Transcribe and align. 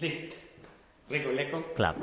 Listo. 0.00 0.36
Rico, 1.08 1.32
leco. 1.32 1.64
Clap. 1.74 1.96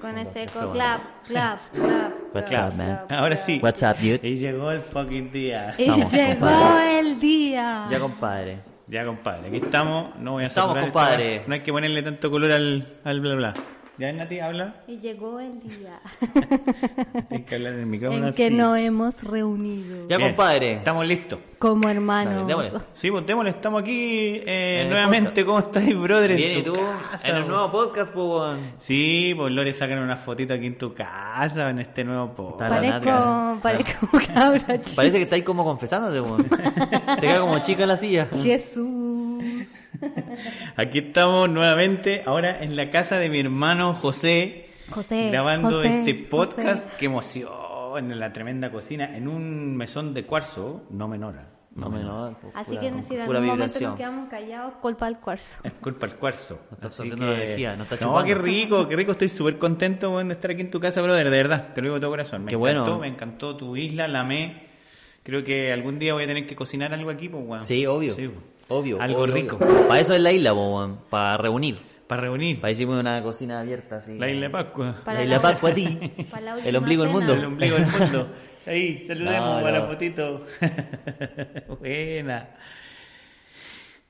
Con 0.00 0.18
ese 0.18 0.42
eco, 0.42 0.70
clap, 0.70 1.00
clap, 1.26 1.58
clap. 1.72 2.12
What's 2.34 2.50
clap, 2.50 2.70
up, 2.72 2.76
man? 2.76 2.98
Ahora 3.08 3.36
sí. 3.36 3.58
What's 3.62 3.82
up, 3.82 3.96
dude? 3.98 4.20
Y 4.22 4.36
llegó 4.36 4.70
el 4.70 4.82
fucking 4.82 5.32
día. 5.32 5.74
Y 5.78 5.88
Vamos, 5.88 6.12
llegó 6.12 6.40
compadre. 6.40 6.98
el 6.98 7.20
día. 7.20 7.86
Ya, 7.90 7.98
compadre. 7.98 8.58
Ya, 8.88 9.04
compadre, 9.04 9.48
aquí 9.48 9.56
estamos. 9.56 10.14
No 10.18 10.32
voy 10.32 10.44
a 10.44 10.46
Estamos, 10.48 10.68
saturar 10.68 10.84
compadre. 10.92 11.36
esta- 11.36 11.48
No 11.48 11.54
hay 11.54 11.60
que 11.60 11.72
ponerle 11.72 12.02
tanto 12.02 12.30
color 12.30 12.52
al, 12.52 12.98
al 13.04 13.20
bla 13.20 13.34
bla. 13.34 13.54
Ya, 13.98 14.12
Nati, 14.12 14.40
habla. 14.40 14.74
Y 14.86 14.98
llegó 14.98 15.40
el 15.40 15.58
día 15.60 16.00
Tienes 17.28 17.46
que 17.46 17.54
hablar 17.54 17.72
en 17.72 17.80
el 17.80 17.86
micrófono. 17.86 18.28
en 18.28 18.34
que 18.34 18.50
nos 18.50 18.76
hemos 18.76 19.22
reunido 19.22 20.06
Ya, 20.06 20.18
Bien, 20.18 20.30
compadre. 20.30 20.72
Estamos 20.74 21.06
listos. 21.06 21.38
como 21.58 21.88
hermanos. 21.88 22.46
Dale. 22.46 22.70
Sí, 22.92 23.10
pues 23.10 23.24
démosle, 23.24 23.50
estamos 23.50 23.80
aquí 23.80 24.42
eh, 24.44 24.82
En 24.82 24.90
nuevamente. 24.90 25.44
¿Cómo 25.46 25.60
estáis, 25.60 25.98
brother? 25.98 26.32
En 26.32 26.36
Bien, 26.36 26.58
¿y 26.58 26.62
tu 26.62 26.74
tú? 26.74 26.80
casa, 27.10 27.26
en 27.28 27.36
el 27.36 27.48
nuevo 27.48 27.70
podcast, 27.72 28.12
po, 28.12 28.40
weón. 28.40 28.58
Sí, 28.78 29.32
pues 29.34 29.50
Lore 29.52 29.72
sacan 29.72 29.98
una 30.00 30.16
fotito 30.18 30.52
aquí 30.52 30.66
en 30.66 30.76
tu 30.76 30.92
casa, 30.92 31.70
en 31.70 31.78
este 31.78 32.04
nuevo 32.04 32.34
podcast. 32.34 32.74
Está 32.74 33.00
la 33.00 33.00
Parezco, 33.00 33.60
parezco 33.62 34.08
un 34.12 34.20
cabra 34.20 34.80
chico. 34.82 34.96
Parece 34.96 35.16
que 35.16 35.22
estáis 35.24 35.42
como 35.42 35.64
confesándote. 35.64 36.20
Te 37.18 37.20
queda 37.26 37.40
como 37.40 37.58
chica 37.60 37.84
en 37.84 37.88
la 37.88 37.96
silla. 37.96 38.26
Jesús. 38.42 39.42
Aquí 40.76 40.98
estamos 40.98 41.48
nuevamente, 41.48 42.22
ahora 42.26 42.62
en 42.62 42.76
la 42.76 42.90
casa 42.90 43.18
de 43.18 43.28
mi 43.28 43.40
hermano 43.40 43.94
José, 43.94 44.68
José. 44.90 45.30
grabando 45.30 45.70
José, 45.70 45.98
este 46.00 46.14
podcast. 46.14 46.84
José. 46.84 46.96
Qué 46.98 47.06
emoción 47.06 47.48
en 47.96 48.18
la 48.20 48.32
tremenda 48.32 48.70
cocina, 48.70 49.16
en 49.16 49.26
un 49.28 49.74
mesón 49.76 50.12
de 50.14 50.24
cuarzo, 50.24 50.84
no 50.90 51.08
menor. 51.08 51.34
No 51.74 51.90
me 51.90 52.00
no, 52.02 52.34
po, 52.40 52.50
Así 52.54 52.70
pura- 52.70 52.80
que 52.80 53.02
si 53.02 53.14
algún 53.18 53.34
momento 53.34 53.52
vibración. 53.52 53.90
nos 53.90 53.98
quedamos 53.98 54.28
callados, 54.30 54.74
culpa 54.80 55.04
del 55.06 55.18
cuarzo. 55.18 55.58
Es 55.62 55.74
culpa 55.74 56.06
del 56.06 56.16
cuarzo. 56.16 56.58
Nos 56.70 56.72
está 56.72 56.88
soltando 56.90 57.26
la 57.26 57.34
energía, 57.34 57.76
nos 57.76 57.84
está 57.92 57.96
No, 58.06 58.12
chupando. 58.12 58.26
qué 58.26 58.34
rico, 58.34 58.88
qué 58.88 58.96
rico. 58.96 59.12
Estoy 59.12 59.28
súper 59.28 59.58
contento 59.58 60.18
de 60.24 60.32
estar 60.32 60.50
aquí 60.52 60.62
en 60.62 60.70
tu 60.70 60.80
casa, 60.80 61.02
brother. 61.02 61.28
De 61.28 61.36
verdad, 61.36 61.74
te 61.74 61.82
lo 61.82 61.86
digo 61.88 61.94
de 61.96 62.00
todo 62.00 62.10
corazón. 62.12 62.44
Me 62.44 62.48
Qué 62.48 62.54
encantó, 62.56 62.80
bueno. 62.82 62.98
me 63.00 63.08
encantó 63.08 63.56
tu 63.58 63.76
isla, 63.76 64.08
la 64.08 64.20
amé. 64.20 64.68
Creo 65.22 65.44
que 65.44 65.70
algún 65.70 65.98
día 65.98 66.14
voy 66.14 66.24
a 66.24 66.26
tener 66.26 66.46
que 66.46 66.56
cocinar 66.56 66.94
algo 66.94 67.10
aquí, 67.10 67.28
pues, 67.28 67.44
weón. 67.46 67.64
Sí, 67.66 67.84
obvio. 67.84 68.14
Sí, 68.14 68.26
pues. 68.28 68.40
Obvio. 68.68 69.00
Algo 69.00 69.22
obvio, 69.22 69.34
rico. 69.34 69.56
obvio. 69.56 69.88
Para 69.88 70.00
eso 70.00 70.14
es 70.14 70.20
la 70.20 70.32
isla. 70.32 70.54
Para 71.10 71.36
reunir. 71.36 71.78
Para 72.06 72.22
reunir. 72.22 72.60
Para 72.60 72.70
hicimos 72.72 72.98
una 73.00 73.22
cocina 73.22 73.60
abierta, 73.60 73.96
así. 73.96 74.18
La 74.18 74.28
isla 74.28 74.46
de 74.46 74.50
Pascua. 74.50 74.94
Para 75.04 75.18
La 75.18 75.24
isla 75.24 75.36
la- 75.36 75.42
Pascua 75.42 75.70
a 75.70 75.74
ti. 75.74 75.98
para 76.30 76.56
la 76.56 76.64
El 76.64 76.76
ombligo 76.76 77.02
del 77.02 77.12
mundo. 77.12 77.32
El 77.34 77.44
ombligo 77.44 77.76
del 77.76 77.86
mundo. 77.86 78.28
Ahí, 78.66 79.04
saludemos 79.06 79.56
No, 79.56 79.62
para 79.62 79.78
no. 79.78 79.84
la 79.84 79.90
fotito. 79.92 80.44
Buena. 81.80 82.48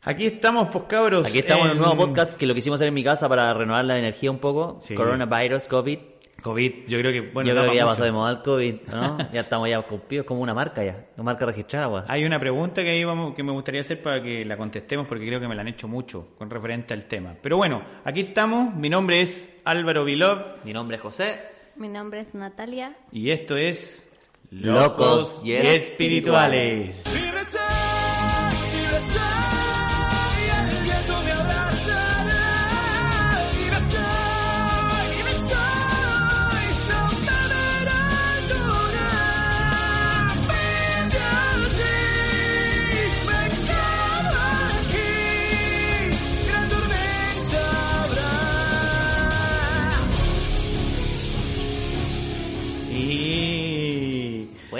Aquí 0.02 0.26
estamos, 0.26 0.68
pues 0.70 0.84
cabros. 0.84 1.26
Aquí 1.26 1.38
estamos 1.40 1.66
en 1.66 1.72
un 1.72 1.78
nuevo 1.78 1.96
podcast 1.96 2.34
que 2.34 2.46
lo 2.46 2.54
quisimos 2.54 2.78
hacer 2.78 2.88
en 2.88 2.94
mi 2.94 3.02
casa 3.02 3.28
para 3.28 3.52
renovar 3.52 3.84
la 3.84 3.98
energía 3.98 4.30
un 4.30 4.38
poco. 4.38 4.78
Sí. 4.80 4.94
Coronavirus, 4.94 5.64
COVID. 5.66 5.98
COVID, 6.46 6.72
yo 6.86 7.00
creo 7.00 7.10
que, 7.10 7.20
bueno, 7.32 7.48
Yo 7.48 7.56
creo 7.56 7.70
que 7.72 7.76
ya 7.76 7.82
pa' 7.84 7.90
pasó 7.90 8.04
de 8.04 8.12
moda 8.12 8.30
el 8.30 8.42
COVID, 8.42 8.74
¿no? 8.92 9.18
ya 9.32 9.40
estamos 9.40 9.68
ya 9.68 9.82
cumplidos 9.82 10.24
como 10.24 10.42
una 10.42 10.54
marca 10.54 10.84
ya. 10.84 11.06
Una 11.16 11.24
marca 11.24 11.44
registrada, 11.44 11.88
weón. 11.88 12.04
Hay 12.06 12.24
una 12.24 12.38
pregunta 12.38 12.82
que 12.84 12.90
ahí 12.90 13.02
vamos, 13.02 13.34
que 13.34 13.42
me 13.42 13.50
gustaría 13.50 13.80
hacer 13.80 14.00
para 14.00 14.22
que 14.22 14.44
la 14.44 14.56
contestemos 14.56 15.08
porque 15.08 15.26
creo 15.26 15.40
que 15.40 15.48
me 15.48 15.56
la 15.56 15.62
han 15.62 15.68
hecho 15.68 15.88
mucho 15.88 16.28
con 16.38 16.48
referente 16.48 16.94
al 16.94 17.06
tema. 17.06 17.34
Pero 17.42 17.56
bueno, 17.56 17.82
aquí 18.04 18.20
estamos. 18.20 18.72
Mi 18.76 18.88
nombre 18.88 19.22
es 19.22 19.52
Álvaro 19.64 20.04
Vilov 20.04 20.64
Mi 20.64 20.72
nombre 20.72 20.98
es 20.98 21.02
José. 21.02 21.40
Mi 21.74 21.88
nombre 21.88 22.20
es 22.20 22.32
Natalia. 22.32 22.96
y 23.10 23.30
esto 23.32 23.56
es 23.56 24.12
Locos 24.50 25.40
y 25.44 25.52
Espirituales. 25.52 27.04
Libre 27.12 27.44
soy, 27.50 27.60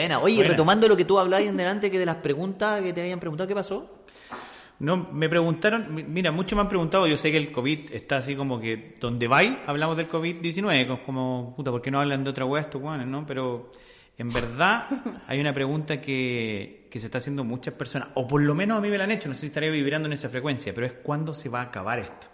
Buena. 0.08 0.18
Oye, 0.24 0.36
Buena. 0.36 0.50
retomando 0.50 0.88
lo 0.88 0.96
que 0.96 1.04
tú 1.04 1.18
hablabas 1.18 1.46
en 1.46 1.56
delante, 1.56 1.90
que 1.90 1.98
de 1.98 2.06
las 2.06 2.16
preguntas 2.16 2.82
que 2.82 2.92
te 2.92 3.00
habían 3.00 3.20
preguntado, 3.20 3.46
¿qué 3.48 3.54
pasó? 3.54 3.90
No, 4.78 4.96
me 5.10 5.28
preguntaron, 5.28 5.94
mi- 5.94 6.02
mira, 6.04 6.30
muchos 6.32 6.54
me 6.54 6.60
han 6.60 6.68
preguntado, 6.68 7.06
yo 7.06 7.16
sé 7.16 7.30
que 7.30 7.38
el 7.38 7.50
COVID 7.50 7.92
está 7.92 8.18
así 8.18 8.36
como 8.36 8.60
que 8.60 8.94
donde 9.00 9.26
va 9.26 9.40
hablamos 9.66 9.96
del 9.96 10.08
COVID-19, 10.08 10.86
como- 10.86 11.02
como, 11.04 11.54
puta, 11.56 11.70
¿por 11.70 11.80
qué 11.80 11.90
no 11.90 11.98
hablan 12.00 12.22
de 12.24 12.30
otra 12.30 12.44
hueá 12.44 12.62
estos 12.62 12.80
guanes, 12.82 13.06
no? 13.06 13.24
Pero 13.24 13.70
en 14.18 14.28
verdad 14.30 14.86
hay 15.26 15.40
una 15.40 15.54
pregunta 15.54 15.98
que, 16.00 16.88
que 16.90 17.00
se 17.00 17.06
está 17.06 17.18
haciendo 17.18 17.42
muchas 17.42 17.72
personas, 17.74 18.10
o 18.14 18.28
por 18.28 18.42
lo 18.42 18.54
menos 18.54 18.76
a 18.76 18.80
mí 18.82 18.90
me 18.90 18.98
la 18.98 19.04
han 19.04 19.12
hecho, 19.12 19.28
no 19.30 19.34
sé 19.34 19.42
si 19.42 19.46
estaré 19.46 19.70
vibrando 19.70 20.06
en 20.08 20.12
esa 20.12 20.28
frecuencia, 20.28 20.74
pero 20.74 20.86
es 20.86 20.92
cuándo 21.02 21.32
se 21.32 21.48
va 21.48 21.60
a 21.60 21.64
acabar 21.64 21.98
esto. 21.98 22.26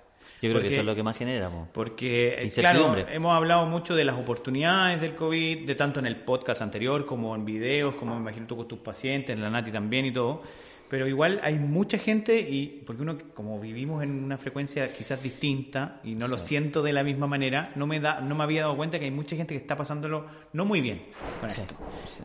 Yo 0.43 0.49
creo 0.51 0.55
Porque- 0.55 0.69
que 0.71 0.75
eso 0.75 0.81
es 0.81 0.87
lo 0.87 0.95
que 0.97 1.03
más 1.05 1.17
genera, 1.17 1.49
po. 1.49 1.69
Porque, 1.73 2.35
eh, 2.43 2.51
claro, 2.57 2.97
hemos 3.09 3.33
hablado 3.33 3.65
mucho 3.67 3.95
de 3.95 4.05
las 4.05 4.19
oportunidades 4.19 5.01
del 5.01 5.15
COVID, 5.15 5.65
de 5.67 5.75
tanto 5.77 6.01
en 6.01 6.07
el 6.07 6.17
podcast 6.17 6.61
anterior 6.63 7.07
como 7.07 7.35
en 7.37 7.45
videos, 7.45 7.95
como 7.95 8.17
me 8.17 8.21
imagino 8.21 8.47
tú 8.49 8.57
con 8.57 8.67
tus 8.67 8.81
pacientes, 8.81 9.39
la 9.39 9.49
Nati 9.51 9.71
también 9.71 10.05
y 10.05 10.13
todo. 10.13 10.43
Pero 10.89 11.07
igual 11.09 11.41
hay 11.43 11.55
mucha 11.55 11.97
gente 11.97 12.39
y 12.39 12.83
porque 12.85 13.01
uno 13.01 13.17
como 13.33 13.59
vivimos 13.59 14.03
en 14.03 14.23
una 14.25 14.37
frecuencia 14.37 14.93
quizás 14.93 15.23
distinta 15.23 16.01
y 16.05 16.17
no 16.17 16.29
lo 16.29 16.37
siento 16.37 16.83
de 16.83 16.93
la 16.93 17.03
misma 17.03 17.27
manera, 17.27 17.73
no 17.77 17.87
me 17.87 17.99
da 17.99 18.21
no 18.21 18.35
me 18.35 18.43
había 18.45 18.63
dado 18.63 18.77
cuenta 18.77 18.99
que 18.99 19.07
hay 19.07 19.11
mucha 19.11 19.35
gente 19.35 19.55
que 19.55 19.61
está 19.61 19.75
pasándolo 19.75 20.27
no 20.53 20.67
muy 20.67 20.83
bien 20.83 21.05
con 21.41 21.49
esto. 21.49 21.75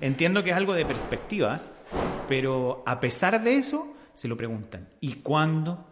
Entiendo 0.01 0.43
que 0.43 0.49
es 0.49 0.55
algo 0.57 0.73
de 0.73 0.85
perspectivas, 0.85 1.71
pero 2.27 2.83
a 2.85 2.99
pesar 2.99 3.41
de 3.41 3.55
eso 3.55 3.93
se 4.13 4.27
lo 4.27 4.35
preguntan, 4.35 4.89
¿y 4.99 5.13
cuándo? 5.13 5.85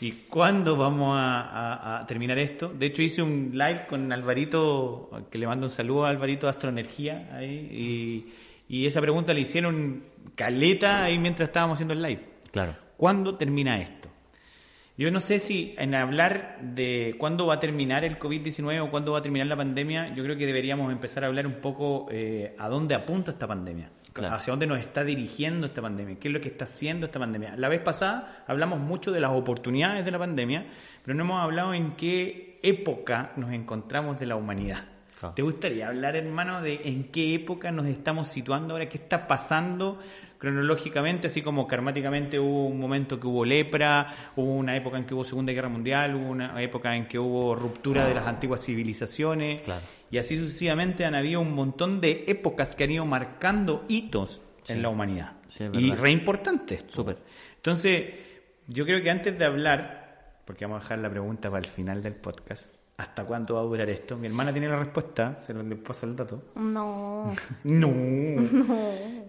¿Y 0.00 0.10
cuándo 0.28 0.76
vamos 0.76 1.16
a, 1.16 1.40
a- 1.42 2.00
a 2.00 2.06
terminar 2.06 2.38
esto? 2.38 2.68
De 2.68 2.86
hecho, 2.86 3.00
hice 3.02 3.22
un 3.22 3.50
live 3.54 3.86
con 3.88 4.12
Alvarito, 4.12 5.10
que 5.30 5.38
le 5.38 5.46
mando 5.46 5.66
un 5.66 5.72
saludo 5.72 6.04
a 6.04 6.08
Alvarito 6.10 6.48
Astroenergía, 6.48 7.30
ahí, 7.32 8.26
y, 8.68 8.76
y 8.82 8.86
esa 8.86 9.00
pregunta 9.00 9.32
le 9.32 9.40
hicieron 9.40 10.02
caleta 10.34 11.04
ahí 11.04 11.18
mientras 11.18 11.48
estábamos 11.48 11.76
haciendo 11.76 11.94
el 11.94 12.02
live. 12.02 12.20
Claro. 12.50 12.74
¿Cuándo 12.96 13.36
termina 13.36 13.80
esto? 13.80 14.08
Yo 14.96 15.10
no 15.10 15.18
sé 15.20 15.40
si 15.40 15.74
en 15.78 15.94
hablar 15.94 16.58
de 16.60 17.16
cuándo 17.18 17.46
va 17.46 17.54
a 17.54 17.58
terminar 17.58 18.04
el 18.04 18.16
COVID-19 18.18 18.80
o 18.80 18.90
cuándo 18.90 19.12
va 19.12 19.18
a 19.18 19.22
terminar 19.22 19.48
la 19.48 19.56
pandemia, 19.56 20.14
yo 20.14 20.22
creo 20.22 20.36
que 20.36 20.46
deberíamos 20.46 20.92
empezar 20.92 21.24
a 21.24 21.26
hablar 21.28 21.46
un 21.48 21.54
poco 21.54 22.06
eh, 22.12 22.54
a 22.58 22.68
dónde 22.68 22.94
apunta 22.94 23.32
esta 23.32 23.48
pandemia, 23.48 23.90
Claro. 24.14 24.36
hacia 24.36 24.52
dónde 24.52 24.68
nos 24.68 24.78
está 24.78 25.02
dirigiendo 25.02 25.66
esta 25.66 25.82
pandemia, 25.82 26.20
qué 26.20 26.28
es 26.28 26.34
lo 26.34 26.40
que 26.40 26.48
está 26.48 26.66
haciendo 26.66 27.06
esta 27.06 27.18
pandemia. 27.18 27.56
La 27.56 27.68
vez 27.68 27.80
pasada 27.80 28.44
hablamos 28.46 28.78
mucho 28.78 29.10
de 29.10 29.18
las 29.18 29.32
oportunidades 29.32 30.04
de 30.04 30.10
la 30.12 30.20
pandemia, 30.20 30.66
pero 31.04 31.16
no 31.16 31.24
hemos 31.24 31.42
hablado 31.42 31.74
en 31.74 31.96
qué 31.96 32.60
época 32.62 33.32
nos 33.34 33.50
encontramos 33.50 34.20
de 34.20 34.26
la 34.26 34.36
humanidad. 34.36 34.84
Claro. 35.18 35.34
¿Te 35.34 35.42
gustaría 35.42 35.88
hablar, 35.88 36.14
hermano, 36.14 36.62
de 36.62 36.82
en 36.84 37.10
qué 37.10 37.34
época 37.34 37.72
nos 37.72 37.86
estamos 37.86 38.28
situando 38.28 38.74
ahora? 38.74 38.88
¿Qué 38.88 38.98
está 38.98 39.26
pasando 39.26 39.98
cronológicamente? 40.38 41.26
Así 41.26 41.42
como 41.42 41.66
karmáticamente 41.66 42.38
hubo 42.38 42.66
un 42.66 42.78
momento 42.78 43.18
que 43.18 43.26
hubo 43.26 43.44
lepra, 43.44 44.30
hubo 44.36 44.54
una 44.54 44.76
época 44.76 44.96
en 44.96 45.06
que 45.06 45.14
hubo 45.14 45.24
Segunda 45.24 45.52
Guerra 45.52 45.68
Mundial, 45.68 46.14
hubo 46.14 46.28
una 46.30 46.62
época 46.62 46.94
en 46.94 47.08
que 47.08 47.18
hubo 47.18 47.56
ruptura 47.56 48.06
de 48.06 48.14
las 48.14 48.26
antiguas 48.28 48.64
civilizaciones. 48.64 49.62
Claro. 49.62 49.82
Y 50.14 50.18
así 50.18 50.38
sucesivamente 50.38 51.04
han 51.04 51.16
habido 51.16 51.40
un 51.40 51.52
montón 51.56 52.00
de 52.00 52.22
épocas 52.28 52.76
que 52.76 52.84
han 52.84 52.92
ido 52.92 53.04
marcando 53.04 53.82
hitos 53.88 54.42
en 54.68 54.80
la 54.80 54.88
humanidad. 54.88 55.32
Sí, 55.48 55.64
es 55.64 55.70
y 55.74 55.92
re 55.92 56.12
importantes. 56.12 56.84
Súper. 56.86 57.18
Entonces, 57.56 58.14
yo 58.68 58.84
creo 58.84 59.02
que 59.02 59.10
antes 59.10 59.36
de 59.36 59.44
hablar, 59.44 60.38
porque 60.44 60.66
vamos 60.66 60.78
a 60.78 60.84
dejar 60.84 60.98
la 61.00 61.10
pregunta 61.10 61.50
para 61.50 61.66
el 61.66 61.68
final 61.68 62.00
del 62.00 62.14
podcast, 62.14 62.72
¿hasta 62.96 63.24
cuánto 63.24 63.54
va 63.54 63.62
a 63.62 63.64
durar 63.64 63.90
esto? 63.90 64.16
Mi 64.16 64.28
hermana 64.28 64.52
tiene 64.52 64.68
la 64.68 64.76
respuesta, 64.76 65.36
se 65.40 65.52
lo 65.52 65.64
le 65.64 65.74
paso 65.74 66.06
el 66.06 66.14
dato. 66.14 66.44
No. 66.54 67.34
No. 67.64 67.92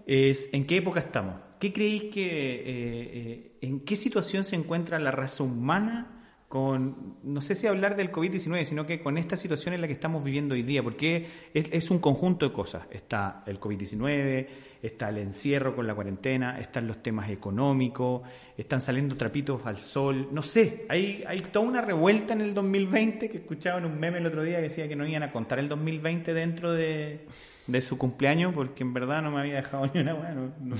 Es, 0.06 0.50
¿En 0.52 0.68
qué 0.68 0.76
época 0.76 1.00
estamos? 1.00 1.34
¿Qué 1.58 1.72
creéis 1.72 2.14
que, 2.14 2.24
eh, 2.24 2.62
eh, 2.64 3.58
en 3.62 3.80
qué 3.80 3.96
situación 3.96 4.44
se 4.44 4.54
encuentra 4.54 5.00
la 5.00 5.10
raza 5.10 5.42
humana 5.42 6.15
con, 6.56 7.16
no 7.22 7.42
sé 7.42 7.54
si 7.54 7.66
hablar 7.66 7.96
del 7.96 8.10
COVID-19, 8.10 8.64
sino 8.64 8.86
que 8.86 9.02
con 9.02 9.18
esta 9.18 9.36
situación 9.36 9.74
en 9.74 9.82
la 9.82 9.86
que 9.86 9.92
estamos 9.92 10.24
viviendo 10.24 10.54
hoy 10.54 10.62
día? 10.62 10.82
Porque 10.82 11.26
es, 11.52 11.70
es 11.70 11.90
un 11.90 11.98
conjunto 11.98 12.48
de 12.48 12.54
cosas. 12.54 12.86
Está 12.90 13.42
el 13.44 13.60
COVID-19, 13.60 14.46
está 14.80 15.10
el 15.10 15.18
encierro 15.18 15.76
con 15.76 15.86
la 15.86 15.94
cuarentena, 15.94 16.58
están 16.58 16.86
los 16.86 17.02
temas 17.02 17.28
económicos, 17.28 18.22
están 18.56 18.80
saliendo 18.80 19.18
trapitos 19.18 19.66
al 19.66 19.76
sol, 19.76 20.30
no 20.32 20.40
sé, 20.40 20.86
hay, 20.88 21.22
hay 21.26 21.36
toda 21.40 21.66
una 21.66 21.82
revuelta 21.82 22.32
en 22.32 22.40
el 22.40 22.54
2020 22.54 23.28
que 23.28 23.36
escuchaba 23.36 23.78
en 23.78 23.84
un 23.84 24.00
meme 24.00 24.16
el 24.16 24.24
otro 24.24 24.42
día 24.42 24.56
que 24.56 24.62
decía 24.62 24.88
que 24.88 24.96
no 24.96 25.06
iban 25.06 25.24
a 25.24 25.32
contar 25.32 25.58
el 25.58 25.68
2020 25.68 26.32
dentro 26.32 26.72
de, 26.72 27.26
de 27.66 27.80
su 27.82 27.98
cumpleaños 27.98 28.54
porque 28.54 28.82
en 28.82 28.94
verdad 28.94 29.20
no 29.20 29.30
me 29.30 29.40
había 29.40 29.56
dejado 29.56 29.90
ni 29.92 30.00
una 30.00 30.14
bueno, 30.14 30.52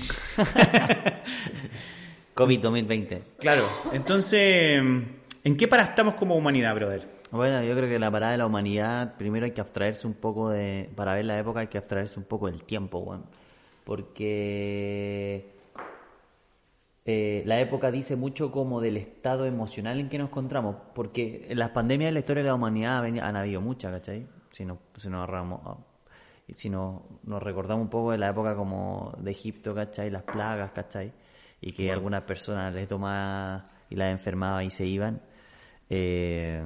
COVID 2.33 2.61
2020. 2.61 3.23
Claro, 3.39 3.69
entonces, 3.93 4.81
¿en 5.43 5.57
qué 5.57 5.67
para 5.67 5.83
estamos 5.83 6.15
como 6.15 6.35
humanidad, 6.35 6.75
brother? 6.75 7.17
Bueno, 7.31 7.61
yo 7.61 7.75
creo 7.75 7.89
que 7.89 7.99
la 7.99 8.09
parada 8.09 8.31
de 8.31 8.37
la 8.37 8.45
humanidad, 8.45 9.15
primero 9.17 9.45
hay 9.45 9.51
que 9.51 9.61
abstraerse 9.61 10.07
un 10.07 10.13
poco 10.13 10.49
de. 10.49 10.89
Para 10.95 11.13
ver 11.13 11.25
la 11.25 11.37
época 11.37 11.59
hay 11.59 11.67
que 11.67 11.77
abstraerse 11.77 12.19
un 12.19 12.25
poco 12.25 12.47
del 12.47 12.63
tiempo, 12.63 12.99
weón. 12.99 13.25
Porque. 13.83 15.55
eh, 17.05 17.43
la 17.45 17.59
época 17.59 17.91
dice 17.91 18.15
mucho 18.15 18.51
como 18.51 18.79
del 18.79 18.97
estado 18.97 19.45
emocional 19.45 19.99
en 19.99 20.09
que 20.09 20.17
nos 20.17 20.29
encontramos. 20.29 20.77
Porque 20.95 21.47
las 21.53 21.71
pandemias 21.71 22.09
de 22.09 22.13
la 22.13 22.19
historia 22.19 22.43
de 22.43 22.49
la 22.49 22.55
humanidad 22.55 23.03
han, 23.03 23.35
habido 23.35 23.59
muchas, 23.61 23.91
¿cachai? 23.91 24.27
Si 24.51 24.63
nos, 24.65 24.77
si 24.95 25.09
nos 25.09 25.29
ah, 25.29 25.77
Si 26.53 26.69
nos, 26.69 27.01
nos 27.23 27.43
recordamos 27.43 27.83
un 27.83 27.89
poco 27.89 28.11
de 28.11 28.19
la 28.19 28.29
época 28.29 28.55
como 28.55 29.13
de 29.19 29.31
Egipto, 29.31 29.75
¿cachai? 29.75 30.09
Las 30.09 30.23
plagas, 30.23 30.71
¿cachai? 30.71 31.11
Y 31.59 31.73
que 31.73 31.91
algunas 31.91 32.23
personas 32.23 32.73
les 32.73 32.87
tomaba 32.87 33.67
y 33.89 33.95
las 33.95 34.11
enfermaba 34.11 34.63
y 34.63 34.69
se 34.69 34.85
iban. 34.85 35.21
Eh, 35.89 36.61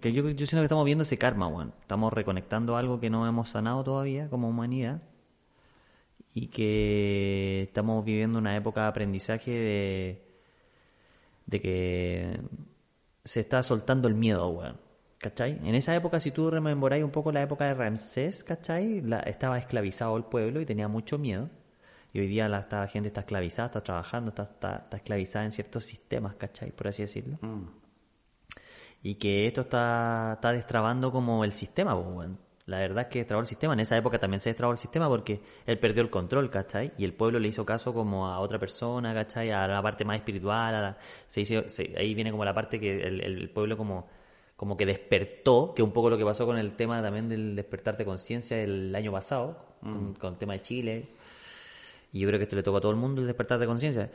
que 0.00 0.12
yo, 0.12 0.28
yo 0.30 0.46
siento 0.46 0.58
que 0.58 0.64
estamos 0.64 0.84
viendo 0.84 1.02
ese 1.02 1.18
karma, 1.18 1.46
weón. 1.48 1.72
Estamos 1.80 2.12
reconectando 2.12 2.76
algo 2.76 2.98
que 3.00 3.10
no 3.10 3.26
hemos 3.26 3.50
sanado 3.50 3.84
todavía 3.84 4.28
como 4.28 4.48
humanidad. 4.48 5.02
Y 6.34 6.46
que 6.48 7.62
estamos 7.62 8.04
viviendo 8.04 8.38
una 8.38 8.56
época 8.56 8.82
de 8.82 8.88
aprendizaje 8.88 9.50
de, 9.50 10.22
de 11.46 11.60
que 11.60 12.40
se 13.24 13.40
está 13.40 13.62
soltando 13.62 14.08
el 14.08 14.14
miedo, 14.14 14.48
weón. 14.48 14.80
¿Cachai? 15.18 15.60
En 15.62 15.76
esa 15.76 15.94
época, 15.94 16.18
si 16.18 16.32
tú 16.32 16.50
rememoráis 16.50 17.04
un 17.04 17.10
poco 17.12 17.30
la 17.30 17.42
época 17.42 17.66
de 17.66 17.74
Ramsés, 17.74 18.42
¿cachai? 18.42 19.02
La- 19.02 19.20
estaba 19.20 19.56
esclavizado 19.58 20.16
el 20.16 20.24
pueblo 20.24 20.60
y 20.60 20.66
tenía 20.66 20.88
mucho 20.88 21.16
miedo. 21.18 21.48
Y 22.12 22.20
hoy 22.20 22.26
día 22.26 22.48
la, 22.48 22.58
esta- 22.60 22.80
la 22.80 22.86
gente 22.88 23.08
está 23.08 23.20
esclavizada, 23.20 23.66
está 23.66 23.80
trabajando, 23.82 24.28
está, 24.30 24.42
está, 24.42 24.76
está 24.76 24.96
esclavizada 24.98 25.44
en 25.46 25.52
ciertos 25.52 25.84
sistemas, 25.84 26.34
¿cachai? 26.36 26.70
Por 26.72 26.88
así 26.88 27.02
decirlo. 27.02 27.38
Y 29.02 29.14
que 29.16 29.46
esto 29.46 29.62
está, 29.62 30.32
está 30.34 30.52
destrabando 30.52 31.10
como 31.10 31.44
el 31.44 31.52
sistema, 31.52 31.94
pues, 31.94 32.06
weón. 32.16 32.38
La 32.66 32.78
verdad 32.78 33.02
es 33.04 33.08
que 33.08 33.18
destrabó 33.18 33.40
el 33.40 33.48
sistema. 33.48 33.72
En 33.74 33.80
esa 33.80 33.96
época 33.96 34.20
también 34.20 34.38
se 34.38 34.48
destrabó 34.50 34.72
el 34.72 34.78
sistema 34.78 35.08
porque 35.08 35.40
él 35.66 35.78
perdió 35.80 36.00
el 36.02 36.10
control, 36.10 36.48
¿cachai? 36.48 36.92
Y 36.96 37.04
el 37.04 37.12
pueblo 37.12 37.40
le 37.40 37.48
hizo 37.48 37.66
caso 37.66 37.92
como 37.92 38.28
a 38.28 38.38
otra 38.38 38.60
persona, 38.60 39.12
¿cachai? 39.12 39.50
A 39.50 39.66
la 39.66 39.82
parte 39.82 40.04
más 40.04 40.16
espiritual. 40.18 40.74
a 40.76 40.80
la- 40.80 40.98
se 41.26 41.40
hizo- 41.40 41.68
se- 41.68 41.92
ahí 41.98 42.14
viene 42.14 42.30
como 42.30 42.44
la 42.44 42.54
parte 42.54 42.78
que 42.78 43.02
el, 43.02 43.20
el 43.20 43.50
pueblo 43.50 43.76
como, 43.76 44.06
como 44.56 44.76
que 44.76 44.86
despertó, 44.86 45.74
que 45.74 45.82
un 45.82 45.90
poco 45.92 46.08
lo 46.08 46.16
que 46.16 46.24
pasó 46.24 46.46
con 46.46 46.56
el 46.56 46.76
tema 46.76 47.02
también 47.02 47.28
del 47.28 47.56
despertar 47.56 47.96
de 47.96 48.04
conciencia 48.04 48.56
el 48.62 48.94
año 48.94 49.10
pasado, 49.10 49.66
con, 49.80 50.14
con 50.14 50.32
el 50.34 50.38
tema 50.38 50.52
de 50.52 50.62
Chile. 50.62 51.08
Y 52.12 52.20
yo 52.20 52.28
creo 52.28 52.38
que 52.38 52.44
esto 52.44 52.56
le 52.56 52.62
toca 52.62 52.78
a 52.78 52.80
todo 52.80 52.92
el 52.92 52.98
mundo 52.98 53.22
el 53.22 53.26
despertar 53.26 53.58
de 53.58 53.66
conciencia. 53.66 54.10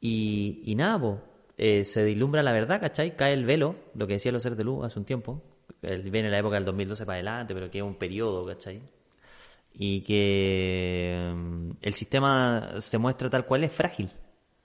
Y, 0.00 0.62
y 0.64 0.74
nada, 0.76 0.98
po, 0.98 1.20
eh, 1.62 1.84
se 1.84 2.02
deslumbra 2.02 2.42
la 2.42 2.52
verdad, 2.52 2.80
¿cachai? 2.80 3.16
Cae 3.16 3.34
el 3.34 3.44
velo, 3.44 3.76
lo 3.94 4.06
que 4.06 4.14
decían 4.14 4.32
los 4.32 4.42
seres 4.42 4.56
de 4.56 4.64
luz 4.64 4.82
hace 4.82 4.98
un 4.98 5.04
tiempo. 5.04 5.42
Viene 5.82 6.30
la 6.30 6.38
época 6.38 6.54
del 6.54 6.64
2012 6.64 7.04
para 7.04 7.16
adelante, 7.16 7.52
pero 7.52 7.70
que 7.70 7.78
es 7.78 7.84
un 7.84 7.96
periodo, 7.96 8.46
¿cachai? 8.46 8.80
Y 9.74 10.00
que 10.00 11.32
mm, 11.34 11.70
el 11.82 11.94
sistema 11.94 12.80
se 12.80 12.96
muestra 12.96 13.28
tal 13.28 13.44
cual 13.44 13.64
es 13.64 13.72
frágil, 13.74 14.08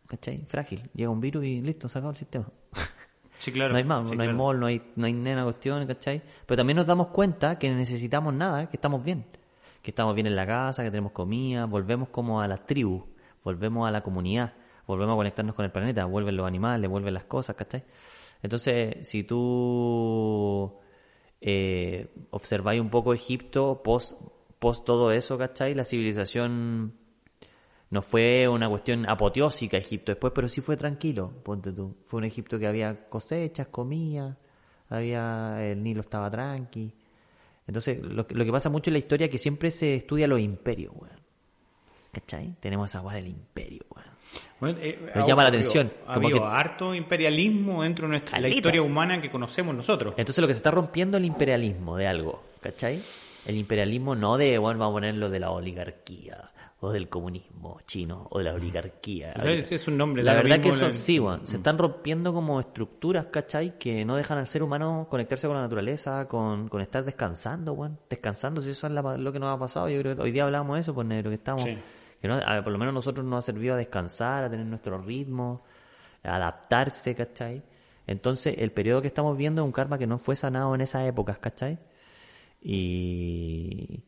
¿cachai? 0.08 0.46
Frágil. 0.46 0.90
Llega 0.94 1.10
un 1.10 1.20
virus 1.20 1.44
y 1.44 1.62
listo, 1.62 1.90
se 1.90 1.98
acabó 1.98 2.12
el 2.12 2.18
sistema. 2.18 2.48
Sí, 3.38 3.52
claro. 3.52 3.74
no 3.74 3.78
hay 3.78 3.84
más, 3.84 4.10
sí, 4.10 4.16
no 4.16 4.24
hay 4.24 4.34
mall, 4.34 4.60
no 4.60 4.66
hay, 4.66 4.82
no 4.96 5.06
hay 5.06 5.14
nena 5.14 5.44
cuestión, 5.44 5.86
¿cachai? 5.86 6.22
Pero 6.46 6.58
también 6.58 6.78
nos 6.78 6.86
damos 6.86 7.08
cuenta 7.08 7.60
que 7.60 7.70
necesitamos 7.70 8.34
nada, 8.34 8.70
que 8.70 8.78
estamos 8.78 9.04
bien. 9.04 9.26
Que 9.86 9.92
estamos 9.92 10.16
bien 10.16 10.26
en 10.26 10.36
la 10.36 10.48
casa, 10.48 10.82
que 10.82 10.90
tenemos 10.90 11.12
comida, 11.12 11.66
volvemos 11.66 12.10
como 12.10 12.42
a 12.42 12.48
la 12.48 12.58
tribu, 12.58 13.06
volvemos 13.44 13.88
a 13.88 13.92
la 13.92 14.02
comunidad, 14.02 14.56
volvemos 14.88 15.14
a 15.14 15.18
conectarnos 15.18 15.54
con 15.54 15.64
el 15.64 15.72
planeta, 15.72 16.06
vuelven 16.06 16.36
los 16.36 16.48
animales, 16.48 16.90
vuelven 16.90 17.14
las 17.14 17.26
cosas, 17.26 17.56
¿cachai? 17.56 17.84
Entonces, 18.42 19.08
si 19.08 19.26
tú 19.26 20.74
eh, 21.40 22.12
observáis 22.32 22.82
un 22.82 22.90
poco 22.90 23.14
Egipto, 23.14 23.84
post, 23.84 24.20
post 24.58 24.84
todo 24.86 25.12
eso, 25.12 25.38
¿cachai? 25.38 25.76
La 25.76 25.84
civilización 25.84 26.96
no 27.92 28.02
fue 28.02 28.48
una 28.48 28.68
cuestión 28.68 29.08
apoteósica 29.08 29.78
Egipto 29.78 30.14
después, 30.14 30.34
pero 30.34 30.50
sí 30.50 30.62
fue 30.62 30.78
tranquilo, 30.78 31.32
ponte 31.44 31.72
tú. 31.72 31.96
Fue 32.08 32.18
un 32.18 32.24
Egipto 32.24 32.58
que 32.58 32.66
había 32.66 33.08
cosechas, 33.08 33.68
comía, 33.68 34.36
había 34.90 35.64
el 35.64 35.84
Nilo 35.84 36.02
estaba 36.02 36.32
tranqui. 36.32 36.92
Entonces, 37.68 38.00
lo, 38.04 38.28
que- 38.28 38.36
lo 38.36 38.46
que 38.46 38.52
pasa 38.52 38.70
mucho 38.70 38.90
en 38.90 38.94
la 38.94 39.00
historia 39.00 39.26
es 39.26 39.32
que 39.32 39.38
siempre 39.38 39.72
se 39.72 39.96
estudia 39.96 40.28
los 40.28 40.40
imperios, 40.40 40.94
weón. 40.96 41.16
¿Cachai? 42.12 42.54
Tenemos 42.60 42.90
esa 42.90 43.02
weá 43.02 43.16
del 43.18 43.28
imperio, 43.28 43.82
weón. 43.94 44.06
Bueno, 44.60 44.78
eh, 44.82 45.12
Nos 45.16 45.28
llama 45.28 45.44
la 45.44 45.50
atención, 45.50 45.92
como 46.14 46.30
que- 46.30 46.40
harto 46.40 46.94
imperialismo 46.96 47.84
dentro 47.84 48.06
de 48.06 48.10
nuestra, 48.12 48.40
la 48.40 48.48
historia 48.50 48.82
humana 48.82 49.22
que 49.22 49.30
conocemos 49.32 49.74
nosotros. 49.76 50.14
Entonces 50.18 50.42
lo 50.42 50.48
que 50.48 50.54
se 50.54 50.58
está 50.60 50.72
rompiendo 50.72 51.18
es 51.18 51.22
el 51.22 51.26
imperialismo 51.28 51.96
de 51.98 52.08
algo, 52.08 52.44
¿cachai? 52.62 53.02
El 53.46 53.58
imperialismo 53.58 54.16
no 54.16 54.38
de, 54.38 54.58
bueno, 54.58 54.80
vamos 54.80 54.94
a 54.94 54.96
ponerlo 54.96 55.30
de 55.30 55.40
la 55.40 55.52
oligarquía, 55.52 56.52
o 56.86 56.92
del 56.92 57.10
comunismo 57.10 57.80
chino, 57.86 58.28
o 58.30 58.38
de 58.40 58.44
la 58.46 58.54
oligarquía. 58.54 59.34
O 59.38 59.42
sea, 59.42 59.52
es 59.54 59.88
un 59.88 59.98
nombre, 59.98 60.24
La 60.24 60.34
verdad 60.34 60.60
que 60.62 60.70
eso 60.70 60.86
la- 60.86 60.92
sí, 60.92 61.20
weón, 61.20 61.46
se 61.48 61.58
están 61.58 61.78
rompiendo 61.78 62.34
como 62.34 62.60
estructuras, 62.60 63.26
¿cachai? 63.26 63.78
Que 63.78 64.06
no 64.06 64.16
dejan 64.16 64.38
al 64.38 64.48
ser 64.48 64.64
humano 64.64 65.08
conectarse 65.10 65.48
con 65.48 65.56
la 65.56 65.64
naturaleza, 65.64 66.28
con, 66.28 66.68
con 66.70 66.82
estar 66.82 67.04
descansando, 67.04 67.74
weón. 67.74 68.00
Descansando, 68.10 68.62
si 68.62 68.70
eso 68.72 68.88
es 68.88 68.94
la- 68.94 69.18
lo 69.18 69.32
que 69.34 69.40
nos 69.40 69.56
ha 69.56 69.60
pasado. 69.60 69.90
Yo 69.90 70.00
creo 70.02 70.16
que 70.16 70.22
hoy 70.22 70.32
día 70.32 70.44
hablamos 70.46 70.76
de 70.76 70.82
eso, 70.82 70.94
pues, 70.94 71.08
negro, 71.08 71.30
que 71.32 71.36
estamos... 71.36 71.64
Sí. 71.64 71.78
Que 72.22 72.28
no, 72.30 72.36
a- 72.36 72.64
por 72.64 72.72
lo 72.72 72.78
menos 72.80 72.94
nosotros 72.94 73.26
nos 73.26 73.40
ha 73.40 73.42
servido 73.46 73.74
a 73.76 73.78
descansar, 73.78 74.44
a 74.46 74.50
tener 74.50 74.66
nuestro 74.66 74.98
ritmo, 75.00 75.64
a 76.24 76.36
adaptarse, 76.38 77.14
¿cachai? 77.14 77.62
Entonces, 78.08 78.56
el 78.58 78.72
periodo 78.72 79.02
que 79.02 79.08
estamos 79.08 79.36
viendo 79.38 79.62
es 79.62 79.66
un 79.66 79.72
karma 79.72 79.98
que 79.98 80.08
no 80.08 80.18
fue 80.18 80.36
sanado 80.36 80.74
en 80.76 80.82
esas 80.82 81.08
épocas, 81.08 81.38
¿cachai? 81.40 81.78
Y, 82.62 84.04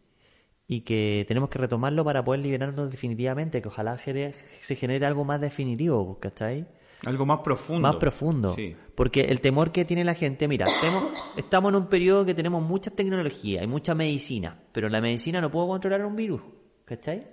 y 0.67 0.81
que 0.81 1.23
tenemos 1.27 1.49
que 1.49 1.59
retomarlo 1.59 2.03
para 2.03 2.23
poder 2.23 2.41
liberarnos 2.41 2.91
definitivamente, 2.91 3.61
que 3.61 3.67
ojalá 3.69 3.97
se 3.97 4.75
genere 4.75 5.05
algo 5.05 5.23
más 5.23 5.39
definitivo, 5.39 6.19
¿cachai? 6.19 6.67
Algo 7.05 7.25
más 7.25 7.39
profundo. 7.39 7.81
Más 7.87 7.95
profundo. 7.97 8.53
Sí. 8.53 8.75
Porque 8.95 9.21
el 9.21 9.39
temor 9.39 9.71
que 9.71 9.85
tiene 9.85 10.03
la 10.03 10.15
gente, 10.15 10.47
mira, 10.47 10.65
tenemos- 10.81 11.11
estamos 11.37 11.69
en 11.71 11.75
un 11.77 11.87
periodo 11.87 12.25
que 12.25 12.33
tenemos 12.33 12.61
mucha 12.63 12.89
tecnología 12.91 13.63
y 13.63 13.67
mucha 13.67 13.93
medicina, 13.95 14.59
pero 14.71 14.89
la 14.89 14.99
medicina 14.99 15.39
no 15.39 15.51
puede 15.51 15.67
controlar 15.67 16.03
un 16.03 16.15
virus, 16.15 16.41
¿cachai? 16.85 17.27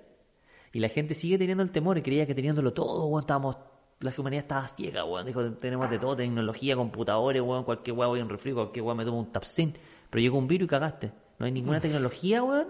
Y 0.73 0.81
la 0.81 0.89
gente 0.89 1.15
sigue 1.15 1.39
teniendo 1.39 1.63
el 1.63 1.71
temor 1.71 1.97
y 1.99 2.03
creía 2.03 2.27
que 2.27 2.35
teniéndolo 2.35 2.73
todo, 2.75 3.07
weón, 3.07 3.23
estábamos, 3.23 3.57
la 4.01 4.13
humanidad 4.19 4.43
estaba 4.45 4.69
ciega, 4.69 5.05
weón, 5.05 5.25
dijo, 5.25 5.53
tenemos 5.55 5.89
de 5.89 5.99
todo, 5.99 6.15
tecnología, 6.15 6.77
computadores, 6.77 7.41
weón, 7.41 7.65
cualquier 7.65 7.97
weón 7.97 8.11
voy 8.11 8.21
a 8.21 8.23
un 8.25 8.29
refri, 8.29 8.53
cualquier 8.53 8.85
weón 8.85 8.99
me 8.99 9.05
tomo 9.05 9.19
un 9.19 9.33
tapsin, 9.33 9.73
pero 10.11 10.21
llegó 10.21 10.37
un 10.39 10.47
virus 10.47 10.67
y 10.67 10.69
cagaste. 10.69 11.13
No 11.39 11.47
hay 11.47 11.53
Mm. 11.53 11.55
ninguna 11.55 11.81
tecnología, 11.81 12.43
weón. 12.45 12.69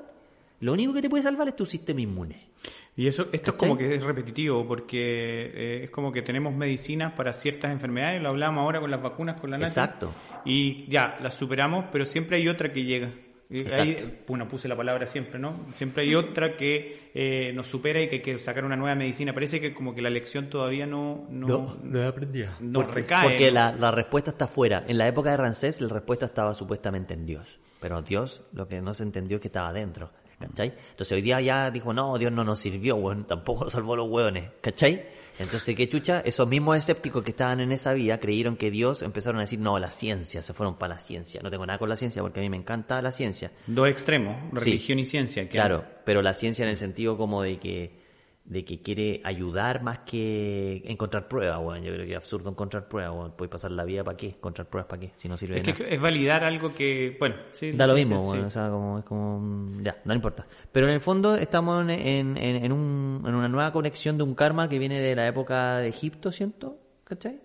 Lo 0.60 0.72
único 0.72 0.94
que 0.94 1.02
te 1.02 1.10
puede 1.10 1.22
salvar 1.22 1.48
es 1.48 1.56
tu 1.56 1.66
sistema 1.66 2.00
inmune. 2.00 2.48
Y 2.96 3.08
eso, 3.08 3.26
esto 3.32 3.50
es 3.50 3.56
como 3.56 3.76
que 3.76 3.94
es 3.94 4.02
repetitivo, 4.02 4.66
porque 4.66 5.50
eh, 5.52 5.84
es 5.84 5.90
como 5.90 6.12
que 6.12 6.22
tenemos 6.22 6.54
medicinas 6.54 7.12
para 7.12 7.32
ciertas 7.32 7.72
enfermedades, 7.72 8.22
lo 8.22 8.30
hablamos 8.30 8.62
ahora 8.62 8.80
con 8.80 8.90
las 8.90 9.02
vacunas, 9.02 9.40
con 9.40 9.50
la 9.50 9.58
Nati, 9.58 9.70
Exacto. 9.70 10.12
Y 10.44 10.86
ya, 10.88 11.16
las 11.20 11.34
superamos, 11.34 11.86
pero 11.90 12.06
siempre 12.06 12.36
hay 12.36 12.48
otra 12.48 12.72
que 12.72 12.84
llega. 12.84 13.10
Y 13.50 13.58
Ahí, 13.72 13.90
Exacto. 13.92 14.24
bueno, 14.28 14.48
puse 14.48 14.68
la 14.68 14.76
palabra 14.76 15.06
siempre, 15.06 15.38
¿no? 15.38 15.66
Siempre 15.74 16.04
hay 16.04 16.14
otra 16.14 16.56
que 16.56 17.10
eh, 17.14 17.52
nos 17.52 17.66
supera 17.66 18.00
y 18.00 18.08
que 18.08 18.16
hay 18.16 18.22
que 18.22 18.38
sacar 18.38 18.64
una 18.64 18.76
nueva 18.76 18.94
medicina. 18.94 19.34
Parece 19.34 19.60
que 19.60 19.74
como 19.74 19.94
que 19.94 20.00
la 20.00 20.08
lección 20.08 20.48
todavía 20.48 20.86
no, 20.86 21.26
no, 21.30 21.76
he 21.94 22.06
aprendido. 22.06 22.52
no 22.60 22.80
porque, 22.80 22.94
recae. 22.94 23.28
Porque 23.28 23.48
¿no? 23.48 23.54
la, 23.54 23.72
la 23.72 23.90
respuesta 23.90 24.30
está 24.30 24.46
fuera. 24.46 24.84
En 24.88 24.98
la 24.98 25.06
época 25.06 25.30
de 25.30 25.36
Ramsés, 25.36 25.80
la 25.80 25.88
respuesta 25.88 26.26
estaba 26.26 26.54
supuestamente 26.54 27.12
en 27.12 27.26
Dios. 27.26 27.60
Pero 27.80 28.00
Dios, 28.00 28.42
lo 28.54 28.66
que 28.66 28.80
no 28.80 28.94
se 28.94 29.02
entendió 29.02 29.36
es 29.36 29.40
que 29.42 29.48
estaba 29.48 29.72
dentro. 29.72 30.10
¿Cachai? 30.38 30.74
Entonces 30.90 31.12
hoy 31.12 31.22
día 31.22 31.40
ya 31.40 31.70
dijo, 31.70 31.92
no, 31.92 32.18
Dios 32.18 32.32
no 32.32 32.44
nos 32.44 32.58
sirvió, 32.58 32.96
weón, 32.96 33.24
tampoco 33.26 33.70
salvó 33.70 33.96
los 33.96 34.08
hueones. 34.08 34.50
¿Cachai? 34.60 35.06
Entonces, 35.38 35.74
¿qué 35.74 35.88
chucha? 35.88 36.20
Esos 36.24 36.46
mismos 36.46 36.76
escépticos 36.76 37.22
que 37.22 37.30
estaban 37.30 37.60
en 37.60 37.72
esa 37.72 37.92
vía 37.92 38.20
creyeron 38.20 38.56
que 38.56 38.70
Dios 38.70 39.02
empezaron 39.02 39.38
a 39.38 39.42
decir, 39.42 39.58
no, 39.58 39.78
la 39.78 39.90
ciencia, 39.90 40.42
se 40.42 40.52
fueron 40.52 40.76
para 40.76 40.94
la 40.94 40.98
ciencia. 40.98 41.40
No 41.42 41.50
tengo 41.50 41.64
nada 41.66 41.78
con 41.78 41.88
la 41.88 41.96
ciencia 41.96 42.22
porque 42.22 42.40
a 42.40 42.42
mí 42.42 42.50
me 42.50 42.56
encanta 42.56 43.00
la 43.02 43.10
ciencia. 43.12 43.50
Dos 43.66 43.88
extremos, 43.88 44.36
Sí. 44.60 44.70
religión 44.70 44.98
y 44.98 45.04
ciencia. 45.04 45.44
que- 45.44 45.50
Claro, 45.50 45.84
pero 46.04 46.20
la 46.22 46.32
ciencia 46.34 46.62
en 46.64 46.68
el 46.70 46.76
sentido 46.76 47.16
como 47.16 47.42
de 47.42 47.58
que 47.58 48.03
de 48.46 48.62
que 48.62 48.82
quiere 48.82 49.22
ayudar 49.24 49.82
más 49.82 50.00
que 50.00 50.82
encontrar 50.84 51.28
pruebas, 51.28 51.58
weón. 51.62 51.82
Yo 51.82 51.94
creo 51.94 52.04
que 52.04 52.10
es 52.12 52.16
absurdo 52.16 52.50
encontrar 52.50 52.88
pruebas, 52.88 53.16
weón. 53.16 53.32
Puedes 53.32 53.50
pasar 53.50 53.70
la 53.70 53.84
vida 53.84 54.04
para 54.04 54.16
qué, 54.18 54.26
encontrar 54.28 54.68
pruebas 54.68 54.86
para 54.88 55.00
qué, 55.00 55.12
si 55.16 55.28
no 55.28 55.36
sirve 55.38 55.60
Es 55.60 55.64
de 55.64 55.72
que 55.72 55.82
nada. 55.84 55.94
es 55.94 56.00
validar 56.00 56.44
algo 56.44 56.74
que, 56.74 57.16
bueno, 57.18 57.36
sí. 57.52 57.72
Da 57.72 57.86
lo 57.86 57.94
sí, 57.94 58.00
mismo, 58.04 58.32
sí, 58.32 58.38
sí. 58.40 58.44
O 58.44 58.50
sea, 58.50 58.68
como, 58.68 58.98
es 58.98 59.04
como... 59.06 59.40
mm, 59.40 59.82
Ya, 59.82 59.96
no 60.04 60.12
importa. 60.14 60.46
Pero 60.72 60.86
en 60.88 60.92
el 60.92 61.00
fondo 61.00 61.36
estamos 61.36 61.82
en, 61.84 61.90
en, 61.90 62.36
en, 62.36 62.64
en 62.64 62.72
un, 62.72 63.22
en 63.26 63.34
una 63.34 63.48
nueva 63.48 63.72
conexión 63.72 64.18
de 64.18 64.24
un 64.24 64.34
karma 64.34 64.68
que 64.68 64.78
viene 64.78 65.00
de 65.00 65.14
la 65.16 65.26
época 65.26 65.78
de 65.78 65.88
Egipto, 65.88 66.30
siento, 66.30 66.78
¿cachai? 67.04 67.40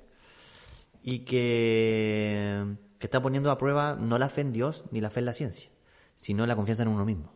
Y 1.02 1.20
que, 1.20 2.66
que 3.00 3.08
está 3.08 3.22
poniendo 3.22 3.52
a 3.52 3.58
prueba 3.58 3.96
no 3.98 4.18
la 4.20 4.28
fe 4.28 4.42
en 4.42 4.52
Dios 4.52 4.84
ni 4.92 5.00
la 5.00 5.10
fe 5.10 5.20
en 5.22 5.26
la 5.28 5.34
ciencia, 5.34 5.70
sino 6.16 6.46
la 6.46 6.58
confianza 6.58 6.84
en 6.84 6.90
uno 6.90 7.06
mismo. 7.06 7.32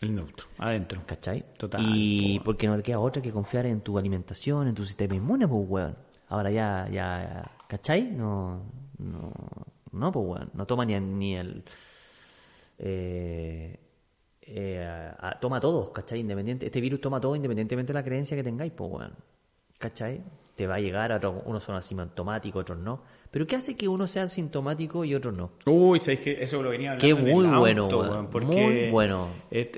El 0.00 0.14
neutro, 0.14 0.46
adentro. 0.58 1.02
¿Cachai? 1.06 1.44
Total, 1.56 1.80
Y 1.84 2.38
po. 2.38 2.44
porque 2.46 2.66
no 2.68 2.76
te 2.76 2.82
queda 2.84 3.00
otra 3.00 3.20
que 3.20 3.32
confiar 3.32 3.66
en 3.66 3.80
tu 3.80 3.98
alimentación, 3.98 4.68
en 4.68 4.74
tu 4.74 4.84
sistema 4.84 5.14
inmune, 5.16 5.48
pues, 5.48 5.64
weón. 5.68 5.96
Ahora 6.28 6.50
ya, 6.50 6.88
ya, 6.90 7.50
¿cachai? 7.68 8.02
No, 8.12 8.62
no, 8.98 9.32
No, 9.92 10.12
pues 10.12 10.26
weón. 10.26 10.50
No 10.54 10.66
toma 10.66 10.84
ni, 10.84 10.98
ni 11.00 11.34
el. 11.36 11.64
Eh, 12.78 13.78
eh, 14.42 15.12
a- 15.18 15.38
toma 15.40 15.58
todos, 15.60 15.90
¿cachai? 15.90 16.20
Independiente, 16.20 16.66
este 16.66 16.80
virus 16.80 17.00
toma 17.00 17.20
todo 17.20 17.34
independientemente 17.36 17.92
de 17.92 17.98
la 17.98 18.04
creencia 18.04 18.36
que 18.36 18.44
tengáis, 18.44 18.72
pues 18.72 18.90
weón. 18.90 19.12
¿cachai? 19.78 20.22
Te 20.54 20.66
va 20.66 20.76
a 20.76 20.80
llegar 20.80 21.12
a 21.12 21.16
otros, 21.16 21.42
unos 21.46 21.62
son 21.64 21.76
asintomáticos, 21.76 22.62
otros 22.62 22.78
no. 22.78 23.02
Pero 23.30 23.46
¿qué 23.46 23.56
hace 23.56 23.76
que 23.76 23.86
uno 23.88 24.06
sea 24.06 24.22
asintomático 24.22 25.04
y 25.04 25.14
otros 25.14 25.34
no? 25.34 25.50
Uy, 25.66 26.00
¿sabéis 26.00 26.20
que 26.20 26.42
eso 26.42 26.62
lo 26.62 26.70
venía 26.70 26.92
hablando 26.92 27.04
Qué 27.16 27.20
en 27.22 27.28
el 27.28 27.34
muy 27.34 27.46
auto, 27.46 27.98
bueno, 27.98 28.28
porque, 28.30 28.46
Muy 28.46 28.90
bueno. 28.90 29.28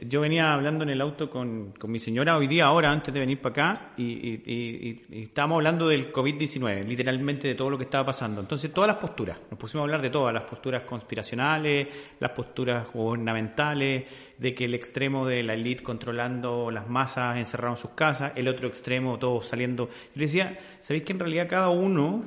yo 0.07 0.21
venía 0.21 0.53
hablando 0.55 0.85
en 0.85 0.91
el 0.91 1.01
auto 1.01 1.29
con, 1.29 1.73
con 1.77 1.91
mi 1.91 1.99
señora 1.99 2.37
hoy 2.37 2.47
día, 2.47 2.67
ahora, 2.67 2.93
antes 2.93 3.13
de 3.13 3.19
venir 3.19 3.41
para 3.41 3.51
acá, 3.73 3.93
y, 3.97 4.05
y- 4.05 4.43
y- 4.47 5.07
y- 5.15 5.19
y 5.19 5.23
estábamos 5.25 5.57
hablando 5.57 5.89
del 5.89 6.13
COVID-19, 6.13 6.85
literalmente 6.87 7.49
de 7.49 7.57
todo 7.57 7.71
lo 7.71 7.77
que 7.77 7.85
estaba 7.85 8.07
pasando. 8.07 8.41
Entonces, 8.41 8.73
todas 8.73 8.87
las 8.87 8.99
posturas, 8.99 9.37
nos 9.51 9.59
pusimos 9.59 9.83
a 9.83 9.85
hablar 9.85 10.01
de 10.03 10.11
todas, 10.11 10.33
las 10.33 10.45
posturas 10.45 10.83
conspiracionales, 10.85 11.89
las 12.21 12.31
posturas 12.31 12.87
gubernamentales, 12.93 14.05
de 14.39 14.55
que 14.55 14.65
el 14.67 14.75
extremo 14.75 15.27
de 15.27 15.43
la 15.43 15.55
élite 15.55 15.83
controlando 15.83 16.71
las 16.71 16.89
masas, 16.89 17.37
encerrado 17.37 17.75
en 17.75 17.81
sus 17.81 17.91
casas, 17.91 18.33
el 18.37 18.47
otro 18.47 18.69
extremo, 18.69 19.19
todos 19.19 19.45
saliendo. 19.47 19.89
Yo 20.15 20.21
decía, 20.23 20.57
¿sabéis 20.79 21.03
que 21.03 21.13
en 21.13 21.19
realidad 21.19 21.49
cada 21.49 21.69
uno 21.71 22.23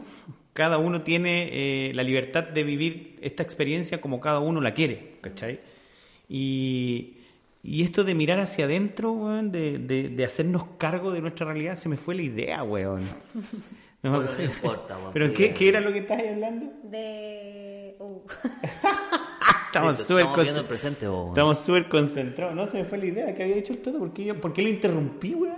cada 0.53 0.77
uno 0.77 1.01
tiene 1.01 1.49
eh, 1.89 1.93
la 1.93 2.03
libertad 2.03 2.43
de 2.43 2.63
vivir 2.63 3.17
esta 3.21 3.43
experiencia 3.43 3.99
como 4.01 4.19
cada 4.21 4.39
uno 4.39 4.61
la 4.61 4.73
quiere, 4.73 5.17
¿cachai? 5.21 5.59
Y, 6.29 7.17
y 7.63 7.83
esto 7.83 8.03
de 8.03 8.15
mirar 8.15 8.39
hacia 8.39 8.65
adentro, 8.65 9.11
weón, 9.11 9.51
de, 9.51 9.77
de, 9.79 10.09
de 10.09 10.25
hacernos 10.25 10.63
cargo 10.77 11.11
de 11.11 11.21
nuestra 11.21 11.45
realidad, 11.47 11.75
se 11.75 11.89
me 11.89 11.97
fue 11.97 12.15
la 12.15 12.21
idea, 12.21 12.63
weón. 12.63 13.03
No 14.03 14.11
me 14.11 14.17
Bueno, 14.19 14.31
no 14.37 14.43
importa, 14.43 14.97
weón. 14.97 15.13
¿Pero 15.13 15.33
qué, 15.33 15.53
qué 15.53 15.69
era 15.69 15.81
lo 15.81 15.91
que 15.91 15.99
estabas 15.99 16.23
hablando? 16.27 16.71
De. 16.83 17.95
uh, 17.99 18.19
Estamos 19.67 19.97
súper 19.97 20.25
viendo 20.25 20.41
el 20.43 20.47
concen- 20.47 20.67
presente, 20.67 21.09
weón. 21.09 21.29
Estamos 21.29 21.59
súper 21.59 21.87
concentrados. 21.89 22.55
No, 22.55 22.67
se 22.67 22.77
me 22.77 22.85
fue 22.85 22.99
la 22.99 23.05
idea 23.05 23.35
que 23.35 23.43
había 23.43 23.55
dicho 23.55 23.73
el 23.73 23.79
todo. 23.79 23.97
¿Por 23.99 24.13
qué, 24.13 24.25
yo, 24.25 24.39
¿por 24.39 24.53
qué 24.53 24.61
lo 24.61 24.69
interrumpí, 24.69 25.33
weón? 25.33 25.57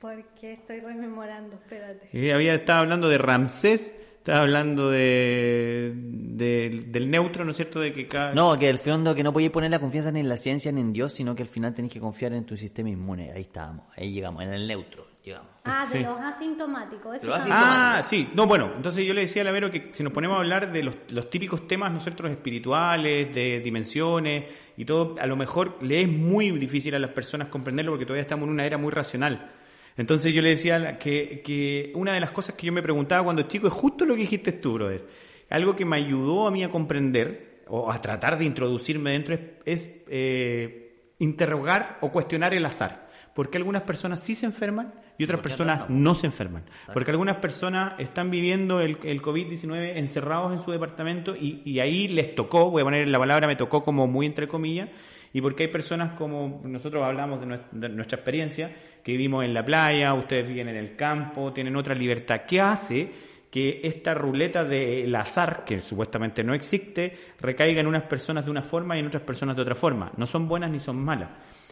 Porque 0.00 0.52
estoy 0.52 0.80
rememorando, 0.80 1.54
espérate. 1.56 2.08
Eh, 2.12 2.32
había, 2.32 2.54
estaba 2.54 2.80
hablando 2.80 3.08
de 3.08 3.18
Ramsés, 3.18 3.94
estaba 4.28 4.40
hablando 4.44 4.90
de, 4.90 5.92
de- 5.94 6.84
del 6.86 7.10
neutro, 7.10 7.44
¿no 7.44 7.50
es 7.50 7.56
cierto? 7.56 7.80
De 7.80 7.92
que 7.92 8.06
cada... 8.06 8.34
No, 8.34 8.58
que 8.58 8.68
el 8.68 8.78
fondo 8.78 9.14
que 9.14 9.22
no 9.22 9.32
podéis 9.32 9.50
poner 9.50 9.70
la 9.70 9.78
confianza 9.78 10.10
ni 10.12 10.20
en 10.20 10.28
la 10.28 10.36
ciencia 10.36 10.70
ni 10.72 10.80
en 10.80 10.92
Dios, 10.92 11.12
sino 11.14 11.34
que 11.34 11.42
al 11.42 11.48
final 11.48 11.74
tenéis 11.74 11.92
que 11.94 12.00
confiar 12.00 12.32
en 12.34 12.44
tu 12.44 12.56
sistema 12.56 12.90
inmune. 12.90 13.32
Ahí 13.32 13.42
estábamos, 13.42 13.86
ahí 13.96 14.12
llegamos, 14.12 14.42
en 14.42 14.52
el 14.52 14.66
neutro, 14.68 15.06
llegamos. 15.24 15.48
Ah, 15.64 15.86
Sí. 15.90 15.98
de 15.98 16.04
los 16.04 16.20
asintomáticos. 16.20 17.16
Eso 17.16 17.26
Pero 17.26 17.32
también. 17.38 17.56
Ah, 17.58 18.02
sí. 18.04 18.28
No, 18.34 18.46
bueno, 18.46 18.72
entonces 18.76 19.04
yo 19.06 19.14
le 19.14 19.22
decía 19.22 19.42
a 19.42 19.44
la 19.46 19.50
Vero 19.50 19.70
que 19.70 19.90
si 19.92 20.02
nos 20.02 20.12
ponemos 20.12 20.36
a 20.36 20.40
hablar 20.40 20.70
de 20.72 20.82
los, 20.82 20.96
los 21.10 21.28
típicos 21.30 21.66
temas 21.66 21.90
nosotros 21.92 22.30
espirituales, 22.30 23.34
de 23.34 23.60
dimensiones 23.60 24.44
y 24.76 24.84
todo, 24.84 25.16
a 25.20 25.26
lo 25.26 25.36
mejor 25.36 25.78
le 25.82 26.02
es 26.02 26.08
muy 26.08 26.50
difícil 26.58 26.94
a 26.94 26.98
las 26.98 27.10
personas 27.10 27.48
comprenderlo 27.48 27.92
porque 27.92 28.06
todavía 28.06 28.22
estamos 28.22 28.44
en 28.46 28.50
una 28.52 28.64
era 28.66 28.78
muy 28.78 28.90
racional. 28.92 29.52
Entonces 29.98 30.32
yo 30.32 30.40
le 30.40 30.50
decía 30.50 30.96
que, 30.96 31.42
que 31.44 31.92
una 31.94 32.14
de 32.14 32.20
las 32.20 32.30
cosas 32.30 32.54
que 32.54 32.66
yo 32.66 32.72
me 32.72 32.82
preguntaba 32.82 33.24
cuando 33.24 33.42
chico 33.42 33.66
es 33.66 33.74
justo 33.74 34.06
lo 34.06 34.14
que 34.14 34.22
dijiste 34.22 34.52
tú, 34.52 34.74
brother. 34.74 35.04
Algo 35.50 35.74
que 35.74 35.84
me 35.84 35.96
ayudó 35.96 36.46
a 36.46 36.50
mí 36.52 36.62
a 36.62 36.70
comprender 36.70 37.64
o 37.66 37.90
a 37.90 38.00
tratar 38.00 38.38
de 38.38 38.44
introducirme 38.44 39.10
dentro 39.10 39.34
es, 39.34 39.40
es, 39.64 39.92
eh, 40.08 41.12
interrogar 41.18 41.98
o 42.00 42.12
cuestionar 42.12 42.54
el 42.54 42.64
azar. 42.64 43.08
Porque 43.34 43.58
algunas 43.58 43.82
personas 43.82 44.20
sí 44.20 44.34
se 44.34 44.46
enferman 44.46 44.94
y 45.18 45.24
otras 45.24 45.40
¿Por 45.40 45.50
qué 45.50 45.56
personas 45.56 45.90
no? 45.90 46.14
se 46.14 46.26
enferman. 46.26 46.64
Porque 46.92 47.10
algunas 47.10 47.36
personas 47.38 47.98
están 47.98 48.30
viviendo 48.30 48.80
el, 48.80 48.98
el 49.02 49.20
COVID-19 49.20 49.96
encerrados 49.96 50.52
en 50.52 50.60
su 50.60 50.70
departamento 50.70 51.34
y, 51.34 51.62
y 51.64 51.80
ahí 51.80 52.06
les 52.06 52.36
tocó, 52.36 52.70
voy 52.70 52.82
a 52.82 52.84
poner 52.84 53.08
la 53.08 53.18
palabra, 53.18 53.48
me 53.48 53.56
tocó 53.56 53.84
como 53.84 54.06
muy 54.06 54.26
entre 54.26 54.46
comillas, 54.46 54.90
y 55.32 55.40
porque 55.40 55.64
hay 55.64 55.68
personas 55.70 56.14
como 56.14 56.62
nosotros 56.64 57.02
hablamos 57.02 57.40
de, 57.40 57.60
de 57.72 57.88
nuestra 57.90 58.16
experiencia, 58.16 58.74
que 59.02 59.12
vivimos 59.12 59.44
en 59.44 59.54
la 59.54 59.64
playa, 59.64 60.14
ustedes 60.14 60.48
viven 60.48 60.68
en 60.68 60.76
el 60.76 60.96
campo, 60.96 61.52
tienen 61.52 61.76
otra 61.76 61.94
libertad. 61.94 62.42
¿Qué 62.46 62.60
hace 62.60 63.10
que 63.50 63.80
esta 63.82 64.14
ruleta 64.14 64.64
del 64.64 65.14
azar, 65.14 65.64
que 65.64 65.80
supuestamente 65.80 66.44
no 66.44 66.54
existe, 66.54 67.16
recaiga 67.40 67.80
en 67.80 67.86
unas 67.86 68.04
personas 68.04 68.44
de 68.44 68.50
una 68.50 68.62
forma 68.62 68.96
y 68.96 69.00
en 69.00 69.06
otras 69.06 69.22
personas 69.22 69.56
de 69.56 69.62
otra 69.62 69.74
forma? 69.74 70.12
No 70.16 70.26
son 70.26 70.48
buenas 70.48 70.70
ni 70.70 70.80
son 70.80 70.96
malas. 70.96 71.30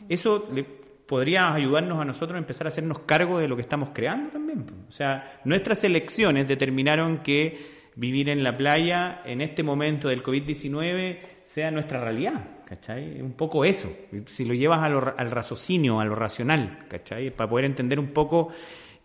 Eso 0.09 0.49
le 0.53 0.65
podría 1.07 1.53
ayudarnos 1.53 2.01
a 2.01 2.05
nosotros 2.05 2.35
a 2.35 2.39
empezar 2.39 2.67
a 2.67 2.69
hacernos 2.69 3.01
cargo 3.01 3.39
de 3.39 3.49
lo 3.49 3.57
que 3.57 3.63
estamos 3.63 3.91
creando 3.93 4.31
también. 4.31 4.67
O 4.89 4.93
sea, 4.93 5.41
nuestras 5.45 5.85
elecciones 5.85 6.49
determinaron 6.49 7.19
que 7.19 7.77
vivir 7.95 8.29
en 8.29 8.43
la 8.43 8.57
playa 8.57 9.23
en 9.25 9.41
este 9.41 9.63
momento 9.63 10.09
del 10.09 10.23
COVID-19 10.23 11.19
sea 11.45 11.71
nuestra 11.71 12.01
realidad, 12.01 12.45
¿cachai? 12.67 13.21
Un 13.21 13.33
poco 13.33 13.65
eso. 13.65 13.91
Si 14.27 14.45
lo 14.45 14.53
llevas 14.55 14.91
lo 14.91 15.15
al 15.17 15.31
raciocinio, 15.31 16.01
a 16.01 16.05
lo 16.05 16.15
racional, 16.15 16.87
¿cachai? 16.89 17.31
Para 17.31 17.49
poder 17.49 17.65
entender 17.67 17.99
un 17.99 18.09
poco 18.09 18.49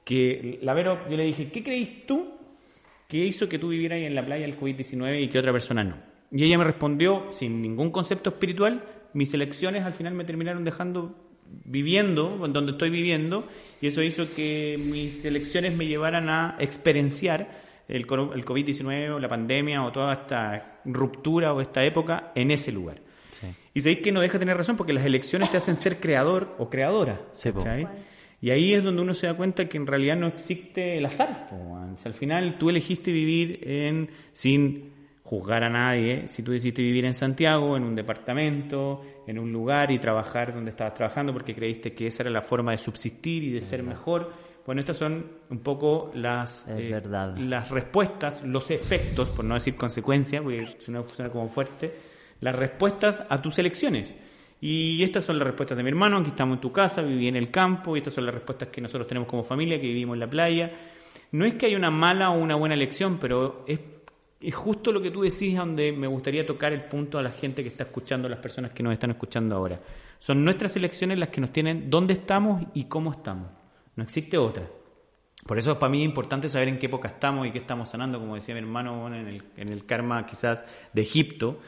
que, 0.04 0.60
la 0.62 0.74
Vero, 0.74 1.00
yo 1.10 1.16
le 1.16 1.24
dije, 1.26 1.50
¿qué 1.52 1.64
creís 1.64 2.06
tú 2.06 2.34
que 3.08 3.18
hizo 3.18 3.48
que 3.48 3.60
tú 3.60 3.70
vivieras 3.70 4.00
en 4.00 4.16
la 4.16 4.26
playa 4.26 4.46
el 4.46 4.60
COVID-19 4.60 5.22
y 5.24 5.28
que 5.30 5.40
otra 5.40 5.52
persona 5.52 5.84
no? 5.84 5.96
Y 6.32 6.44
ella 6.44 6.58
me 6.58 6.64
respondió, 6.64 7.28
sin 7.32 7.62
ningún 7.62 7.92
concepto 7.92 8.30
espiritual, 8.32 8.84
mis 9.14 9.34
elecciones 9.34 9.84
al 9.84 9.94
final 9.94 10.14
me 10.14 10.24
terminaron 10.26 10.64
dejando 10.64 11.16
viviendo 11.66 12.46
en 12.46 12.54
donde 12.54 12.72
estoy 12.72 12.90
viviendo 12.90 13.46
y 13.82 13.88
eso 13.88 14.02
hizo 14.02 14.34
que 14.34 14.78
mis 14.80 15.26
elecciones 15.26 15.76
me 15.76 15.86
llevaran 15.86 16.30
a 16.30 16.56
experienciar 16.60 17.50
el, 17.90 18.08
coro- 18.08 18.34
el 18.34 18.46
COVID-19 18.46 19.10
o 19.16 19.20
la 19.20 19.28
pandemia 19.28 19.84
o 19.84 19.92
toda 19.92 20.14
esta 20.14 20.80
ruptura 20.86 21.54
o 21.54 21.60
esta 21.60 21.84
época 21.84 22.32
en 22.36 22.52
ese 22.52 22.72
lugar. 22.72 23.02
Y 23.74 23.82
sabéis 23.82 24.00
que 24.00 24.12
no 24.12 24.20
deja 24.20 24.34
de 24.34 24.40
tener 24.40 24.58
razón 24.58 24.76
porque 24.76 24.94
las 24.94 25.06
elecciones 25.06 25.50
te 25.50 25.58
hacen 25.58 25.76
ser 25.76 26.00
creador 26.00 26.56
o 26.58 26.70
creadora. 26.70 27.22
Sí. 27.32 27.52
Y 28.42 28.50
ahí 28.50 28.74
es 28.74 28.84
donde 28.84 29.02
uno 29.02 29.14
se 29.14 29.28
da 29.28 29.36
cuenta 29.36 29.70
que 29.70 29.78
en 29.78 29.86
realidad 29.86 30.16
no 30.18 30.28
existe 30.28 30.98
el 30.98 31.06
azar. 31.06 31.50
O 31.52 31.98
sea, 31.98 32.10
al 32.10 32.16
final 32.16 32.58
tú 32.58 32.70
elegiste 32.70 33.12
vivir 33.12 33.60
en 33.64 34.10
sin 34.32 34.92
juzgar 35.24 35.64
a 35.64 35.70
nadie. 35.70 36.28
Si 36.28 36.42
tú 36.44 36.52
decidiste 36.52 36.82
vivir 36.82 37.06
en 37.06 37.14
Santiago, 37.14 37.78
en 37.78 37.84
un 37.84 37.96
departamento, 37.96 39.02
en 39.28 39.38
un 39.38 39.52
lugar 39.54 39.92
y 39.92 40.00
trabajar 40.00 40.54
donde 40.54 40.72
estabas 40.72 40.96
trabajando 40.96 41.32
porque 41.32 41.54
creíste 41.54 41.94
que 41.94 42.08
esa 42.08 42.24
era 42.24 42.32
la 42.32 42.42
forma 42.42 42.72
de 42.72 42.78
subsistir 42.80 43.44
y 43.44 43.52
de 43.52 43.62
ser 43.62 43.84
mejor. 43.84 44.34
Bueno, 44.66 44.82
estas 44.82 44.98
son 44.98 45.26
un 45.50 45.60
poco 45.60 46.12
las, 46.16 46.68
Es 46.68 46.90
verdad. 46.90 47.38
las 47.38 47.70
respuestas, 47.70 48.44
los 48.44 48.70
efectos, 48.72 49.30
por 49.30 49.46
no 49.46 49.56
decir 49.56 49.76
consecuencias, 49.76 50.42
porque 50.42 50.76
suena, 50.80 51.04
suena 51.04 51.32
como 51.32 51.48
fuerte, 51.48 51.92
las 52.42 52.56
respuestas 52.56 53.26
a 53.30 53.42
tus 53.42 53.58
elecciones. 53.60 54.14
Y 54.60 55.02
estas 55.04 55.24
son 55.24 55.40
las 55.40 55.48
respuestas 55.48 55.78
de 55.78 55.84
mi 55.84 55.90
hermano, 55.90 56.18
aquí 56.18 56.30
estamos 56.30 56.58
en 56.58 56.62
tu 56.62 56.72
casa, 56.72 57.02
viví 57.02 57.28
en 57.28 57.36
el 57.36 57.50
campo, 57.50 57.96
y 57.96 58.00
estas 58.00 58.14
son 58.14 58.26
las 58.26 58.36
respuestas 58.36 58.70
que 58.70 58.82
nosotros 58.82 59.08
tenemos 59.08 59.28
como 59.28 59.44
familia, 59.44 59.80
que 59.80 59.88
vivimos 59.88 60.16
en 60.16 60.20
la 60.20 60.30
playa. 60.30 60.72
No 61.32 61.46
es 61.46 61.56
que 61.56 61.66
haya 61.66 61.78
una 61.78 61.90
mala 61.90 62.30
o 62.30 62.38
una 62.38 62.56
buena 62.56 62.76
elección, 62.76 63.18
pero 63.20 63.64
es, 63.68 63.80
es 64.40 64.54
justo 64.54 64.92
lo 64.92 65.02
que 65.02 65.10
tú 65.10 65.22
decís 65.22 65.56
donde 65.56 65.92
me 65.92 66.08
gustaría 66.08 66.46
tocar 66.46 66.74
el 66.74 66.84
punto 66.84 67.18
a 67.18 67.24
la 67.24 67.32
gente 67.32 67.64
que 67.64 67.70
está 67.70 67.86
escuchando, 67.86 68.28
a 68.28 68.30
las 68.30 68.40
personas 68.40 68.72
que 68.72 68.84
nos 68.84 68.94
están 68.94 69.12
escuchando 69.12 69.56
ahora. 69.56 69.80
Son 70.20 70.44
nuestras 70.44 70.76
elecciones 70.76 71.18
las 71.18 71.30
que 71.30 71.42
nos 71.42 71.52
tienen 71.52 71.90
dónde 71.90 72.14
estamos 72.14 72.64
y 72.76 72.84
cómo 72.84 73.12
estamos. 73.12 73.50
No 73.96 74.04
existe 74.04 74.38
otra. 74.38 74.68
Por 75.46 75.58
eso 75.58 75.80
para 75.80 75.90
mí 75.90 76.04
es 76.04 76.06
importante 76.06 76.48
saber 76.50 76.68
en 76.68 76.78
qué 76.78 76.86
época 76.86 77.08
estamos 77.08 77.48
y 77.48 77.52
qué 77.52 77.58
estamos 77.58 77.90
sanando, 77.90 78.20
como 78.20 78.36
decía 78.36 78.54
mi 78.54 78.62
hermano 78.62 79.08
en, 79.08 79.28
el, 79.28 79.44
en 79.58 79.70
el 79.70 79.86
karma 79.86 80.26
quizás 80.28 80.64
de 80.94 81.02
Egipto, 81.02 81.60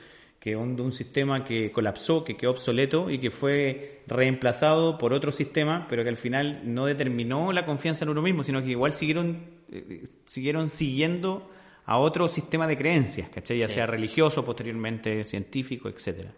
que 0.43 0.57
un, 0.57 0.77
un 0.81 0.91
sistema 0.91 1.45
que 1.45 1.71
colapsó, 1.71 2.21
que 2.25 2.35
quedó 2.35 2.51
obsoleto 2.51 3.09
y 3.09 3.17
que 3.17 3.31
fue 3.31 4.01
reemplazado 4.07 4.97
por 4.97 5.13
otro 5.13 5.31
sistema, 5.31 5.87
pero 5.89 6.03
que 6.03 6.09
al 6.09 6.17
final 6.17 6.63
no 6.65 6.85
determinó 6.85 7.53
la 7.53 7.65
confianza 7.65 8.03
en 8.03 8.09
uno 8.09 8.21
mismo, 8.21 8.43
sino 8.43 8.61
que 8.61 8.71
igual 8.71 8.91
siguieron, 8.91 9.45
eh, 9.71 10.03
siguieron 10.25 10.67
siguiendo 10.67 11.49
a 11.85 11.97
otro 11.97 12.27
sistema 12.27 12.67
de 12.67 12.77
creencias, 12.77 13.29
¿cachai? 13.29 13.57
Ya 13.59 13.69
Sí. 13.69 13.75
sea 13.75 13.87
religioso, 13.87 14.43
posteriormente 14.43 15.23
científico, 15.23 15.87
etcétera. 15.87 16.33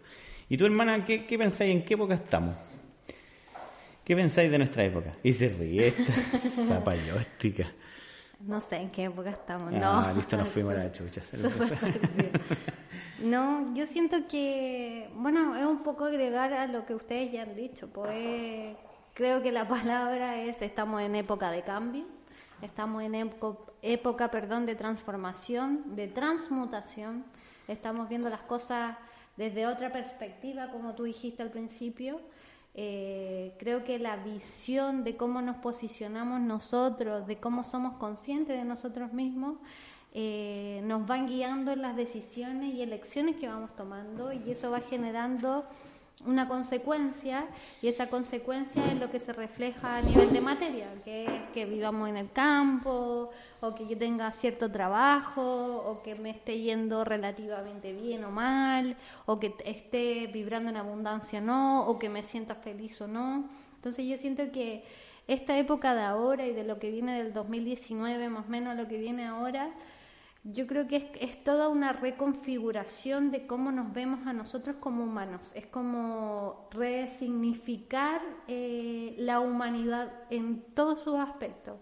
¿Y 0.48 0.56
tú, 0.56 0.66
hermana, 0.66 1.04
qué, 1.04 1.26
qué 1.26 1.36
pensáis 1.36 1.72
en 1.74 1.84
qué 1.84 1.94
época 1.94 2.14
estamos? 2.14 2.54
¿Qué 4.04 4.14
pensáis 4.14 4.48
de 4.52 4.58
nuestra 4.58 4.84
época? 4.84 5.16
Y 5.24 5.32
se 5.32 5.48
ríe 5.48 5.88
esta 5.88 6.04
zapayóstica. 6.68 7.72
No 8.38 8.60
sé 8.60 8.76
en 8.76 8.90
qué 8.90 9.04
época 9.04 9.30
estamos, 9.30 9.72
Ah, 9.74 10.10
no. 10.10 10.14
listo, 10.14 10.36
nos 10.36 10.48
fuimos 10.48 10.74
a 10.74 10.84
la 10.84 10.92
chucha. 10.96 11.22
No, 13.26 13.74
yo 13.74 13.86
siento 13.86 14.28
que, 14.28 15.10
bueno, 15.16 15.56
es 15.56 15.66
un 15.66 15.82
poco 15.82 16.04
agregar 16.04 16.52
a 16.52 16.68
lo 16.68 16.86
que 16.86 16.94
ustedes 16.94 17.32
ya 17.32 17.42
han 17.42 17.56
dicho, 17.56 17.88
pues 17.88 18.76
creo 19.14 19.42
que 19.42 19.50
la 19.50 19.66
palabra 19.66 20.40
es 20.40 20.62
estamos 20.62 21.02
en 21.02 21.16
época 21.16 21.50
de 21.50 21.62
cambio, 21.62 22.04
estamos 22.62 23.02
en 23.02 23.16
época, 23.16 23.72
época, 23.82 24.30
perdón, 24.30 24.64
de 24.64 24.76
transformación, 24.76 25.96
de 25.96 26.06
transmutación, 26.06 27.24
estamos 27.66 28.08
viendo 28.08 28.30
las 28.30 28.42
cosas 28.42 28.96
desde 29.36 29.66
otra 29.66 29.90
perspectiva, 29.90 30.70
como 30.70 30.94
tú 30.94 31.02
dijiste 31.02 31.42
al 31.42 31.50
principio. 31.50 32.20
Eh, 32.74 33.56
creo 33.58 33.82
que 33.82 33.98
la 33.98 34.18
visión 34.18 35.02
de 35.02 35.16
cómo 35.16 35.42
nos 35.42 35.56
posicionamos 35.56 36.40
nosotros, 36.40 37.26
de 37.26 37.38
cómo 37.38 37.64
somos 37.64 37.94
conscientes 37.94 38.56
de 38.56 38.64
nosotros 38.64 39.12
mismos, 39.12 39.56
eh, 40.18 40.80
nos 40.84 41.06
van 41.06 41.26
guiando 41.26 41.72
en 41.72 41.82
las 41.82 41.94
decisiones 41.94 42.74
y 42.74 42.80
elecciones 42.80 43.36
que 43.36 43.48
vamos 43.48 43.76
tomando 43.76 44.32
y 44.32 44.50
eso 44.50 44.70
va 44.70 44.80
generando 44.80 45.66
una 46.24 46.48
consecuencia 46.48 47.46
y 47.82 47.88
esa 47.88 48.08
consecuencia 48.08 48.82
es 48.86 48.98
lo 48.98 49.10
que 49.10 49.18
se 49.18 49.34
refleja 49.34 49.98
a 49.98 50.00
nivel 50.00 50.32
de 50.32 50.40
materia, 50.40 50.88
que 51.04 51.26
es 51.26 51.42
que 51.52 51.66
vivamos 51.66 52.08
en 52.08 52.16
el 52.16 52.32
campo 52.32 53.28
o 53.60 53.74
que 53.74 53.86
yo 53.86 53.98
tenga 53.98 54.32
cierto 54.32 54.72
trabajo 54.72 55.82
o 55.84 56.02
que 56.02 56.14
me 56.14 56.30
esté 56.30 56.60
yendo 56.60 57.04
relativamente 57.04 57.92
bien 57.92 58.24
o 58.24 58.30
mal 58.30 58.96
o 59.26 59.38
que 59.38 59.54
esté 59.66 60.30
vibrando 60.32 60.70
en 60.70 60.78
abundancia 60.78 61.40
o 61.40 61.42
no 61.42 61.86
o 61.86 61.98
que 61.98 62.08
me 62.08 62.22
sienta 62.22 62.54
feliz 62.54 62.98
o 63.02 63.06
no. 63.06 63.50
Entonces 63.74 64.06
yo 64.06 64.16
siento 64.16 64.50
que 64.50 64.82
esta 65.28 65.58
época 65.58 65.94
de 65.94 66.04
ahora 66.04 66.46
y 66.46 66.54
de 66.54 66.64
lo 66.64 66.78
que 66.78 66.90
viene 66.90 67.22
del 67.22 67.34
2019 67.34 68.30
más 68.30 68.46
o 68.46 68.48
menos 68.48 68.76
lo 68.76 68.88
que 68.88 68.96
viene 68.96 69.26
ahora 69.26 69.74
yo 70.52 70.66
creo 70.66 70.86
que 70.86 70.96
es, 70.96 71.04
es, 71.20 71.44
toda 71.44 71.68
una 71.68 71.92
reconfiguración 71.92 73.30
de 73.30 73.46
cómo 73.46 73.72
nos 73.72 73.92
vemos 73.92 74.26
a 74.26 74.32
nosotros 74.32 74.76
como 74.78 75.04
humanos. 75.04 75.50
Es 75.54 75.66
como 75.66 76.68
resignificar 76.70 78.22
eh, 78.46 79.14
la 79.18 79.40
humanidad 79.40 80.12
en 80.30 80.62
todos 80.74 81.02
sus 81.02 81.14
aspectos. 81.14 81.76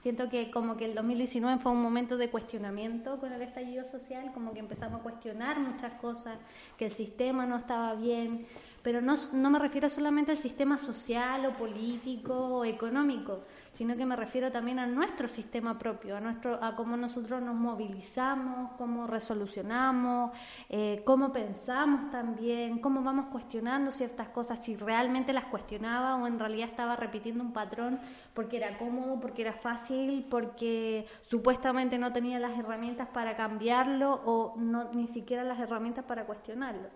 Siento 0.00 0.30
que 0.30 0.50
como 0.50 0.78
que 0.78 0.86
el 0.86 0.94
2019 0.94 1.60
fue 1.60 1.72
un 1.72 1.82
momento 1.82 2.16
de 2.16 2.30
cuestionamiento 2.30 3.18
con 3.18 3.32
el 3.32 3.42
estallido 3.42 3.84
social, 3.84 4.32
como 4.32 4.54
que 4.54 4.60
empezamos 4.60 5.00
a 5.00 5.02
cuestionar 5.02 5.60
muchas 5.60 5.92
cosas, 5.94 6.38
que 6.78 6.86
el 6.86 6.92
sistema 6.92 7.44
no 7.44 7.58
estaba 7.58 7.94
bien, 7.96 8.46
pero 8.82 9.02
no, 9.02 9.16
no 9.34 9.50
me 9.50 9.58
refiero 9.58 9.90
solamente 9.90 10.30
al 10.30 10.38
sistema 10.38 10.78
social 10.78 11.44
o 11.44 11.52
político 11.52 12.34
o 12.34 12.64
económico, 12.64 13.42
sino 13.80 13.96
que 13.96 14.04
me 14.04 14.14
refiero 14.14 14.52
también 14.52 14.78
a 14.78 14.86
nuestro 14.86 15.26
sistema 15.26 15.78
propio, 15.78 16.14
a, 16.14 16.20
nuestro, 16.20 16.62
a 16.62 16.76
cómo 16.76 16.98
nosotros 16.98 17.40
nos 17.40 17.54
movilizamos, 17.54 18.72
cómo 18.76 19.06
resolucionamos, 19.06 20.32
eh, 20.68 21.00
cómo 21.06 21.32
pensamos 21.32 22.10
también, 22.10 22.80
cómo 22.80 23.02
vamos 23.02 23.28
cuestionando 23.32 23.90
ciertas 23.90 24.28
cosas, 24.28 24.62
si 24.62 24.76
realmente 24.76 25.32
las 25.32 25.46
cuestionaba 25.46 26.16
o 26.16 26.26
en 26.26 26.38
realidad 26.38 26.68
estaba 26.68 26.94
repitiendo 26.94 27.42
un 27.42 27.54
patrón 27.54 27.98
porque 28.34 28.58
era 28.58 28.76
cómodo, 28.76 29.18
porque 29.18 29.40
era 29.40 29.54
fácil, 29.54 30.26
porque 30.28 31.06
supuestamente 31.22 31.96
no 31.96 32.12
tenía 32.12 32.38
las 32.38 32.58
herramientas 32.58 33.08
para 33.08 33.34
cambiarlo 33.34 34.20
o 34.26 34.56
no, 34.58 34.92
ni 34.92 35.06
siquiera 35.06 35.42
las 35.42 35.58
herramientas 35.58 36.04
para 36.04 36.26
cuestionarlo. 36.26 36.90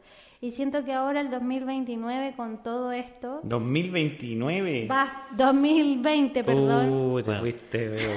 Y 0.44 0.50
siento 0.50 0.84
que 0.84 0.92
ahora 0.92 1.22
el 1.22 1.30
2029 1.30 2.34
con 2.36 2.62
todo 2.62 2.92
esto... 2.92 3.40
2029. 3.44 4.88
Va, 4.90 5.26
2020, 5.34 6.44
perdón. 6.44 6.90
Uh, 6.92 7.22
te 7.22 7.32
fuiste, 7.36 7.88
veo, 7.88 8.10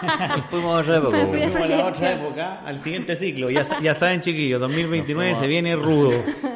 fuimos 0.48 0.76
a 0.78 0.80
otra 0.80 0.96
época, 0.96 1.26
Fuimos 1.26 1.56
a 1.56 1.66
la 1.66 1.86
otra 1.86 2.12
época, 2.12 2.60
al 2.64 2.78
siguiente 2.78 3.16
ciclo. 3.16 3.50
Ya, 3.50 3.64
ya 3.82 3.92
saben, 3.92 4.22
chiquillos, 4.22 4.58
2029 4.62 5.34
se 5.38 5.46
viene 5.46 5.76
rudo. 5.76 6.12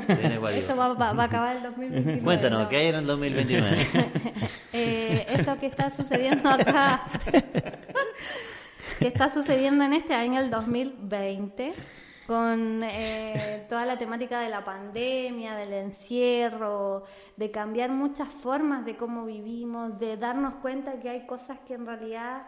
Se 0.06 0.14
viene 0.14 0.38
cuático. 0.38 0.61
Esto 0.62 0.76
va, 0.78 0.94
va- 0.94 1.12
va 1.12 1.25
a 1.25 1.26
acabar 1.26 1.56
el 1.56 1.62
2029. 1.62 2.23
Cuéntanos, 2.23 2.62
¿no? 2.62 2.68
¿qué 2.70 2.76
hay 2.78 2.87
en 2.87 2.94
el 2.94 3.06
2029? 3.06 3.76
Eh, 4.73 5.26
esto 5.30 5.58
que 5.58 5.66
está 5.66 5.90
sucediendo 5.90 6.49
acá, 6.49 7.02
que 8.99 9.06
está 9.08 9.28
sucediendo 9.30 9.82
en 9.85 9.94
este 9.94 10.14
año, 10.14 10.40
el 10.40 10.50
2020, 10.50 11.73
con 12.28 12.85
eh, 12.85 13.64
toda 13.70 13.87
la 13.87 13.99
temática 13.99 14.38
de 14.40 14.50
la 14.50 14.62
pandemia, 14.62 15.56
del 15.56 15.73
encierro, 15.73 17.04
de 17.38 17.50
cambiar 17.50 17.90
muchas 17.90 18.28
formas 18.28 18.85
de 18.85 18.99
cómo 18.99 19.25
vivimos, 19.25 19.99
de 19.99 20.18
darnos 20.18 20.56
cuenta 20.56 21.00
que 21.00 21.08
hay 21.08 21.26
cosas 21.26 21.58
que 21.66 21.73
en 21.73 21.87
realidad 21.87 22.47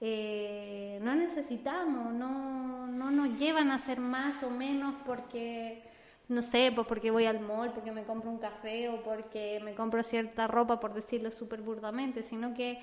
eh, 0.00 0.98
no 1.02 1.14
necesitamos, 1.14 2.14
no, 2.14 2.86
no 2.86 3.10
nos 3.10 3.38
llevan 3.38 3.70
a 3.70 3.74
hacer 3.74 4.00
más 4.00 4.42
o 4.42 4.48
menos 4.48 4.94
porque 5.04 5.84
no 6.28 6.40
sé, 6.40 6.72
pues 6.74 6.86
porque 6.86 7.10
voy 7.10 7.26
al 7.26 7.40
mall, 7.40 7.72
porque 7.72 7.92
me 7.92 8.04
compro 8.04 8.30
un 8.30 8.38
café 8.38 8.88
o 8.88 9.02
porque 9.02 9.60
me 9.62 9.74
compro 9.74 10.02
cierta 10.02 10.46
ropa, 10.46 10.80
por 10.80 10.94
decirlo 10.94 11.30
súper 11.30 11.60
burdamente, 11.60 12.22
sino 12.22 12.54
que 12.54 12.80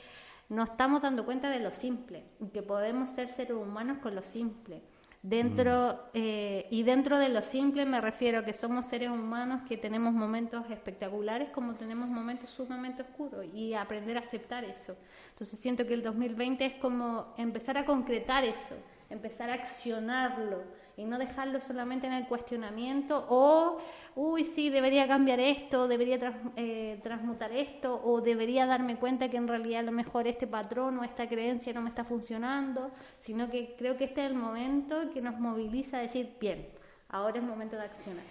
nos 0.50 0.69
estamos 0.69 1.02
dando 1.02 1.26
cuenta 1.26 1.50
de 1.50 1.60
lo 1.60 1.72
simple, 1.72 2.24
que 2.54 2.62
podemos 2.62 3.10
ser 3.10 3.30
seres 3.30 3.58
humanos 3.58 3.98
con 3.98 4.13
lo 4.13 4.22
simple. 4.22 4.84
Dentro, 5.28 6.12
eh, 6.14 6.68
y 6.70 6.84
dentro 6.84 7.18
de 7.18 7.30
lo 7.30 7.42
simple 7.42 7.84
me 7.88 8.00
refiero 8.00 8.38
a 8.38 8.46
que 8.46 8.54
somos 8.54 8.86
seres 8.86 9.10
humanos 9.10 9.64
que 9.68 9.76
tenemos 9.76 10.14
momentos 10.14 10.70
espectaculares 10.70 11.50
como 11.50 11.74
tenemos 11.74 12.08
momentos 12.08 12.52
sumamente 12.52 13.02
oscuros 13.02 13.44
y 13.52 13.74
aprender 13.74 14.18
a 14.18 14.20
aceptar 14.20 14.64
eso. 14.64 14.96
Entonces 15.30 15.58
siento 15.58 15.88
que 15.88 15.96
el 15.96 16.04
2020 16.04 16.64
es 16.64 16.74
como 16.76 17.34
empezar 17.40 17.76
a 17.76 17.86
concretar 17.86 18.44
eso, 18.44 18.76
empezar 19.10 19.50
a 19.50 19.56
accionarlo 19.56 20.62
y 20.96 21.06
no 21.06 21.18
dejarlo 21.18 21.60
solamente 21.60 22.06
en 22.06 22.14
el 22.14 22.28
cuestionamiento 22.28 23.26
o, 23.28 23.80
uy, 24.15 24.43
sí, 24.45 24.69
debería 24.69 25.08
cambiar 25.08 25.39
esto, 25.39 25.88
debería 25.88 26.19
trans- 26.19 26.51
eh, 26.56 26.99
transmutar 27.04 27.51
esto 27.51 28.01
o 28.04 28.21
debería 28.21 28.65
darme 28.65 28.95
cuenta 28.97 29.30
que 29.30 29.38
en 29.38 29.47
realidad 29.47 29.82
a 29.82 29.84
lo 29.84 29.91
mejor 29.91 30.28
este 30.28 30.47
patrón 30.47 30.97
o 30.99 31.04
esta 31.04 31.28
creencia 31.28 31.73
no 31.73 31.82
me 31.82 31.89
está 31.89 32.04
funcionando, 32.04 32.91
sino 33.19 33.49
que 33.49 33.75
creo 33.78 33.97
que 33.97 34.06
este 34.06 34.23
es 34.25 34.32
el 34.32 34.38
momento 34.38 35.12
que 35.13 35.21
nos 35.21 35.38
moviliza 35.39 35.97
a 35.97 36.01
decir, 36.01 36.30
bien, 36.39 36.67
ahora 37.10 37.39
es 37.39 37.43
momento 37.43 37.75
de 37.75 37.84
accionar. 37.84 38.23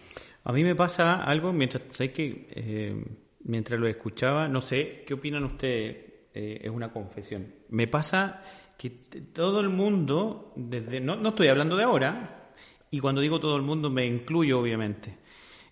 A 0.44 0.53
mí 0.53 0.64
me 0.64 0.75
pasa 0.75 1.23
algo 1.23 1.53
mientras, 1.53 1.83
sé 1.90 2.12
que 2.12 2.49
eh, 2.51 3.05
mientras 3.44 3.79
lo 3.79 3.87
escuchaba, 3.87 4.49
no 4.49 4.61
sé 4.61 5.05
qué 5.07 5.14
opinan 5.14 5.44
ustedes, 5.44 5.97
eh, 6.35 6.61
es 6.62 6.70
una 6.70 6.92
confesión. 6.92 7.47
Me 7.68 7.87
pasa 7.88 8.42
que 8.77 8.90
todo 8.90 9.61
el 9.61 9.68
mundo, 9.68 10.53
desde 10.57 11.01
no 11.01 11.29
estoy 11.29 11.49
hablando 11.49 11.77
de 11.77 11.85
ahora, 11.85 12.51
y 12.90 13.01
cuando 13.01 13.20
digo 13.20 13.40
todo 13.40 13.57
el 13.57 13.62
mundo 13.62 13.90
me 13.90 14.07
incluyo 14.07 14.61
obviamente. 14.61 15.24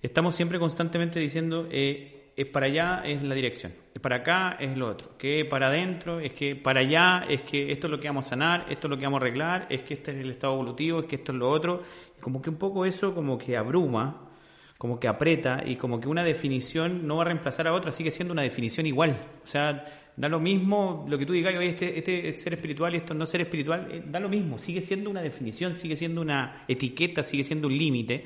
Estamos 0.03 0.35
siempre 0.35 0.59
constantemente 0.59 1.21
diciendo, 1.21 1.69
eh, 1.71 2.33
es 2.37 2.47
para 2.47 2.67
allá 2.67 3.03
es 3.05 3.23
la 3.23 3.35
dirección, 3.35 3.73
es 3.95 4.01
para 4.01 4.17
acá 4.17 4.57
es 4.59 4.77
lo 4.77 4.89
otro, 4.89 5.17
que 5.17 5.45
para 5.45 5.69
adentro 5.69 6.19
es 6.19 6.33
que 6.33 6.57
para 6.57 6.81
allá 6.81 7.25
es 7.29 7.43
que 7.43 7.71
esto 7.71 7.87
es 7.87 7.91
lo 7.93 8.01
que 8.01 8.09
vamos 8.09 8.27
a 8.27 8.31
sanar, 8.31 8.67
esto 8.69 8.89
es 8.89 8.91
lo 8.91 8.99
que 8.99 9.05
vamos 9.05 9.21
a 9.21 9.25
arreglar, 9.25 9.67
es 9.71 9.83
que 9.83 9.95
este 9.95 10.11
es 10.11 10.19
el 10.19 10.31
estado 10.31 10.55
evolutivo, 10.55 11.01
es 11.01 11.07
que 11.07 11.17
esto 11.17 11.31
es 11.31 11.39
lo 11.39 11.49
otro, 11.49 11.83
como 12.21 12.43
que 12.43 12.51
un 12.51 12.57
poco 12.57 12.85
eso 12.85 13.15
como 13.15 13.39
que 13.39 13.57
abruma, 13.57 14.29
como 14.77 14.99
que 14.99 15.07
aprieta 15.07 15.63
y 15.65 15.77
como 15.77 16.01
que 16.01 16.09
una 16.09 16.25
definición 16.25 17.07
no 17.07 17.17
va 17.17 17.23
a 17.23 17.27
reemplazar 17.27 17.69
a 17.69 17.73
otra, 17.73 17.93
sigue 17.93 18.11
siendo 18.11 18.33
una 18.33 18.43
definición 18.43 18.87
igual. 18.87 19.17
O 19.45 19.47
sea, 19.47 19.85
da 20.17 20.29
lo 20.29 20.41
mismo 20.41 21.07
lo 21.09 21.17
que 21.17 21.27
tú 21.27 21.33
digas, 21.33 21.55
oye, 21.55 21.69
este, 21.69 21.97
este 21.97 22.31
es 22.31 22.43
ser 22.43 22.55
espiritual 22.55 22.93
y 22.95 22.97
esto 22.97 23.15
no 23.15 23.23
es 23.23 23.31
ser 23.31 23.43
espiritual, 23.43 23.87
eh, 23.89 24.03
da 24.05 24.19
lo 24.19 24.29
mismo, 24.29 24.59
sigue 24.59 24.81
siendo 24.81 25.11
una 25.11 25.23
definición, 25.23 25.77
sigue 25.77 25.95
siendo 25.95 26.21
una 26.21 26.65
etiqueta, 26.67 27.23
sigue 27.23 27.45
siendo 27.45 27.69
un 27.69 27.79
límite. 27.79 28.25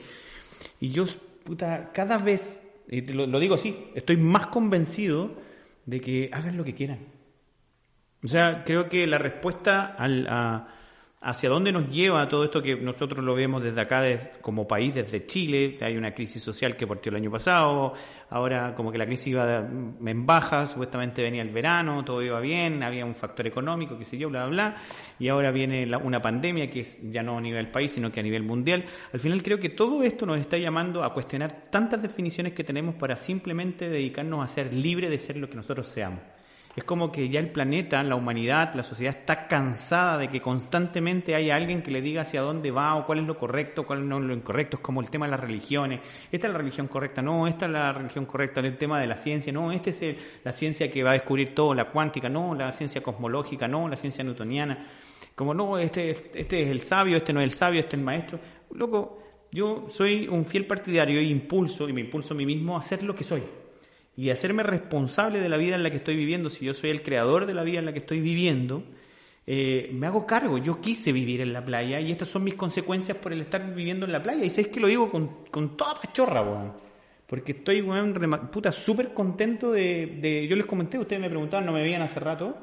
Y 0.81 0.89
yo, 0.89 1.05
puta, 1.47 1.91
cada 1.95 2.19
vez, 2.19 2.63
y 2.89 3.01
lo, 3.13 3.27
lo 3.27 3.39
digo 3.39 3.55
así, 3.55 3.87
estoy 3.95 4.19
más 4.19 4.49
convencido 4.49 5.35
de 5.87 6.01
que 6.03 6.29
hagan 6.33 6.59
lo 6.59 6.65
que 6.65 6.75
quieran. 6.75 6.99
O 8.23 8.29
sea, 8.29 8.65
creo 8.65 8.89
que 8.91 9.07
la 9.07 9.19
respuesta 9.19 9.87
al, 9.87 10.27
a- 10.29 10.69
hacia 11.29 11.51
dónde 11.51 11.73
nos 11.73 11.89
lleva 11.89 12.29
todo 12.29 12.45
esto 12.45 12.63
que 12.63 12.77
nosotros 12.77 13.25
lo 13.25 13.35
vemos 13.35 13.61
desde 13.61 13.81
acá 13.81 14.01
como 14.41 14.69
país, 14.69 14.95
desde 14.95 15.27
Chile, 15.27 15.77
hay 15.81 15.97
una 15.97 16.15
crisis 16.15 16.41
social 16.41 16.77
que 16.77 16.87
partió 16.87 17.11
el 17.11 17.17
año 17.17 17.33
pasado, 17.33 17.95
ahora 18.31 18.77
como 18.77 18.93
que 18.93 18.99
la 18.99 19.07
crisis 19.07 19.27
iba 19.29 19.59
en 19.59 20.25
baja, 20.25 20.69
supuestamente 20.69 21.23
venía 21.23 21.43
el 21.43 21.51
verano, 21.51 22.05
todo 22.05 22.23
iba 22.23 22.39
bien, 22.39 22.81
había 22.85 23.05
un 23.05 23.17
factor 23.17 23.45
económico, 23.45 23.99
qué 23.99 24.05
sé 24.05 24.17
yo, 24.17 24.31
bla, 24.31 24.47
bla, 24.47 24.51
bla, 24.71 24.77
y 25.19 25.27
ahora 25.27 25.51
viene 25.51 25.85
la- 25.85 25.99
una 25.99 26.23
pandemia 26.23 26.71
que 26.71 26.81
es 26.81 27.01
ya 27.11 27.25
no 27.25 27.39
a 27.39 27.41
nivel 27.41 27.73
país, 27.73 27.91
sino 27.91 28.13
que 28.13 28.21
a 28.21 28.23
nivel 28.23 28.45
mundial. 28.45 28.85
Al 29.13 29.19
final 29.19 29.43
creo 29.43 29.59
que 29.59 29.71
todo 29.71 30.05
esto 30.05 30.27
nos 30.27 30.39
está 30.39 30.59
llamando 30.59 31.03
a 31.03 31.13
cuestionar 31.13 31.65
tantas 31.71 32.01
definiciones 32.03 32.53
que 32.53 32.63
tenemos 32.63 32.95
para 32.95 33.17
simplemente 33.17 33.89
dedicarnos 33.89 34.45
a 34.45 34.47
ser 34.47 34.73
libres 34.73 35.11
de 35.11 35.19
ser 35.19 35.39
lo 35.39 35.51
que 35.51 35.57
nosotros 35.57 35.89
seamos. 35.89 36.21
Es 36.77 36.85
como 36.85 37.11
que 37.11 37.31
ya 37.31 37.41
el 37.41 37.51
planeta, 37.51 38.03
la 38.03 38.17
humanidad, 38.17 38.75
la 38.75 38.83
sociedad 38.83 39.17
está 39.17 39.49
cansada 39.49 40.19
de 40.19 40.29
que 40.29 40.43
constantemente 40.43 41.35
haya 41.35 41.57
alguien 41.57 41.83
que 41.83 41.91
le 41.91 42.03
diga 42.03 42.21
hacia 42.21 42.43
dónde 42.43 42.71
va 42.71 42.97
o 42.97 43.07
cuál 43.07 43.21
es 43.21 43.25
lo 43.27 43.39
correcto, 43.39 43.87
cuál 43.87 44.07
no 44.07 44.19
es 44.19 44.25
lo 44.25 44.35
incorrecto. 44.35 44.77
Es 44.77 44.83
como 44.83 45.01
el 45.01 45.09
tema 45.09 45.25
de 45.25 45.31
las 45.31 45.41
religiones. 45.41 46.03
Esta 46.31 46.49
es 46.49 46.53
la 46.53 46.59
religión 46.59 46.87
correcta, 46.87 47.23
no, 47.23 47.47
esta 47.47 47.65
es 47.65 47.73
la 47.73 47.95
religión 47.95 48.27
correcta. 48.27 48.61
El 48.61 48.77
tema 48.77 49.01
de 49.01 49.07
la 49.07 49.17
ciencia, 49.17 49.51
no, 49.55 49.73
esta 49.73 49.89
es 49.89 50.03
el- 50.03 50.19
la 50.45 50.53
ciencia 50.53 50.93
que 50.93 51.03
va 51.03 51.11
a 51.11 51.15
descubrir 51.15 51.55
todo, 51.55 51.73
la 51.75 51.87
cuántica, 51.87 52.29
no, 52.29 52.55
la 52.55 52.71
ciencia 52.73 53.03
cosmológica, 53.03 53.67
no, 53.67 53.89
la 53.89 53.97
ciencia 53.97 54.23
newtoniana. 54.23 54.87
Como 55.35 55.55
no, 55.55 55.79
este, 55.79 56.11
este 56.35 56.63
es 56.63 56.69
el 56.69 56.83
sabio, 56.83 57.17
este 57.17 57.33
no 57.33 57.41
es 57.41 57.45
el 57.45 57.53
sabio, 57.53 57.81
este 57.81 57.97
es 57.97 58.01
el 58.01 58.05
maestro. 58.05 58.39
Loco, 58.73 59.23
yo 59.51 59.87
soy 59.89 60.29
un 60.29 60.45
fiel 60.45 60.67
partidario 60.67 61.23
y 61.23 61.31
impulso, 61.31 61.89
y 61.89 61.95
me 61.95 62.03
impulso 62.03 62.35
a 62.35 62.37
mí 62.37 62.45
mismo 62.45 62.77
a 62.77 62.83
ser 62.83 63.03
lo 63.03 63.15
que 63.15 63.25
soy 63.25 63.43
y 64.17 64.31
hacerme 64.31 64.63
responsable 64.63 65.41
de 65.41 65.49
la 65.49 65.57
vida 65.59 65.75
en 65.75 65.83
la 65.83 65.91
que 65.91 65.99
estoy 65.99 66.17
viviendo, 66.17 66.49
si 66.51 66.65
yo 66.65 66.75
soy 66.75 66.91
el 66.91 67.03
creador 67.03 67.47
de 67.47 67.55
la 67.55 67.63
vida 67.65 67.79
en 67.81 67.85
la 67.85 67.93
que 67.93 67.99
estoy 67.99 68.21
viviendo, 68.21 68.83
eh, 69.47 69.91
me 69.93 70.07
hago 70.07 70.27
cargo. 70.27 70.59
Yo 70.59 70.81
quise 70.81 71.13
vivir 71.13 71.41
en 71.41 71.53
la 71.53 71.65
playa 71.65 72.01
y 72.01 72.11
estas 72.11 72.29
son 72.29 72.43
mis 72.43 72.55
consecuencias 72.55 73.17
por 73.19 73.33
el 73.33 73.43
estar 73.43 73.75
viviendo 73.75 74.07
en 74.07 74.13
la 74.13 74.23
playa. 74.23 74.45
Y 74.45 74.51
sabéis 74.51 74.69
que 74.69 74.81
lo 74.81 74.87
digo 74.89 75.11
con, 75.11 75.45
con 75.51 75.77
toda 75.77 75.95
pachorra, 75.95 76.41
weón. 76.43 76.73
Porque 77.27 77.53
estoy, 77.53 77.83
weón, 77.83 78.15
puta, 78.51 78.73
súper 78.73 79.13
contento 79.13 79.73
de, 79.73 80.19
de- 80.21 80.47
Yo 80.49 80.57
les 80.57 80.65
comenté, 80.67 80.99
ustedes 80.99 81.21
me 81.21 81.29
preguntaban, 81.29 81.67
no 81.67 81.73
me 81.73 81.83
veían 81.83 82.03
hace 82.03 82.19
rato. 82.21 82.57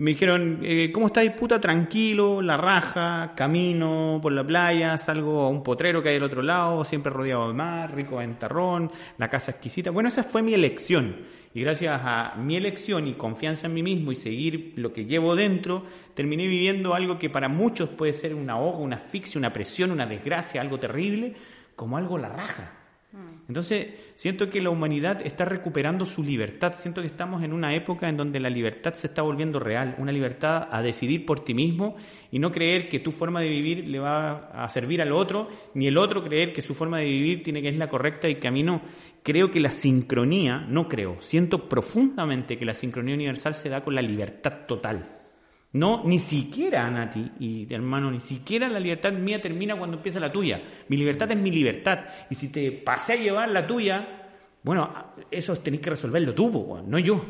Y 0.00 0.02
me 0.02 0.12
dijeron, 0.12 0.60
eh, 0.62 0.90
¿cómo 0.92 1.08
estáis, 1.08 1.30
puta? 1.32 1.60
Tranquilo, 1.60 2.40
la 2.40 2.56
raja, 2.56 3.34
camino 3.36 4.18
por 4.22 4.32
la 4.32 4.42
playa, 4.42 4.96
salgo 4.96 5.42
a 5.42 5.50
un 5.50 5.62
potrero 5.62 6.02
que 6.02 6.08
hay 6.08 6.16
al 6.16 6.22
otro 6.22 6.40
lado, 6.40 6.84
siempre 6.84 7.12
rodeado 7.12 7.48
de 7.48 7.52
mar, 7.52 7.94
rico 7.94 8.16
ventarrón, 8.16 8.90
la 9.18 9.28
casa 9.28 9.50
exquisita. 9.50 9.90
Bueno, 9.90 10.08
esa 10.08 10.24
fue 10.24 10.40
mi 10.40 10.54
elección. 10.54 11.16
Y 11.52 11.60
gracias 11.60 12.00
a 12.02 12.34
mi 12.38 12.56
elección 12.56 13.08
y 13.08 13.12
confianza 13.12 13.66
en 13.66 13.74
mí 13.74 13.82
mismo 13.82 14.10
y 14.10 14.16
seguir 14.16 14.72
lo 14.76 14.90
que 14.94 15.04
llevo 15.04 15.36
dentro, 15.36 15.84
terminé 16.14 16.46
viviendo 16.46 16.94
algo 16.94 17.18
que 17.18 17.28
para 17.28 17.50
muchos 17.50 17.90
puede 17.90 18.14
ser 18.14 18.34
un 18.34 18.48
ahogo, 18.48 18.78
una 18.78 18.96
asfixia, 18.96 19.38
una 19.38 19.52
presión, 19.52 19.90
una 19.90 20.06
desgracia, 20.06 20.62
algo 20.62 20.80
terrible, 20.80 21.34
como 21.76 21.98
algo 21.98 22.16
la 22.16 22.30
raja. 22.30 22.79
Entonces, 23.50 23.88
siento 24.14 24.48
que 24.48 24.60
la 24.60 24.70
humanidad 24.70 25.26
está 25.26 25.44
recuperando 25.44 26.06
su 26.06 26.22
libertad. 26.22 26.74
Siento 26.76 27.00
que 27.00 27.08
estamos 27.08 27.42
en 27.42 27.52
una 27.52 27.74
época 27.74 28.08
en 28.08 28.16
donde 28.16 28.38
la 28.38 28.48
libertad 28.48 28.94
se 28.94 29.08
está 29.08 29.22
volviendo 29.22 29.58
real. 29.58 29.96
Una 29.98 30.12
libertad 30.12 30.68
a 30.70 30.80
decidir 30.82 31.26
por 31.26 31.40
ti 31.40 31.52
mismo 31.52 31.96
y 32.30 32.38
no 32.38 32.52
creer 32.52 32.88
que 32.88 33.00
tu 33.00 33.10
forma 33.10 33.40
de 33.40 33.48
vivir 33.48 33.88
le 33.88 33.98
va 33.98 34.50
a 34.52 34.68
servir 34.68 35.02
al 35.02 35.10
otro, 35.10 35.48
ni 35.74 35.88
el 35.88 35.98
otro 35.98 36.22
creer 36.22 36.52
que 36.52 36.62
su 36.62 36.76
forma 36.76 36.98
de 36.98 37.06
vivir 37.06 37.42
tiene 37.42 37.60
que 37.60 37.70
es 37.70 37.76
la 37.76 37.88
correcta 37.88 38.28
y 38.28 38.36
que 38.36 38.52
no. 38.52 38.82
Creo 39.24 39.50
que 39.50 39.58
la 39.58 39.72
sincronía, 39.72 40.58
no 40.68 40.88
creo, 40.88 41.16
siento 41.20 41.68
profundamente 41.68 42.56
que 42.56 42.64
la 42.64 42.74
sincronía 42.74 43.16
universal 43.16 43.56
se 43.56 43.68
da 43.68 43.82
con 43.82 43.96
la 43.96 44.02
libertad 44.02 44.66
total. 44.68 45.19
No, 45.72 46.02
ni 46.04 46.18
siquiera, 46.18 46.90
Nati 46.90 47.30
y 47.38 47.72
hermano, 47.72 48.10
ni 48.10 48.18
siquiera 48.18 48.68
la 48.68 48.80
libertad 48.80 49.12
mía 49.12 49.40
termina 49.40 49.76
cuando 49.76 49.98
empieza 49.98 50.18
la 50.18 50.32
tuya. 50.32 50.60
Mi 50.88 50.96
libertad 50.96 51.30
es 51.30 51.36
mi 51.38 51.50
libertad. 51.52 52.00
Y 52.28 52.34
si 52.34 52.50
te 52.50 52.72
pasé 52.72 53.12
a 53.12 53.16
llevar 53.16 53.50
la 53.50 53.64
tuya, 53.66 54.26
bueno, 54.64 54.92
eso 55.30 55.54
tenés 55.56 55.80
que 55.80 55.90
resolverlo 55.90 56.34
tú, 56.34 56.50
po, 56.50 56.82
no 56.84 56.98
yo. 56.98 57.24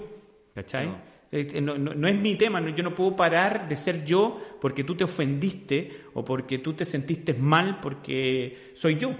¿Cachai? 0.55 0.89
Eh, 1.33 1.61
No, 1.61 1.77
no- 1.79 1.95
no 1.95 2.09
es 2.09 2.19
mi 2.19 2.35
tema, 2.37 2.61
no- 2.61 2.71
yo 2.71 2.83
no 2.83 2.95
puedo 2.95 3.15
parar 3.15 3.69
de 3.69 3.77
ser 3.77 4.05
yo 4.07 4.41
porque 4.61 4.85
tú 4.85 4.95
te 4.97 5.05
ofendiste 5.05 6.05
o 6.15 6.25
porque 6.25 6.59
tú 6.59 6.73
te 6.73 6.85
sentiste 6.87 7.35
mal 7.35 7.79
porque 7.81 8.73
soy 8.75 8.97
yo. 8.97 9.15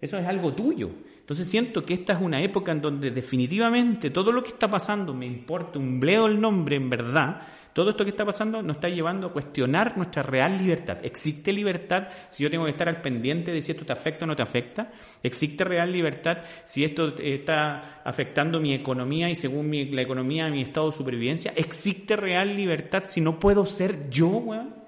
Eso 0.00 0.16
es 0.18 0.26
algo 0.26 0.54
tuyo. 0.54 0.90
Entonces 1.20 1.48
siento 1.48 1.84
que 1.86 1.94
esta 1.94 2.14
es 2.14 2.20
una 2.20 2.42
época 2.42 2.72
en 2.72 2.80
donde 2.80 3.10
definitivamente 3.12 4.10
todo 4.10 4.32
lo 4.32 4.42
que 4.42 4.48
está 4.48 4.68
pasando, 4.68 5.14
me 5.14 5.24
importa 5.26 5.78
un 5.78 6.00
bleo 6.00 6.26
el 6.26 6.40
nombre 6.40 6.74
en 6.76 6.90
verdad, 6.90 7.42
todo 7.72 7.90
esto 7.90 8.04
que 8.04 8.10
está 8.10 8.24
pasando 8.24 8.62
nos 8.62 8.76
está 8.76 8.88
llevando 8.88 9.28
a 9.28 9.32
cuestionar 9.32 9.96
nuestra 9.96 10.22
real 10.22 10.58
libertad. 10.58 10.98
¿Existe 11.02 11.52
libertad 11.52 12.08
si 12.30 12.42
yo 12.42 12.50
tengo 12.50 12.64
que 12.64 12.70
estar 12.70 12.88
al 12.88 13.00
pendiente 13.00 13.50
de 13.52 13.62
si 13.62 13.72
esto 13.72 13.84
te 13.86 13.92
afecta 13.92 14.24
o 14.24 14.28
no 14.28 14.36
te 14.36 14.42
afecta? 14.42 14.90
¿Existe 15.22 15.64
real 15.64 15.90
libertad 15.90 16.38
si 16.64 16.84
esto 16.84 17.08
eh, 17.18 17.36
está 17.36 18.02
afectando 18.04 18.60
mi 18.60 18.74
economía 18.74 19.30
y 19.30 19.34
según 19.34 19.70
mi- 19.70 19.86
la 19.86 20.02
economía 20.02 20.48
mi 20.48 20.62
estado 20.62 20.86
de 20.90 20.96
supervivencia? 20.96 21.52
¿Existe 21.56 22.16
real 22.16 22.54
libertad 22.56 23.04
si 23.06 23.20
no 23.20 23.38
puedo 23.38 23.64
ser 23.64 24.10
yo, 24.10 24.28
weón? 24.28 24.81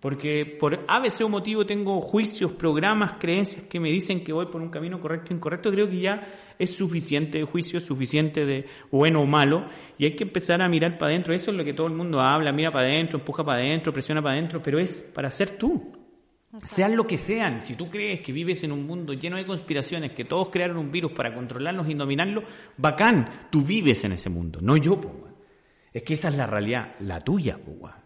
Porque 0.00 0.46
por 0.46 0.86
ABC 0.88 1.20
o 1.22 1.28
motivo 1.28 1.66
tengo 1.66 2.00
juicios, 2.00 2.52
programas, 2.52 3.14
creencias 3.20 3.64
que 3.64 3.78
me 3.78 3.90
dicen 3.90 4.24
que 4.24 4.32
voy 4.32 4.46
por 4.46 4.62
un 4.62 4.70
camino 4.70 4.98
correcto 4.98 5.34
o 5.34 5.36
incorrecto. 5.36 5.70
Creo 5.70 5.90
que 5.90 6.00
ya 6.00 6.26
es 6.58 6.74
suficiente 6.74 7.38
de 7.38 7.44
juicio, 7.44 7.80
suficiente 7.80 8.46
de 8.46 8.66
bueno 8.90 9.20
o 9.20 9.26
malo. 9.26 9.68
Y 9.98 10.06
hay 10.06 10.16
que 10.16 10.24
empezar 10.24 10.62
a 10.62 10.68
mirar 10.70 10.96
para 10.96 11.10
adentro. 11.10 11.34
Eso 11.34 11.50
es 11.50 11.56
lo 11.56 11.64
que 11.64 11.74
todo 11.74 11.86
el 11.86 11.92
mundo 11.92 12.20
habla. 12.20 12.50
Mira 12.50 12.72
para 12.72 12.88
adentro, 12.88 13.18
empuja 13.18 13.44
para 13.44 13.60
adentro, 13.60 13.92
presiona 13.92 14.22
para 14.22 14.36
adentro. 14.36 14.62
Pero 14.62 14.78
es 14.78 15.02
para 15.14 15.30
ser 15.30 15.58
tú. 15.58 15.92
Sean 16.64 16.96
lo 16.96 17.06
que 17.06 17.16
sean, 17.16 17.60
si 17.60 17.76
tú 17.76 17.88
crees 17.88 18.22
que 18.22 18.32
vives 18.32 18.64
en 18.64 18.72
un 18.72 18.84
mundo 18.84 19.12
lleno 19.12 19.36
de 19.36 19.46
conspiraciones, 19.46 20.12
que 20.12 20.24
todos 20.24 20.48
crearon 20.48 20.78
un 20.78 20.90
virus 20.90 21.12
para 21.12 21.32
controlarnos 21.32 21.88
y 21.88 21.94
dominarlo, 21.94 22.42
bacán, 22.76 23.48
tú 23.50 23.62
vives 23.62 24.02
en 24.02 24.12
ese 24.12 24.30
mundo, 24.30 24.58
no 24.60 24.76
yo, 24.76 24.94
weón. 24.94 25.30
Es 25.92 26.02
que 26.02 26.14
esa 26.14 26.28
es 26.28 26.36
la 26.36 26.46
realidad, 26.46 26.96
la 27.00 27.20
tuya, 27.22 27.58
sea, 27.64 27.99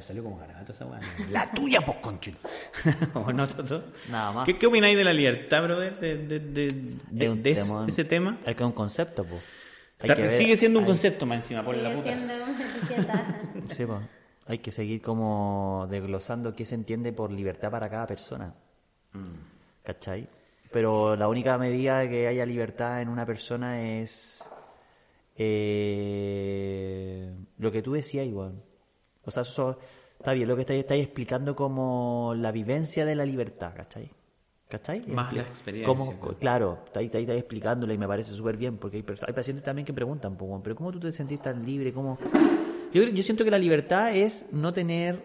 Salió 0.00 0.22
como 0.22 0.38
garabato 0.38 0.72
esa 0.72 0.86
weá. 0.86 1.00
La 1.30 1.50
tuya, 1.50 1.80
pues, 1.84 1.98
conchito. 1.98 2.38
¿O 3.14 3.32
no, 3.32 3.48
Toto? 3.48 3.84
Nada 4.10 4.32
más. 4.32 4.46
¿Qué, 4.46 4.56
qué 4.58 4.66
opináis 4.66 4.96
de 4.96 5.04
la 5.04 5.12
libertad, 5.12 5.62
brother? 5.64 5.98
De, 5.98 6.16
de, 6.16 6.38
de, 6.40 6.68
de- 7.10 7.24
Es 7.24 7.28
un 7.30 7.42
de 7.42 7.50
ese- 7.92 8.04
tema. 8.04 8.38
Es 8.46 8.54
que 8.56 8.62
es 8.62 8.66
un 8.66 8.72
concepto, 8.72 9.24
pues. 9.24 9.42
Sigue 10.36 10.56
siendo 10.56 10.78
un 10.78 10.86
concepto. 10.86 11.26
concepto 11.26 11.26
más 11.26 11.38
encima, 11.38 11.64
por 11.64 11.76
la 11.76 11.94
puta. 11.94 12.04
siendo 12.08 12.34
una. 12.34 13.40
Sí, 13.74 13.84
po. 13.84 14.00
Hay 14.46 14.58
que 14.58 14.70
seguir 14.70 15.02
como 15.02 15.86
desglosando 15.90 16.54
qué 16.54 16.64
se 16.64 16.74
entiende 16.74 17.12
por 17.12 17.30
libertad 17.30 17.70
para 17.70 17.88
cada 17.90 18.06
persona. 18.06 18.54
¿Cachai? 19.84 20.26
Pero 20.72 21.16
la 21.16 21.28
única 21.28 21.58
medida 21.58 21.98
de 22.00 22.08
que 22.08 22.26
haya 22.28 22.46
libertad 22.46 23.00
en 23.02 23.08
una 23.08 23.26
persona 23.26 23.80
es 23.82 24.48
eh, 25.36 27.32
lo 27.58 27.70
que 27.72 27.82
tú 27.82 27.92
decías 27.92 28.26
igual. 28.26 28.62
O 29.30 29.32
sea, 29.32 29.42
eso 29.42 29.78
está 30.18 30.32
bien, 30.32 30.46
lo 30.48 30.54
que 30.56 30.62
estáis, 30.62 30.80
estáis 30.80 31.04
explicando 31.04 31.56
como 31.56 32.34
la 32.36 32.52
vivencia 32.52 33.04
de 33.06 33.14
la 33.14 33.24
libertad, 33.24 33.72
¿cachai? 33.74 34.10
¿Cachai? 34.68 35.00
Más 35.08 35.32
la 35.32 35.42
Expli- 35.42 35.48
experiencia, 35.48 35.86
cómo- 36.20 36.34
claro. 36.38 36.78
estáis, 36.86 37.06
estáis 37.14 37.28
explicándola 37.40 37.92
y 37.94 37.98
me 37.98 38.06
parece 38.06 38.30
súper 38.32 38.56
bien, 38.56 38.76
porque 38.78 38.98
hay, 38.98 39.04
hay 39.26 39.32
pacientes 39.32 39.64
también 39.64 39.84
que 39.86 39.92
preguntan, 39.92 40.36
pero 40.62 40.76
¿cómo 40.76 40.92
tú 40.92 41.00
te 41.00 41.10
sentís 41.12 41.40
tan 41.42 41.64
libre? 41.64 41.92
¿Cómo...? 41.92 42.18
Yo, 42.92 43.02
yo 43.04 43.22
siento 43.22 43.44
que 43.44 43.50
la 43.50 43.58
libertad 43.58 44.14
es 44.14 44.46
no 44.52 44.72
tener, 44.72 45.24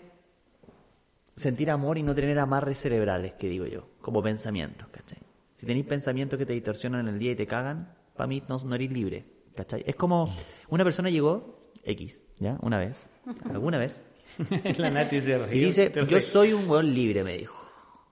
sentir 1.35 1.69
amor 1.69 1.97
y 1.97 2.03
no 2.03 2.15
tener 2.15 2.37
amarres 2.39 2.79
cerebrales, 2.79 3.33
que 3.33 3.49
digo 3.49 3.65
yo, 3.65 3.87
como 4.01 4.21
pensamientos, 4.23 4.87
¿cachai? 4.89 5.19
Si 5.55 5.65
tenéis 5.65 5.85
pensamientos 5.85 6.37
que 6.39 6.45
te 6.45 6.53
distorsionan 6.53 7.01
en 7.07 7.13
el 7.13 7.19
día 7.19 7.31
y 7.31 7.35
te 7.35 7.45
cagan, 7.47 7.93
para 8.15 8.27
mí 8.27 8.41
no, 8.47 8.57
no 8.59 8.75
eres 8.75 8.91
libre, 8.91 9.25
¿cachai? 9.55 9.83
Es 9.85 9.95
como 9.95 10.27
una 10.69 10.83
persona 10.83 11.09
llegó, 11.09 11.71
X, 11.83 12.23
¿ya? 12.39 12.57
Una 12.61 12.77
vez, 12.79 13.05
alguna 13.51 13.77
vez, 13.77 14.01
la 14.77 14.89
Nati 14.91 15.21
se 15.21 15.31
y 15.31 15.37
rió, 15.37 15.67
dice, 15.67 15.91
yo 16.07 16.19
soy 16.19 16.53
un 16.53 16.69
weón 16.69 16.93
libre, 16.93 17.23
me 17.23 17.37
dijo. 17.37 17.63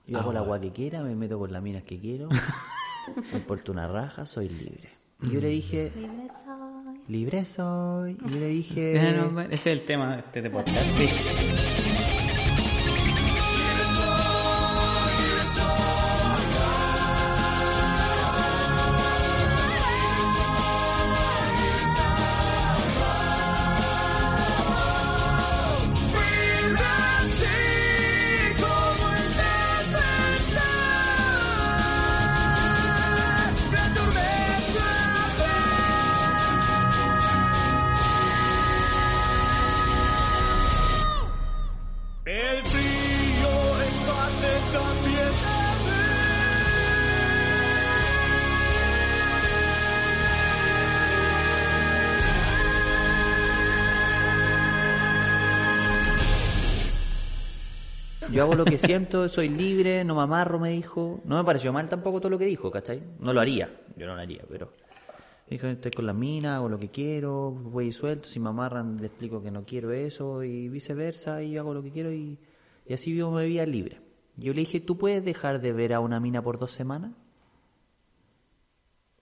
Yo 0.06 0.18
hago 0.18 0.32
la 0.32 0.40
agua 0.40 0.60
que 0.60 0.70
quiera, 0.70 1.02
me 1.02 1.14
meto 1.16 1.38
con 1.38 1.50
las 1.52 1.62
minas 1.62 1.82
que 1.84 1.98
quiero, 1.98 2.28
me 3.32 3.38
importa 3.38 3.72
una 3.72 3.88
raja, 3.88 4.26
soy 4.26 4.48
libre. 4.48 4.90
Y 5.22 5.30
yo 5.30 5.40
le 5.40 5.48
dije, 5.48 5.90
Libre 5.94 6.28
soy. 6.44 7.00
libre 7.08 7.44
soy. 7.44 8.18
Y 8.26 8.30
yo 8.32 8.38
le 8.40 8.48
dije, 8.48 8.96
Eh, 9.08 9.12
no, 9.32 9.40
ese 9.40 9.54
es 9.54 9.66
el 9.66 9.84
tema 9.86 10.16
de 10.16 10.40
este 10.40 10.50
podcast. 10.50 10.76
Lo 58.64 58.70
que 58.70 58.78
siento, 58.78 59.28
soy 59.28 59.48
libre, 59.48 60.04
no 60.04 60.14
me 60.14 60.22
amarro, 60.22 60.58
me 60.58 60.70
dijo. 60.70 61.20
No 61.24 61.36
me 61.36 61.44
pareció 61.44 61.72
mal 61.72 61.88
tampoco 61.88 62.20
todo 62.20 62.30
lo 62.30 62.38
que 62.38 62.46
dijo, 62.46 62.70
¿cachai? 62.70 63.02
No 63.20 63.32
lo 63.32 63.40
haría, 63.40 63.70
yo 63.96 64.06
no 64.06 64.14
lo 64.14 64.20
haría, 64.20 64.42
pero... 64.48 64.72
Dijo, 65.48 65.66
estoy 65.66 65.90
con 65.90 66.06
las 66.06 66.16
minas, 66.16 66.56
hago 66.56 66.70
lo 66.70 66.78
que 66.78 66.88
quiero, 66.88 67.50
voy 67.50 67.92
suelto, 67.92 68.26
si 68.26 68.40
me 68.40 68.48
amarran 68.48 68.96
le 68.96 69.08
explico 69.08 69.42
que 69.42 69.50
no 69.50 69.64
quiero 69.64 69.92
eso 69.92 70.42
y 70.42 70.70
viceversa, 70.70 71.42
y 71.42 71.58
hago 71.58 71.74
lo 71.74 71.82
que 71.82 71.90
quiero 71.90 72.10
y, 72.10 72.38
y 72.86 72.94
así 72.94 73.12
vivo 73.12 73.30
mi 73.30 73.46
vida 73.46 73.66
libre. 73.66 74.00
Yo 74.36 74.54
le 74.54 74.60
dije, 74.60 74.80
¿tú 74.80 74.96
puedes 74.96 75.22
dejar 75.22 75.60
de 75.60 75.72
ver 75.72 75.92
a 75.92 76.00
una 76.00 76.18
mina 76.18 76.42
por 76.42 76.58
dos 76.58 76.70
semanas? 76.70 77.12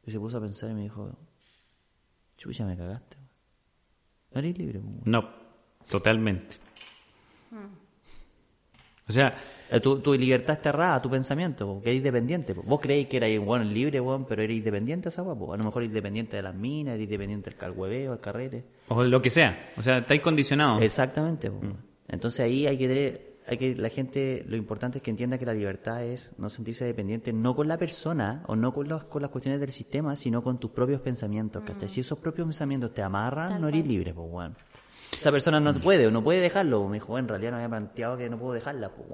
Y 0.07 0.11
se 0.13 0.19
puso 0.19 0.39
a 0.39 0.41
pensar 0.41 0.71
y 0.71 0.75
me 0.75 0.83
dijo, 0.83 1.17
chucha, 2.37 2.65
me 2.67 2.77
cagaste. 2.77 3.17
No 4.33 4.39
eres 4.39 4.57
libre. 4.57 4.79
weón". 4.79 5.03
No, 5.05 5.29
totalmente. 5.89 6.57
O 9.13 9.15
sea, 9.15 9.35
Eh, 9.71 9.81
Tu, 9.81 10.01
tu 10.01 10.13
libertad 10.13 10.57
está 10.57 10.69
errada, 10.69 11.01
tu 11.01 11.09
pensamiento, 11.09 11.81
que 11.83 11.89
eres 11.89 11.99
independiente. 11.99 12.55
po. 12.55 12.63
Vos 12.63 12.79
creéis 12.79 13.09
que 13.09 13.17
erais 13.17 13.41
bueno, 13.41 13.65
libre, 13.65 14.01
weón, 14.01 14.27
pero 14.27 14.43
eres 14.43 14.59
independiente 14.59 15.09
esa 15.09 15.23
weá, 15.23 15.35
po. 15.35 15.55
A 15.55 15.57
lo 15.57 15.65
mejor 15.65 15.83
eres 15.83 15.91
independiente 15.93 16.37
de 16.37 16.43
las 16.43 16.55
minas, 16.55 16.95
eres 16.97 17.05
independiente 17.05 17.49
del 17.49 17.59
calhueveo, 17.59 18.13
el 18.13 18.21
carrete. 18.21 18.65
o 18.89 19.03
lo 19.03 19.23
que 19.23 19.31
sea. 19.31 19.71
O 19.79 19.83
sea, 19.83 19.99
estáis 19.99 20.21
condicionados. 20.21 20.83
Exactamente. 20.83 21.51
po. 21.51 21.59
Entonces 22.09 22.41
ahí 22.41 22.67
hay 22.67 22.77
que 22.77 22.87
tener, 22.89 23.33
hay 23.47 23.57
que 23.57 23.75
la 23.75 23.89
gente, 23.89 24.45
lo 24.47 24.57
importante 24.57 24.99
es 24.99 25.03
que 25.03 25.11
entienda 25.11 25.39
que 25.39 25.47
la 25.47 25.55
libertad 25.55 26.05
es 26.05 26.33
no 26.37 26.51
sentirse 26.51 26.85
dependiente 26.85 27.33
no 27.33 27.57
con 27.57 27.67
la 27.67 27.79
persona 27.79 28.43
o 28.49 28.55
no 28.57 28.75
con, 28.75 28.87
los, 28.89 29.05
con 29.05 29.23
las 29.23 29.31
cuestiones 29.31 29.59
del 29.59 29.73
sistema, 29.73 30.15
sino 30.17 30.43
con 30.43 30.59
tus 30.59 30.71
propios 30.73 31.01
pensamientos. 31.01 31.63
¿cachai? 31.65 31.89
Si 31.89 32.01
esos 32.01 32.19
propios 32.19 32.47
pensamientos 32.47 32.93
te 32.93 33.01
amarran, 33.01 33.49
Tal 33.53 33.61
no 33.63 33.69
eres 33.69 33.81
cual. 33.81 33.89
libre, 33.91 34.13
pues 34.13 34.31
bueno. 34.31 34.55
Esa 35.23 35.31
persona 35.33 35.61
no 35.61 35.73
puede 35.75 36.07
o 36.07 36.11
no 36.11 36.23
puede 36.23 36.41
dejarlo. 36.41 36.87
Me 36.89 36.95
dijo, 36.97 37.17
en 37.19 37.29
realidad 37.29 37.53
no 37.53 37.57
había 37.59 37.69
planteado 37.69 38.17
que 38.19 38.29
no 38.29 38.39
puedo 38.39 38.53
dejarla, 38.53 38.91
pues. 38.91 39.09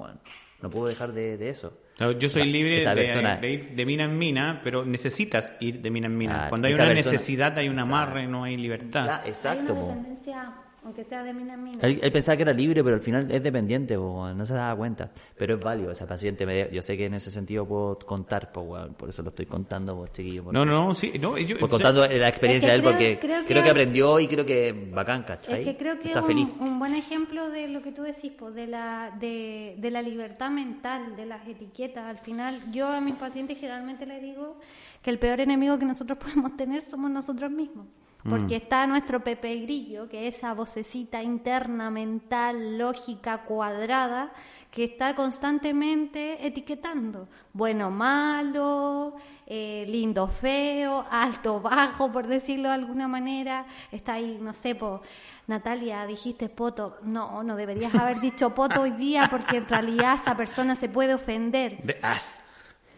No 0.60 0.70
puedo 0.70 0.86
dejar 0.88 1.12
de, 1.12 1.36
de 1.36 1.50
eso. 1.50 1.78
Claro, 1.96 2.12
Yo 2.18 2.28
soy 2.28 2.44
libre 2.50 2.80
de, 2.84 2.94
persona- 2.94 3.36
de 3.36 3.50
ir 3.50 3.70
de 3.76 3.86
mina 3.86 4.04
en 4.04 4.18
mina, 4.18 4.60
pero 4.64 4.84
necesitas 4.84 5.52
ir 5.60 5.80
de 5.80 5.90
mina 5.90 6.06
en 6.06 6.16
mina. 6.18 6.34
Claro, 6.34 6.48
Cuando 6.50 6.68
hay 6.68 6.74
una 6.74 6.84
persona- 6.86 7.12
necesidad, 7.12 7.58
hay 7.58 7.68
un 7.68 7.78
amarre, 7.78 8.26
no 8.26 8.42
hay 8.44 8.56
libertad. 8.56 9.26
Exacto, 9.26 9.60
Hay 9.60 9.70
una 9.70 9.80
po. 9.80 9.86
dependencia, 9.88 10.52
aunque 10.88 11.04
sea 11.04 11.22
de 11.22 11.32
mina 11.32 11.54
en 11.54 11.64
mina. 11.64 11.78
Él, 11.82 11.98
él 12.02 12.12
pensaba 12.12 12.36
que 12.36 12.42
era 12.42 12.52
libre, 12.52 12.82
pero 12.82 12.96
al 12.96 13.02
final 13.02 13.30
es 13.30 13.42
dependiente, 13.42 13.96
po, 13.96 14.28
no 14.34 14.44
se 14.46 14.54
daba 14.54 14.74
cuenta. 14.76 15.10
Pero 15.36 15.54
es 15.56 15.60
válido, 15.60 15.90
o 15.92 15.94
sea, 15.94 16.06
paciente, 16.06 16.44
me- 16.46 16.68
yo 16.72 16.82
sé 16.82 16.96
que 16.96 17.06
en 17.06 17.14
ese 17.14 17.30
sentido 17.30 17.66
puedo 17.66 17.98
contar, 17.98 18.50
po, 18.52 18.76
por 18.96 19.08
eso 19.08 19.22
lo 19.22 19.28
estoy 19.28 19.46
contando, 19.46 19.96
pues, 19.96 20.12
chiquillo. 20.12 20.44
porque- 20.44 20.58
No, 20.58 20.64
no, 20.64 20.94
sí, 20.94 21.12
no, 21.20 21.36
yo, 21.38 21.56
sea, 21.56 21.68
contando 21.68 22.06
la 22.06 22.28
experiencia 22.28 22.74
Es 22.74 22.80
que 22.80 22.82
de 22.82 22.88
él, 22.88 23.18
porque 23.18 23.18
creo- 23.46 23.62
que- 23.64 23.70
aprendió 23.70 24.18
y 24.20 24.26
creo 24.28 24.44
que 24.46 24.90
bacán, 24.94 25.22
¿cachai? 25.24 25.60
Es 25.60 25.66
que 25.68 25.76
creo 25.76 25.98
que 25.98 26.08
Está 26.08 26.20
es 26.20 26.26
feliz. 26.26 26.48
un, 26.58 26.68
un 26.68 26.78
buen 26.78 26.94
ejemplo 26.94 27.50
de 27.50 27.68
lo 27.68 27.82
que 27.82 27.92
tú 27.92 28.02
decís, 28.02 28.32
pues, 28.38 28.54
de, 28.54 28.66
la, 28.66 29.14
de, 29.20 29.74
de 29.78 29.90
la 29.90 30.02
libertad 30.02 30.50
mental, 30.50 31.16
de 31.16 31.26
las 31.26 31.46
etiquetas. 31.46 32.04
Al 32.06 32.18
final, 32.18 32.60
yo 32.72 32.88
a 32.88 33.00
mis 33.00 33.14
pacientes 33.16 33.58
generalmente 33.58 34.06
les 34.06 34.22
digo 34.22 34.58
que 35.02 35.10
el 35.10 35.18
peor 35.18 35.40
enemigo 35.40 35.78
que 35.78 35.84
nosotros 35.84 36.18
podemos 36.46 36.56
tener 36.56 36.82
somos 36.82 37.10
nosotros 37.10 37.50
mismos. 37.50 37.86
Porque 38.24 38.56
está 38.56 38.86
nuestro 38.86 39.20
Pepe 39.20 39.54
Grillo, 39.60 40.08
que 40.08 40.26
es 40.26 40.36
esa 40.36 40.52
vocecita 40.52 41.22
interna, 41.22 41.90
mental, 41.90 42.76
lógica, 42.76 43.44
cuadrada, 43.44 44.32
que 44.70 44.84
está 44.84 45.14
constantemente 45.14 46.46
etiquetando. 46.46 47.28
Bueno, 47.52 47.90
malo, 47.90 49.14
eh, 49.46 49.86
lindo, 49.88 50.28
feo, 50.28 51.06
alto, 51.10 51.60
bajo, 51.62 52.12
por 52.12 52.26
decirlo 52.26 52.68
de 52.68 52.74
alguna 52.74 53.08
manera. 53.08 53.66
Está 53.90 54.14
ahí, 54.14 54.38
no 54.40 54.52
sé, 54.52 54.74
po, 54.74 55.00
Natalia, 55.46 56.04
dijiste 56.04 56.48
poto. 56.48 56.98
No, 57.02 57.42
no 57.42 57.56
deberías 57.56 57.94
haber 57.94 58.20
dicho 58.20 58.54
poto 58.54 58.82
hoy 58.82 58.90
día 58.92 59.28
porque 59.30 59.58
en 59.58 59.68
realidad 59.68 60.18
esa 60.20 60.36
persona 60.36 60.74
se 60.74 60.88
puede 60.88 61.14
ofender. 61.14 61.80
de. 61.82 62.44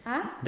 ¿Ah? 0.04 0.38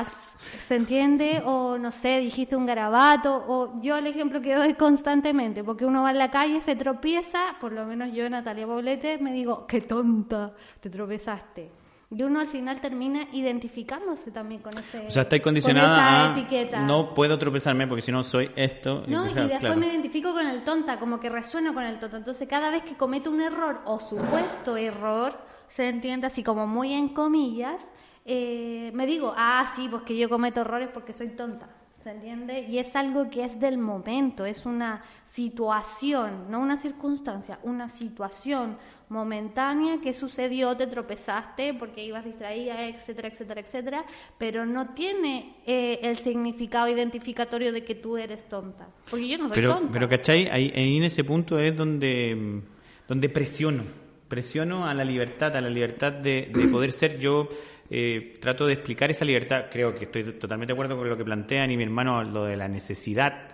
As. 0.00 0.36
¿Se 0.58 0.76
entiende? 0.76 1.42
O 1.44 1.78
no 1.78 1.90
sé, 1.90 2.20
dijiste 2.20 2.56
un 2.56 2.66
garabato. 2.66 3.44
O 3.48 3.80
yo 3.80 3.96
el 3.96 4.06
ejemplo 4.06 4.40
que 4.40 4.54
doy 4.54 4.74
constantemente, 4.74 5.64
porque 5.64 5.84
uno 5.84 6.02
va 6.02 6.10
en 6.10 6.18
la 6.18 6.30
calle, 6.30 6.60
se 6.60 6.76
tropieza, 6.76 7.56
por 7.60 7.72
lo 7.72 7.84
menos 7.84 8.12
yo, 8.12 8.28
Natalia 8.28 8.66
Paulete, 8.66 9.18
me 9.18 9.32
digo, 9.32 9.66
qué 9.66 9.80
tonta, 9.82 10.52
te 10.80 10.90
tropezaste. 10.90 11.80
Y 12.12 12.24
uno 12.24 12.40
al 12.40 12.48
final 12.48 12.80
termina 12.80 13.28
identificándose 13.32 14.32
también 14.32 14.60
con 14.60 14.76
ese. 14.76 15.06
O 15.06 15.10
sea, 15.10 15.22
estáis 15.22 15.42
con 15.42 15.50
condicionada 15.50 15.96
esa 15.96 16.34
a 16.34 16.38
etiqueta. 16.38 16.80
no 16.80 17.14
puedo 17.14 17.38
tropezarme 17.38 17.86
porque 17.86 18.02
si 18.02 18.10
no 18.10 18.24
soy 18.24 18.50
esto. 18.56 19.04
No, 19.06 19.28
y 19.28 19.30
claro, 19.30 19.48
después 19.48 19.60
claro. 19.60 19.76
me 19.76 19.86
identifico 19.86 20.32
con 20.32 20.44
el 20.44 20.64
tonta, 20.64 20.98
como 20.98 21.20
que 21.20 21.30
resueno 21.30 21.72
con 21.72 21.84
el 21.84 22.00
tonta. 22.00 22.16
Entonces, 22.16 22.48
cada 22.48 22.72
vez 22.72 22.82
que 22.82 22.96
cometo 22.96 23.30
un 23.30 23.40
error 23.40 23.82
o 23.84 24.00
supuesto 24.00 24.76
error, 24.76 25.38
se 25.68 25.88
entiende 25.88 26.26
así 26.26 26.42
como 26.42 26.66
muy 26.66 26.94
en 26.94 27.10
comillas, 27.10 27.88
eh, 28.32 28.92
me 28.94 29.06
digo, 29.06 29.34
ah, 29.36 29.72
sí, 29.74 29.88
pues 29.90 30.04
que 30.04 30.16
yo 30.16 30.28
cometo 30.28 30.60
errores 30.60 30.88
porque 30.94 31.12
soy 31.12 31.30
tonta. 31.30 31.68
¿Se 32.00 32.10
entiende? 32.10 32.60
Y 32.60 32.78
es 32.78 32.96
algo 32.96 33.28
que 33.28 33.44
es 33.44 33.60
del 33.60 33.76
momento, 33.76 34.46
es 34.46 34.64
una 34.64 35.02
situación, 35.26 36.50
no 36.50 36.60
una 36.60 36.78
circunstancia, 36.78 37.58
una 37.62 37.90
situación 37.90 38.78
momentánea 39.10 40.00
que 40.00 40.14
sucedió, 40.14 40.74
te 40.76 40.86
tropezaste 40.86 41.74
porque 41.74 42.02
ibas 42.02 42.24
distraída, 42.24 42.86
etcétera, 42.86 43.28
etcétera, 43.28 43.60
etcétera, 43.60 44.04
pero 44.38 44.64
no 44.64 44.94
tiene 44.94 45.56
eh, 45.66 45.98
el 46.02 46.16
significado 46.16 46.88
identificatorio 46.88 47.70
de 47.70 47.84
que 47.84 47.96
tú 47.96 48.16
eres 48.16 48.48
tonta. 48.48 48.88
Porque 49.10 49.28
yo 49.28 49.36
no 49.36 49.48
soy 49.48 49.56
Pero, 49.56 49.74
tonta. 49.74 49.92
pero 49.92 50.08
¿cachai? 50.08 50.48
Ahí, 50.48 50.72
ahí 50.74 50.96
en 50.96 51.04
ese 51.04 51.22
punto 51.24 51.58
es 51.58 51.76
donde, 51.76 52.62
donde 53.06 53.28
presiono. 53.28 53.82
Presiono 54.26 54.86
a 54.86 54.94
la 54.94 55.04
libertad, 55.04 55.54
a 55.56 55.60
la 55.60 55.68
libertad 55.68 56.12
de, 56.12 56.50
de 56.54 56.68
poder 56.68 56.92
ser 56.92 57.18
yo. 57.18 57.48
Eh, 57.90 58.38
trato 58.40 58.66
de 58.66 58.74
explicar 58.74 59.10
esa 59.10 59.24
libertad. 59.24 59.64
Creo 59.70 59.94
que 59.94 60.04
estoy 60.04 60.22
totalmente 60.24 60.72
de 60.72 60.74
acuerdo 60.74 60.96
con 60.96 61.08
lo 61.08 61.16
que 61.16 61.24
plantean 61.24 61.70
y 61.70 61.76
mi 61.76 61.82
hermano, 61.82 62.22
lo 62.22 62.44
de 62.44 62.56
la 62.56 62.68
necesidad. 62.68 63.48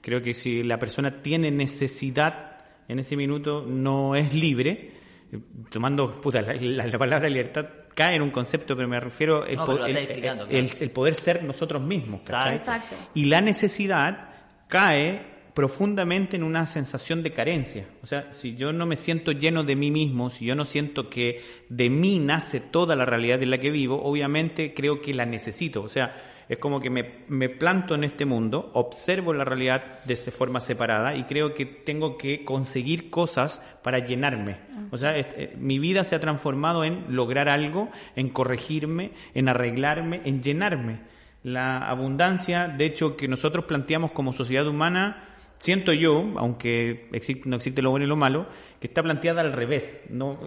Creo 0.00 0.20
que 0.22 0.34
si 0.34 0.62
la 0.62 0.78
persona 0.78 1.22
tiene 1.22 1.50
necesidad 1.50 2.56
en 2.88 2.98
ese 2.98 3.16
minuto, 3.16 3.64
no 3.66 4.16
es 4.16 4.34
libre. 4.34 4.92
Eh, 5.32 5.38
Tomando, 5.70 6.20
puta, 6.20 6.42
la, 6.42 6.54
la- 6.54 6.86
la 6.86 6.98
palabra 6.98 7.28
libertad 7.28 7.66
cae 7.94 8.16
en 8.16 8.22
un 8.22 8.30
concepto, 8.30 8.74
pero 8.74 8.88
me 8.88 8.98
refiero 8.98 9.44
el, 9.46 9.56
No, 9.56 9.66
po- 9.66 9.72
el- 9.84 9.88
estáis 9.96 10.06
explicando, 10.08 10.44
el- 10.48 10.64
claro. 10.66 10.78
el 10.80 10.90
poder 10.90 11.14
ser 11.14 11.44
nosotros 11.44 11.82
mismos. 11.82 12.20
Exacto. 12.22 12.94
Y 13.14 13.26
la 13.26 13.40
necesidad 13.40 14.30
cae 14.68 15.31
profundamente 15.54 16.36
en 16.36 16.42
una 16.42 16.66
sensación 16.66 17.22
de 17.22 17.32
carencia. 17.32 17.86
O 18.02 18.06
sea, 18.06 18.32
si 18.32 18.54
yo 18.54 18.72
no 18.72 18.86
me 18.86 18.96
siento 18.96 19.32
lleno 19.32 19.64
de 19.64 19.76
mí 19.76 19.90
mismo, 19.90 20.30
si 20.30 20.46
yo 20.46 20.54
no 20.54 20.64
siento 20.64 21.10
que 21.10 21.42
de 21.68 21.90
mí 21.90 22.18
nace 22.18 22.60
toda 22.60 22.96
la 22.96 23.04
realidad 23.04 23.42
en 23.42 23.50
la 23.50 23.58
que 23.58 23.70
vivo, 23.70 24.02
obviamente 24.02 24.72
creo 24.74 25.02
que 25.02 25.14
la 25.14 25.26
necesito. 25.26 25.82
O 25.82 25.88
sea, 25.88 26.14
es 26.48 26.58
como 26.58 26.80
que 26.80 26.90
me, 26.90 27.24
me 27.28 27.48
planto 27.48 27.94
en 27.94 28.04
este 28.04 28.24
mundo, 28.24 28.70
observo 28.74 29.32
la 29.32 29.44
realidad 29.44 30.02
de 30.04 30.16
forma 30.16 30.60
separada 30.60 31.16
y 31.16 31.24
creo 31.24 31.54
que 31.54 31.66
tengo 31.66 32.16
que 32.16 32.44
conseguir 32.44 33.10
cosas 33.10 33.62
para 33.82 33.98
llenarme. 33.98 34.56
O 34.90 34.98
sea, 34.98 35.16
eh, 35.18 35.54
mi 35.58 35.78
vida 35.78 36.04
se 36.04 36.14
ha 36.14 36.20
transformado 36.20 36.84
en 36.84 37.04
lograr 37.14 37.48
algo, 37.48 37.90
en 38.16 38.30
corregirme, 38.30 39.12
en 39.34 39.48
arreglarme, 39.48 40.22
en 40.24 40.42
llenarme 40.42 41.00
la 41.42 41.88
abundancia, 41.88 42.68
de 42.68 42.86
hecho, 42.86 43.16
que 43.16 43.28
nosotros 43.28 43.64
planteamos 43.64 44.12
como 44.12 44.32
sociedad 44.32 44.66
humana, 44.66 45.31
siento 45.62 45.92
yo, 45.92 46.24
aunque 46.38 47.08
exi- 47.12 47.44
no 47.44 47.54
existe 47.54 47.82
lo 47.82 47.90
bueno 47.90 48.04
y 48.04 48.08
lo 48.08 48.16
malo, 48.16 48.46
que 48.80 48.88
está 48.88 49.00
planteada 49.00 49.42
al 49.42 49.52
revés, 49.52 50.06
no, 50.10 50.40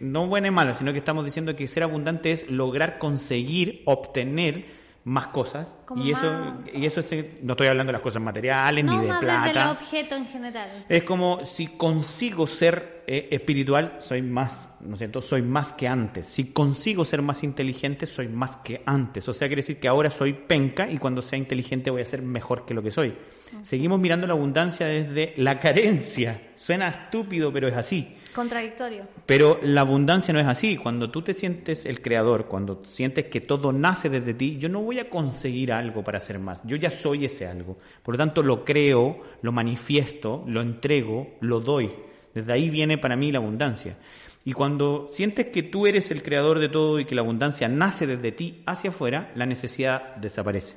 no 0.00 0.26
buena 0.26 0.48
y 0.48 0.50
mala, 0.50 0.74
sino 0.74 0.90
que 0.92 1.00
estamos 1.00 1.22
diciendo 1.26 1.54
que 1.54 1.68
ser 1.68 1.82
abundante 1.82 2.32
es 2.32 2.48
lograr 2.50 2.96
conseguir, 2.98 3.82
obtener 3.84 4.64
más 5.06 5.26
cosas, 5.28 5.68
Como 5.84 6.02
y 6.02 6.12
eso, 6.12 6.22
más- 6.32 6.54
y 6.74 6.86
eso 6.86 7.00
es, 7.00 7.12
no 7.42 7.52
estoy 7.52 7.66
hablando 7.66 7.88
de 7.90 7.92
las 7.92 8.00
cosas 8.02 8.22
materiales 8.22 8.84
no 8.84 8.92
ni 8.92 9.02
de 9.02 9.08
más 9.08 9.20
desde 9.20 9.34
el 9.34 9.42
plata. 9.52 9.70
objeto 9.72 10.14
en 10.16 10.26
general. 10.26 10.86
Es 10.88 11.02
como 11.04 11.44
si 11.44 11.66
consigo 11.66 12.46
ser 12.46 13.04
eh, 13.06 13.28
espiritual, 13.30 13.96
soy 13.98 14.22
más, 14.22 14.66
¿no 14.80 14.94
es 14.94 14.98
cierto? 14.98 15.20
Soy 15.20 15.42
más 15.42 15.74
que 15.74 15.86
antes. 15.86 16.24
Si 16.24 16.52
consigo 16.52 17.04
ser 17.04 17.20
más 17.20 17.44
inteligente, 17.44 18.06
soy 18.06 18.28
más 18.28 18.56
que 18.56 18.82
antes. 18.86 19.28
O 19.28 19.34
sea, 19.34 19.46
quiere 19.46 19.60
decir 19.60 19.78
que 19.78 19.88
ahora 19.88 20.08
soy 20.08 20.32
penca 20.32 20.90
y 20.90 20.96
cuando 20.96 21.20
sea 21.20 21.38
inteligente 21.38 21.90
voy 21.90 22.00
a 22.00 22.06
ser 22.06 22.22
mejor 22.22 22.64
que 22.64 22.72
lo 22.72 22.82
que 22.82 22.90
soy. 22.90 23.14
Seguimos 23.60 24.00
mirando 24.00 24.26
la 24.26 24.32
abundancia 24.32 24.86
desde 24.86 25.34
la 25.36 25.60
carencia. 25.60 26.48
Suena 26.54 26.88
estúpido, 26.88 27.52
pero 27.52 27.68
es 27.68 27.74
así. 27.76 28.16
Contradictorio. 28.34 29.06
Pero 29.26 29.60
la 29.62 29.82
abundancia 29.82 30.34
no 30.34 30.40
es 30.40 30.46
así. 30.46 30.76
Cuando 30.76 31.08
tú 31.08 31.22
te 31.22 31.34
sientes 31.34 31.86
el 31.86 32.02
creador, 32.02 32.46
cuando 32.46 32.82
sientes 32.84 33.26
que 33.26 33.40
todo 33.40 33.72
nace 33.72 34.10
desde 34.10 34.34
ti, 34.34 34.58
yo 34.58 34.68
no 34.68 34.82
voy 34.82 34.98
a 34.98 35.08
conseguir 35.08 35.72
algo 35.72 36.02
para 36.02 36.18
hacer 36.18 36.40
más. 36.40 36.60
Yo 36.64 36.76
ya 36.76 36.90
soy 36.90 37.24
ese 37.24 37.46
algo. 37.46 37.78
Por 38.02 38.14
lo 38.14 38.18
tanto, 38.18 38.42
lo 38.42 38.64
creo, 38.64 39.22
lo 39.40 39.52
manifiesto, 39.52 40.42
lo 40.48 40.62
entrego, 40.62 41.36
lo 41.40 41.60
doy. 41.60 41.92
Desde 42.34 42.52
ahí 42.52 42.70
viene 42.70 42.98
para 42.98 43.14
mí 43.14 43.30
la 43.30 43.38
abundancia. 43.38 43.96
Y 44.44 44.52
cuando 44.52 45.06
sientes 45.10 45.46
que 45.46 45.62
tú 45.62 45.86
eres 45.86 46.10
el 46.10 46.22
creador 46.24 46.58
de 46.58 46.68
todo 46.68 46.98
y 46.98 47.04
que 47.04 47.14
la 47.14 47.20
abundancia 47.20 47.68
nace 47.68 48.06
desde 48.06 48.32
ti 48.32 48.62
hacia 48.66 48.90
afuera, 48.90 49.30
la 49.36 49.46
necesidad 49.46 50.16
desaparece. 50.16 50.76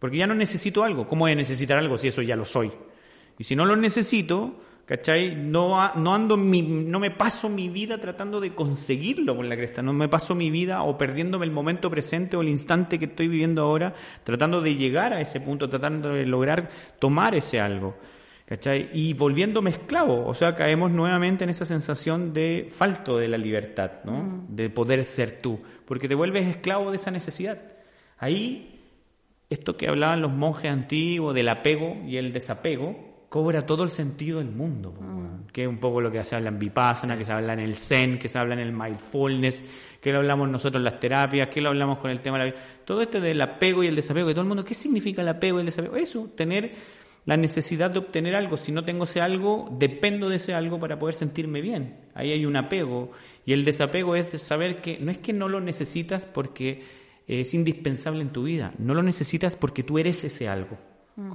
Porque 0.00 0.18
ya 0.18 0.26
no 0.26 0.34
necesito 0.34 0.82
algo. 0.82 1.06
¿Cómo 1.06 1.26
voy 1.26 1.32
a 1.32 1.36
necesitar 1.36 1.78
algo 1.78 1.96
si 1.96 2.08
eso 2.08 2.22
ya 2.22 2.34
lo 2.34 2.44
soy? 2.44 2.72
Y 3.38 3.44
si 3.44 3.54
no 3.54 3.64
lo 3.64 3.76
necesito, 3.76 4.56
¿cachai? 4.86 5.34
No, 5.36 5.94
no 5.94 6.14
ando 6.14 6.36
mi, 6.36 6.62
no 6.62 6.98
me 6.98 7.10
paso 7.10 7.48
mi 7.48 7.68
vida 7.68 7.98
tratando 7.98 8.40
de 8.40 8.54
conseguirlo 8.54 9.36
con 9.36 9.48
la 9.48 9.56
cresta. 9.56 9.82
No 9.82 9.92
me 9.92 10.08
paso 10.08 10.34
mi 10.34 10.50
vida 10.50 10.82
o 10.82 10.98
perdiéndome 10.98 11.46
el 11.46 11.52
momento 11.52 11.90
presente 11.90 12.36
o 12.36 12.42
el 12.42 12.48
instante 12.48 12.98
que 12.98 13.06
estoy 13.06 13.28
viviendo 13.28 13.62
ahora, 13.62 13.94
tratando 14.24 14.60
de 14.60 14.74
llegar 14.74 15.12
a 15.12 15.20
ese 15.20 15.40
punto, 15.40 15.68
tratando 15.68 16.10
de 16.10 16.26
lograr 16.26 16.70
tomar 16.98 17.34
ese 17.34 17.60
algo. 17.60 17.96
¿Cachai? 18.46 18.90
Y 18.92 19.14
volviéndome 19.14 19.70
esclavo, 19.70 20.26
o 20.26 20.34
sea, 20.34 20.54
caemos 20.54 20.90
nuevamente 20.90 21.44
en 21.44 21.50
esa 21.50 21.64
sensación 21.64 22.34
de 22.34 22.68
falto 22.70 23.16
de 23.16 23.28
la 23.28 23.38
libertad, 23.38 24.04
¿no? 24.04 24.44
De 24.48 24.68
poder 24.68 25.04
ser 25.04 25.40
tú, 25.40 25.60
porque 25.86 26.06
te 26.06 26.14
vuelves 26.14 26.46
esclavo 26.48 26.90
de 26.90 26.96
esa 26.96 27.10
necesidad. 27.10 27.58
Ahí 28.18 28.80
esto 29.48 29.76
que 29.76 29.88
hablaban 29.88 30.20
los 30.20 30.32
monjes 30.32 30.70
antiguos 30.70 31.34
del 31.34 31.48
apego 31.48 31.96
y 32.06 32.16
el 32.16 32.32
desapego 32.32 33.11
cobra 33.32 33.64
todo 33.64 33.82
el 33.82 33.88
sentido 33.88 34.40
del 34.40 34.50
mundo, 34.50 34.94
weón. 34.94 35.46
que 35.50 35.62
es 35.62 35.66
un 35.66 35.78
poco 35.78 36.02
lo 36.02 36.12
que 36.12 36.22
se 36.22 36.36
habla 36.36 36.50
en 36.50 36.58
Vipassana, 36.58 37.16
que 37.16 37.24
se 37.24 37.32
habla 37.32 37.54
en 37.54 37.60
el 37.60 37.76
Zen, 37.76 38.18
que 38.18 38.28
se 38.28 38.38
habla 38.38 38.52
en 38.52 38.60
el 38.60 38.74
Mindfulness, 38.74 39.62
que 40.02 40.12
lo 40.12 40.18
hablamos 40.18 40.50
nosotros 40.50 40.80
en 40.80 40.84
las 40.84 41.00
terapias, 41.00 41.48
que 41.48 41.62
lo 41.62 41.70
hablamos 41.70 41.96
con 41.96 42.10
el 42.10 42.20
tema 42.20 42.36
de 42.36 42.44
la 42.44 42.50
vida. 42.50 42.64
Todo 42.84 43.00
este 43.00 43.22
del 43.22 43.40
apego 43.40 43.82
y 43.82 43.86
el 43.86 43.96
desapego, 43.96 44.28
que 44.28 44.34
todo 44.34 44.42
el 44.42 44.48
mundo, 44.48 44.66
¿qué 44.66 44.74
significa 44.74 45.22
el 45.22 45.28
apego 45.28 45.56
y 45.56 45.60
el 45.60 45.64
desapego? 45.64 45.96
Eso, 45.96 46.30
tener 46.36 46.74
la 47.24 47.38
necesidad 47.38 47.90
de 47.90 48.00
obtener 48.00 48.34
algo. 48.34 48.58
Si 48.58 48.70
no 48.70 48.84
tengo 48.84 49.04
ese 49.04 49.22
algo, 49.22 49.74
dependo 49.78 50.28
de 50.28 50.36
ese 50.36 50.52
algo 50.52 50.78
para 50.78 50.98
poder 50.98 51.14
sentirme 51.14 51.62
bien. 51.62 52.00
Ahí 52.12 52.32
hay 52.32 52.44
un 52.44 52.56
apego. 52.56 53.12
Y 53.46 53.54
el 53.54 53.64
desapego 53.64 54.14
es 54.14 54.28
saber 54.42 54.82
que 54.82 54.98
no 54.98 55.10
es 55.10 55.16
que 55.16 55.32
no 55.32 55.48
lo 55.48 55.58
necesitas 55.62 56.26
porque 56.26 56.82
es 57.26 57.54
indispensable 57.54 58.20
en 58.20 58.28
tu 58.28 58.42
vida. 58.42 58.74
No 58.76 58.92
lo 58.92 59.02
necesitas 59.02 59.56
porque 59.56 59.82
tú 59.82 59.98
eres 59.98 60.22
ese 60.22 60.50
algo. 60.50 60.76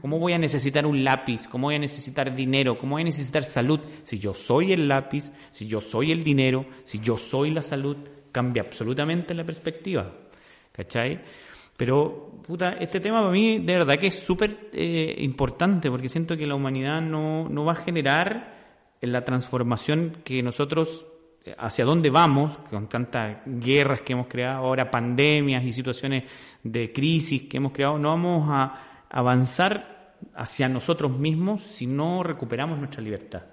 ¿Cómo 0.01 0.17
voy 0.17 0.33
a 0.33 0.39
necesitar 0.39 0.85
un 0.87 1.03
lápiz? 1.03 1.47
¿Cómo 1.47 1.67
voy 1.67 1.75
a 1.75 1.79
necesitar 1.79 2.33
dinero? 2.33 2.79
¿Cómo 2.79 2.95
voy 2.95 3.03
a 3.03 3.05
necesitar 3.05 3.43
salud? 3.43 3.79
Si 4.01 4.17
yo 4.17 4.33
soy 4.33 4.73
el 4.73 4.87
lápiz, 4.87 5.31
si 5.51 5.67
yo 5.67 5.79
soy 5.79 6.11
el 6.11 6.23
dinero, 6.23 6.65
si 6.83 6.99
yo 6.99 7.15
soy 7.15 7.51
la 7.51 7.61
salud, 7.61 7.97
cambia 8.31 8.63
absolutamente 8.63 9.35
la 9.35 9.43
perspectiva. 9.43 10.11
¿Cachai? 10.71 11.21
Pero, 11.77 12.41
puta, 12.45 12.73
este 12.73 12.99
tema 12.99 13.19
para 13.19 13.31
mí 13.31 13.59
de 13.59 13.73
verdad 13.73 13.99
que 13.99 14.07
es 14.07 14.19
súper 14.19 14.69
eh, 14.73 15.15
importante 15.19 15.91
porque 15.91 16.09
siento 16.09 16.35
que 16.35 16.47
la 16.47 16.55
humanidad 16.55 16.99
no, 17.01 17.47
no 17.47 17.63
va 17.63 17.73
a 17.73 17.75
generar 17.75 18.57
la 19.01 19.23
transformación 19.23 20.17
que 20.23 20.41
nosotros 20.41 21.05
eh, 21.45 21.55
hacia 21.57 21.85
dónde 21.85 22.09
vamos, 22.09 22.57
con 22.69 22.89
tantas 22.89 23.37
guerras 23.45 24.01
que 24.01 24.13
hemos 24.13 24.27
creado, 24.27 24.65
ahora 24.65 24.89
pandemias 24.89 25.63
y 25.63 25.71
situaciones 25.71 26.23
de 26.63 26.91
crisis 26.91 27.43
que 27.43 27.57
hemos 27.57 27.71
creado, 27.71 27.99
no 27.99 28.09
vamos 28.09 28.49
a 28.51 28.86
avanzar 29.09 30.15
hacia 30.35 30.67
nosotros 30.67 31.17
mismos 31.17 31.61
si 31.61 31.87
no 31.87 32.23
recuperamos 32.23 32.77
nuestra 32.79 33.01
libertad. 33.01 33.43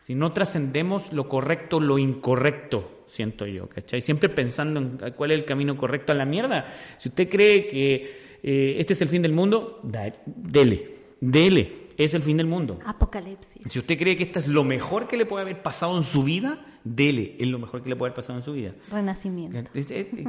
Si 0.00 0.14
no 0.14 0.32
trascendemos 0.32 1.12
lo 1.12 1.28
correcto, 1.28 1.80
lo 1.80 1.98
incorrecto, 1.98 3.02
siento 3.04 3.46
yo, 3.46 3.68
¿cachai? 3.68 4.00
Siempre 4.00 4.30
pensando 4.30 4.80
en 4.80 5.12
cuál 5.14 5.32
es 5.32 5.38
el 5.40 5.44
camino 5.44 5.76
correcto 5.76 6.12
a 6.12 6.14
la 6.14 6.24
mierda. 6.24 6.66
Si 6.96 7.10
usted 7.10 7.28
cree 7.28 7.66
que 7.68 8.38
eh, 8.42 8.76
este 8.78 8.94
es 8.94 9.02
el 9.02 9.08
fin 9.08 9.20
del 9.20 9.34
mundo, 9.34 9.82
dele, 9.82 10.94
dele, 11.20 11.88
es 11.98 12.14
el 12.14 12.22
fin 12.22 12.38
del 12.38 12.46
mundo. 12.46 12.78
Apocalipsis. 12.86 13.70
Si 13.70 13.78
usted 13.78 13.98
cree 13.98 14.16
que 14.16 14.22
esto 14.22 14.38
es 14.38 14.46
lo 14.46 14.64
mejor 14.64 15.08
que 15.08 15.18
le 15.18 15.26
puede 15.26 15.42
haber 15.42 15.62
pasado 15.62 15.98
en 15.98 16.04
su 16.04 16.22
vida, 16.22 16.77
dele, 16.94 17.36
es 17.38 17.46
lo 17.48 17.58
mejor 17.58 17.82
que 17.82 17.88
le 17.88 17.96
puede 17.96 18.10
haber 18.10 18.16
pasado 18.16 18.38
en 18.38 18.42
su 18.44 18.52
vida. 18.52 18.72
Renacimiento. 18.90 19.58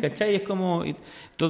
¿Cachai? 0.01 0.35
Es 0.35 0.41
como. 0.43 0.83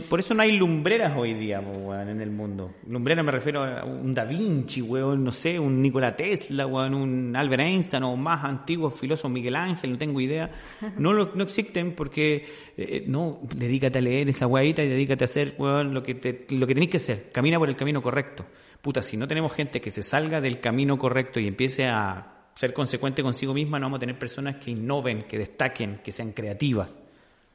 Por 0.09 0.19
eso 0.19 0.33
no 0.33 0.41
hay 0.41 0.51
lumbreras 0.57 1.13
hoy 1.17 1.33
día, 1.33 1.59
weón, 1.59 2.09
en 2.09 2.21
el 2.21 2.31
mundo. 2.31 2.73
Lumbrera 2.87 3.23
me 3.23 3.31
refiero 3.31 3.63
a 3.63 3.83
un 3.85 4.13
Da 4.13 4.25
Vinci, 4.25 4.81
weón, 4.81 5.23
no 5.23 5.31
sé, 5.31 5.59
un 5.59 5.81
Nikola 5.81 6.15
Tesla, 6.15 6.65
weón, 6.67 6.93
un 6.93 7.35
Albert 7.35 7.61
Einstein 7.63 8.03
o 8.03 8.15
más 8.15 8.43
antiguos 8.43 8.93
filósofos, 8.99 9.31
Miguel 9.31 9.55
Ángel, 9.55 9.91
no 9.93 9.97
tengo 9.97 10.21
idea. 10.21 10.51
No, 10.97 11.13
lo- 11.13 11.31
no 11.35 11.43
existen 11.43 11.93
porque. 11.95 12.45
eh, 12.77 13.03
no, 13.07 13.39
dedícate 13.55 13.99
a 13.99 14.01
leer 14.01 14.29
esa 14.29 14.47
weadita 14.47 14.83
y 14.83 14.87
dedícate 14.89 15.23
a 15.23 15.25
hacer, 15.25 15.55
weón, 15.57 15.93
lo 15.93 16.03
que, 16.03 16.15
te, 16.15 16.45
lo 16.55 16.65
que 16.67 16.73
tenés 16.73 16.89
que 16.89 16.97
hacer. 16.97 17.29
Camina 17.31 17.57
por 17.59 17.69
el 17.69 17.75
camino 17.75 18.01
correcto. 18.01 18.45
Puta, 18.81 19.01
si 19.01 19.17
no 19.17 19.27
tenemos 19.27 19.51
gente 19.53 19.81
que 19.81 19.91
se 19.91 20.03
salga 20.03 20.39
del 20.39 20.59
camino 20.61 20.97
correcto 20.97 21.39
y 21.41 21.47
empiece 21.47 21.85
a 21.87 22.38
ser 22.59 22.73
consecuente 22.73 23.23
consigo 23.23 23.53
misma, 23.53 23.79
no 23.79 23.85
vamos 23.85 23.99
a 23.99 23.99
tener 24.01 24.19
personas 24.19 24.57
que 24.57 24.71
innoven, 24.71 25.21
que 25.23 25.37
destaquen, 25.37 26.01
que 26.03 26.11
sean 26.11 26.33
creativas. 26.33 26.93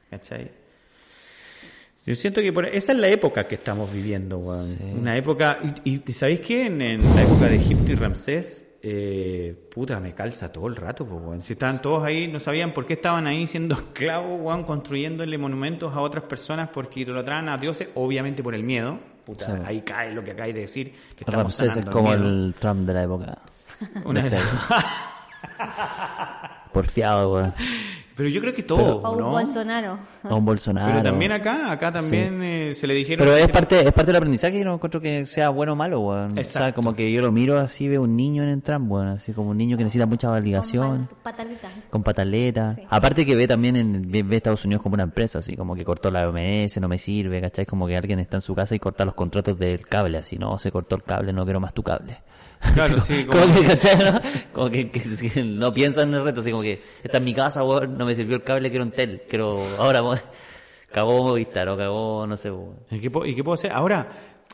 ¿Cachai? 0.09 0.49
Yo 2.07 2.15
siento 2.15 2.41
que 2.41 2.51
por, 2.51 2.65
esa 2.65 2.91
es 2.91 2.97
la 2.97 3.07
época 3.09 3.47
que 3.47 3.53
estamos 3.53 3.93
viviendo, 3.93 4.39
weón. 4.39 4.75
Una 4.99 5.15
época, 5.15 5.59
y, 5.83 6.01
y 6.09 6.11
¿sabéis 6.11 6.39
qué? 6.39 6.65
En, 6.65 6.81
en 6.81 7.15
la 7.15 7.21
época 7.21 7.45
de 7.45 7.55
Egipto 7.55 7.91
y 7.91 7.95
Ramsés, 7.95 8.67
eh, 8.81 9.55
puta, 9.71 9.99
me 9.99 10.15
calza 10.15 10.51
todo 10.51 10.65
el 10.65 10.75
rato, 10.75 11.05
pues, 11.05 11.21
weón. 11.23 11.41
Si 11.43 11.53
estaban 11.53 11.83
todos 11.83 12.03
ahí, 12.03 12.27
no 12.27 12.39
sabían 12.39 12.73
por 12.73 12.87
qué 12.87 12.93
estaban 12.93 13.27
ahí 13.27 13.45
siendo 13.45 13.75
esclavos, 13.75 14.41
weón, 14.41 14.63
construyéndole 14.63 15.37
monumentos 15.37 15.93
a 15.93 15.99
otras 16.01 16.23
personas 16.23 16.69
porque 16.73 17.01
idolatraban 17.01 17.47
a 17.49 17.59
dioses, 17.59 17.89
obviamente 17.93 18.41
por 18.41 18.55
el 18.55 18.63
miedo. 18.63 18.97
Puta, 19.23 19.45
Sí. 19.45 19.61
ahí 19.65 19.81
cae 19.81 20.11
lo 20.11 20.23
que 20.23 20.31
acabáis 20.31 20.55
de 20.55 20.61
decir. 20.61 20.93
Que 21.15 21.25
Ramsés 21.25 21.75
es 21.77 21.85
como 21.85 22.11
el 22.11 22.55
Trump 22.59 22.87
de 22.87 22.93
la 22.95 23.03
época. 23.03 23.37
Una- 24.05 24.21
de 24.29 24.37
Porfiado. 26.73 27.53
Pero 28.15 28.29
yo 28.29 28.39
creo 28.41 28.53
que 28.53 28.63
todo, 28.63 29.01
O 29.01 29.11
un 29.13 29.19
¿no? 29.19 29.29
Bolsonaro. 29.31 29.97
O 30.23 30.35
un 30.37 30.45
Bolsonaro. 30.45 30.87
Pero 30.91 31.03
también 31.03 31.33
acá, 31.33 31.69
acá 31.71 31.91
también 31.91 32.41
eh, 32.41 32.73
se 32.73 32.87
le 32.87 32.93
dijeron... 32.93 33.25
Pero 33.25 33.37
es 33.37 33.49
parte, 33.49 33.79
es 33.79 33.91
parte 33.91 34.07
del 34.07 34.15
aprendizaje 34.15 34.59
y 34.59 34.63
no 34.63 34.73
encuentro 34.75 35.01
que 35.01 35.25
sea 35.25 35.49
bueno 35.49 35.73
o 35.73 35.75
malo, 35.75 35.99
weón. 35.99 36.27
O 36.27 36.31
sea, 36.35 36.41
Exacto. 36.41 36.75
como 36.75 36.95
que 36.95 37.11
yo 37.11 37.21
lo 37.21 37.31
miro 37.33 37.59
así, 37.59 37.89
veo 37.89 38.01
un 38.03 38.15
niño 38.15 38.43
en 38.43 38.49
el 38.49 38.81
weón. 38.83 39.07
Así 39.09 39.33
como 39.33 39.49
un 39.51 39.57
niño 39.57 39.77
que 39.77 39.83
necesita 39.83 40.05
mucha 40.05 40.29
validación. 40.29 41.05
Con 41.05 41.17
patalitas. 41.23 41.71
Con 41.89 42.03
pataleta. 42.03 42.75
Sí. 42.75 42.83
Aparte 42.89 43.25
que 43.25 43.35
ve 43.35 43.47
también 43.49 43.75
en, 43.75 44.09
ve, 44.09 44.23
ve 44.23 44.37
Estados 44.37 44.63
Unidos 44.63 44.81
como 44.81 44.93
una 44.93 45.03
empresa, 45.03 45.39
así 45.39 45.57
como 45.57 45.75
que 45.75 45.83
cortó 45.83 46.09
la 46.09 46.27
OMS, 46.29 46.77
no 46.79 46.87
me 46.87 46.97
sirve, 46.97 47.41
¿cachai? 47.41 47.65
Como 47.65 47.85
que 47.85 47.97
alguien 47.97 48.19
está 48.19 48.37
en 48.37 48.41
su 48.41 48.55
casa 48.55 48.75
y 48.75 48.79
corta 48.79 49.03
los 49.03 49.13
contratos 49.13 49.59
del 49.59 49.87
cable, 49.87 50.17
así, 50.17 50.37
no, 50.37 50.57
se 50.59 50.71
cortó 50.71 50.95
el 50.95 51.03
cable, 51.03 51.33
no 51.33 51.43
quiero 51.43 51.59
más 51.59 51.73
tu 51.73 51.83
cable. 51.83 52.17
Claro, 52.73 52.99
sí, 53.01 53.25
como, 53.25 53.53
que, 53.53 53.63
¿cachai? 53.65 53.97
no? 53.97 54.21
Como 54.53 54.69
que, 54.69 54.89
que- 54.89 55.29
que 55.29 55.43
no 55.43 55.73
piensan 55.73 56.09
en 56.09 56.15
el 56.15 56.23
reto, 56.25 56.41
así 56.41 56.51
como 56.51 56.63
que 56.63 56.81
está 57.03 57.17
en 57.19 57.23
mi 57.23 57.33
casa, 57.33 57.63
weón, 57.63 57.97
no 57.97 58.05
me 58.05 58.15
sirvió 58.15 58.35
el 58.37 58.43
cable, 58.43 58.69
quiero 58.69 58.85
un 58.85 58.91
tel, 58.91 59.23
quiero, 59.29 59.65
ahora, 59.77 60.01
weón, 60.03 60.19
cagó 60.91 61.23
Movistar 61.23 61.67
o 61.69 61.77
cagó, 61.77 62.25
no 62.27 62.35
sé, 62.37 62.51
weón. 62.51 62.77
¿Y 62.91 62.99
qué, 62.99 63.11
puedo- 63.11 63.25
y 63.25 63.35
qué 63.35 63.43
puedo 63.43 63.53
hacer? 63.55 63.71
Ahora, 63.71 64.07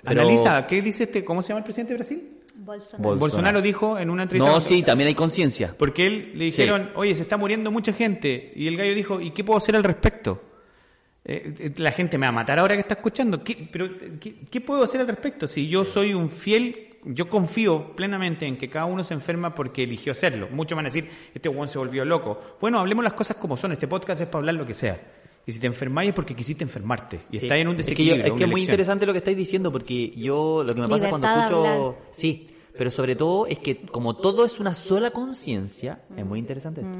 Pero- 0.04 0.22
analiza, 0.22 0.68
¿qué 0.68 0.82
dice 0.82 1.04
este, 1.06 1.24
cómo 1.24 1.42
se 1.42 1.50
llama 1.50 1.60
el 1.60 1.64
presidente 1.64 1.94
de 1.94 1.98
Brasil? 1.98 2.38
Bolsonaro. 2.54 2.78
Bolsonaro. 3.10 3.20
Bolsonaro 3.20 3.62
dijo 3.62 3.98
en 3.98 4.10
una 4.10 4.24
entrevista... 4.24 4.52
No, 4.54 4.60
sí, 4.60 4.84
también 4.84 5.08
hay 5.08 5.16
conciencia. 5.16 5.74
Porque 5.78 6.06
él 6.06 6.32
le 6.36 6.46
dijeron, 6.46 6.92
oye, 6.96 7.16
se 7.16 7.24
está 7.24 7.38
muriendo 7.38 7.72
mucha 7.72 7.92
gente. 7.94 8.52
Y 8.56 8.68
el 8.68 8.78
gallo 8.78 8.94
dijo, 8.94 9.20
¿y 9.22 9.32
qué 9.32 9.44
puedo 9.44 9.58
hacer 9.58 9.76
al 9.76 9.84
respecto? 9.84 10.44
Eh, 11.26 11.56
eh, 11.60 11.74
la 11.78 11.92
gente 11.92 12.18
me 12.20 12.26
va 12.26 12.30
a 12.30 12.34
matar 12.34 12.60
ahora 12.60 12.76
que 12.76 12.82
está 12.82 12.96
escuchando. 12.96 13.44
¿Qué, 13.44 13.68
pero, 13.72 13.90
¿qué, 14.20 14.36
qué 14.50 14.62
puedo 14.62 14.84
hacer 14.84 15.02
al 15.02 15.08
respecto? 15.08 15.48
Si 15.48 15.68
yo 15.70 15.84
soy 15.86 16.14
un 16.14 16.30
fiel, 16.30 16.91
yo 17.06 17.28
confío 17.30 17.96
plenamente 17.96 18.46
en 18.46 18.58
que 18.58 18.70
cada 18.70 18.86
uno 18.86 19.04
se 19.04 19.14
enferma 19.14 19.56
porque 19.56 19.84
eligió 19.84 20.12
hacerlo. 20.12 20.48
Muchos 20.52 20.76
van 20.76 20.86
a 20.86 20.90
decir, 20.90 21.10
este 21.34 21.50
weón 21.50 21.68
se 21.68 21.78
volvió 21.80 22.06
loco. 22.06 22.40
Bueno, 22.62 22.80
hablemos 22.80 23.04
las 23.04 23.14
cosas 23.14 23.38
como 23.38 23.58
son. 23.58 23.72
Este 23.72 23.88
podcast 23.88 24.22
es 24.22 24.28
para 24.28 24.40
hablar 24.40 24.56
lo 24.56 24.66
que 24.66 24.74
sea. 24.74 25.00
Y 25.46 25.52
si 25.52 25.60
te 25.60 25.66
enfermáis 25.68 26.10
es 26.10 26.16
porque 26.16 26.36
quisiste 26.36 26.64
enfermarte. 26.64 27.22
Y 27.32 27.40
Sí. 27.40 27.46
estás 27.48 27.58
en 27.58 27.68
un 27.68 27.80
Es 27.80 27.86
que, 27.88 27.92
yo- 27.92 27.96
desequilibrio. 27.96 28.26
es 28.26 28.38
que 28.38 28.44
es 28.44 28.50
muy 28.50 28.62
interesante 28.62 29.06
lo 29.08 29.12
que 29.14 29.18
estáis 29.20 29.38
diciendo 29.38 29.72
porque 29.72 30.12
yo 30.12 30.64
lo 30.64 30.76
que 30.76 30.82
me 30.82 30.88
pasa 30.88 31.10
cuando 31.10 31.28
escucho... 31.28 31.66
hablar. 31.66 31.96
Sí, 32.12 32.48
pero 32.78 32.92
sobre 32.92 33.16
todo 33.16 33.48
es 33.48 33.58
que 33.60 33.82
como 33.88 34.16
todo 34.16 34.46
es 34.46 34.60
una 34.60 34.76
sola 34.76 35.10
conciencia, 35.12 36.04
es 36.16 36.26
muy 36.26 36.38
interesante 36.40 36.82
esto. 36.82 37.00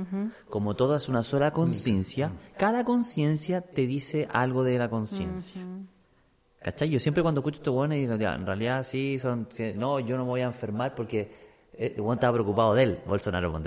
Como 0.50 0.76
todo 0.76 0.96
es 0.96 1.08
una 1.08 1.22
sola 1.22 1.52
conciencia, 1.54 2.32
cada 2.58 2.84
conciencia 2.84 3.62
te 3.62 3.86
dice 3.86 4.28
algo 4.32 4.64
de 4.64 4.78
la 4.80 4.90
conciencia. 4.90 5.62
¿Cachai? 6.62 6.90
Yo 6.90 7.00
siempre 7.00 7.24
cuando 7.24 7.42
escucho 7.42 7.58
esto 7.58 7.72
bueno 7.72 7.96
digo, 7.96 8.16
ya, 8.18 8.36
en 8.36 8.46
realidad 8.46 8.84
sí, 8.84 9.18
son, 9.18 9.48
no, 9.76 10.00
yo 10.00 10.16
no 10.16 10.26
me 10.26 10.30
voy 10.30 10.42
a 10.42 10.46
enfermar 10.46 10.94
porque 10.94 11.32
eh, 11.74 11.94
el 11.96 12.02
buen 12.04 12.18
estaba 12.18 12.34
preocupado 12.34 12.76
de 12.76 12.84
él, 12.84 13.00
Bolsonaro, 13.08 13.52
vos 13.52 13.62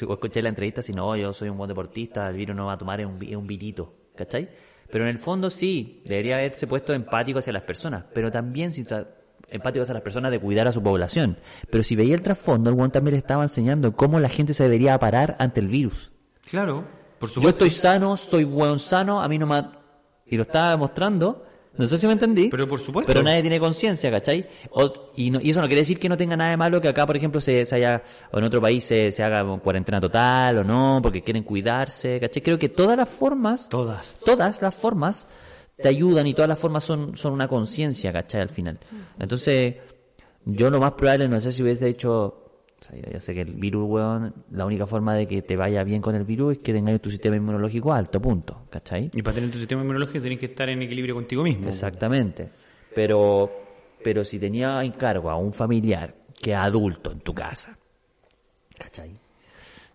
escuché 0.00 0.40
la 0.40 0.48
entrevista, 0.48 0.80
si 0.80 0.92
no, 0.92 1.16
yo 1.16 1.32
soy 1.32 1.48
un 1.48 1.56
buen 1.56 1.68
deportista, 1.68 2.28
el 2.28 2.36
virus 2.36 2.54
no 2.54 2.66
va 2.66 2.74
a 2.74 2.78
tomar, 2.78 3.00
es 3.00 3.06
un, 3.06 3.20
es 3.22 3.34
un 3.34 3.46
virito, 3.46 3.92
¿cachai? 4.14 4.48
Pero 4.90 5.04
en 5.04 5.10
el 5.10 5.18
fondo 5.18 5.50
sí, 5.50 6.02
debería 6.06 6.36
haberse 6.36 6.68
puesto 6.68 6.92
empático 6.92 7.40
hacia 7.40 7.52
las 7.52 7.62
personas, 7.64 8.04
pero 8.14 8.30
también 8.30 8.70
si 8.70 8.86
empático 9.50 9.82
hacia 9.82 9.94
las 9.94 10.02
personas 10.02 10.30
de 10.30 10.38
cuidar 10.38 10.68
a 10.68 10.72
su 10.72 10.82
población. 10.82 11.38
Pero 11.70 11.82
si 11.82 11.96
veía 11.96 12.14
el 12.14 12.22
trasfondo, 12.22 12.70
el 12.70 12.76
buen 12.76 12.90
también 12.90 13.14
le 13.14 13.18
estaba 13.18 13.42
enseñando 13.42 13.96
cómo 13.96 14.20
la 14.20 14.28
gente 14.28 14.54
se 14.54 14.62
debería 14.62 14.98
parar 14.98 15.36
ante 15.40 15.60
el 15.60 15.68
virus. 15.68 16.12
Claro, 16.48 16.84
por 17.18 17.28
Yo 17.30 17.34
supuesto. 17.34 17.64
estoy 17.64 17.70
sano, 17.70 18.16
soy 18.16 18.44
buen 18.44 18.78
sano, 18.78 19.20
a 19.20 19.28
mí 19.28 19.38
no 19.38 19.46
me... 19.46 19.62
Y 20.26 20.36
lo 20.36 20.42
estaba 20.42 20.70
demostrando, 20.70 21.44
no 21.78 21.86
sé 21.86 21.96
si 21.96 22.06
me 22.06 22.12
entendí. 22.12 22.48
Pero 22.50 22.68
por 22.68 22.80
supuesto. 22.80 23.10
Pero 23.10 23.22
nadie 23.22 23.40
tiene 23.40 23.58
conciencia, 23.58 24.10
¿cachai? 24.10 24.46
O- 24.70 25.10
y, 25.16 25.30
no- 25.30 25.40
y 25.40 25.50
eso 25.50 25.60
no 25.60 25.66
quiere 25.66 25.80
decir 25.80 25.98
que 25.98 26.08
no 26.08 26.16
tenga 26.16 26.36
nada 26.36 26.50
de 26.50 26.56
malo 26.58 26.80
que 26.80 26.88
acá, 26.88 27.06
por 27.06 27.16
ejemplo, 27.16 27.40
se, 27.40 27.64
se 27.64 27.74
haya, 27.76 28.02
o 28.32 28.38
en 28.38 28.44
otro 28.44 28.60
país 28.60 28.84
se, 28.84 29.10
se 29.10 29.22
haga 29.22 29.44
cuarentena 29.60 30.00
total 30.00 30.58
o 30.58 30.64
no, 30.64 31.00
porque 31.02 31.22
quieren 31.22 31.44
cuidarse, 31.44 32.20
¿cachai? 32.20 32.42
Creo 32.42 32.58
que 32.58 32.68
todas 32.68 32.96
las 32.96 33.08
formas, 33.08 33.68
Todas. 33.68 34.20
todas 34.24 34.60
las 34.60 34.74
formas 34.74 35.26
te 35.80 35.88
ayudan 35.88 36.26
y 36.26 36.34
todas 36.34 36.48
las 36.48 36.58
formas 36.58 36.82
son, 36.84 37.16
son 37.16 37.32
una 37.32 37.46
conciencia, 37.48 38.12
¿cachai? 38.12 38.40
Al 38.40 38.48
final. 38.48 38.78
Entonces, 39.18 39.76
yo 40.44 40.70
lo 40.70 40.80
más 40.80 40.92
probable, 40.92 41.28
no 41.28 41.38
sé 41.40 41.52
si 41.52 41.62
hubiese 41.62 41.88
hecho, 41.88 42.47
o 42.80 42.84
sea, 42.84 42.96
yo, 42.96 43.10
yo 43.12 43.20
sé 43.20 43.34
que 43.34 43.40
el 43.40 43.54
virus, 43.54 43.88
weón, 43.88 44.34
la 44.50 44.64
única 44.64 44.86
forma 44.86 45.14
de 45.14 45.26
que 45.26 45.42
te 45.42 45.56
vaya 45.56 45.82
bien 45.82 46.00
con 46.00 46.14
el 46.14 46.24
virus 46.24 46.54
es 46.54 46.58
que 46.58 46.72
tengas 46.72 47.00
tu 47.00 47.10
sistema 47.10 47.36
inmunológico 47.36 47.92
alto, 47.92 48.20
punto, 48.20 48.66
¿cachai? 48.70 49.10
Y 49.12 49.22
para 49.22 49.34
tener 49.34 49.50
tu 49.50 49.58
sistema 49.58 49.82
inmunológico 49.82 50.20
tienes 50.20 50.38
que 50.38 50.46
estar 50.46 50.68
en 50.68 50.82
equilibrio 50.82 51.14
contigo 51.14 51.42
mismo. 51.42 51.68
Exactamente. 51.68 52.48
Pero, 52.94 53.50
pero 54.02 54.24
si 54.24 54.38
tenía 54.38 54.82
en 54.82 54.92
cargo 54.92 55.30
a 55.30 55.36
un 55.36 55.52
familiar 55.52 56.14
que 56.40 56.52
es 56.52 56.56
adulto 56.56 57.10
en 57.10 57.20
tu 57.20 57.34
casa, 57.34 57.76
¿cachai? 58.78 59.10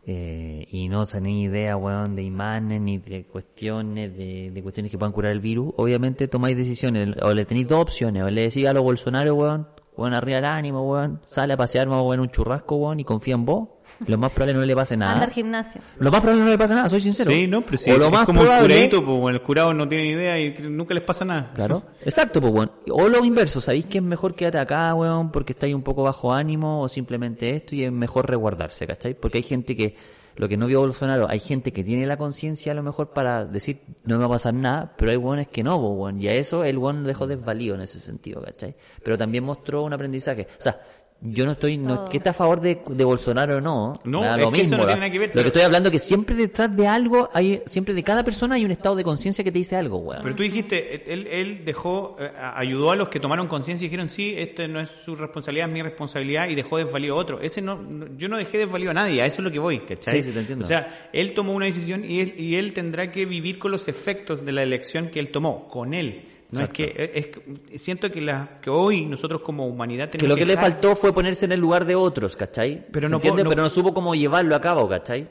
Eh, 0.05 0.65
y 0.69 0.89
no 0.89 1.05
tenía 1.05 1.47
idea, 1.47 1.77
weón, 1.77 2.17
de 2.17 2.23
imanes 2.23 2.81
ni 2.81 2.97
de 2.97 3.23
cuestiones, 3.23 4.15
de, 4.17 4.51
de 4.51 4.61
cuestiones 4.61 4.91
que 4.91 4.97
puedan 4.97 5.13
curar 5.13 5.31
el 5.31 5.39
virus, 5.39 5.73
obviamente 5.77 6.27
tomáis 6.27 6.57
decisiones, 6.57 7.15
o 7.21 7.33
le 7.33 7.45
tenéis 7.45 7.69
dos 7.69 7.81
opciones, 7.81 8.23
o 8.23 8.29
le 8.29 8.41
decís 8.41 8.67
a 8.67 8.73
los 8.73 8.83
Bolsonaro, 8.83 9.33
weón, 9.35 9.67
weón, 9.97 10.13
arriba 10.13 10.39
el 10.39 10.45
ánimo, 10.45 10.81
weón, 10.89 11.21
sale 11.25 11.53
a 11.53 11.57
pasear, 11.57 11.87
más 11.87 12.01
weón, 12.03 12.19
un 12.19 12.29
churrasco, 12.29 12.75
weón, 12.75 12.99
y 12.99 13.03
confía 13.03 13.35
en 13.35 13.45
vos, 13.45 13.69
lo 14.07 14.17
más 14.17 14.31
probable 14.31 14.55
no 14.59 14.65
le 14.65 14.75
pase 14.75 14.95
Anda 14.95 15.13
nada. 15.13 15.25
al 15.25 15.31
gimnasio. 15.31 15.81
Lo 15.99 16.11
más 16.11 16.19
probable 16.19 16.43
no 16.43 16.49
le 16.49 16.57
pasa 16.57 16.75
nada, 16.75 16.89
soy 16.89 17.01
sincero. 17.01 17.31
Sí, 17.31 17.47
no, 17.47 17.61
pero 17.61 17.77
sí, 17.77 17.91
o 17.91 17.97
lo 17.97 18.05
es 18.05 18.11
más 18.11 18.25
como 18.25 18.41
probable, 18.41 18.63
el 18.63 18.89
curadito, 18.89 19.05
pues, 19.05 19.19
bueno, 19.19 19.37
el 19.37 19.43
curado 19.43 19.73
no 19.73 19.87
tiene 19.87 20.07
idea 20.07 20.39
y 20.39 20.55
nunca 20.69 20.93
les 20.93 21.03
pasa 21.03 21.25
nada. 21.25 21.51
Claro. 21.53 21.83
Exacto, 22.03 22.41
pues, 22.41 22.53
weón. 22.53 22.71
O 22.89 23.07
lo 23.07 23.23
inverso, 23.23 23.61
¿sabéis 23.61 23.85
que 23.85 23.99
es 23.99 24.03
mejor 24.03 24.35
quedarte 24.35 24.57
acá, 24.57 24.93
weón, 24.93 25.31
porque 25.31 25.53
estáis 25.53 25.75
un 25.75 25.83
poco 25.83 26.03
bajo 26.03 26.33
ánimo 26.33 26.81
o 26.81 26.89
simplemente 26.89 27.55
esto 27.55 27.75
y 27.75 27.83
es 27.83 27.91
mejor 27.91 28.27
resguardarse, 28.29 28.87
¿cachai? 28.87 29.13
Porque 29.13 29.37
hay 29.37 29.43
gente 29.43 29.75
que 29.75 29.95
lo 30.35 30.49
que 30.49 30.57
no 30.57 30.67
vio 30.67 30.79
Bolsonaro, 30.79 31.29
hay 31.29 31.39
gente 31.39 31.71
que 31.71 31.83
tiene 31.83 32.05
la 32.05 32.17
conciencia 32.17 32.71
a 32.71 32.75
lo 32.75 32.83
mejor 32.83 33.11
para 33.11 33.45
decir 33.45 33.81
no 34.03 34.15
me 34.15 34.21
va 34.21 34.25
a 34.25 34.29
pasar 34.29 34.53
nada, 34.53 34.93
pero 34.97 35.11
hay 35.11 35.17
hueones 35.17 35.47
que 35.47 35.63
no, 35.63 36.09
y 36.19 36.27
a 36.27 36.33
eso 36.33 36.63
el 36.63 36.77
hueón 36.77 37.03
dejó 37.03 37.27
desvalido 37.27 37.75
en 37.75 37.81
ese 37.81 37.99
sentido, 37.99 38.41
¿cachai? 38.41 38.75
Pero 39.03 39.17
también 39.17 39.43
mostró 39.43 39.83
un 39.83 39.93
aprendizaje. 39.93 40.47
O 40.59 40.61
sea, 40.61 40.79
yo 41.25 41.45
no 41.45 41.53
estoy, 41.53 41.77
no, 41.77 42.05
que 42.09 42.17
está 42.17 42.31
a 42.31 42.33
favor 42.33 42.59
de, 42.59 42.81
de 42.85 43.03
Bolsonaro 43.05 43.57
o 43.57 43.61
no, 43.61 43.93
No, 44.03 44.21
me 44.21 44.27
da 44.27 44.35
es 44.35 44.41
lo 44.41 44.51
que 44.51 44.61
eso 44.61 44.71
mismo. 44.71 44.77
no 44.77 44.85
tiene 44.85 44.99
nada 44.99 45.11
que 45.11 45.19
ver, 45.19 45.29
lo 45.29 45.33
pero- 45.33 45.43
que 45.43 45.47
estoy 45.47 45.61
hablando 45.63 45.87
es 45.89 45.93
que 45.93 45.99
siempre 45.99 46.35
detrás 46.35 46.75
de 46.75 46.87
algo, 46.87 47.29
hay, 47.33 47.61
siempre 47.65 47.93
de 47.93 48.03
cada 48.03 48.23
persona 48.23 48.55
hay 48.55 48.65
un 48.65 48.71
estado 48.71 48.95
de 48.95 49.03
conciencia 49.03 49.43
que 49.43 49.51
te 49.51 49.57
dice 49.59 49.75
algo, 49.77 49.97
weón. 49.99 50.21
Pero 50.21 50.35
tú 50.35 50.43
dijiste, 50.43 51.11
él, 51.13 51.27
él 51.27 51.61
dejó, 51.65 52.17
eh, 52.19 52.29
ayudó 52.55 52.91
a 52.91 52.95
los 52.95 53.09
que 53.09 53.19
tomaron 53.19 53.47
conciencia 53.47 53.85
y 53.85 53.89
dijeron, 53.89 54.09
sí, 54.09 54.33
esto 54.37 54.67
no 54.67 54.79
es 54.81 54.89
su 54.89 55.15
responsabilidad, 55.15 55.67
es 55.67 55.73
mi 55.73 55.81
responsabilidad, 55.81 56.49
y 56.49 56.55
dejó 56.55 56.77
desvalido 56.77 57.15
a 57.15 57.17
otro. 57.19 57.39
Ese 57.39 57.61
no, 57.61 57.75
no- 57.75 58.07
yo 58.17 58.27
no 58.27 58.37
dejé 58.37 58.57
desvalido 58.57 58.91
a 58.91 58.93
nadie, 58.93 59.21
a 59.21 59.25
eso 59.25 59.41
es 59.41 59.45
lo 59.45 59.51
que 59.51 59.59
voy, 59.59 59.79
¿cachai? 59.79 60.21
Sí, 60.21 60.27
sí, 60.29 60.31
te 60.33 60.39
entiendo. 60.41 60.65
O 60.65 60.67
sea, 60.67 61.09
él 61.13 61.33
tomó 61.33 61.53
una 61.53 61.65
decisión 61.67 62.03
y 62.03 62.19
él, 62.19 62.33
y 62.37 62.55
él 62.55 62.73
tendrá 62.73 63.11
que 63.11 63.25
vivir 63.25 63.59
con 63.59 63.71
los 63.71 63.87
efectos 63.87 64.45
de 64.45 64.51
la 64.51 64.63
elección 64.63 65.07
que 65.09 65.19
él 65.19 65.29
tomó, 65.29 65.67
con 65.69 65.93
él. 65.93 66.23
No 66.59 66.63
es 66.65 66.69
que, 66.69 67.31
es, 67.71 67.81
siento 67.81 68.11
que, 68.11 68.21
la, 68.21 68.59
que 68.61 68.69
hoy 68.69 69.05
nosotros 69.05 69.41
como 69.41 69.67
humanidad 69.67 70.09
tenemos 70.09 70.23
que 70.23 70.27
lo 70.29 70.35
que 70.35 70.45
le 70.45 70.53
dejar- 70.55 70.71
faltó 70.71 70.95
fue 70.95 71.13
ponerse 71.13 71.45
en 71.45 71.51
el 71.53 71.59
lugar 71.59 71.85
de 71.85 71.95
otros, 71.95 72.35
¿cachai? 72.35 72.85
Pero 72.91 73.07
¿Se 73.07 73.11
no 73.11 73.17
entiende? 73.17 73.43
no- 73.43 73.49
Pero 73.49 73.61
no 73.63 73.69
supo 73.69 73.93
cómo 73.93 74.15
llevarlo 74.15 74.55
a 74.55 74.61
cabo, 74.61 74.87
¿cachai? 74.87 75.27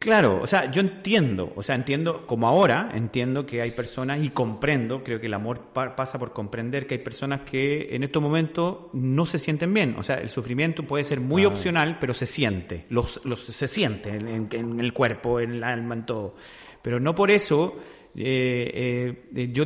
Claro, 0.00 0.38
o 0.40 0.46
sea, 0.46 0.70
yo 0.70 0.80
entiendo, 0.80 1.52
o 1.56 1.62
sea, 1.64 1.74
entiendo, 1.74 2.24
como 2.24 2.46
ahora, 2.46 2.92
entiendo 2.94 3.44
que 3.44 3.60
hay 3.60 3.72
personas 3.72 4.22
y 4.22 4.30
comprendo, 4.30 5.02
creo 5.02 5.18
que 5.18 5.26
el 5.26 5.34
amor 5.34 5.72
pa- 5.72 5.96
pasa 5.96 6.20
por 6.20 6.32
comprender 6.32 6.86
que 6.86 6.94
hay 6.94 7.00
personas 7.00 7.40
que 7.40 7.88
en 7.96 8.04
estos 8.04 8.22
momentos 8.22 8.76
no 8.92 9.26
se 9.26 9.38
sienten 9.38 9.74
bien. 9.74 9.96
O 9.98 10.04
sea, 10.04 10.14
el 10.20 10.28
sufrimiento 10.28 10.84
puede 10.84 11.02
ser 11.02 11.18
muy 11.18 11.44
opcional, 11.44 11.96
pero 12.00 12.14
se 12.14 12.26
siente, 12.26 12.84
los, 12.90 13.24
los, 13.24 13.40
se 13.40 13.66
siente 13.66 14.10
en, 14.10 14.28
en- 14.28 14.48
en 14.52 14.78
el 14.78 14.92
cuerpo, 14.92 15.40
en 15.40 15.50
el 15.54 15.64
alma, 15.64 15.94
en 15.96 16.06
todo. 16.06 16.36
Pero 16.80 17.00
no 17.00 17.12
por 17.16 17.32
eso, 17.32 17.74
eh, 18.14 19.24
eh, 19.34 19.48
yo, 19.52 19.64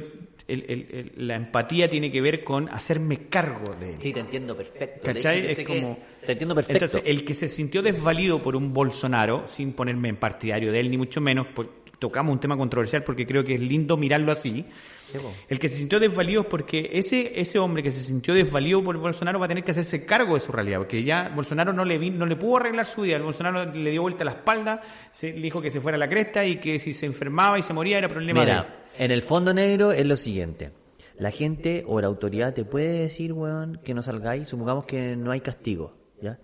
el- 0.49 0.65
el- 0.69 0.87
el- 1.17 1.27
la 1.29 1.37
empatía 1.37 1.89
tiene 1.89 2.11
que 2.11 2.21
ver 2.21 2.45
con 2.45 2.69
hacerme 2.69 3.29
cargo 3.29 3.75
de 3.79 3.91
él. 3.95 3.97
Sí, 4.01 4.13
te 4.13 4.21
entiendo 4.21 4.57
perfecto. 4.57 5.01
¿Cachai? 5.05 5.47
hecho, 5.51 5.61
Es 5.63 5.67
como... 5.67 5.99
Te 6.27 6.33
entiendo 6.33 6.55
perfecto. 6.55 6.85
Entonces, 6.85 7.03
el 7.05 7.25
que 7.25 7.35
se 7.35 7.49
sintió 7.49 7.83
desvalido 7.83 8.43
por 8.43 8.55
un 8.57 8.73
Bolsonaro, 8.73 9.47
sin 9.49 9.73
ponerme 9.73 10.09
en 10.09 10.17
partidario 10.17 10.71
de 10.73 10.81
él, 10.81 10.91
ni 10.91 10.97
mucho 10.99 11.21
menos, 11.21 11.47
pues, 11.55 11.69
tocamos 12.03 12.33
un 12.33 12.41
tema 12.41 12.57
controversial 12.57 13.05
porque 13.05 13.25
creo 13.27 13.45
que 13.45 13.55
es 13.55 13.61
lindo 13.61 13.97
mirarlo 13.97 14.33
así. 14.33 14.67
Sí. 15.07 15.19
El 15.49 15.59
que 15.61 15.69
se 15.69 15.77
sintió 15.77 16.01
desvalido 16.01 16.41
es 16.43 16.47
porque 16.49 16.91
ese, 16.95 17.39
ese 17.41 17.59
hombre 17.61 17.83
que 17.83 17.91
se 17.93 18.01
sintió 18.03 18.35
desvalido 18.35 18.83
por 18.83 18.99
Bolsonaro 18.99 19.39
va 19.39 19.45
a 19.45 19.49
tener 19.49 19.63
que 19.63 19.71
hacerse 19.71 20.05
cargo 20.05 20.35
de 20.35 20.41
su 20.41 20.51
realidad, 20.51 20.79
porque 20.79 21.05
ya 21.05 21.31
Bolsonaro 21.35 21.73
no 21.73 21.85
le, 21.85 21.99
vi- 21.99 22.11
no 22.11 22.27
le 22.27 22.35
pudo 22.37 22.57
arreglar 22.57 22.87
su 22.87 23.03
vida. 23.03 23.17
El 23.17 23.23
Bolsonaro 23.23 23.73
le 23.73 23.91
dio 23.91 24.03
vuelta 24.03 24.25
la 24.25 24.33
espalda, 24.33 24.83
se, 25.11 25.33
le 25.33 25.41
dijo 25.43 25.63
que 25.63 25.71
se 25.71 25.81
fuera 25.81 25.97
a 25.97 25.99
la 26.01 26.09
cresta 26.09 26.45
y 26.45 26.57
que 26.57 26.79
si 26.81 26.93
se 26.93 27.07
enfermaba 27.07 27.59
y 27.59 27.63
se 27.63 27.73
moría 27.73 27.99
era 27.99 28.09
problema 28.09 28.45
de 28.45 28.51
él. 28.51 28.57
Mira, 28.59 28.85
en 28.99 29.11
el 29.13 29.23
fondo 29.23 29.55
negro 29.55 29.93
es 29.93 30.05
lo 30.05 30.17
siguiente. 30.17 30.73
La 31.19 31.31
gente 31.31 31.85
o 31.87 32.01
la 32.01 32.09
autoridad 32.09 32.53
te 32.55 32.65
puede 32.65 32.95
decir, 33.01 33.33
weón, 33.33 33.79
que 33.85 33.95
no 33.95 34.03
salgáis, 34.03 34.49
supongamos 34.49 34.87
que 34.87 35.15
no 35.15 35.31
hay 35.31 35.41
castigo, 35.41 35.95
¿ya? 36.21 36.39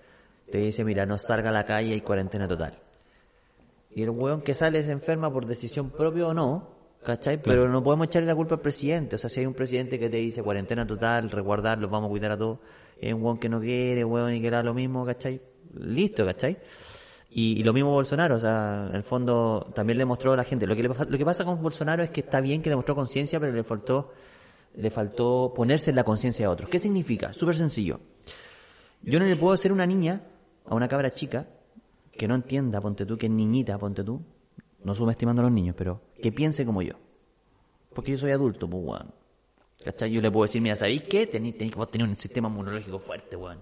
Te 0.53 0.59
dice, 0.59 0.85
mira, 0.85 1.05
no 1.05 1.19
salga 1.19 1.51
a 1.51 1.53
la 1.53 1.65
calle, 1.65 1.93
hay 1.95 2.01
cuarentena 2.01 2.47
total. 2.47 2.79
Y 3.99 4.03
el 4.05 4.11
weón 4.11 4.43
que 4.43 4.55
sale 4.55 4.81
se 4.85 4.93
enferma 4.93 5.33
por 5.33 5.45
decisión 5.45 5.91
propia 5.91 6.29
o 6.29 6.33
no, 6.33 6.69
¿cachai? 7.03 7.43
Pero 7.43 7.69
no 7.69 7.83
podemos 7.83 8.07
echarle 8.07 8.29
la 8.29 8.37
culpa 8.37 8.55
al 8.55 8.61
presidente. 8.61 9.17
O 9.17 9.19
sea, 9.19 9.29
si 9.29 9.41
hay 9.41 9.47
un 9.47 9.55
presidente 9.55 9.99
que 9.99 10.09
te 10.09 10.19
dice 10.19 10.41
cuarentena 10.41 10.87
total, 10.87 11.29
resguardar, 11.33 11.79
los 11.79 11.91
vamos 11.91 12.07
a 12.07 12.11
cuidar 12.11 12.31
a 12.31 12.39
todos, 12.39 12.61
es 13.01 13.13
un 13.13 13.25
weón 13.25 13.39
que 13.39 13.49
no 13.49 13.59
quiere, 13.59 14.05
weón, 14.05 14.35
y 14.35 14.41
que 14.41 14.47
era 14.47 14.63
lo 14.63 14.73
mismo, 14.73 15.05
¿cachai? 15.05 15.43
Listo, 15.75 16.25
¿cachai? 16.25 16.59
Y, 17.31 17.59
y 17.59 17.65
lo 17.65 17.73
mismo 17.73 17.91
Bolsonaro, 17.91 18.37
o 18.37 18.39
sea, 18.39 18.87
en 18.89 18.95
el 18.95 19.03
fondo 19.03 19.69
también 19.75 19.99
le 19.99 20.05
mostró 20.05 20.33
a 20.33 20.37
la 20.37 20.45
gente. 20.45 20.65
Lo 20.69 20.77
que, 20.77 20.85
le 20.85 20.89
lo 20.91 21.19
que 21.19 21.25
pasa 21.25 21.45
con 21.45 21.61
Bolsonaro 21.61 22.05
es 22.05 22.11
que 22.11 22.21
está 22.21 22.41
bien 22.41 22.63
que 22.63 22.71
le 22.71 22.77
mostró 22.77 22.95
conciencia, 22.95 23.41
pero 23.41 23.53
le 23.53 23.65
faltó, 23.65 24.13
le 24.77 24.91
faltó 24.91 25.53
ponerse 25.53 25.91
en 25.91 25.97
la 25.97 26.05
conciencia 26.05 26.47
de 26.47 26.53
otros. 26.53 26.71
¿Qué 26.71 26.79
significa? 26.79 27.33
Súper 27.33 27.57
sencillo. 27.57 27.99
Yo 29.03 29.19
no 29.19 29.25
le 29.25 29.35
puedo 29.35 29.55
hacer 29.55 29.73
una 29.73 29.87
niña, 29.87 30.23
a 30.67 30.77
una 30.77 30.87
cabra 30.87 31.11
chica, 31.11 31.49
que 32.19 32.29
no 32.29 32.35
entienda, 32.35 32.81
ponte 32.83 33.07
tú, 33.07 33.17
que 33.17 33.27
es 33.27 33.33
niñita, 33.33 33.79
ponte 33.79 34.05
tú, 34.05 34.21
no 34.85 34.95
subestimando 34.95 35.41
a 35.41 35.45
los 35.45 35.53
niños, 35.53 35.75
pero 35.79 36.03
que 36.21 36.31
piense 36.33 36.67
como 36.67 36.83
yo. 36.83 36.93
Porque 37.95 38.13
yo 38.13 38.19
soy 38.19 38.33
adulto, 38.33 38.69
pues, 38.69 38.85
weón. 38.85 39.15
¿Cachai? 39.85 40.11
Yo 40.11 40.21
le 40.21 40.31
puedo 40.31 40.45
decir, 40.45 40.61
mira, 40.61 40.77
¿sabéis 40.77 41.03
qué? 41.05 41.27
Tenéis, 41.27 41.55
tenéis 41.55 41.73
que 41.73 41.79
vos 41.79 41.91
tenés 41.91 42.09
un 42.09 42.17
sistema 42.17 42.49
inmunológico 42.49 42.99
fuerte, 42.99 43.37
weón. 43.37 43.59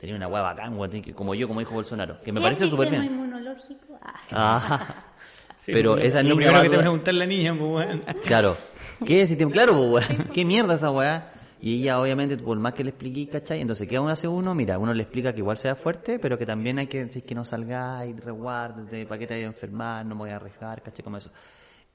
Tenéis 0.00 0.16
una 0.16 0.26
hueá 0.28 0.42
bacán, 0.42 0.76
weón, 0.78 1.02
como 1.14 1.34
yo, 1.34 1.46
como 1.46 1.60
dijo 1.60 1.74
Bolsonaro. 1.74 2.20
Que 2.22 2.32
me 2.32 2.40
¿Qué 2.40 2.44
parece 2.44 2.66
súper 2.66 2.90
bien. 2.90 3.04
inmunológico? 3.04 3.98
Ah. 4.00 4.20
Ah, 4.32 4.86
Sí, 5.56 5.72
pero 5.72 5.96
lo- 5.96 6.02
esa 6.02 6.18
lo 6.22 6.30
niña 6.30 6.36
primero 6.36 6.52
va 6.54 6.58
a 6.60 6.62
que 6.62 6.70
te 6.70 6.78
preguntar 6.78 7.14
la 7.14 7.26
niña, 7.26 7.56
pues. 7.58 8.00
Claro. 8.24 8.56
¿Qué 9.04 9.26
sistema? 9.26 9.50
Claro, 9.52 9.74
pues, 9.90 10.08
weón. 10.10 10.28
¿Qué 10.32 10.44
mierda 10.44 10.74
esa 10.74 10.90
weá? 10.90 11.32
Y 11.60 11.80
ella, 11.80 12.00
obviamente, 12.00 12.36
por 12.36 12.58
más 12.58 12.74
que 12.74 12.84
le 12.84 12.90
expliqué, 12.90 13.28
¿cachai? 13.28 13.60
Entonces, 13.60 13.88
¿qué 13.88 13.96
aún 13.96 14.10
hace 14.10 14.28
uno? 14.28 14.54
Mira, 14.54 14.78
uno 14.78 14.94
le 14.94 15.02
explica 15.02 15.32
que 15.32 15.40
igual 15.40 15.56
sea 15.56 15.74
fuerte, 15.74 16.18
pero 16.18 16.38
que 16.38 16.46
también 16.46 16.78
hay 16.78 16.86
que 16.86 17.04
decir 17.04 17.24
que 17.24 17.34
no 17.34 17.44
salga 17.44 18.06
y 18.06 18.12
resguárdate, 18.12 19.06
para 19.06 19.18
qué 19.18 19.26
te 19.26 19.34
vayas 19.34 19.46
a 19.46 19.50
enfermar, 19.50 20.06
no 20.06 20.14
me 20.14 20.20
voy 20.20 20.30
a 20.30 20.36
arriesgar, 20.36 20.82
¿cachai? 20.82 21.02
Como 21.02 21.16
eso. 21.16 21.30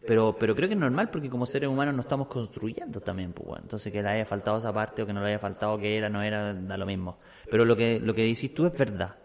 Pero, 0.05 0.35
pero 0.37 0.53
creo 0.53 0.67
que 0.67 0.73
es 0.73 0.79
normal 0.79 1.09
porque 1.09 1.29
como 1.29 1.45
seres 1.45 1.69
humanos 1.69 1.95
nos 1.95 2.05
estamos 2.05 2.27
construyendo 2.27 2.99
también, 2.99 3.31
pues 3.31 3.47
bueno. 3.47 3.63
Entonces 3.63 3.91
que 3.91 4.01
le 4.01 4.09
haya 4.09 4.25
faltado 4.25 4.57
esa 4.57 4.73
parte 4.73 5.01
o 5.01 5.05
que 5.05 5.13
no 5.13 5.21
le 5.21 5.27
haya 5.29 5.39
faltado 5.39 5.77
que 5.77 5.97
era, 5.97 6.09
no 6.09 6.21
era, 6.21 6.53
da 6.53 6.77
lo 6.77 6.85
mismo. 6.85 7.19
Pero 7.49 7.63
lo 7.63 7.75
que, 7.75 7.99
lo 8.01 8.13
que 8.13 8.23
decís 8.23 8.53
tú 8.53 8.65
es 8.65 8.77
verdad. 8.77 9.15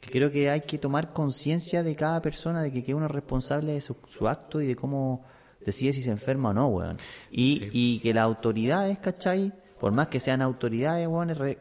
Que 0.00 0.10
creo 0.10 0.30
que 0.30 0.50
hay 0.50 0.62
que 0.62 0.78
tomar 0.78 1.10
conciencia 1.10 1.82
de 1.82 1.94
cada 1.94 2.22
persona, 2.22 2.62
de 2.62 2.72
que, 2.72 2.82
que 2.82 2.94
uno 2.94 3.06
es 3.06 3.12
responsable 3.12 3.72
de 3.72 3.80
su, 3.80 3.96
su 4.06 4.26
acto 4.26 4.62
y 4.62 4.66
de 4.66 4.76
cómo 4.76 5.24
decide 5.64 5.92
si 5.92 6.02
se 6.02 6.10
enferma 6.10 6.50
o 6.50 6.54
no, 6.54 6.68
weón. 6.68 6.98
Y, 7.30 7.68
y 7.72 7.98
que 8.00 8.14
las 8.14 8.24
autoridades, 8.24 8.98
¿cachai? 8.98 9.52
Por 9.78 9.92
más 9.92 10.08
que 10.08 10.20
sean 10.20 10.40
autoridades, 10.42 11.06
weón, 11.06 11.30
es 11.30 11.38
re- 11.38 11.58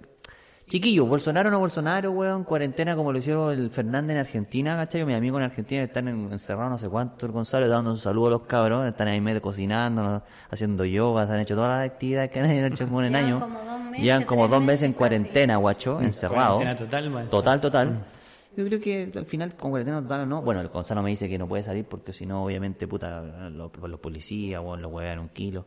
Chiquillos, 0.65 1.07
Bolsonaro 1.09 1.49
o 1.49 1.51
no 1.51 1.59
Bolsonaro, 1.59 2.11
weón, 2.11 2.45
cuarentena 2.45 2.95
como 2.95 3.11
lo 3.11 3.19
hicieron 3.19 3.51
el 3.51 3.69
Fernández 3.69 4.13
en 4.15 4.19
Argentina, 4.21 4.77
¿cachai? 4.77 5.03
Mis 5.03 5.17
amigos 5.17 5.39
en 5.39 5.43
Argentina 5.45 5.83
están 5.83 6.07
en- 6.07 6.31
encerrados 6.31 6.71
no 6.71 6.77
sé 6.79 6.87
cuánto, 6.87 7.25
el 7.25 7.33
Gonzalo 7.33 7.67
dando 7.67 7.91
un 7.91 7.97
saludo 7.97 8.27
a 8.27 8.29
los 8.31 8.41
cabrones, 8.43 8.93
están 8.93 9.09
ahí 9.09 9.19
medio 9.19 9.41
cocinando, 9.41 10.01
¿no? 10.01 10.23
haciendo 10.49 10.85
yoga, 10.85 11.27
se 11.27 11.33
han 11.33 11.41
hecho 11.41 11.55
todas 11.55 11.77
las 11.81 11.91
actividades 11.91 12.29
que 12.31 12.39
han 12.39 12.49
hecho 12.49 12.85
como 12.87 13.01
en 13.03 13.09
Llevan 13.11 13.25
año. 13.25 13.39
como 13.41 13.59
dos 13.59 13.79
meses, 13.81 14.03
Llevan 14.05 14.23
como 14.23 14.47
dos 14.47 14.59
meses 14.61 14.67
meses 14.67 14.83
en 14.83 14.91
casi. 14.93 14.97
cuarentena, 14.99 15.55
guacho, 15.57 15.99
encerrado. 16.01 16.55
Cuarentena 16.55 16.77
total, 16.89 17.09
man. 17.09 17.27
Total, 17.29 17.61
total. 17.61 18.05
Yo 18.55 18.65
creo 18.65 18.79
que 18.79 19.11
al 19.15 19.25
final 19.25 19.55
con 19.55 19.71
cuarentena 19.71 20.01
total 20.01 20.21
o 20.21 20.25
no, 20.27 20.41
bueno, 20.41 20.61
el 20.61 20.69
Gonzalo 20.69 21.03
me 21.03 21.09
dice 21.09 21.27
que 21.27 21.37
no 21.37 21.47
puede 21.47 21.63
salir 21.63 21.83
porque 21.85 22.13
si 22.13 22.25
no, 22.25 22.45
obviamente, 22.45 22.87
puta, 22.87 23.21
los, 23.49 23.69
los 23.77 23.99
policías, 23.99 24.61
o 24.63 24.77
los 24.77 24.91
huevan 24.91 25.19
un 25.19 25.29
kilo. 25.29 25.65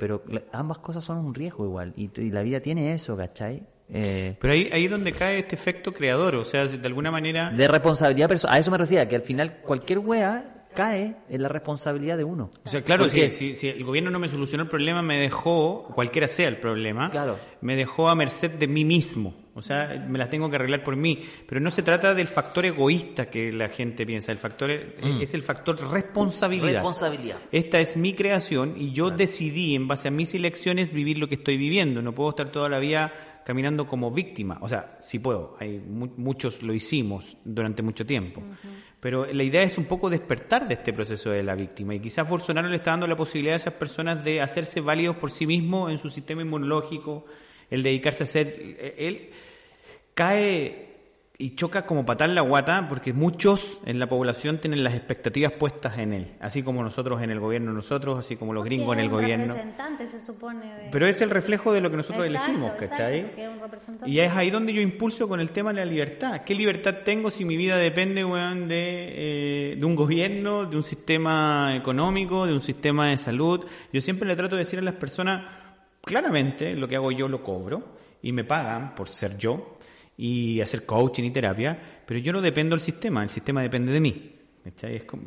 Pero 0.00 0.24
ambas 0.52 0.78
cosas 0.78 1.04
son 1.04 1.18
un 1.18 1.32
riesgo 1.34 1.64
igual. 1.64 1.92
Y, 1.96 2.10
y 2.20 2.30
la 2.30 2.42
vida 2.42 2.58
tiene 2.58 2.92
eso, 2.92 3.16
¿cachai? 3.16 3.62
Eh, 3.92 4.36
Pero 4.40 4.54
ahí, 4.54 4.68
ahí 4.72 4.84
es 4.86 4.90
donde 4.90 5.12
cae 5.12 5.40
este 5.40 5.54
efecto 5.54 5.92
creador, 5.92 6.36
o 6.36 6.44
sea, 6.44 6.66
de 6.66 6.86
alguna 6.86 7.10
manera... 7.10 7.50
de 7.50 7.68
responsabilidad 7.68 8.28
personal. 8.28 8.56
A 8.56 8.58
eso 8.58 8.70
me 8.70 8.78
refiero, 8.78 9.08
que 9.08 9.16
al 9.16 9.22
final 9.22 9.58
cualquier 9.62 9.98
wea 9.98 10.59
cae 10.74 11.16
en 11.28 11.42
la 11.42 11.48
responsabilidad 11.48 12.16
de 12.16 12.24
uno. 12.24 12.50
O 12.64 12.68
sea, 12.68 12.82
claro, 12.82 13.04
Porque- 13.04 13.30
si, 13.30 13.50
si, 13.50 13.54
si 13.54 13.68
el 13.68 13.84
gobierno 13.84 14.10
no 14.10 14.18
me 14.18 14.28
solucionó 14.28 14.64
el 14.64 14.68
problema, 14.68 15.02
me 15.02 15.18
dejó, 15.20 15.84
cualquiera 15.94 16.28
sea 16.28 16.48
el 16.48 16.56
problema, 16.58 17.10
Claro. 17.10 17.38
me 17.60 17.76
dejó 17.76 18.08
a 18.08 18.14
merced 18.14 18.52
de 18.52 18.66
mí 18.68 18.84
mismo. 18.84 19.34
O 19.52 19.62
sea, 19.62 20.06
me 20.08 20.16
las 20.16 20.30
tengo 20.30 20.48
que 20.48 20.56
arreglar 20.56 20.82
por 20.84 20.94
mí. 20.96 21.18
Pero 21.46 21.60
no 21.60 21.70
se 21.72 21.82
trata 21.82 22.14
del 22.14 22.28
factor 22.28 22.64
egoísta 22.64 23.28
que 23.28 23.50
la 23.52 23.68
gente 23.68 24.06
piensa. 24.06 24.30
El 24.32 24.38
factor 24.38 24.70
es, 24.70 24.82
es 25.20 25.34
el 25.34 25.42
factor 25.42 25.76
responsabilidad. 25.90 26.74
Responsabilidad. 26.74 27.36
Esta 27.50 27.80
es 27.80 27.96
mi 27.96 28.14
creación 28.14 28.74
y 28.78 28.92
yo 28.92 29.10
decidí, 29.10 29.74
en 29.74 29.88
base 29.88 30.08
a 30.08 30.10
mis 30.12 30.34
elecciones, 30.34 30.92
vivir 30.92 31.18
lo 31.18 31.28
que 31.28 31.34
estoy 31.34 31.56
viviendo. 31.56 32.00
No 32.00 32.14
puedo 32.14 32.30
estar 32.30 32.50
toda 32.50 32.68
la 32.68 32.78
vida 32.78 33.12
caminando 33.44 33.86
como 33.88 34.10
víctima. 34.12 34.58
O 34.62 34.68
sea, 34.68 34.96
sí 35.00 35.18
puedo. 35.18 35.56
Hay 35.58 35.78
mu- 35.80 36.12
muchos 36.16 36.62
lo 36.62 36.72
hicimos 36.72 37.36
durante 37.44 37.82
mucho 37.82 38.06
tiempo. 38.06 38.42
Pero 39.00 39.26
la 39.26 39.42
idea 39.42 39.62
es 39.62 39.78
un 39.78 39.86
poco 39.86 40.10
despertar 40.10 40.68
de 40.68 40.74
este 40.74 40.92
proceso 40.92 41.30
de 41.30 41.42
la 41.42 41.54
víctima. 41.54 41.94
Y 41.94 42.00
quizás 42.00 42.28
Bolsonaro 42.28 42.68
le 42.68 42.76
está 42.76 42.90
dando 42.90 43.06
la 43.06 43.16
posibilidad 43.16 43.54
a 43.54 43.56
esas 43.56 43.74
personas 43.74 44.22
de 44.22 44.42
hacerse 44.42 44.80
válidos 44.80 45.16
por 45.16 45.30
sí 45.30 45.46
mismos 45.46 45.90
en 45.90 45.98
su 45.98 46.10
sistema 46.10 46.42
inmunológico, 46.42 47.24
el 47.70 47.82
dedicarse 47.82 48.24
a 48.24 48.26
ser... 48.26 48.94
Él 48.98 49.30
cae 50.14 50.89
y 51.42 51.54
choca 51.54 51.86
como 51.86 52.04
patar 52.04 52.28
la 52.30 52.42
guata 52.42 52.86
porque 52.88 53.12
muchos 53.14 53.80
en 53.86 53.98
la 53.98 54.08
población 54.08 54.58
tienen 54.58 54.84
las 54.84 54.94
expectativas 54.94 55.52
puestas 55.52 55.96
en 55.98 56.12
él, 56.12 56.32
así 56.40 56.62
como 56.62 56.82
nosotros 56.82 57.22
en 57.22 57.30
el 57.30 57.40
gobierno, 57.40 57.72
nosotros, 57.72 58.18
así 58.18 58.36
como 58.36 58.52
los 58.52 58.62
gringos 58.64 58.94
en 58.94 59.00
el 59.00 59.08
gobierno. 59.08 59.54
representante, 59.54 60.06
se 60.06 60.20
supone. 60.20 60.66
de- 60.66 60.88
Pero 60.92 61.06
es 61.06 61.20
el 61.22 61.30
reflejo 61.30 61.72
de 61.72 61.80
lo 61.80 61.90
que 61.90 61.96
nosotros 61.96 62.26
Exacto, 62.26 62.46
elegimos, 62.46 62.72
¿cachai? 62.72 63.32
Y 64.06 64.18
es 64.18 64.30
ahí 64.32 64.50
donde 64.50 64.72
yo 64.74 64.82
impulso 64.82 65.28
con 65.28 65.40
el 65.40 65.50
tema 65.50 65.72
de 65.72 65.76
la 65.80 65.84
libertad. 65.86 66.42
¿Qué 66.44 66.54
libertad 66.54 66.96
tengo 67.04 67.30
si 67.30 67.44
mi 67.44 67.56
vida 67.56 67.76
depende, 67.78 68.24
weón, 68.24 68.68
de, 68.68 69.72
eh, 69.72 69.76
de 69.76 69.84
un 69.86 69.96
gobierno, 69.96 70.66
de 70.66 70.76
un 70.76 70.82
sistema 70.82 71.74
económico, 71.74 72.46
de 72.46 72.52
un 72.52 72.60
sistema 72.60 73.08
de 73.08 73.16
salud? 73.16 73.64
Yo 73.92 74.00
siempre 74.02 74.28
le 74.28 74.36
trato 74.36 74.56
de 74.56 74.60
decir 74.64 74.78
a 74.78 74.82
las 74.82 74.94
personas, 74.94 75.42
claramente, 76.02 76.74
lo 76.74 76.88
que 76.88 76.96
hago 76.96 77.10
yo 77.12 77.28
lo 77.28 77.42
cobro 77.42 77.96
y 78.22 78.32
me 78.32 78.44
pagan 78.44 78.94
por 78.94 79.08
ser 79.08 79.36
yo 79.38 79.78
y 80.22 80.60
hacer 80.60 80.84
coaching 80.84 81.24
y 81.24 81.30
terapia, 81.30 81.78
pero 82.06 82.20
yo 82.20 82.30
no 82.32 82.42
dependo 82.42 82.76
del 82.76 82.82
sistema, 82.82 83.22
el 83.22 83.30
sistema 83.30 83.62
depende 83.62 83.90
de 83.90 84.00
mí. 84.00 84.32
Es 84.82 85.04
como- 85.04 85.22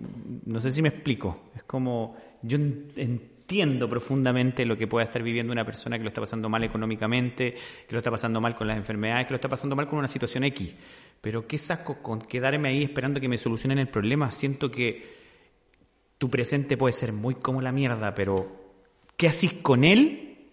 no 0.45 0.59
sé 0.59 0.71
si 0.71 0.83
me 0.83 0.89
explico. 0.89 1.49
Es 1.55 1.63
como, 1.63 2.15
yo 2.43 2.57
en- 2.57 2.89
entiendo 2.95 3.89
profundamente 3.89 4.63
lo 4.65 4.77
que 4.77 4.85
pueda 4.85 5.03
estar 5.05 5.23
viviendo 5.23 5.51
una 5.51 5.65
persona 5.65 5.97
que 5.97 6.03
lo 6.03 6.09
está 6.09 6.21
pasando 6.21 6.47
mal 6.47 6.63
económicamente, 6.63 7.53
que 7.87 7.91
lo 7.91 7.97
está 7.97 8.11
pasando 8.11 8.39
mal 8.39 8.55
con 8.55 8.67
las 8.67 8.77
enfermedades, 8.77 9.25
que 9.25 9.31
lo 9.31 9.37
está 9.37 9.49
pasando 9.49 9.75
mal 9.75 9.87
con 9.87 9.97
una 9.97 10.07
situación 10.07 10.43
X. 10.43 10.75
Pero 11.19 11.47
¿qué 11.47 11.57
saco 11.57 11.97
con 12.03 12.21
quedarme 12.21 12.69
ahí 12.69 12.83
esperando 12.83 13.19
que 13.19 13.27
me 13.27 13.39
solucionen 13.39 13.79
el 13.79 13.87
problema? 13.87 14.29
Siento 14.29 14.69
que 14.69 15.03
tu 16.19 16.29
presente 16.29 16.77
puede 16.77 16.93
ser 16.93 17.11
muy 17.13 17.35
como 17.35 17.61
la 17.61 17.71
mierda, 17.71 18.13
pero 18.13 18.75
¿qué 19.17 19.27
haces 19.27 19.53
con 19.53 19.83
él? 19.83 20.49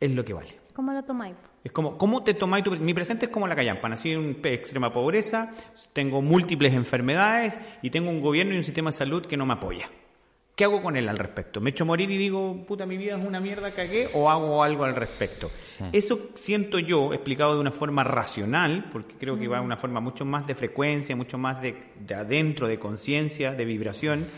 Es 0.00 0.10
lo 0.12 0.24
que 0.24 0.32
vale. 0.32 0.50
¿Cómo 0.72 0.92
lo 0.92 1.02
tomáis? 1.04 1.36
Es 1.64 1.72
como, 1.72 1.96
¿cómo 1.96 2.22
te 2.22 2.34
tomáis 2.34 2.62
tu... 2.62 2.72
Mi 2.72 2.92
presente 2.92 3.24
es 3.26 3.32
como 3.32 3.48
la 3.48 3.56
callampa, 3.56 3.88
nací 3.88 4.12
en 4.12 4.18
un- 4.18 4.38
extrema 4.44 4.92
pobreza, 4.92 5.50
tengo 5.94 6.20
múltiples 6.20 6.74
enfermedades 6.74 7.58
y 7.80 7.88
tengo 7.90 8.10
un 8.10 8.20
gobierno 8.20 8.52
y 8.54 8.58
un 8.58 8.64
sistema 8.64 8.90
de 8.90 8.96
salud 8.98 9.24
que 9.24 9.36
no 9.38 9.46
me 9.46 9.54
apoya. 9.54 9.88
¿Qué 10.54 10.62
hago 10.64 10.82
con 10.82 10.94
él 10.96 11.08
al 11.08 11.16
respecto? 11.18 11.60
¿Me 11.60 11.70
echo 11.70 11.82
a 11.82 11.86
morir 11.86 12.08
y 12.12 12.16
digo, 12.18 12.64
puta, 12.68 12.86
mi 12.86 12.96
vida 12.96 13.16
es 13.18 13.26
una 13.26 13.40
mierda, 13.40 13.72
cagué? 13.72 14.06
¿O 14.14 14.30
hago 14.30 14.62
algo 14.62 14.84
al 14.84 14.94
respecto? 14.94 15.50
Eso 15.90 16.28
siento 16.34 16.78
yo, 16.78 17.12
explicado 17.12 17.54
de 17.54 17.60
una 17.60 17.72
forma 17.72 18.04
racional, 18.04 18.90
porque 18.92 19.14
creo 19.18 19.36
que 19.36 19.48
va 19.48 19.58
de 19.58 19.64
una 19.64 19.76
forma 19.78 19.98
mucho 20.00 20.24
más 20.24 20.46
de 20.46 20.54
frecuencia, 20.54 21.16
mucho 21.16 21.38
más 21.38 21.60
de, 21.60 21.74
de 21.98 22.14
adentro, 22.14 22.68
de 22.68 22.78
conciencia, 22.78 23.52
de 23.52 23.64
vibración, 23.64 24.28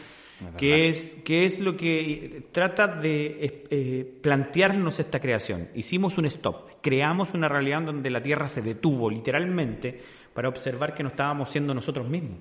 que 0.59 0.89
es, 0.89 1.17
que 1.25 1.45
es 1.45 1.59
lo 1.61 1.77
que 1.77 2.45
trata 2.53 2.87
de 2.89 3.27
eh, 3.27 3.65
eh, 3.71 4.19
plantearnos 4.23 5.01
esta 5.01 5.19
creación. 5.21 5.69
Hicimos 5.75 6.19
un 6.19 6.27
stop, 6.27 6.69
creamos 6.83 7.33
una 7.35 7.49
realidad 7.49 7.83
donde 7.83 8.11
la 8.11 8.23
Tierra 8.23 8.47
se 8.49 8.63
detuvo 8.63 9.11
literalmente 9.11 10.01
para 10.35 10.49
observar 10.49 10.95
que 10.95 11.03
no 11.03 11.09
estábamos 11.09 11.49
siendo 11.51 11.73
nosotros 11.73 12.07
mismos, 12.09 12.39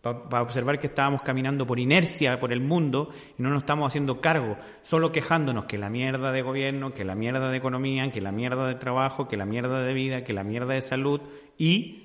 pa- 0.00 0.28
para 0.28 0.42
observar 0.44 0.78
que 0.78 0.86
estábamos 0.86 1.22
caminando 1.22 1.66
por 1.66 1.80
inercia 1.80 2.38
por 2.38 2.52
el 2.52 2.60
mundo 2.60 3.10
y 3.36 3.42
no 3.42 3.50
nos 3.50 3.62
estamos 3.62 3.88
haciendo 3.88 4.20
cargo, 4.20 4.56
solo 4.82 5.10
quejándonos 5.10 5.64
que 5.64 5.78
la 5.78 5.90
mierda 5.90 6.30
de 6.30 6.42
gobierno, 6.42 6.94
que 6.94 7.04
la 7.04 7.16
mierda 7.16 7.50
de 7.50 7.56
economía, 7.56 8.08
que 8.12 8.20
la 8.20 8.30
mierda 8.30 8.68
de 8.68 8.76
trabajo, 8.76 9.26
que 9.26 9.36
la 9.36 9.46
mierda 9.46 9.82
de 9.82 9.92
vida, 9.92 10.22
que 10.22 10.32
la 10.32 10.44
mierda 10.44 10.74
de 10.74 10.80
salud 10.80 11.20
y 11.58 12.01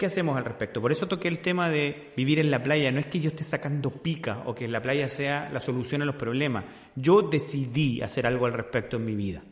¿Qué 0.00 0.06
hacemos 0.06 0.34
al 0.38 0.46
respecto? 0.46 0.80
Por 0.80 0.92
eso 0.92 1.06
toqué 1.08 1.28
el 1.28 1.40
tema 1.40 1.68
de 1.68 2.10
vivir 2.16 2.38
en 2.38 2.50
la 2.50 2.62
playa. 2.62 2.90
No 2.90 3.00
es 3.00 3.06
que 3.08 3.20
yo 3.20 3.28
esté 3.28 3.44
sacando 3.44 3.90
pica 3.90 4.44
o 4.46 4.54
que 4.54 4.66
la 4.66 4.80
playa 4.80 5.10
sea 5.10 5.50
la 5.52 5.60
solución 5.60 6.00
a 6.00 6.06
los 6.06 6.14
problemas. 6.14 6.64
Yo 6.96 7.20
decidí 7.20 8.00
hacer 8.00 8.26
algo 8.26 8.46
al 8.46 8.54
respecto 8.54 8.96
en 8.96 9.04
mi 9.04 9.14
vida. 9.14 9.42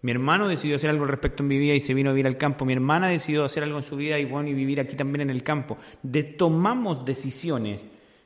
Mi 0.00 0.12
hermano 0.12 0.48
decidió 0.48 0.76
hacer 0.76 0.88
algo 0.88 1.02
al 1.02 1.10
respecto 1.10 1.42
en 1.42 1.48
mi 1.48 1.58
vida 1.58 1.74
y 1.74 1.80
se 1.80 1.92
vino 1.92 2.08
a 2.08 2.12
vivir 2.14 2.26
al 2.26 2.38
campo. 2.38 2.64
Mi 2.64 2.72
hermana 2.72 3.08
decidió 3.08 3.44
hacer 3.44 3.62
algo 3.62 3.76
en 3.76 3.82
su 3.82 3.94
vida 3.96 4.18
y 4.18 4.24
bueno, 4.24 4.48
y 4.48 4.54
vivir 4.54 4.80
aquí 4.80 4.96
también 4.96 5.20
en 5.20 5.28
el 5.28 5.42
campo. 5.42 5.76
De 6.02 6.22
tomamos 6.22 7.04
decisiones 7.04 7.82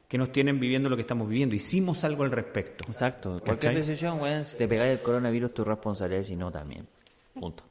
que 0.07 0.17
nos 0.17 0.31
tienen 0.31 0.61
viviendo 0.61 0.89
lo 0.89 0.95
que 0.95 1.03
estamos 1.03 1.29
viviendo. 1.29 1.57
Hicimos 1.57 2.05
algo 2.05 2.23
al 2.23 2.31
respecto. 2.31 2.85
Exacto. 2.87 3.41
Cualquier 3.45 3.75
decisión, 3.75 4.21
weón, 4.21 4.45
si 4.45 4.57
te 4.59 4.69
pegáis 4.69 4.93
el 4.93 5.03
coronavirus, 5.03 5.53
tu 5.53 5.65
responsabilidad, 5.65 6.23
si 6.23 6.37
no, 6.37 6.53
también. 6.53 6.87
Punto. 7.35 7.65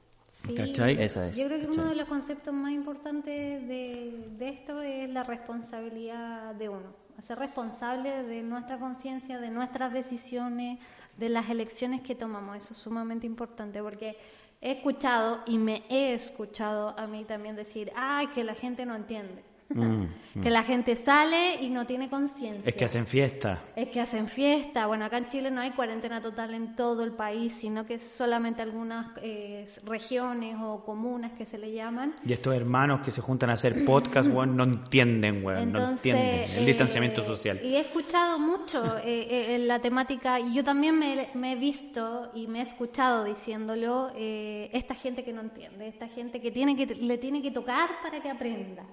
Sí, 0.46 0.56
¿Cachai? 0.56 1.02
Esa 1.02 1.28
es. 1.28 1.38
Yo 1.38 1.46
creo 1.46 1.60
que 1.60 1.68
¿cachai? 1.68 1.80
uno 1.80 1.90
de 1.92 1.96
los 1.96 2.08
conceptos 2.08 2.54
más 2.54 2.72
importantes 2.72 3.68
de, 3.68 4.28
de 4.38 4.50
esto 4.50 4.82
es 4.82 5.10
la 5.10 5.24
responsabilidad 5.24 6.54
de 6.56 6.70
uno. 6.70 6.94
Ser 7.22 7.40
responsable 7.40 8.24
de 8.24 8.42
nuestra 8.44 8.78
conciencia, 8.78 9.40
de 9.40 9.50
nuestras 9.52 9.94
decisiones, 9.94 10.80
de 11.18 11.30
las 11.30 11.50
elecciones 11.50 12.02
que 12.02 12.16
tomamos. 12.16 12.58
Eso 12.58 12.74
es 12.74 12.80
sumamente 12.80 13.26
importante 13.26 13.82
porque 13.82 14.18
he 14.60 14.72
escuchado 14.72 15.42
y 15.46 15.58
me 15.58 15.84
he 15.90 16.14
escuchado 16.14 16.98
a 16.98 17.08
mí 17.08 17.24
también 17.24 17.56
decir, 17.56 17.92
ay, 17.96 18.28
que 18.28 18.44
la 18.44 18.56
gente 18.56 18.86
no 18.86 18.96
entiende. 18.96 19.44
Que 19.70 20.50
la 20.50 20.64
gente 20.64 20.96
sale 20.96 21.62
y 21.62 21.70
no 21.70 21.86
tiene 21.86 22.10
conciencia. 22.10 22.62
Es 22.66 22.76
que 22.76 22.86
hacen 22.86 23.06
fiesta. 23.06 23.62
Es 23.76 23.90
que 23.90 24.00
hacen 24.00 24.28
fiesta. 24.28 24.86
Bueno, 24.88 25.06
acá 25.06 25.18
en 25.18 25.28
Chile 25.28 25.52
no 25.52 25.62
hay 25.62 25.72
cuarentena 25.72 26.22
total 26.22 26.54
en 26.54 26.76
todo 26.76 27.04
el 27.04 27.12
país, 27.12 27.54
sino 27.54 27.86
que 27.86 28.00
solamente 28.00 28.62
algunas 28.62 29.08
eh, 29.22 29.66
regiones 29.86 30.58
o 30.62 30.84
comunas 30.84 31.34
que 31.34 31.46
se 31.46 31.58
le 31.58 31.72
llaman. 31.72 32.14
Y 32.26 32.34
estos 32.34 32.56
hermanos 32.56 33.02
que 33.02 33.12
se 33.12 33.22
juntan 33.22 33.50
a 33.50 33.54
hacer 33.54 33.86
podcast, 33.86 34.30
weón, 34.30 34.56
no 34.56 34.64
entienden, 34.64 35.44
weón, 35.44 35.72
no 35.72 35.90
entienden 35.92 36.52
el 36.52 36.64
eh, 36.64 36.66
distanciamiento 36.66 37.24
social. 37.24 37.60
Y 37.64 37.76
he 37.76 37.80
escuchado 37.80 38.40
mucho 38.40 38.98
eh, 38.98 39.28
eh, 39.30 39.56
en 39.56 39.68
la 39.68 39.80
temática, 39.80 40.40
y 40.40 40.54
yo 40.54 40.64
también 40.64 40.98
me, 40.98 41.30
me 41.34 41.54
he 41.54 41.56
visto 41.56 42.32
y 42.34 42.48
me 42.48 42.60
he 42.60 42.64
escuchado 42.64 43.24
diciéndolo, 43.24 44.12
eh, 44.16 44.70
esta 44.74 44.96
gente 44.96 45.24
que 45.24 45.34
no 45.34 45.42
entiende, 45.42 45.88
esta 45.88 46.08
gente 46.08 46.40
que, 46.40 46.52
tiene 46.52 46.76
que 46.76 46.86
le 46.86 47.18
tiene 47.18 47.42
que 47.42 47.52
tocar 47.52 47.90
para 48.02 48.22
que 48.22 48.30
aprenda. 48.30 48.84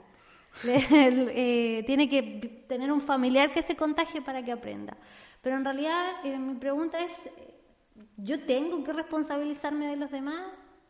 Eh, 0.64 1.82
tiene 1.86 2.08
que 2.08 2.64
tener 2.68 2.92
un 2.92 3.00
familiar 3.00 3.52
que 3.52 3.62
se 3.62 3.76
contagie 3.76 4.20
para 4.20 4.42
que 4.44 4.52
aprenda. 4.52 4.96
Pero 5.42 5.56
en 5.56 5.64
realidad 5.64 6.06
eh, 6.24 6.36
mi 6.38 6.54
pregunta 6.54 6.98
es, 7.00 7.12
¿yo 8.16 8.40
tengo 8.40 8.84
que 8.84 8.92
responsabilizarme 8.92 9.86
de 9.86 9.96
los 9.96 10.10
demás? 10.10 10.42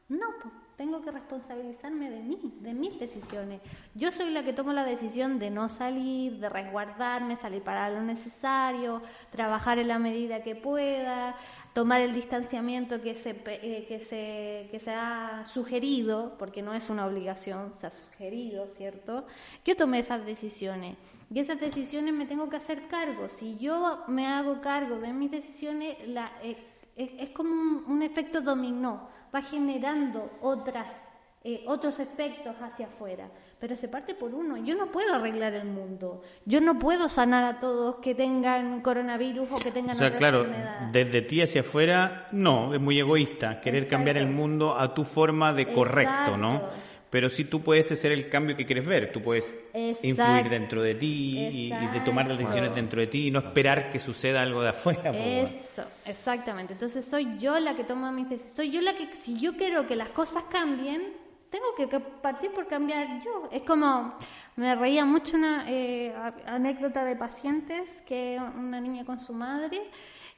No, 0.08 0.26
pues, 0.42 0.52
tengo 0.80 1.02
que 1.02 1.11
responsabilizarme 1.11 2.08
de 2.08 2.20
mí, 2.20 2.54
de 2.61 2.72
mis 2.72 2.98
decisiones. 2.98 3.61
Yo 3.94 4.11
soy 4.11 4.30
la 4.30 4.42
que 4.42 4.54
tomo 4.54 4.72
la 4.72 4.82
decisión 4.82 5.38
de 5.38 5.50
no 5.50 5.68
salir, 5.68 6.40
de 6.40 6.48
resguardarme, 6.48 7.36
salir 7.36 7.62
para 7.62 7.90
lo 7.90 8.00
necesario, 8.00 9.02
trabajar 9.30 9.78
en 9.78 9.88
la 9.88 9.98
medida 9.98 10.42
que 10.42 10.56
pueda, 10.56 11.36
tomar 11.80 12.02
el 12.02 12.12
distanciamiento 12.12 13.00
que 13.00 13.14
se, 13.14 13.30
eh, 13.46 13.86
que 13.88 14.00
se, 14.00 14.68
que 14.70 14.78
se 14.78 14.90
ha 14.90 15.46
sugerido, 15.46 16.36
porque 16.38 16.60
no 16.60 16.74
es 16.74 16.90
una 16.90 17.06
obligación, 17.06 17.72
se 17.72 17.86
ha 17.86 17.90
sugerido, 17.90 18.66
¿cierto? 18.66 19.24
Yo 19.64 19.74
tomé 19.74 20.00
esas 20.00 20.26
decisiones 20.26 20.98
y 21.32 21.40
esas 21.40 21.58
decisiones 21.58 22.12
me 22.12 22.26
tengo 22.26 22.50
que 22.50 22.58
hacer 22.58 22.86
cargo. 22.88 23.30
Si 23.30 23.56
yo 23.56 24.04
me 24.08 24.26
hago 24.26 24.60
cargo 24.60 24.98
de 24.98 25.14
mis 25.14 25.30
decisiones, 25.30 25.96
eh, 26.42 26.58
es, 26.96 27.30
como 27.30 27.50
un, 27.50 27.84
un 27.86 28.02
efecto 28.02 28.42
dominó, 28.42 29.08
va 29.34 29.40
generando 29.40 30.30
otras, 30.42 30.94
eh, 31.42 31.64
otros 31.66 31.98
efectos 31.98 32.56
hacia 32.60 32.88
afuera, 32.88 33.30
pero 33.61 33.76
se 33.76 33.88
parte 33.88 34.14
por 34.14 34.34
uno. 34.34 34.56
Yo 34.56 34.74
no 34.74 34.90
puedo 34.90 35.14
arreglar 35.14 35.52
el 35.52 35.66
mundo, 35.66 36.22
yo 36.46 36.61
no 36.62 36.78
puedo 36.78 37.08
sanar 37.11 37.44
a 37.44 37.61
todos 37.61 37.96
que 37.96 38.14
tengan 38.14 38.80
coronavirus 38.80 39.52
o 39.52 39.58
que 39.58 39.70
tengan 39.70 39.94
O 39.96 39.98
sea, 39.98 40.06
otra 40.08 40.18
claro, 40.18 40.38
enfermedad. 40.44 40.80
desde 40.90 41.22
ti 41.22 41.42
hacia 41.42 41.61
afuera, 41.61 42.26
no, 42.32 42.72
es 42.74 42.80
muy 42.80 42.98
egoísta 42.98 43.61
querer 43.61 43.82
Exacto. 43.82 43.96
cambiar 43.96 44.16
el 44.16 44.28
mundo 44.28 44.78
a 44.78 44.94
tu 44.94 45.04
forma 45.04 45.52
de 45.52 45.66
correcto, 45.68 46.36
¿no? 46.38 46.62
Pero 47.11 47.28
sí 47.28 47.44
tú 47.44 47.61
puedes 47.61 47.90
hacer 47.90 48.12
el 48.12 48.28
cambio 48.28 48.56
que 48.56 48.64
quieres 48.64 48.86
ver, 48.86 49.11
tú 49.11 49.20
puedes 49.20 49.44
Exacto. 49.74 50.06
influir 50.06 50.48
dentro 50.48 50.80
de 50.80 50.94
ti 50.94 51.38
y, 51.38 51.66
y 51.74 51.86
de 51.88 52.00
tomar 52.04 52.28
las 52.28 52.38
decisiones 52.38 52.72
dentro 52.72 53.00
de 53.00 53.08
ti 53.08 53.26
y 53.26 53.30
no 53.32 53.40
esperar 53.40 53.90
que 53.90 53.98
suceda 53.98 54.42
algo 54.42 54.62
de 54.62 54.68
afuera. 54.68 55.11
Eso, 55.11 55.82
exactamente. 56.06 56.72
Entonces 56.72 57.04
soy 57.04 57.36
yo 57.40 57.58
la 57.58 57.74
que 57.74 57.82
toma 57.82 58.12
mis 58.12 58.28
decisiones. 58.28 58.56
Soy 58.56 58.70
yo 58.70 58.80
la 58.80 58.94
que, 58.94 59.12
si 59.12 59.40
yo 59.40 59.56
quiero 59.56 59.88
que 59.88 59.96
las 59.96 60.11
cosas 60.11 60.44
cambien, 60.52 61.02
tengo 61.51 61.74
que, 61.76 62.01
partir 62.01 62.53
por 62.53 62.66
cambiar 62.66 63.22
yo. 63.24 63.48
Es 63.51 63.62
como, 63.62 64.14
me 64.57 64.74
reía 64.74 65.05
mucho 65.05 65.36
una 65.36 65.64
eh, 65.68 66.14
anécdota 66.46 67.05
de 67.05 67.16
pacientes 67.16 68.01
que 68.03 68.40
una 68.57 68.80
niña 68.80 69.05
con 69.05 69.20
su 69.20 69.32
madre 69.32 69.82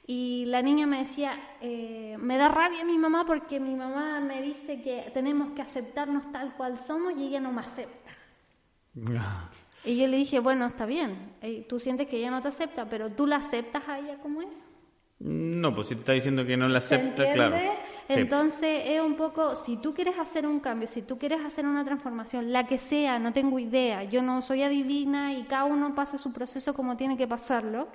y 0.06 0.44
la 0.46 0.62
niña 0.62 0.86
me 0.86 0.98
decía, 0.98 1.38
eh, 1.60 2.16
me 2.18 2.36
da 2.36 2.48
rabia 2.48 2.84
mi 2.84 2.98
mamá 2.98 3.24
porque 3.24 3.60
mi 3.60 3.74
mamá 3.74 4.20
me 4.20 4.42
dice 4.42 4.82
que 4.82 5.10
tenemos 5.14 5.52
que 5.52 5.62
aceptarnos 5.62 6.32
tal 6.32 6.54
cual 6.56 6.80
somos 6.80 7.14
y 7.16 7.28
ella 7.28 7.40
no 7.40 7.52
me 7.52 7.60
acepta. 7.60 8.10
Y 9.84 9.96
yo 9.96 10.06
le 10.06 10.16
dije, 10.16 10.38
bueno, 10.38 10.66
está 10.66 10.86
bien, 10.86 11.34
eh, 11.40 11.66
tú 11.68 11.80
sientes 11.80 12.06
que 12.06 12.16
ella 12.18 12.30
no 12.30 12.40
te 12.40 12.46
acepta, 12.46 12.88
pero 12.88 13.10
tú 13.10 13.26
la 13.26 13.38
aceptas 13.38 13.88
a 13.88 13.98
ella 13.98 14.16
como 14.18 14.40
es. 14.40 14.56
No, 15.18 15.74
pues 15.74 15.88
si 15.88 15.94
está 15.94 16.12
diciendo 16.12 16.46
que 16.46 16.56
no 16.56 16.68
la 16.68 16.78
¿Se 16.78 16.94
acepta, 16.94 17.26
entiende? 17.26 17.34
claro. 17.34 17.56
Entonces 18.20 18.82
es 18.86 19.00
un 19.00 19.14
poco, 19.14 19.56
si 19.56 19.76
tú 19.76 19.94
quieres 19.94 20.18
hacer 20.18 20.46
un 20.46 20.60
cambio, 20.60 20.88
si 20.88 21.02
tú 21.02 21.18
quieres 21.18 21.44
hacer 21.44 21.66
una 21.66 21.84
transformación, 21.84 22.52
la 22.52 22.66
que 22.66 22.78
sea, 22.78 23.18
no 23.18 23.32
tengo 23.32 23.58
idea, 23.58 24.04
yo 24.04 24.22
no 24.22 24.42
soy 24.42 24.62
adivina 24.62 25.32
y 25.34 25.44
cada 25.44 25.64
uno 25.64 25.94
pasa 25.94 26.18
su 26.18 26.32
proceso 26.32 26.74
como 26.74 26.96
tiene 26.96 27.16
que 27.16 27.26
pasarlo, 27.26 27.88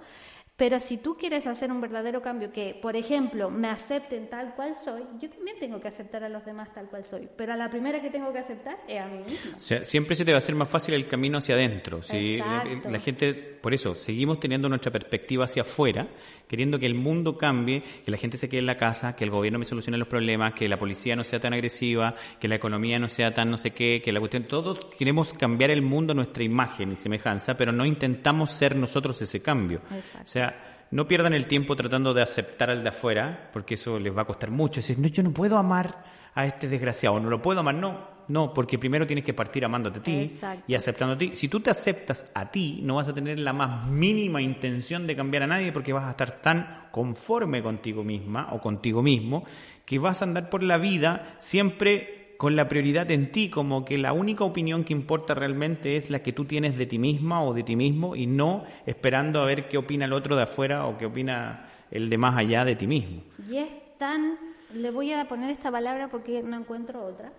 pero 0.58 0.80
si 0.80 0.98
tú 0.98 1.16
quieres 1.16 1.46
hacer 1.46 1.72
un 1.72 1.80
verdadero 1.80 2.20
cambio, 2.24 2.52
que 2.52 2.78
por 2.82 2.96
ejemplo 2.96 3.52
me 3.52 3.68
acepten 3.68 4.28
tal 4.28 4.56
cual 4.56 4.74
soy, 4.84 5.04
yo 5.20 5.30
también 5.30 5.58
tengo 5.60 5.80
que 5.80 5.88
aceptar 5.88 6.24
a 6.24 6.30
los 6.30 6.44
demás 6.44 6.74
tal 6.74 6.88
cual 6.88 7.06
soy, 7.06 7.30
pero 7.38 7.54
a 7.54 7.56
la 7.56 7.70
primera 7.70 8.02
que 8.02 8.10
tengo 8.10 8.34
que 8.34 8.40
aceptar 8.40 8.80
es 8.88 9.00
a 9.00 9.06
mí 9.06 9.20
misma. 9.20 9.58
O 9.58 9.62
sea, 9.62 9.84
siempre 9.84 10.16
se 10.16 10.26
te 10.26 10.32
va 10.32 10.38
a 10.38 10.40
hacer 10.40 10.56
más 10.56 10.68
fácil 10.68 10.96
el 10.96 11.08
camino 11.08 11.38
hacia 11.38 11.54
adentro. 11.54 12.02
¿sí? 12.02 12.38
Exacto. 12.38 12.90
La 12.90 13.00
gente, 13.00 13.34
por 13.62 13.76
eso, 13.76 13.94
seguimos 13.94 14.40
teniendo 14.40 14.68
nuestra 14.68 14.92
perspectiva 14.92 15.46
hacia 15.46 15.62
afuera, 15.62 16.08
queriendo 16.48 16.80
que 16.80 16.88
el 16.88 16.96
mundo 16.96 17.38
cambie, 17.38 17.84
que 18.04 18.10
la 18.10 18.18
gente 18.18 18.38
se 18.38 18.50
quede 18.50 18.62
en 18.62 18.66
la 18.66 18.78
casa, 18.78 19.16
que 19.16 19.26
el 19.26 19.30
gobierno 19.30 19.60
me 19.60 19.66
solucione 19.66 20.00
los 20.00 20.08
problemas, 20.08 20.56
que 20.56 20.68
la 20.68 20.80
policía 20.80 21.16
no 21.16 21.24
sea 21.24 21.40
tan 21.40 21.54
agresiva, 21.54 22.16
que 22.40 22.48
la 22.48 22.56
economía 22.56 22.98
no 22.98 23.10
sea 23.10 23.32
tan 23.32 23.52
no 23.52 23.58
sé 23.58 23.72
qué, 23.72 24.02
que 24.04 24.12
la 24.12 24.20
cuestión. 24.20 24.46
Todos 24.46 24.86
queremos 24.98 25.34
cambiar 25.34 25.70
el 25.70 25.84
mundo 25.84 26.14
a 26.14 26.16
nuestra 26.16 26.44
imagen 26.44 26.94
y 26.94 26.96
semejanza, 26.96 27.56
pero 27.56 27.72
no 27.72 27.86
intentamos 27.86 28.52
ser 28.52 28.76
nosotros 28.76 29.22
ese 29.22 29.44
cambio. 29.44 29.82
Exacto. 29.92 30.24
O 30.24 30.26
sea, 30.26 30.47
no 30.92 31.08
pierdan 31.08 31.34
el 31.34 31.48
tiempo 31.48 31.76
tratando 31.76 32.14
de 32.14 32.22
aceptar 32.22 32.70
al 32.70 32.84
de 32.84 32.90
afuera, 32.90 33.50
porque 33.54 33.76
eso 33.76 34.00
les 34.00 34.16
va 34.16 34.22
a 34.22 34.26
costar 34.26 34.52
mucho. 34.52 34.82
Decir, 34.82 35.00
no, 35.00 35.08
yo 35.08 35.24
no 35.24 35.32
puedo 35.32 35.58
amar 35.58 36.04
a 36.34 36.46
este 36.46 36.68
desgraciado, 36.68 37.20
no 37.20 37.30
lo 37.30 37.42
puedo 37.42 37.60
amar, 37.62 37.76
no, 37.76 38.18
no, 38.28 38.54
porque 38.54 38.78
primero 38.78 39.08
tienes 39.08 39.26
que 39.26 39.34
partir 39.34 39.64
amándote 39.66 40.00
a 40.00 40.04
ti 40.04 40.16
Exacto. 40.16 40.64
y 40.68 40.76
aceptando 40.76 41.16
a 41.16 41.18
ti. 41.18 41.32
Si 41.34 41.48
tú 41.48 41.60
te 41.60 41.70
aceptas 41.70 42.30
a 42.34 42.52
ti, 42.52 42.80
no 42.84 42.96
vas 42.96 43.08
a 43.10 43.14
tener 43.14 43.40
la 43.40 43.54
más 43.54 43.88
mínima 43.88 44.42
intención 44.42 45.08
de 45.08 45.16
cambiar 45.16 45.44
a 45.44 45.48
nadie 45.48 45.72
porque 45.72 45.94
vas 45.94 46.06
a 46.06 46.12
estar 46.12 46.42
tan 46.42 46.88
conforme 46.92 47.64
contigo 47.64 48.04
misma 48.04 48.50
o 48.52 48.60
contigo 48.60 49.02
mismo 49.02 49.46
que 49.86 50.00
vas 50.00 50.22
a 50.22 50.26
andar 50.26 50.50
por 50.50 50.64
la 50.64 50.78
vida 50.78 51.36
siempre 51.38 52.17
con 52.38 52.56
la 52.56 52.70
prioridad 52.70 53.10
en 53.12 53.32
ti, 53.32 53.50
como 53.50 53.84
que 53.84 53.98
la 53.98 54.14
única 54.14 54.44
opinión 54.44 54.84
que 54.84 54.94
importa 54.94 55.34
realmente 55.34 55.98
es 55.98 56.10
la 56.10 56.24
que 56.24 56.32
tú 56.32 56.46
tienes 56.46 56.78
de 56.78 56.86
ti 56.86 57.00
misma 57.00 57.44
o 57.44 57.54
de 57.54 57.64
ti 57.64 57.76
mismo 57.76 58.16
y 58.16 58.28
no 58.28 58.64
esperando 58.86 59.42
a 59.42 59.46
ver 59.46 59.68
qué 59.68 59.78
opina 59.78 60.06
el 60.06 60.14
otro 60.14 60.36
de 60.36 60.44
afuera 60.44 60.86
o 60.86 60.98
qué 60.98 61.06
opina 61.06 61.70
el 61.92 62.10
de 62.10 62.18
más 62.18 62.38
allá 62.38 62.64
de 62.64 62.76
ti 62.76 62.88
mismo. 62.88 63.24
Y 63.50 63.58
es 63.58 63.70
tan, 63.98 64.38
le 64.74 64.92
voy 64.92 65.14
a 65.14 65.28
poner 65.28 65.52
esta 65.52 65.72
palabra 65.72 66.10
porque 66.10 66.44
no 66.44 66.58
encuentro 66.58 67.04
otra, 67.04 67.32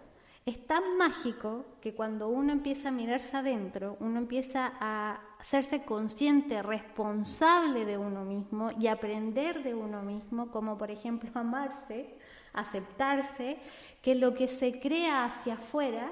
es 0.48 0.66
tan 0.66 0.96
mágico 0.96 1.66
que 1.82 1.94
cuando 1.94 2.28
uno 2.28 2.52
empieza 2.52 2.88
a 2.88 2.92
mirarse 2.92 3.36
adentro, 3.36 3.98
uno 4.00 4.16
empieza 4.16 4.72
a 4.80 5.20
hacerse 5.38 5.84
consciente, 5.84 6.62
responsable 6.62 7.84
de 7.84 7.98
uno 7.98 8.24
mismo 8.24 8.70
y 8.80 8.86
aprender 8.86 9.62
de 9.62 9.74
uno 9.74 10.02
mismo, 10.02 10.50
como 10.50 10.78
por 10.78 10.90
ejemplo 10.90 11.30
amarse, 11.34 12.14
aceptarse, 12.54 13.58
que 14.02 14.14
lo 14.14 14.34
que 14.34 14.48
se 14.48 14.80
crea 14.80 15.24
hacia 15.24 15.54
afuera 15.54 16.10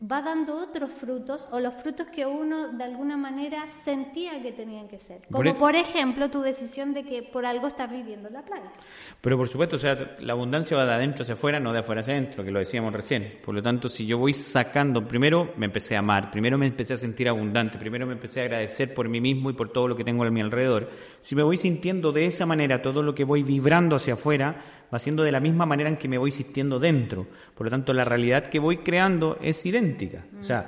va 0.00 0.22
dando 0.22 0.56
otros 0.56 0.90
frutos 0.92 1.46
o 1.52 1.60
los 1.60 1.74
frutos 1.74 2.06
que 2.06 2.24
uno 2.24 2.68
de 2.68 2.84
alguna 2.84 3.18
manera 3.18 3.70
sentía 3.70 4.40
que 4.40 4.52
tenían 4.52 4.88
que 4.88 4.98
ser. 4.98 5.20
Por 5.28 5.44
Como 5.44 5.58
por 5.58 5.76
ejemplo 5.76 6.30
tu 6.30 6.40
decisión 6.40 6.94
de 6.94 7.04
que 7.04 7.22
por 7.22 7.44
algo 7.44 7.66
estás 7.66 7.90
viviendo 7.90 8.30
la 8.30 8.42
playa. 8.42 8.72
Pero 9.20 9.36
por 9.36 9.48
supuesto, 9.48 9.76
o 9.76 9.78
sea, 9.78 10.16
la 10.20 10.32
abundancia 10.32 10.76
va 10.76 10.86
de 10.86 10.92
adentro 10.92 11.22
hacia 11.22 11.34
afuera, 11.34 11.60
no 11.60 11.72
de 11.72 11.80
afuera 11.80 12.00
hacia 12.00 12.14
adentro, 12.14 12.42
que 12.42 12.50
lo 12.50 12.60
decíamos 12.60 12.94
recién. 12.94 13.40
Por 13.44 13.54
lo 13.54 13.62
tanto, 13.62 13.90
si 13.90 14.06
yo 14.06 14.16
voy 14.16 14.32
sacando, 14.32 15.06
primero 15.06 15.52
me 15.58 15.66
empecé 15.66 15.96
a 15.96 15.98
amar, 15.98 16.30
primero 16.30 16.56
me 16.56 16.66
empecé 16.66 16.94
a 16.94 16.96
sentir 16.96 17.28
abundante, 17.28 17.78
primero 17.78 18.06
me 18.06 18.14
empecé 18.14 18.40
a 18.40 18.44
agradecer 18.44 18.94
por 18.94 19.06
mí 19.10 19.20
mismo 19.20 19.50
y 19.50 19.52
por 19.52 19.70
todo 19.70 19.86
lo 19.86 19.96
que 19.96 20.04
tengo 20.04 20.24
a 20.24 20.30
mi 20.30 20.40
alrededor. 20.40 20.88
Si 21.20 21.36
me 21.36 21.42
voy 21.42 21.58
sintiendo 21.58 22.10
de 22.10 22.24
esa 22.24 22.46
manera, 22.46 22.80
todo 22.80 23.02
lo 23.02 23.14
que 23.14 23.24
voy 23.24 23.42
vibrando 23.42 23.96
hacia 23.96 24.14
afuera 24.14 24.79
va 24.92 24.98
siendo 24.98 25.22
de 25.22 25.32
la 25.32 25.40
misma 25.40 25.66
manera 25.66 25.88
en 25.88 25.96
que 25.96 26.08
me 26.08 26.18
voy 26.18 26.30
sintiendo 26.30 26.78
dentro. 26.78 27.26
Por 27.54 27.66
lo 27.66 27.70
tanto, 27.70 27.92
la 27.92 28.04
realidad 28.04 28.46
que 28.46 28.58
voy 28.58 28.78
creando 28.78 29.38
es 29.40 29.64
idéntica. 29.64 30.24
O 30.38 30.42
sea, 30.42 30.66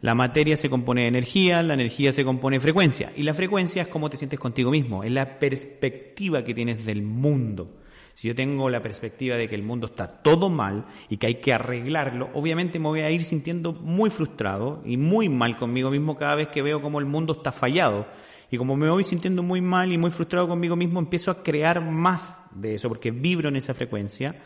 la 0.00 0.14
materia 0.14 0.56
se 0.56 0.68
compone 0.68 1.02
de 1.02 1.08
energía, 1.08 1.62
la 1.62 1.74
energía 1.74 2.12
se 2.12 2.24
compone 2.24 2.56
de 2.56 2.60
frecuencia. 2.60 3.12
Y 3.16 3.22
la 3.22 3.34
frecuencia 3.34 3.82
es 3.82 3.88
cómo 3.88 4.10
te 4.10 4.16
sientes 4.16 4.38
contigo 4.38 4.70
mismo, 4.70 5.02
es 5.02 5.10
la 5.10 5.38
perspectiva 5.38 6.44
que 6.44 6.54
tienes 6.54 6.84
del 6.84 7.02
mundo. 7.02 7.80
Si 8.14 8.28
yo 8.28 8.34
tengo 8.34 8.70
la 8.70 8.80
perspectiva 8.80 9.36
de 9.36 9.48
que 9.48 9.56
el 9.56 9.64
mundo 9.64 9.86
está 9.86 10.22
todo 10.22 10.48
mal 10.48 10.84
y 11.08 11.16
que 11.16 11.26
hay 11.26 11.34
que 11.36 11.52
arreglarlo, 11.52 12.30
obviamente 12.34 12.78
me 12.78 12.86
voy 12.86 13.00
a 13.00 13.10
ir 13.10 13.24
sintiendo 13.24 13.72
muy 13.72 14.08
frustrado 14.08 14.82
y 14.84 14.96
muy 14.96 15.28
mal 15.28 15.56
conmigo 15.56 15.90
mismo 15.90 16.16
cada 16.16 16.36
vez 16.36 16.48
que 16.48 16.62
veo 16.62 16.80
cómo 16.80 17.00
el 17.00 17.06
mundo 17.06 17.32
está 17.32 17.50
fallado. 17.50 18.06
Y 18.54 18.56
como 18.56 18.76
me 18.76 18.88
voy 18.88 19.02
sintiendo 19.02 19.42
muy 19.42 19.60
mal 19.60 19.92
y 19.92 19.98
muy 19.98 20.12
frustrado 20.12 20.46
conmigo 20.46 20.76
mismo, 20.76 21.00
empiezo 21.00 21.32
a 21.32 21.42
crear 21.42 21.80
más 21.80 22.38
de 22.52 22.76
eso, 22.76 22.88
porque 22.88 23.10
vibro 23.10 23.48
en 23.48 23.56
esa 23.56 23.74
frecuencia, 23.74 24.36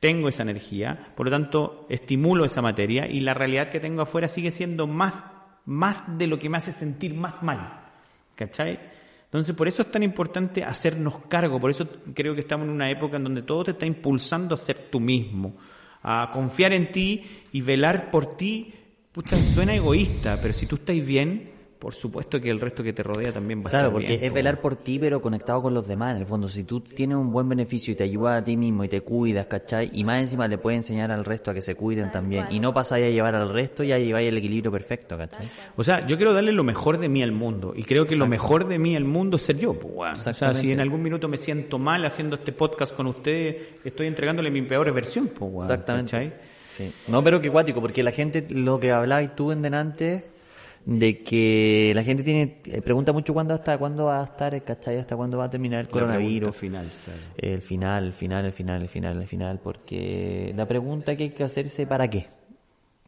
tengo 0.00 0.30
esa 0.30 0.44
energía, 0.44 1.12
por 1.14 1.26
lo 1.26 1.30
tanto 1.30 1.86
estimulo 1.90 2.46
esa 2.46 2.62
materia 2.62 3.06
y 3.06 3.20
la 3.20 3.34
realidad 3.34 3.68
que 3.68 3.78
tengo 3.78 4.00
afuera 4.00 4.28
sigue 4.28 4.50
siendo 4.50 4.86
más, 4.86 5.22
más 5.66 6.16
de 6.16 6.26
lo 6.26 6.38
que 6.38 6.48
me 6.48 6.56
hace 6.56 6.72
sentir 6.72 7.12
más 7.12 7.42
mal. 7.42 7.90
¿Cachai? 8.34 8.80
Entonces, 9.24 9.54
por 9.54 9.68
eso 9.68 9.82
es 9.82 9.90
tan 9.90 10.02
importante 10.02 10.64
hacernos 10.64 11.18
cargo, 11.28 11.60
por 11.60 11.70
eso 11.70 11.86
creo 12.14 12.34
que 12.34 12.40
estamos 12.40 12.66
en 12.66 12.72
una 12.72 12.90
época 12.90 13.18
en 13.18 13.24
donde 13.24 13.42
todo 13.42 13.64
te 13.64 13.72
está 13.72 13.84
impulsando 13.84 14.54
a 14.54 14.58
ser 14.58 14.88
tú 14.90 15.00
mismo, 15.00 15.54
a 16.02 16.30
confiar 16.32 16.72
en 16.72 16.90
ti 16.92 17.26
y 17.52 17.60
velar 17.60 18.10
por 18.10 18.38
ti. 18.38 18.72
Pucha, 19.12 19.36
suena 19.42 19.74
egoísta, 19.74 20.38
pero 20.40 20.54
si 20.54 20.64
tú 20.64 20.76
estás 20.76 20.96
bien, 21.04 21.59
por 21.80 21.94
supuesto 21.94 22.40
que 22.40 22.50
el 22.50 22.60
resto 22.60 22.82
que 22.84 22.92
te 22.92 23.02
rodea 23.02 23.32
también 23.32 23.60
va 23.64 23.68
a 23.68 23.70
Claro, 23.70 23.86
estar 23.88 23.92
porque 23.94 24.12
bien. 24.12 24.24
es 24.24 24.32
velar 24.32 24.60
por 24.60 24.76
ti, 24.76 24.98
pero 24.98 25.20
conectado 25.20 25.62
con 25.62 25.74
los 25.74 25.88
demás. 25.88 26.12
En 26.14 26.18
el 26.20 26.26
fondo, 26.26 26.48
si 26.48 26.62
tú 26.64 26.80
tienes 26.82 27.16
un 27.16 27.32
buen 27.32 27.48
beneficio 27.48 27.92
y 27.92 27.96
te 27.96 28.04
ayudas 28.04 28.42
a 28.42 28.44
ti 28.44 28.56
mismo 28.56 28.84
y 28.84 28.88
te 28.88 29.00
cuidas, 29.00 29.46
¿cachai? 29.46 29.90
Y 29.94 30.04
más 30.04 30.22
encima 30.22 30.46
le 30.46 30.58
puedes 30.58 30.76
enseñar 30.78 31.10
al 31.10 31.24
resto 31.24 31.50
a 31.50 31.54
que 31.54 31.62
se 31.62 31.74
cuiden 31.74 32.12
también. 32.12 32.44
Y 32.50 32.60
no 32.60 32.72
pasáis 32.74 33.06
a 33.06 33.08
llevar 33.08 33.34
al 33.34 33.48
resto, 33.52 33.82
ya 33.82 33.98
lleváis 33.98 34.28
el 34.28 34.36
equilibrio 34.36 34.70
perfecto, 34.70 35.16
¿cachai? 35.16 35.48
O 35.76 35.82
sea, 35.82 36.06
yo 36.06 36.16
quiero 36.16 36.32
darle 36.34 36.52
lo 36.52 36.62
mejor 36.64 36.98
de 36.98 37.08
mí 37.08 37.22
al 37.22 37.32
mundo. 37.32 37.72
Y 37.74 37.82
creo 37.84 38.06
que 38.06 38.14
lo 38.14 38.26
mejor 38.26 38.68
de 38.68 38.78
mí 38.78 38.94
al 38.94 39.04
mundo 39.04 39.36
es 39.38 39.42
ser 39.42 39.56
yo. 39.58 39.74
pues, 39.74 39.92
weón. 39.94 40.12
O 40.12 40.16
sea, 40.34 40.52
si 40.54 40.70
en 40.70 40.80
algún 40.80 41.02
minuto 41.02 41.28
me 41.28 41.38
siento 41.38 41.78
mal 41.78 42.04
haciendo 42.04 42.36
este 42.36 42.52
podcast 42.52 42.94
con 42.94 43.06
ustedes, 43.06 43.56
estoy 43.82 44.06
entregándole 44.06 44.50
mi 44.50 44.62
peor 44.62 44.92
versión. 44.92 45.28
Pues, 45.28 45.50
weón, 45.50 45.62
Exactamente. 45.70 46.10
¿cachai? 46.12 46.32
Sí. 46.68 46.92
No, 47.08 47.24
pero 47.24 47.40
que 47.40 47.50
cuático, 47.50 47.80
porque 47.80 48.02
la 48.02 48.12
gente, 48.12 48.46
lo 48.50 48.78
que 48.78 48.92
hablabas 48.92 49.34
tú 49.34 49.50
en 49.50 49.62
delante, 49.62 50.26
de 50.84 51.22
que 51.22 51.92
la 51.94 52.02
gente 52.02 52.22
tiene, 52.22 52.60
eh, 52.64 52.80
pregunta 52.82 53.12
mucho 53.12 53.32
cuándo 53.34 53.54
hasta 53.54 53.76
cuándo 53.78 54.06
va 54.06 54.20
a 54.20 54.24
estar, 54.24 54.62
¿cachai? 54.64 54.96
Hasta 54.96 55.16
cuándo 55.16 55.38
va 55.38 55.44
a 55.44 55.50
terminar 55.50 55.80
el 55.80 55.86
La 55.86 55.92
coronavirus. 55.92 56.56
pregunta 56.56 56.58
final, 56.58 56.90
claro. 57.04 57.20
El 57.36 57.62
final, 57.62 58.04
el 58.06 58.12
final, 58.12 58.44
el 58.46 58.52
final, 58.52 58.82
el 58.82 58.88
final, 58.88 59.20
el 59.20 59.26
final, 59.28 59.60
porque 59.62 60.52
la 60.56 60.66
pregunta 60.66 61.16
que 61.16 61.24
hay 61.24 61.30
que 61.30 61.44
hacerse, 61.44 61.86
¿para 61.86 62.08
qué? 62.08 62.28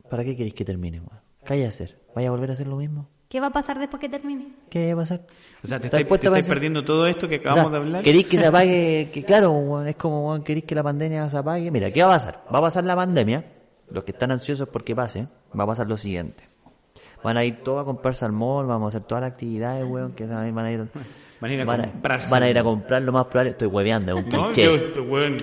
¿Para 0.08 0.24
qué 0.24 0.36
queréis 0.36 0.54
que 0.54 0.64
termine, 0.64 0.98
weón? 0.98 1.20
¿Qué 1.44 1.54
hay 1.54 1.64
a 1.64 1.68
hacer? 1.68 1.98
¿Vaya 2.14 2.28
a 2.28 2.30
volver 2.30 2.50
a 2.50 2.52
hacer 2.52 2.66
lo 2.66 2.76
mismo? 2.76 3.08
¿Qué 3.28 3.40
va 3.40 3.46
a 3.46 3.50
pasar 3.50 3.78
después 3.78 3.98
que 3.98 4.10
termine? 4.10 4.48
¿Qué 4.68 4.92
va 4.92 5.00
a 5.00 5.02
pasar? 5.04 5.20
O 5.64 5.66
sea, 5.66 5.80
te 5.80 5.86
¿Estás 5.86 6.00
estáis, 6.02 6.46
perdiendo 6.46 6.84
todo 6.84 7.06
esto 7.06 7.26
que 7.26 7.36
O 7.36 7.40
acabamos 7.40 7.64
sea, 7.64 7.70
de 7.70 7.76
hablar. 7.78 8.02
¿Queréis 8.04 8.26
que 8.26 8.36
se 8.36 8.44
apague? 8.48 9.10
Que, 9.10 9.24
claro, 9.24 9.82
es 9.86 9.96
como, 9.96 10.44
¿queréis 10.44 10.66
que 10.66 10.74
la 10.74 10.82
pandemia 10.82 11.30
se 11.30 11.38
apague? 11.38 11.70
Mira, 11.70 11.90
¿qué 11.90 12.02
va 12.02 12.10
a 12.10 12.12
pasar? 12.16 12.44
Va 12.54 12.58
a 12.58 12.62
pasar 12.62 12.84
la 12.84 12.94
pandemia, 12.94 13.42
los 13.90 14.04
que 14.04 14.12
están 14.12 14.30
ansiosos 14.32 14.68
porque 14.68 14.94
pase, 14.94 15.26
va 15.58 15.64
a 15.64 15.66
pasar 15.66 15.88
lo 15.88 15.96
siguiente. 15.96 16.44
Van 17.22 17.36
a 17.36 17.44
ir 17.44 17.62
todos 17.62 17.82
a 17.82 17.84
comprarse 17.84 18.24
al 18.24 18.32
mall, 18.32 18.66
vamos 18.66 18.92
a 18.94 18.96
hacer 18.98 19.06
todas 19.06 19.22
las 19.22 19.32
actividades, 19.32 19.84
weón, 19.84 20.12
que 20.12 20.26
van 20.26 20.58
a 20.58 20.70
ir... 20.72 20.84
Van 21.40 21.50
a 21.50 21.54
ir 21.54 21.60
a 21.60 21.64
van 21.64 21.80
comprarse. 21.82 22.30
van 22.30 22.42
a 22.44 22.48
ir 22.50 22.56
a 22.58 22.62
comprar 22.62 23.02
lo 23.02 23.10
más 23.10 23.24
probable, 23.24 23.50
estoy 23.50 23.66
hueveando, 23.66 24.16
es 24.16 24.24
un 24.24 24.30
No, 24.30 24.44
cliché. 24.46 24.64
yo, 24.64 24.74
este 24.76 25.00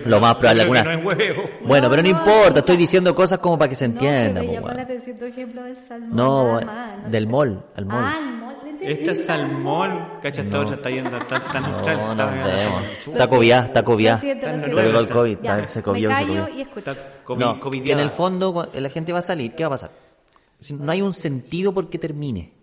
Lo 0.09 0.19
más 0.21 0.35
probable, 0.35 0.61
alguna- 0.61 0.83
no 0.83 0.91
es 0.91 1.05
huevo. 1.05 1.43
Bueno, 1.65 1.89
pero 1.89 2.01
no 2.01 2.09
No, 2.09 2.17
importa, 2.19 2.49
no. 2.51 2.57
estoy 2.59 2.77
diciendo 2.77 3.13
cosas 3.13 3.39
como 3.39 3.57
para 3.57 3.67
que 3.67 3.75
se 3.75 3.83
entienda, 3.85 4.39
no, 4.41 4.47
pero 4.47 4.53
llama 4.53 4.67
la 4.69 4.73
weón. 4.75 4.79
atención 4.85 5.17
tu 5.17 5.25
ejemplo 5.25 5.61
del 5.63 5.77
salmón. 5.89 6.15
No, 6.15 6.59
mall, 7.27 7.63
al 7.75 7.85
mall. 7.85 8.03
Ah, 8.05 8.15
al 8.17 8.37
mall. 8.39 8.55
¿entendí? 8.65 8.85
Esta 8.93 9.11
es 9.11 9.25
salmón, 9.25 10.05
cacha, 10.21 10.41
esta 10.41 10.59
otra 10.61 10.75
está 10.75 10.89
yendo, 10.89 11.17
está, 11.17 11.35
está 11.35 11.59
No, 11.59 11.67
neutral, 11.67 11.97
no 11.97 12.11
está- 12.11 12.25
vemos. 12.55 12.83
Está 12.83 13.11
está 13.11 13.27
Está 13.65 13.83
siento. 14.21 14.47
Se 14.69 14.75
pegó 14.75 14.99
el 14.99 15.09
COVID, 15.09 15.37
Ya, 15.41 15.55
está- 15.59 15.67
se 15.67 15.83
covió, 15.83 16.09
me 16.09 16.15
se 16.15 16.79
está 16.79 16.95
COVID, 17.25 17.39
No, 17.41 17.59
que 17.83 17.91
en 17.91 17.99
el 17.99 18.11
fondo 18.11 18.69
la 18.73 18.89
gente 18.89 19.11
va 19.11 19.19
a 19.19 19.21
salir, 19.21 19.53
¿qué 19.53 19.63
va 19.63 19.67
a 19.67 19.71
pasar? 19.71 20.08
No 20.79 20.91
hay 20.91 21.01
un 21.01 21.13
sentido 21.13 21.73
por 21.73 21.89
qué 21.89 21.97
termine. 21.97 22.53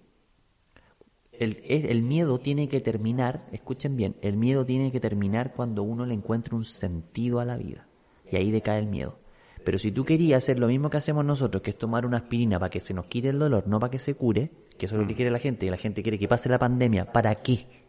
El, 1.33 1.63
el 1.67 2.03
miedo 2.03 2.39
tiene 2.39 2.69
que 2.69 2.81
terminar, 2.81 3.47
escuchen 3.53 3.97
bien, 3.97 4.17
el 4.23 4.37
miedo 4.37 4.65
tiene 4.65 4.91
que 4.91 5.01
terminar 5.01 5.53
cuando 5.55 5.83
uno 5.83 6.07
le 6.07 6.15
encuentre 6.15 6.55
un 6.55 6.65
sentido 6.65 7.41
a 7.41 7.45
la 7.45 7.57
vida. 7.57 7.87
Y 8.31 8.37
ahí 8.37 8.51
decae 8.51 8.79
el 8.79 8.87
miedo. 8.87 9.19
Pero 9.65 9.79
si 9.79 9.91
tú 9.91 10.05
querías 10.05 10.45
hacer 10.45 10.59
lo 10.59 10.69
mismo 10.69 10.91
que 10.91 10.97
hacemos 10.97 11.25
nosotros, 11.25 11.63
que 11.63 11.71
es 11.71 11.79
tomar 11.79 12.07
una 12.07 12.19
aspirina 12.19 12.59
para 12.59 12.71
que 12.71 12.81
se 12.81 12.95
nos 12.95 13.07
quite 13.07 13.31
el 13.31 13.39
dolor, 13.39 13.67
no 13.67 13.81
para 13.81 13.91
que 13.91 13.99
se 13.99 14.15
cure, 14.15 14.51
que 14.79 14.87
eso 14.87 14.95
es 14.95 15.03
lo 15.03 15.09
que 15.09 15.15
quiere 15.15 15.31
la 15.31 15.39
gente, 15.41 15.67
y 15.67 15.71
la 15.71 15.77
gente 15.77 16.03
quiere 16.03 16.19
que 16.19 16.29
pase 16.29 16.49
la 16.49 16.59
pandemia, 16.59 17.13
¿para 17.13 17.35
qué? 17.37 17.86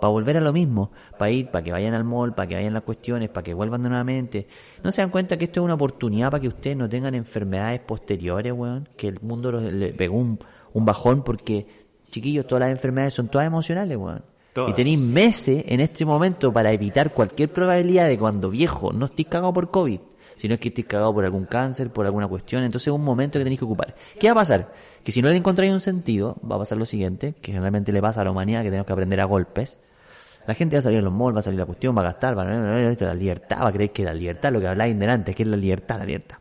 Para 0.00 0.10
volver 0.10 0.36
a 0.36 0.40
lo 0.40 0.52
mismo, 0.52 0.90
para 1.18 1.30
ir, 1.30 1.50
para 1.50 1.64
que 1.64 1.72
vayan 1.72 1.94
al 1.94 2.04
mall, 2.04 2.34
para 2.34 2.46
que 2.48 2.54
vayan 2.54 2.74
las 2.74 2.82
cuestiones, 2.82 3.28
para 3.30 3.42
que 3.44 3.54
vuelvan 3.54 3.82
de 3.82 3.88
nuevamente. 3.88 4.46
¿No 4.84 4.90
se 4.90 5.00
dan 5.02 5.10
cuenta 5.10 5.36
que 5.36 5.46
esto 5.46 5.60
es 5.60 5.64
una 5.64 5.74
oportunidad 5.74 6.30
para 6.30 6.40
que 6.40 6.48
ustedes 6.48 6.76
no 6.76 6.88
tengan 6.88 7.14
enfermedades 7.14 7.80
posteriores, 7.80 8.52
weón? 8.52 8.88
Que 8.96 9.08
el 9.08 9.20
mundo 9.22 9.50
los- 9.52 9.62
le 9.72 9.92
pegó 9.94 10.16
un, 10.18 10.38
un 10.74 10.84
bajón 10.84 11.22
porque, 11.24 11.66
chiquillos, 12.10 12.46
todas 12.46 12.60
las 12.60 12.70
enfermedades 12.70 13.14
son 13.14 13.28
todas 13.28 13.46
emocionales, 13.46 13.96
weón. 13.96 14.22
Todas. 14.52 14.70
Y 14.70 14.74
tenéis 14.74 14.98
meses 14.98 15.64
en 15.68 15.80
este 15.80 16.04
momento 16.04 16.52
para 16.52 16.72
evitar 16.72 17.12
cualquier 17.12 17.52
probabilidad 17.52 18.08
de 18.08 18.18
cuando 18.18 18.48
viejo 18.50 18.92
no 18.92 19.06
estéis 19.06 19.28
cagado 19.28 19.52
por 19.52 19.70
COVID, 19.70 20.00
sino 20.36 20.54
es 20.54 20.60
que 20.60 20.68
estéis 20.68 20.86
cagado 20.86 21.12
por 21.14 21.24
algún 21.26 21.44
cáncer, 21.44 21.90
por 21.90 22.06
alguna 22.06 22.26
cuestión. 22.26 22.62
Entonces 22.62 22.88
es 22.88 22.92
un 22.94 23.04
momento 23.04 23.38
que 23.38 23.44
tenéis 23.44 23.58
que 23.58 23.64
ocupar. 23.66 23.94
¿Qué 24.18 24.28
va 24.28 24.32
a 24.32 24.36
pasar? 24.36 24.72
Que 25.04 25.12
si 25.12 25.20
no 25.22 25.28
le 25.28 25.36
encontráis 25.36 25.72
un 25.72 25.80
sentido, 25.80 26.36
va 26.50 26.56
a 26.56 26.58
pasar 26.60 26.78
lo 26.78 26.86
siguiente, 26.86 27.34
que 27.40 27.52
generalmente 27.52 27.92
le 27.92 28.00
pasa 28.00 28.22
a 28.22 28.24
la 28.24 28.30
humanidad, 28.30 28.60
que 28.62 28.68
tenemos 28.70 28.86
que 28.86 28.92
aprender 28.94 29.20
a 29.20 29.24
golpes. 29.26 29.78
La 30.46 30.54
gente 30.54 30.76
va 30.76 30.78
a 30.78 30.82
salir 30.82 30.98
a 31.00 31.02
los 31.02 31.12
malls, 31.12 31.34
va 31.34 31.40
a 31.40 31.42
salir 31.42 31.58
la 31.58 31.66
cuestión, 31.66 31.96
va 31.96 32.02
a 32.02 32.04
gastar, 32.04 32.38
va 32.38 32.42
a 32.42 32.46
la 32.46 33.14
libertad, 33.14 33.58
va 33.62 33.68
a 33.68 33.72
creer 33.72 33.90
que 33.90 34.04
la 34.04 34.14
libertad, 34.14 34.52
lo 34.52 34.60
que 34.60 34.68
habláis 34.68 34.98
delante, 34.98 35.34
que 35.34 35.42
es 35.42 35.48
la 35.48 35.56
libertad, 35.56 35.98
la 35.98 36.04
libertad. 36.04 36.38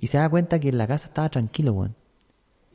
Y 0.00 0.08
se 0.08 0.18
da 0.18 0.28
cuenta 0.28 0.58
que 0.58 0.68
en 0.68 0.78
la 0.78 0.86
casa 0.86 1.08
estaba 1.08 1.28
tranquilo, 1.28 1.72
weón. 1.72 1.94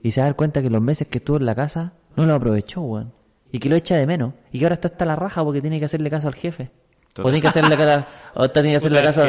Y 0.02 0.12
se 0.12 0.22
da 0.22 0.34
cuenta 0.34 0.62
que 0.62 0.70
los 0.70 0.82
meses 0.82 1.08
que 1.08 1.18
estuvo 1.18 1.38
en 1.38 1.46
la 1.46 1.56
casa 1.56 1.94
no 2.16 2.26
lo 2.26 2.34
aprovechó, 2.34 2.82
weón. 2.82 3.14
Y 3.52 3.60
que 3.60 3.70
lo 3.70 3.76
echa 3.76 3.96
de 3.98 4.08
menos. 4.08 4.34
Y 4.52 4.60
que 4.60 4.66
ahora 4.66 4.76
está 4.76 4.88
hasta 4.88 5.06
la 5.06 5.16
raja 5.16 5.44
porque 5.44 5.62
tiene 5.62 5.78
que 5.78 5.86
hacerle 5.86 6.10
caso 6.10 6.28
al 6.28 6.36
jefe. 6.36 6.72
O 7.18 7.24
tiene 7.24 7.42
que 7.42 7.48
hacerle 7.48 7.76
caso, 7.78 8.06
o 8.34 8.50
tiene 8.50 8.70
que 8.70 8.76
hacerle 8.78 9.02
caso, 9.02 9.24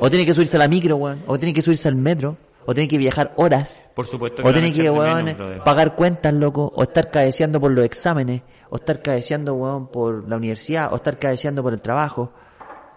o 0.00 0.10
tiene 0.10 0.26
que 0.26 0.34
subirse 0.34 0.56
a 0.56 0.60
la 0.60 0.68
micro, 0.68 0.96
weón. 0.96 1.22
O 1.26 1.38
tiene 1.38 1.52
que 1.52 1.62
subirse 1.62 1.88
al 1.88 1.96
metro. 1.96 2.36
O 2.66 2.74
tener 2.74 2.88
que 2.88 2.98
viajar 2.98 3.32
horas, 3.36 3.80
Por 3.94 4.06
supuesto 4.06 4.42
o 4.42 4.44
van 4.44 4.54
a 4.56 4.60
tener 4.60 4.72
que, 4.72 4.90
weón, 4.90 5.24
menos, 5.24 5.62
pagar 5.64 5.94
cuentas, 5.96 6.32
loco, 6.34 6.72
o 6.74 6.82
estar 6.82 7.10
cabeceando 7.10 7.60
por 7.60 7.70
los 7.70 7.84
exámenes, 7.84 8.42
o 8.70 8.76
estar 8.76 9.00
cabeceando, 9.00 9.54
weón, 9.54 9.88
por 9.88 10.28
la 10.28 10.36
universidad, 10.36 10.92
o 10.92 10.96
estar 10.96 11.18
cabeceando 11.18 11.62
por 11.62 11.72
el 11.72 11.80
trabajo. 11.80 12.32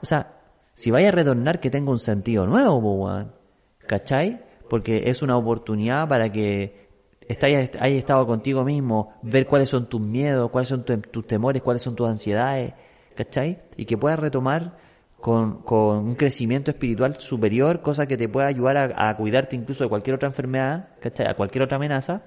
O 0.01 0.05
sea, 0.05 0.33
si 0.73 0.91
vaya 0.91 1.09
a 1.09 1.11
retornar, 1.11 1.59
que 1.59 1.69
tenga 1.69 1.91
un 1.91 1.99
sentido 1.99 2.45
nuevo, 2.47 2.77
weón. 2.79 3.33
¿Cachai? 3.87 4.43
Porque 4.69 5.03
es 5.05 5.21
una 5.21 5.35
oportunidad 5.37 6.07
para 6.07 6.31
que 6.31 6.89
estáis, 7.27 7.71
hayas 7.79 7.97
estado 7.97 8.25
contigo 8.27 8.63
mismo, 8.63 9.13
ver 9.23 9.47
cuáles 9.47 9.69
son 9.69 9.87
tus 9.87 10.01
miedos, 10.01 10.49
cuáles 10.51 10.67
son 10.67 10.83
tu- 10.83 10.97
tus 11.01 11.25
temores, 11.27 11.61
cuáles 11.61 11.81
son 11.81 11.95
tus 11.95 12.07
ansiedades, 12.07 12.73
¿cachai? 13.15 13.61
Y 13.77 13.85
que 13.85 13.97
puedas 13.97 14.19
retomar 14.19 14.77
con, 15.19 15.61
con 15.63 15.97
un 15.97 16.15
crecimiento 16.15 16.71
espiritual 16.71 17.19
superior, 17.19 17.81
cosa 17.81 18.07
que 18.07 18.17
te 18.17 18.29
pueda 18.29 18.47
ayudar 18.47 18.77
a, 18.77 19.09
a 19.09 19.17
cuidarte 19.17 19.55
incluso 19.55 19.83
de 19.83 19.89
cualquier 19.89 20.15
otra 20.15 20.27
enfermedad, 20.27 20.89
¿cachai? 20.99 21.27
A 21.27 21.35
cualquier 21.35 21.63
otra 21.63 21.77
amenaza, 21.77 22.23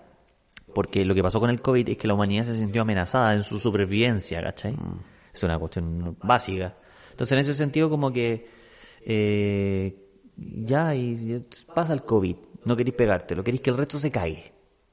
porque 0.74 1.04
lo 1.04 1.14
que 1.14 1.22
pasó 1.22 1.40
con 1.40 1.50
el 1.50 1.60
COVID 1.60 1.88
es 1.88 1.96
que 1.96 2.06
la 2.06 2.14
humanidad 2.14 2.44
se 2.44 2.54
sintió 2.54 2.82
amenazada 2.82 3.34
en 3.34 3.42
su 3.42 3.58
supervivencia, 3.58 4.42
¿cachai? 4.42 4.76
Es 5.32 5.42
una 5.42 5.58
cuestión 5.58 6.16
básica. 6.22 6.76
Entonces, 7.10 7.32
en 7.32 7.38
ese 7.38 7.54
sentido, 7.54 7.88
como 7.88 8.12
que 8.12 8.46
eh, 9.04 9.96
ya, 10.36 10.94
y, 10.94 11.44
pasa 11.74 11.92
el 11.92 12.02
COVID, 12.02 12.36
no 12.64 12.76
queréis 12.76 12.96
pegártelo, 12.96 13.42
queréis 13.42 13.62
que 13.62 13.70
el 13.70 13.76
resto 13.76 13.98
se 13.98 14.10
cague. 14.10 14.52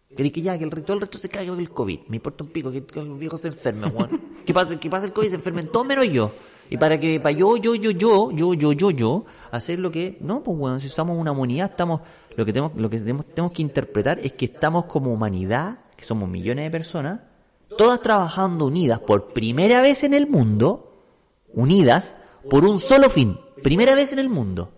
Queréis 0.09 0.33
que 0.33 0.41
ya, 0.41 0.57
que 0.57 0.63
el, 0.63 0.71
todo 0.71 0.95
el 0.95 1.01
resto 1.01 1.17
se 1.17 1.29
cague 1.29 1.49
con 1.49 1.59
el 1.59 1.69
COVID. 1.69 1.99
Me 2.07 2.15
importa 2.15 2.43
un 2.43 2.49
pico 2.49 2.71
que, 2.71 2.83
que 2.83 3.01
los 3.01 3.19
viejos 3.19 3.41
se 3.41 3.49
enfermen, 3.49 3.95
weón. 3.95 4.21
que 4.45 4.53
pase, 4.53 4.79
que 4.79 4.89
pase 4.89 5.07
el 5.07 5.13
COVID, 5.13 5.29
se 5.29 5.35
enfermen 5.35 5.67
todos 5.67 5.85
menos 5.85 6.11
yo. 6.11 6.31
Y 6.69 6.77
para 6.77 6.99
que, 6.99 7.19
para 7.19 7.31
yo, 7.31 7.57
yo, 7.57 7.73
yo, 7.73 7.91
yo, 7.91 8.31
yo, 8.31 8.53
yo, 8.53 8.71
yo, 8.73 8.91
yo, 8.91 9.25
hacer 9.51 9.79
lo 9.79 9.89
que, 9.89 10.17
no, 10.21 10.43
pues 10.43 10.57
bueno, 10.57 10.79
si 10.79 10.87
somos 10.87 11.17
una 11.17 11.31
humanidad, 11.31 11.71
estamos, 11.71 12.01
lo 12.35 12.45
que 12.45 12.53
tenemos, 12.53 12.75
lo 12.75 12.89
que 12.89 12.99
tenemos, 12.99 13.25
tenemos 13.25 13.51
que 13.51 13.63
interpretar 13.63 14.19
es 14.19 14.33
que 14.33 14.45
estamos 14.45 14.85
como 14.85 15.11
humanidad, 15.11 15.79
que 15.95 16.03
somos 16.03 16.29
millones 16.29 16.65
de 16.65 16.71
personas, 16.71 17.21
todas 17.75 18.01
trabajando 18.01 18.67
unidas 18.67 18.99
por 18.99 19.33
primera 19.33 19.81
vez 19.81 20.03
en 20.03 20.13
el 20.13 20.27
mundo, 20.27 21.01
unidas 21.53 22.13
por 22.49 22.65
un 22.65 22.79
solo 22.79 23.09
fin, 23.09 23.39
primera 23.63 23.95
vez 23.95 24.13
en 24.13 24.19
el 24.19 24.29
mundo. 24.29 24.71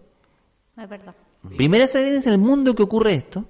Es 0.78 0.88
verdad. 0.88 1.14
Primera 1.58 1.86
vez 1.86 2.26
en 2.26 2.34
el 2.34 2.40
mundo 2.40 2.74
que 2.74 2.84
ocurre 2.84 3.16
esto, 3.16 3.46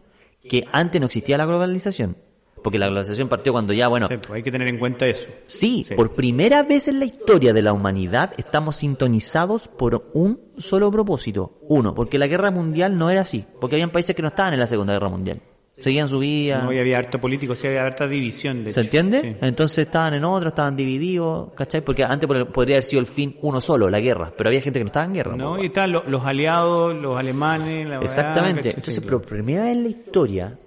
que 0.50 0.66
antes 0.72 1.00
no 1.00 1.06
existía 1.06 1.38
la 1.38 1.46
globalización, 1.46 2.18
porque 2.64 2.78
la 2.80 2.88
globalización 2.88 3.28
partió 3.30 3.52
cuando 3.54 3.74
ya, 3.74 3.88
bueno, 3.88 4.08
Sí, 4.08 4.16
pues 4.18 4.30
hay 4.32 4.44
que 4.44 4.52
tener 4.52 4.68
en 4.68 4.78
cuenta 4.78 5.06
eso. 5.08 5.28
sí, 5.48 5.84
Sí. 5.88 5.96
por 5.96 6.14
primera 6.16 6.64
vez 6.64 6.88
en 6.88 7.00
la 7.00 7.06
historia 7.06 7.54
de 7.54 7.62
la 7.62 7.74
humanidad 7.74 8.34
estamos 8.38 8.76
sintonizados 8.78 9.68
por 9.68 10.10
un 10.14 10.40
solo 10.58 10.90
propósito. 10.92 11.58
Uno, 11.70 11.94
porque 11.96 12.18
la 12.20 12.28
guerra 12.28 12.52
mundial 12.52 12.98
no 12.98 13.10
era 13.10 13.22
así, 13.22 13.46
porque 13.60 13.76
habían 13.76 13.92
países 13.92 14.16
que 14.16 14.22
no 14.22 14.28
estaban 14.30 14.54
en 14.54 14.60
la 14.60 14.68
Segunda 14.68 14.94
Guerra 14.94 15.10
Mundial. 15.10 15.42
Seguían 15.78 16.08
su 16.08 16.20
vida. 16.20 16.62
No 16.62 16.72
y 16.72 16.78
había 16.78 17.00
harto 17.00 17.20
político, 17.20 17.56
sí 17.56 17.66
había 17.66 17.84
harta 17.84 18.08
división. 18.08 18.64
De 18.64 18.72
¿Se 18.72 18.82
hecho. 18.82 18.86
entiende? 18.86 19.22
Sí. 19.22 19.38
Entonces 19.48 19.80
estaban 19.80 20.14
en 20.14 20.24
otro, 20.24 20.50
estaban 20.50 20.76
divididos, 20.76 21.54
¿cachai? 21.56 21.82
Porque 21.82 22.04
antes 22.04 22.30
pod- 22.30 22.52
podría 22.52 22.76
haber 22.76 22.84
sido 22.84 23.00
el 23.00 23.08
fin 23.08 23.36
uno 23.42 23.60
solo, 23.60 23.90
la 23.90 24.00
guerra, 24.00 24.32
pero 24.38 24.50
había 24.50 24.62
gente 24.62 24.78
que 24.80 24.84
no 24.84 24.88
estaba 24.90 25.08
en 25.08 25.14
guerra. 25.16 25.36
No, 25.36 25.58
y 25.60 25.68
están 25.68 25.92
lo- 25.92 26.04
los 26.04 26.24
aliados, 26.24 26.96
los 26.96 27.18
alemanes, 27.18 27.88
la 27.88 27.98
Exactamente. 27.98 28.70
Entonces, 28.70 28.94
Sí, 28.94 29.02
pero 29.02 29.20
primera 29.24 29.64
vez 29.64 29.72
en 29.72 29.82
la 29.84 29.90
historia, 29.90 30.60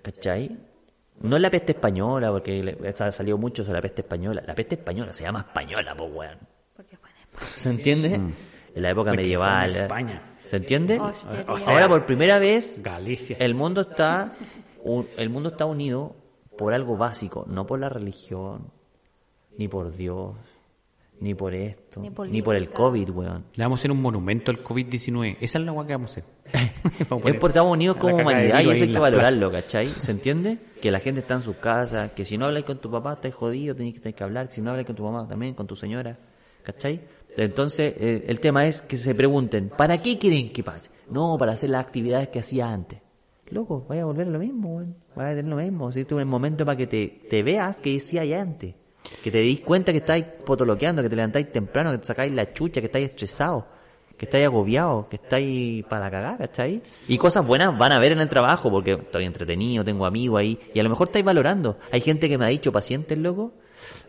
¿cachai? 0.00 0.56
No 1.22 1.36
es 1.36 1.42
la 1.42 1.50
peste 1.50 1.72
española, 1.72 2.30
porque 2.30 2.76
esa 2.84 3.10
salió 3.12 3.38
mucho 3.38 3.64
sobre 3.64 3.78
la 3.78 3.82
peste 3.82 4.02
española. 4.02 4.42
La 4.46 4.54
peste 4.54 4.74
española 4.74 5.12
se 5.12 5.22
llama 5.24 5.40
española, 5.40 5.94
pues, 5.96 6.10
weón. 6.12 6.38
Porque 6.76 6.96
fue 6.96 7.10
en 7.10 7.16
España. 7.16 7.50
¿Se 7.54 7.70
entiende? 7.70 8.14
En 8.14 8.82
la 8.82 8.90
época 8.90 9.10
Porque 9.10 9.22
medieval. 9.22 9.64
fue 9.66 9.70
en 9.74 9.76
¿eh? 9.76 9.82
España. 9.82 10.22
¿Se 10.44 10.56
entiende? 10.56 10.98
Hostia, 10.98 11.44
Ahora 11.66 11.88
por 11.88 12.04
primera 12.04 12.38
vez 12.38 12.82
Galicia. 12.82 13.36
el 13.38 13.54
mundo 13.54 13.82
está 13.82 14.34
un- 14.82 15.08
el 15.16 15.30
mundo 15.30 15.50
está 15.50 15.64
unido 15.66 16.16
por 16.58 16.74
algo 16.74 16.96
básico, 16.96 17.44
no 17.48 17.64
por 17.66 17.78
la 17.78 17.88
religión, 17.88 18.70
ni 19.56 19.68
por 19.68 19.94
Dios, 19.94 20.34
ni 21.20 21.34
por 21.34 21.54
esto, 21.54 22.00
Ni 22.00 22.08
ni 22.08 22.14
por 22.42 22.44
por, 22.44 22.56
el. 22.56 22.70
COVID, 22.70 23.10
weón. 23.10 23.44
Le 23.54 23.62
vamos 23.64 23.78
a 23.78 23.80
hacer 23.80 23.92
un 23.92 24.02
monumento 24.02 24.50
al 24.50 24.62
COVID-19. 24.64 25.36
Esa 25.40 25.58
es 25.58 25.64
la 25.64 25.72
weá 25.72 25.86
que 25.86 25.92
vamos 25.92 26.10
a 26.10 26.12
hacer. 26.20 26.24
Es 27.24 27.36
por 27.36 27.50
Estamos 27.50 27.72
unidos 27.72 27.96
como 27.96 28.16
humanidad 28.16 28.60
y 28.60 28.70
eso 28.70 28.84
hay 28.84 28.92
que 28.92 28.98
valorarlo. 28.98 29.50
¿cachai? 29.50 29.88
¿Se 29.98 30.10
entiende? 30.10 30.58
Que 30.80 30.90
la 30.90 31.00
gente 31.00 31.20
está 31.20 31.34
en 31.34 31.42
sus 31.42 31.56
casas, 31.56 32.12
que 32.12 32.24
si 32.24 32.36
no 32.38 32.46
habláis 32.46 32.64
con 32.64 32.78
tu 32.78 32.90
papá 32.90 33.14
estáis 33.14 33.34
jodido, 33.34 33.74
tenéis 33.74 33.94
que, 33.94 34.00
tenéis 34.00 34.16
que 34.16 34.24
hablar, 34.24 34.48
que 34.48 34.54
si 34.56 34.62
no 34.62 34.70
habláis 34.70 34.86
con 34.86 34.96
tu 34.96 35.04
mamá 35.04 35.26
también, 35.28 35.54
con 35.54 35.66
tu 35.66 35.76
señora, 35.76 36.18
¿cachai? 36.62 37.00
Entonces, 37.36 37.94
eh, 37.98 38.24
el 38.26 38.40
tema 38.40 38.66
es 38.66 38.82
que 38.82 38.96
se 38.96 39.14
pregunten, 39.14 39.70
¿para 39.70 39.98
qué 39.98 40.18
quieren 40.18 40.52
que 40.52 40.62
pase? 40.62 40.90
No, 41.10 41.36
para 41.38 41.52
hacer 41.52 41.70
las 41.70 41.84
actividades 41.84 42.28
que 42.28 42.40
hacía 42.40 42.68
antes. 42.68 43.00
Loco, 43.50 43.84
vaya 43.88 44.02
a 44.02 44.04
volver 44.06 44.26
a 44.28 44.30
lo 44.30 44.38
mismo. 44.38 44.82
Vaya 45.14 45.30
a 45.30 45.34
tener 45.34 45.50
lo 45.50 45.56
mismo. 45.56 45.92
Si 45.92 46.04
tuve 46.04 46.22
un 46.22 46.28
momento 46.28 46.64
para 46.64 46.76
que 46.76 46.86
te, 46.86 47.22
te 47.28 47.42
veas 47.42 47.80
que 47.80 47.92
decía 47.92 48.24
ya 48.24 48.40
antes. 48.40 48.74
Que 49.22 49.30
te 49.30 49.38
deis 49.38 49.60
cuenta 49.60 49.92
que 49.92 49.98
estáis 49.98 50.24
potoloqueando, 50.46 51.02
que 51.02 51.08
te 51.08 51.16
levantáis 51.16 51.50
temprano, 51.52 51.90
que 51.92 51.98
te 51.98 52.06
sacáis 52.06 52.32
la 52.32 52.52
chucha, 52.52 52.80
que 52.80 52.86
estáis 52.86 53.10
estresados, 53.10 53.64
que 54.22 54.26
estáis 54.26 54.46
agobiados, 54.46 55.06
que 55.06 55.16
estáis 55.16 55.84
para 55.86 56.04
la 56.04 56.10
cagada, 56.12 56.38
¿cachai? 56.38 56.80
Y 57.08 57.18
cosas 57.18 57.44
buenas 57.44 57.76
van 57.76 57.90
a 57.90 57.98
ver 57.98 58.12
en 58.12 58.20
el 58.20 58.28
trabajo, 58.28 58.70
porque 58.70 58.92
estoy 58.92 59.24
entretenido, 59.24 59.82
tengo 59.82 60.06
amigos 60.06 60.38
ahí, 60.38 60.56
y 60.72 60.78
a 60.78 60.82
lo 60.84 60.90
mejor 60.90 61.08
estáis 61.08 61.24
valorando. 61.24 61.76
Hay 61.90 62.02
gente 62.02 62.28
que 62.28 62.38
me 62.38 62.44
ha 62.44 62.48
dicho, 62.48 62.70
pacientes, 62.70 63.18
loco, 63.18 63.50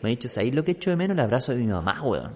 me 0.03 0.09
ha 0.09 0.11
dicho, 0.11 0.29
¿sabéis 0.29 0.53
lo 0.53 0.63
que 0.63 0.73
echo 0.73 0.91
de 0.91 0.97
menos? 0.97 1.17
El 1.17 1.23
abrazo 1.23 1.53
de 1.53 1.57
mi 1.57 1.65
mamá, 1.65 1.99
weón. 2.03 2.33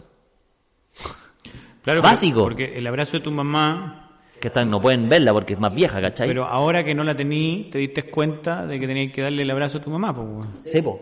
Claro, 1.83 2.01
Básico. 2.01 2.41
Porque 2.41 2.79
el 2.79 2.87
abrazo 2.87 3.17
de 3.17 3.23
tu 3.23 3.29
mamá, 3.29 4.21
Que 4.39 4.47
están, 4.47 4.71
no 4.71 4.81
pueden 4.81 5.07
verla 5.07 5.31
porque 5.31 5.53
es 5.53 5.59
más 5.59 5.75
vieja, 5.75 6.01
¿cachai? 6.01 6.27
pero 6.27 6.45
ahora 6.45 6.83
que 6.83 6.95
no 6.95 7.03
la 7.03 7.15
tení, 7.15 7.69
te 7.71 7.77
diste 7.77 8.09
cuenta 8.09 8.65
de 8.65 8.79
que 8.79 8.87
tenías 8.87 9.13
que 9.13 9.21
darle 9.21 9.43
el 9.43 9.51
abrazo 9.51 9.77
a 9.77 9.81
tu 9.81 9.91
mamá, 9.91 10.15
pues. 10.15 10.47
Sí, 10.65 10.81
po. 10.81 10.99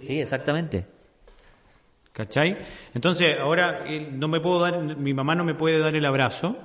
Sí, 0.00 0.20
exactamente. 0.20 0.97
¿Cachai? 2.18 2.58
Entonces, 2.94 3.38
ahora 3.38 3.84
eh, 3.86 4.08
no 4.12 4.26
me 4.26 4.40
puedo 4.40 4.58
dar, 4.58 4.76
mi 4.96 5.14
mamá 5.14 5.36
no 5.36 5.44
me 5.44 5.54
puede 5.54 5.78
dar 5.78 5.94
el 5.94 6.04
abrazo, 6.04 6.56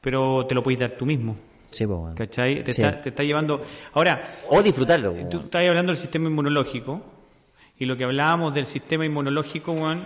pero 0.00 0.44
te 0.44 0.56
lo 0.56 0.62
puedes 0.64 0.80
dar 0.80 0.90
tú 0.90 1.06
mismo. 1.06 1.36
Sí, 1.70 1.84
weón. 1.86 2.16
¿Cachai? 2.16 2.64
Te, 2.64 2.72
Sí. 2.72 2.82
está, 2.82 3.00
te 3.00 3.10
está 3.10 3.22
llevando. 3.22 3.62
Ahora, 3.92 4.24
O 4.48 4.60
disfrutarlo, 4.60 5.12
tú 5.12 5.36
weón. 5.36 5.44
estás 5.44 5.64
hablando 5.68 5.92
del 5.92 5.98
sistema 5.98 6.26
inmunológico, 6.28 7.00
y 7.78 7.84
lo 7.84 7.96
que 7.96 8.02
hablábamos 8.02 8.52
del 8.54 8.66
sistema 8.66 9.06
inmunológico, 9.06 9.72
Juan, 9.72 10.00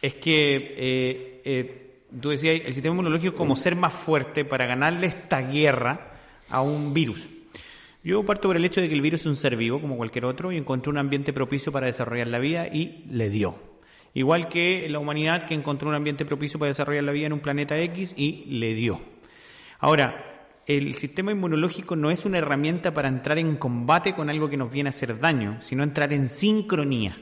es 0.00 0.14
que 0.14 0.54
eh, 0.78 1.42
eh, 1.44 2.02
tú 2.20 2.30
decías, 2.30 2.60
el 2.64 2.72
sistema 2.72 2.92
inmunológico 2.94 3.34
como 3.34 3.56
ser 3.56 3.74
más 3.74 3.92
fuerte 3.94 4.44
para 4.44 4.64
ganarle 4.64 5.08
esta 5.08 5.40
guerra 5.40 6.12
a 6.50 6.62
un 6.62 6.94
virus. 6.94 7.28
Yo 8.04 8.22
parto 8.22 8.46
por 8.46 8.56
el 8.56 8.64
hecho 8.64 8.80
de 8.80 8.88
que 8.88 8.94
el 8.94 9.00
virus 9.00 9.22
es 9.22 9.26
un 9.26 9.34
ser 9.34 9.56
vivo 9.56 9.80
como 9.80 9.96
cualquier 9.96 10.24
otro 10.26 10.52
y 10.52 10.56
encontró 10.56 10.92
un 10.92 10.98
ambiente 10.98 11.32
propicio 11.32 11.72
para 11.72 11.86
desarrollar 11.86 12.28
la 12.28 12.38
vida 12.38 12.68
y 12.68 13.02
le 13.10 13.28
dio. 13.28 13.73
Igual 14.14 14.48
que 14.48 14.88
la 14.88 15.00
humanidad 15.00 15.46
que 15.46 15.54
encontró 15.54 15.88
un 15.88 15.96
ambiente 15.96 16.24
propicio 16.24 16.58
para 16.58 16.68
desarrollar 16.68 17.02
la 17.02 17.12
vida 17.12 17.26
en 17.26 17.32
un 17.32 17.40
planeta 17.40 17.78
X 17.80 18.14
y 18.16 18.44
le 18.46 18.74
dio. 18.74 19.00
Ahora, 19.80 20.50
el 20.66 20.94
sistema 20.94 21.32
inmunológico 21.32 21.96
no 21.96 22.10
es 22.10 22.24
una 22.24 22.38
herramienta 22.38 22.94
para 22.94 23.08
entrar 23.08 23.38
en 23.38 23.56
combate 23.56 24.14
con 24.14 24.30
algo 24.30 24.48
que 24.48 24.56
nos 24.56 24.72
viene 24.72 24.88
a 24.88 24.90
hacer 24.90 25.18
daño, 25.18 25.60
sino 25.60 25.82
entrar 25.82 26.12
en 26.12 26.28
sincronía. 26.28 27.16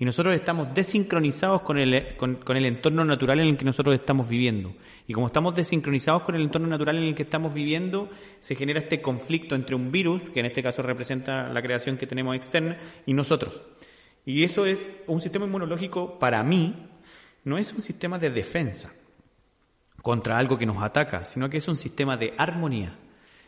Y 0.00 0.04
nosotros 0.04 0.32
estamos 0.32 0.72
desincronizados 0.72 1.62
con 1.62 1.76
el, 1.76 2.16
con, 2.16 2.36
con 2.36 2.56
el 2.56 2.66
entorno 2.66 3.04
natural 3.04 3.40
en 3.40 3.48
el 3.48 3.56
que 3.56 3.64
nosotros 3.64 3.96
estamos 3.96 4.28
viviendo. 4.28 4.72
Y 5.08 5.12
como 5.12 5.26
estamos 5.26 5.56
desincronizados 5.56 6.22
con 6.22 6.36
el 6.36 6.42
entorno 6.42 6.68
natural 6.68 6.98
en 6.98 7.02
el 7.02 7.14
que 7.16 7.24
estamos 7.24 7.52
viviendo, 7.52 8.08
se 8.38 8.54
genera 8.54 8.78
este 8.78 9.02
conflicto 9.02 9.56
entre 9.56 9.74
un 9.74 9.90
virus, 9.90 10.30
que 10.30 10.38
en 10.38 10.46
este 10.46 10.62
caso 10.62 10.82
representa 10.82 11.48
la 11.48 11.60
creación 11.60 11.96
que 11.96 12.06
tenemos 12.06 12.36
externa, 12.36 12.78
y 13.06 13.12
nosotros. 13.12 13.60
Y 14.28 14.44
eso 14.44 14.66
es 14.66 14.86
un 15.06 15.22
sistema 15.22 15.46
inmunológico, 15.46 16.18
para 16.18 16.42
mí, 16.42 16.74
no 17.44 17.56
es 17.56 17.72
un 17.72 17.80
sistema 17.80 18.18
de 18.18 18.28
defensa 18.28 18.92
contra 20.02 20.36
algo 20.36 20.58
que 20.58 20.66
nos 20.66 20.82
ataca, 20.82 21.24
sino 21.24 21.48
que 21.48 21.56
es 21.56 21.66
un 21.66 21.78
sistema 21.78 22.18
de 22.18 22.34
armonía. 22.36 22.94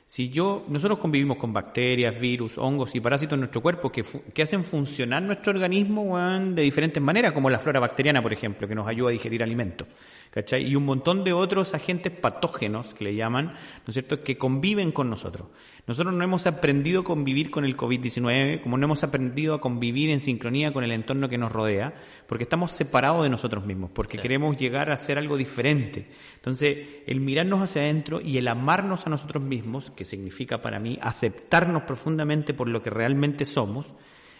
Si 0.06 0.30
yo, 0.30 0.64
nosotros 0.68 0.98
convivimos 0.98 1.36
con 1.36 1.52
bacterias, 1.52 2.18
virus, 2.18 2.56
hongos 2.56 2.94
y 2.94 3.00
parásitos 3.00 3.34
en 3.34 3.40
nuestro 3.40 3.60
cuerpo 3.60 3.92
que, 3.92 4.02
que 4.32 4.42
hacen 4.42 4.64
funcionar 4.64 5.22
nuestro 5.22 5.52
organismo 5.52 6.18
de 6.18 6.62
diferentes 6.62 7.02
maneras, 7.02 7.34
como 7.34 7.50
la 7.50 7.58
flora 7.58 7.78
bacteriana, 7.78 8.22
por 8.22 8.32
ejemplo, 8.32 8.66
que 8.66 8.74
nos 8.74 8.88
ayuda 8.88 9.10
a 9.10 9.12
digerir 9.12 9.42
alimentos. 9.42 9.86
¿Cachai? 10.30 10.64
Y 10.64 10.76
un 10.76 10.84
montón 10.84 11.24
de 11.24 11.32
otros 11.32 11.74
agentes 11.74 12.12
patógenos, 12.12 12.94
que 12.94 13.04
le 13.04 13.14
llaman, 13.14 13.46
¿no 13.46 13.84
es 13.88 13.94
cierto?, 13.94 14.22
que 14.22 14.38
conviven 14.38 14.92
con 14.92 15.10
nosotros. 15.10 15.48
Nosotros 15.86 16.14
no 16.14 16.22
hemos 16.22 16.46
aprendido 16.46 17.00
a 17.00 17.04
convivir 17.04 17.50
con 17.50 17.64
el 17.64 17.76
COVID-19, 17.76 18.62
como 18.62 18.78
no 18.78 18.84
hemos 18.84 19.02
aprendido 19.02 19.54
a 19.54 19.60
convivir 19.60 20.10
en 20.10 20.20
sincronía 20.20 20.72
con 20.72 20.84
el 20.84 20.92
entorno 20.92 21.28
que 21.28 21.38
nos 21.38 21.50
rodea, 21.50 21.94
porque 22.26 22.44
estamos 22.44 22.72
separados 22.72 23.24
de 23.24 23.30
nosotros 23.30 23.66
mismos, 23.66 23.90
porque 23.92 24.18
queremos 24.18 24.56
llegar 24.56 24.90
a 24.90 24.94
hacer 24.94 25.18
algo 25.18 25.36
diferente. 25.36 26.08
Entonces, 26.36 26.78
el 27.06 27.20
mirarnos 27.20 27.62
hacia 27.62 27.82
adentro 27.82 28.20
y 28.20 28.38
el 28.38 28.48
amarnos 28.48 29.06
a 29.06 29.10
nosotros 29.10 29.42
mismos, 29.42 29.90
que 29.90 30.04
significa 30.04 30.62
para 30.62 30.78
mí 30.78 30.98
aceptarnos 31.02 31.82
profundamente 31.82 32.54
por 32.54 32.68
lo 32.68 32.82
que 32.82 32.90
realmente 32.90 33.44
somos, 33.44 33.92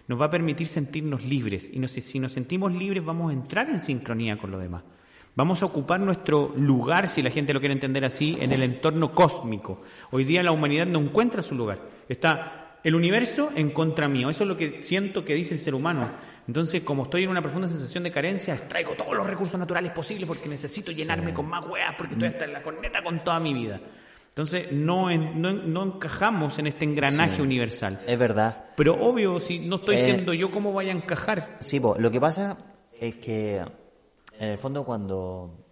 nos 0.07 0.21
va 0.21 0.27
a 0.27 0.31
permitir 0.31 0.67
sentirnos 0.67 1.25
libres. 1.25 1.71
Y 1.73 1.87
si 1.89 2.19
nos 2.19 2.33
sentimos 2.33 2.73
libres 2.73 3.05
vamos 3.05 3.31
a 3.31 3.33
entrar 3.33 3.69
en 3.71 3.79
sincronía 3.79 4.39
con 4.39 4.51
lo 4.51 4.59
demás. 4.59 4.83
Vamos 5.37 5.63
a 5.63 5.67
ocupar 5.67 6.01
nuestro 6.01 6.53
lugar, 6.57 7.09
si 7.09 7.23
la 7.23 7.31
gente 7.31 7.53
lo 7.55 7.61
quiere 7.61 7.73
entender 7.73 8.05
así, 8.05 8.37
en 8.41 8.53
el 8.53 8.63
entorno 8.63 9.13
cósmico. 9.15 9.83
Hoy 10.11 10.25
día 10.25 10.43
la 10.43 10.53
humanidad 10.53 10.87
no 10.87 10.99
encuentra 10.99 11.43
su 11.43 11.55
lugar. 11.55 11.79
Está 12.09 12.79
el 12.83 12.95
universo 12.95 13.51
en 13.55 13.71
contra 13.71 14.09
mío. 14.09 14.29
Eso 14.29 14.43
es 14.45 14.49
lo 14.49 14.57
que 14.57 14.83
siento 14.83 15.25
que 15.25 15.35
dice 15.35 15.55
el 15.55 15.61
ser 15.61 15.75
humano. 15.75 16.11
Entonces, 16.49 16.83
como 16.83 17.05
estoy 17.05 17.23
en 17.25 17.31
una 17.31 17.41
profunda 17.43 17.69
sensación 17.69 18.03
de 18.03 18.11
carencia, 18.11 18.55
extraigo 18.55 18.95
todos 18.95 19.15
los 19.15 19.25
recursos 19.27 19.59
naturales 19.59 19.93
posibles 19.93 20.27
porque 20.27 20.49
necesito 20.49 20.91
llenarme 20.91 21.33
con 21.33 21.47
más 21.49 21.65
weas, 21.65 21.95
porque 21.97 22.15
estoy 22.15 22.29
hasta 22.29 22.45
en 22.47 22.53
la 22.53 22.63
corneta 22.63 23.03
con 23.05 23.23
toda 23.23 23.39
mi 23.39 23.55
vida. 23.55 23.81
Entonces, 24.29 24.73
no, 24.73 25.11
en- 25.11 25.41
no, 25.41 25.53
no 25.53 25.83
encajamos 25.85 26.59
en 26.59 26.67
este 26.67 26.85
engranaje 26.85 27.37
Sí. 27.37 27.43
universal. 27.43 28.01
Es 28.07 28.19
verdad. 28.19 28.65
Pero 28.77 28.95
obvio, 29.01 29.39
si 29.39 29.61
no 29.61 29.77
estoy 29.77 29.97
Eh, 29.97 30.03
siendo 30.03 30.35
yo, 30.35 30.51
¿cómo 30.51 30.73
vaya 30.73 30.93
a 30.93 30.97
encajar? 30.97 31.55
Sí, 31.61 31.79
po, 31.79 31.95
lo 31.99 32.11
que 32.11 32.21
pasa 32.21 32.57
es 32.99 33.15
que 33.17 33.63
en 34.41 34.49
el 34.49 34.59
fondo 34.59 34.85
cuando 34.85 35.67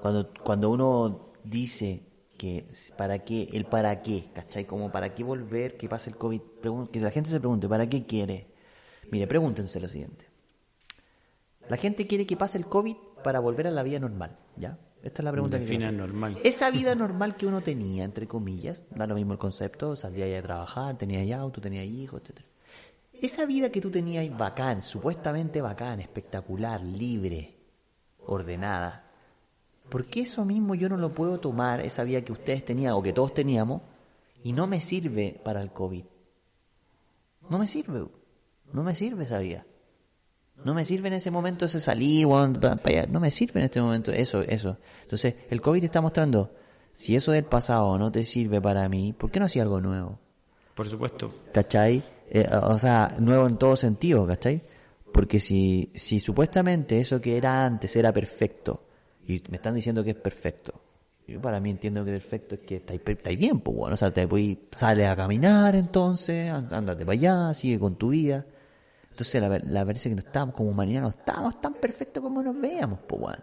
cuando 0.00 0.32
cuando 0.42 0.70
uno 0.70 1.30
dice 1.44 2.02
que 2.38 2.64
para 2.96 3.18
qué, 3.18 3.48
el 3.52 3.66
para 3.66 4.00
qué, 4.00 4.30
¿cachai? 4.32 4.64
Como 4.64 4.90
para 4.90 5.14
qué 5.14 5.22
volver, 5.22 5.76
que 5.76 5.90
pase 5.90 6.08
el 6.08 6.16
COVID, 6.16 6.40
que 6.90 7.00
la 7.00 7.10
gente 7.10 7.28
se 7.28 7.38
pregunte, 7.38 7.68
¿para 7.68 7.86
qué 7.86 8.06
quiere? 8.06 8.46
Mire, 9.10 9.26
pregúntense 9.26 9.78
lo 9.78 9.88
siguiente. 9.90 10.24
La 11.68 11.76
gente 11.76 12.06
quiere 12.06 12.24
que 12.26 12.38
pase 12.38 12.56
el 12.56 12.64
COVID 12.64 12.96
para 13.22 13.40
volver 13.40 13.66
a 13.66 13.70
la 13.70 13.82
vida 13.82 13.98
normal, 13.98 14.38
¿ya? 14.56 14.78
Esta 15.02 15.20
es 15.20 15.24
la 15.24 15.32
pregunta 15.32 15.58
que 15.58 15.64
Defina 15.64 15.92
normal. 15.92 16.38
Esa 16.42 16.70
vida 16.70 16.94
normal 16.94 17.36
que 17.36 17.46
uno 17.46 17.60
tenía, 17.60 18.04
entre 18.04 18.26
comillas, 18.26 18.82
da 18.90 19.06
lo 19.06 19.14
mismo 19.14 19.34
el 19.34 19.38
concepto, 19.38 19.94
salía 19.94 20.26
ya 20.26 20.38
a 20.38 20.42
trabajar, 20.42 20.96
tenía 20.96 21.22
ya 21.22 21.40
auto, 21.40 21.60
tenía 21.60 21.84
hijos, 21.84 22.22
etcétera. 22.22 22.48
Esa 23.12 23.44
vida 23.44 23.70
que 23.70 23.82
tú 23.82 23.90
tenías 23.90 24.34
bacán, 24.34 24.82
supuestamente 24.82 25.60
bacán, 25.60 26.00
espectacular, 26.00 26.82
libre, 26.82 27.59
ordenada, 28.34 29.04
¿por 29.88 30.06
qué 30.06 30.20
eso 30.22 30.44
mismo 30.44 30.74
yo 30.74 30.88
no 30.88 30.96
lo 30.96 31.14
puedo 31.14 31.40
tomar, 31.40 31.80
esa 31.80 32.04
vida 32.04 32.22
que 32.22 32.32
ustedes 32.32 32.64
tenían 32.64 32.92
o 32.94 33.02
que 33.02 33.12
todos 33.12 33.34
teníamos, 33.34 33.82
y 34.42 34.52
no 34.52 34.66
me 34.66 34.80
sirve 34.80 35.40
para 35.44 35.60
el 35.60 35.72
COVID? 35.72 36.04
No 37.48 37.58
me 37.58 37.68
sirve, 37.68 38.06
no 38.72 38.82
me 38.82 38.94
sirve 38.94 39.24
esa 39.24 39.38
vida. 39.38 39.66
No 40.64 40.74
me 40.74 40.84
sirve 40.84 41.08
en 41.08 41.14
ese 41.14 41.30
momento 41.30 41.64
ese 41.64 41.80
salir, 41.80 42.26
no 42.26 43.20
me 43.20 43.30
sirve 43.30 43.60
en 43.60 43.64
este 43.64 43.80
momento 43.80 44.12
eso, 44.12 44.42
eso. 44.42 44.76
Entonces, 45.02 45.34
el 45.48 45.62
COVID 45.62 45.80
te 45.80 45.86
está 45.86 46.02
mostrando, 46.02 46.52
si 46.92 47.16
eso 47.16 47.32
del 47.32 47.44
pasado 47.44 47.96
no 47.98 48.12
te 48.12 48.24
sirve 48.24 48.60
para 48.60 48.88
mí, 48.88 49.14
¿por 49.14 49.30
qué 49.30 49.40
no 49.40 49.46
hacía 49.46 49.62
algo 49.62 49.80
nuevo? 49.80 50.18
Por 50.74 50.88
supuesto. 50.88 51.32
¿Cachai? 51.52 52.02
Eh, 52.28 52.46
o 52.62 52.78
sea, 52.78 53.16
nuevo 53.18 53.46
en 53.46 53.56
todo 53.56 53.74
sentido, 53.74 54.26
¿cachai? 54.26 54.62
Porque 55.12 55.40
si, 55.40 55.90
si 55.94 56.20
supuestamente 56.20 57.00
eso 57.00 57.20
que 57.20 57.36
era 57.36 57.64
antes 57.64 57.94
era 57.96 58.12
perfecto, 58.12 58.84
y 59.26 59.42
me 59.50 59.56
están 59.56 59.74
diciendo 59.74 60.02
que 60.04 60.10
es 60.10 60.16
perfecto, 60.16 60.74
yo 61.26 61.40
para 61.40 61.60
mí 61.60 61.70
entiendo 61.70 62.04
que 62.04 62.12
perfecto 62.12 62.56
es 62.56 62.60
que 62.62 62.76
estáis, 62.76 63.38
bien, 63.38 63.60
pues 63.60 63.76
bueno, 63.76 63.94
o 63.94 63.96
sea, 63.96 64.10
te 64.12 64.26
voy, 64.26 64.58
sales 64.72 65.08
a 65.08 65.14
caminar 65.16 65.74
entonces, 65.76 66.50
án- 66.52 66.72
ándate 66.72 67.04
para 67.04 67.12
allá, 67.12 67.54
sigue 67.54 67.78
con 67.78 67.96
tu 67.96 68.08
vida. 68.10 68.44
Entonces 69.10 69.40
la, 69.40 69.58
la 69.58 69.84
parece 69.84 70.08
que 70.08 70.14
no 70.16 70.20
estamos, 70.20 70.54
como 70.54 70.70
humanidad, 70.70 71.02
no 71.02 71.08
estamos 71.10 71.60
tan 71.60 71.74
perfectos 71.74 72.22
como 72.22 72.42
nos 72.42 72.58
veamos, 72.60 73.00
pues 73.06 73.20
bueno. 73.20 73.42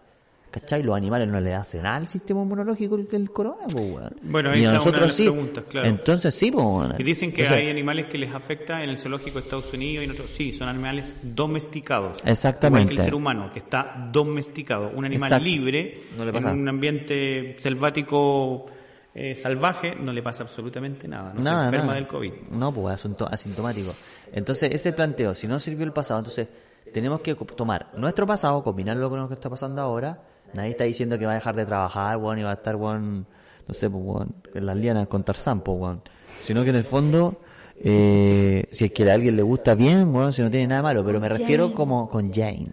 ¿Cachai? 0.50 0.82
Los 0.82 0.96
animales 0.96 1.28
no 1.28 1.40
le 1.42 1.54
hacen 1.54 1.84
nada 1.84 1.98
al 1.98 2.08
sistema 2.08 2.42
inmunológico 2.42 2.96
el, 2.96 3.08
el 3.12 3.32
corona, 3.32 3.64
pues 3.72 3.92
bueno. 3.92 4.10
Bueno, 4.24 4.50
una 4.50 4.58
de 4.58 4.74
nosotros 4.74 5.02
las 5.04 5.14
sí. 5.14 5.24
preguntas, 5.30 5.64
claro. 5.70 5.88
Entonces 5.88 6.34
sí, 6.34 6.50
pues 6.52 6.66
bueno. 6.66 6.96
Y 6.98 7.04
dicen 7.04 7.32
que 7.34 7.42
Entonces- 7.44 7.66
hay 7.66 7.70
animales 7.70 8.06
que 8.08 8.18
les 8.18 8.34
afecta 8.34 8.82
en 8.82 8.90
el 8.90 8.98
zoológico 8.98 9.40
de 9.40 9.44
Estados 9.44 9.72
Unidos 9.74 10.02
y 10.02 10.06
en 10.06 10.12
otros. 10.12 10.30
Sí, 10.32 10.54
son 10.54 10.70
animales 10.70 11.14
domesticados. 11.22 12.18
Exactamente. 12.26 12.84
Igual 12.84 12.96
que 12.96 13.02
el 13.02 13.06
ser 13.06 13.14
humano, 13.16 13.52
que 13.54 13.60
está 13.60 14.10
domesticado. 14.12 14.90
Un 14.96 15.06
animal 15.06 15.28
Exacto. 15.28 15.46
libre, 15.46 16.02
No 16.18 16.26
le 16.26 16.32
pasa. 16.34 16.50
en 16.52 16.60
un 16.60 16.70
ambiente 16.70 17.56
selvático 17.60 18.66
eh, 19.14 19.36
salvaje, 19.36 19.96
no 19.96 20.14
le 20.14 20.22
pasa 20.22 20.44
absolutamente 20.44 21.08
nada. 21.08 21.34
No 21.34 21.44
se 21.44 21.50
enferma 21.50 21.96
del 21.96 22.08
COVID. 22.08 22.32
No, 22.52 22.72
pues 22.72 22.96
asunto, 22.96 23.28
asintomático. 23.28 23.94
Entonces, 24.32 24.72
ese 24.72 24.94
planteo. 24.94 25.34
Si 25.36 25.48
no 25.48 25.60
sirvió 25.60 25.86
el 25.86 25.92
pasado, 25.92 26.20
entonces 26.20 26.48
tenemos 26.94 27.22
que 27.22 27.34
tomar 27.36 27.90
nuestro 27.98 28.26
pasado, 28.28 28.64
combinarlo 28.64 29.10
con 29.10 29.20
lo 29.20 29.28
que 29.28 29.34
está 29.34 29.50
pasando 29.50 29.82
ahora. 29.82 30.22
Nadie 30.54 30.72
está 30.72 30.84
diciendo 30.86 31.18
que 31.20 31.26
va 31.26 31.34
a 31.34 31.36
dejar 31.36 31.56
de 31.56 31.66
trabajar, 31.66 32.18
weón, 32.18 32.40
y 32.40 32.44
va 32.44 32.52
a 32.52 32.54
estar, 32.54 32.76
weón, 32.76 33.28
no 33.68 33.74
sé, 33.74 33.90
pues, 33.90 34.04
weón, 34.04 34.36
en 34.54 34.66
las 34.66 34.78
lianas 34.78 35.08
con 35.08 35.24
Tarzán, 35.24 35.62
pues, 35.62 35.78
weón. 35.80 36.02
Sino 36.42 36.64
que 36.64 36.70
en 36.70 36.78
el 36.78 36.84
fondo, 36.84 37.42
eh, 37.84 38.66
si 38.72 38.86
es 38.86 38.92
que 38.92 39.10
a 39.10 39.14
alguien 39.14 39.36
le 39.36 39.44
gusta 39.44 39.76
bien, 39.76 40.12
bueno, 40.12 40.32
si 40.32 40.42
no 40.42 40.50
tiene 40.50 40.68
nada 40.68 40.82
malo, 40.82 41.04
pero 41.04 41.20
me 41.20 41.30
refiero 41.30 41.66
Jane. 41.66 41.76
como 41.76 42.10
con 42.10 42.34
Jane. 42.34 42.72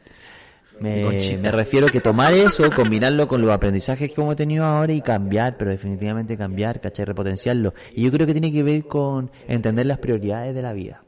Me, 0.80 1.38
me 1.40 1.50
refiero 1.52 1.86
que 1.86 2.00
tomar 2.00 2.34
eso, 2.34 2.68
combinarlo 2.74 3.28
con 3.28 3.40
los 3.40 3.50
aprendizajes 3.50 4.10
que 4.10 4.20
hemos 4.20 4.34
tenido 4.34 4.64
ahora 4.64 4.92
y 4.92 5.00
cambiar, 5.00 5.56
pero 5.56 5.70
definitivamente 5.70 6.36
cambiar, 6.36 6.80
¿cachai? 6.80 7.04
Repotenciarlo. 7.04 7.74
Y 7.94 8.02
yo 8.02 8.10
creo 8.10 8.26
que 8.26 8.32
tiene 8.32 8.52
que 8.52 8.62
ver 8.64 8.86
con 8.86 9.30
entender 9.46 9.86
las 9.86 9.98
prioridades 9.98 10.52
de 10.54 10.62
la 10.62 10.72
vida. 10.72 11.04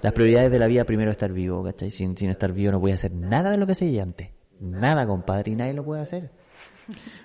Las 0.00 0.12
prioridades 0.12 0.52
de 0.52 0.58
la 0.60 0.68
vida, 0.68 0.84
primero 0.84 1.10
estar 1.10 1.32
vivo, 1.32 1.64
¿cachai? 1.64 1.90
Sin, 1.90 2.16
sin 2.16 2.30
estar 2.30 2.52
vivo 2.52 2.70
no 2.70 2.80
puede 2.80 2.94
hacer 2.94 3.12
nada 3.12 3.50
de 3.50 3.56
lo 3.56 3.66
que 3.66 3.72
hacía 3.72 4.02
antes. 4.02 4.28
Nada, 4.60 5.06
compadre, 5.06 5.52
y 5.52 5.56
nadie 5.56 5.74
lo 5.74 5.84
puede 5.84 6.02
hacer. 6.02 6.30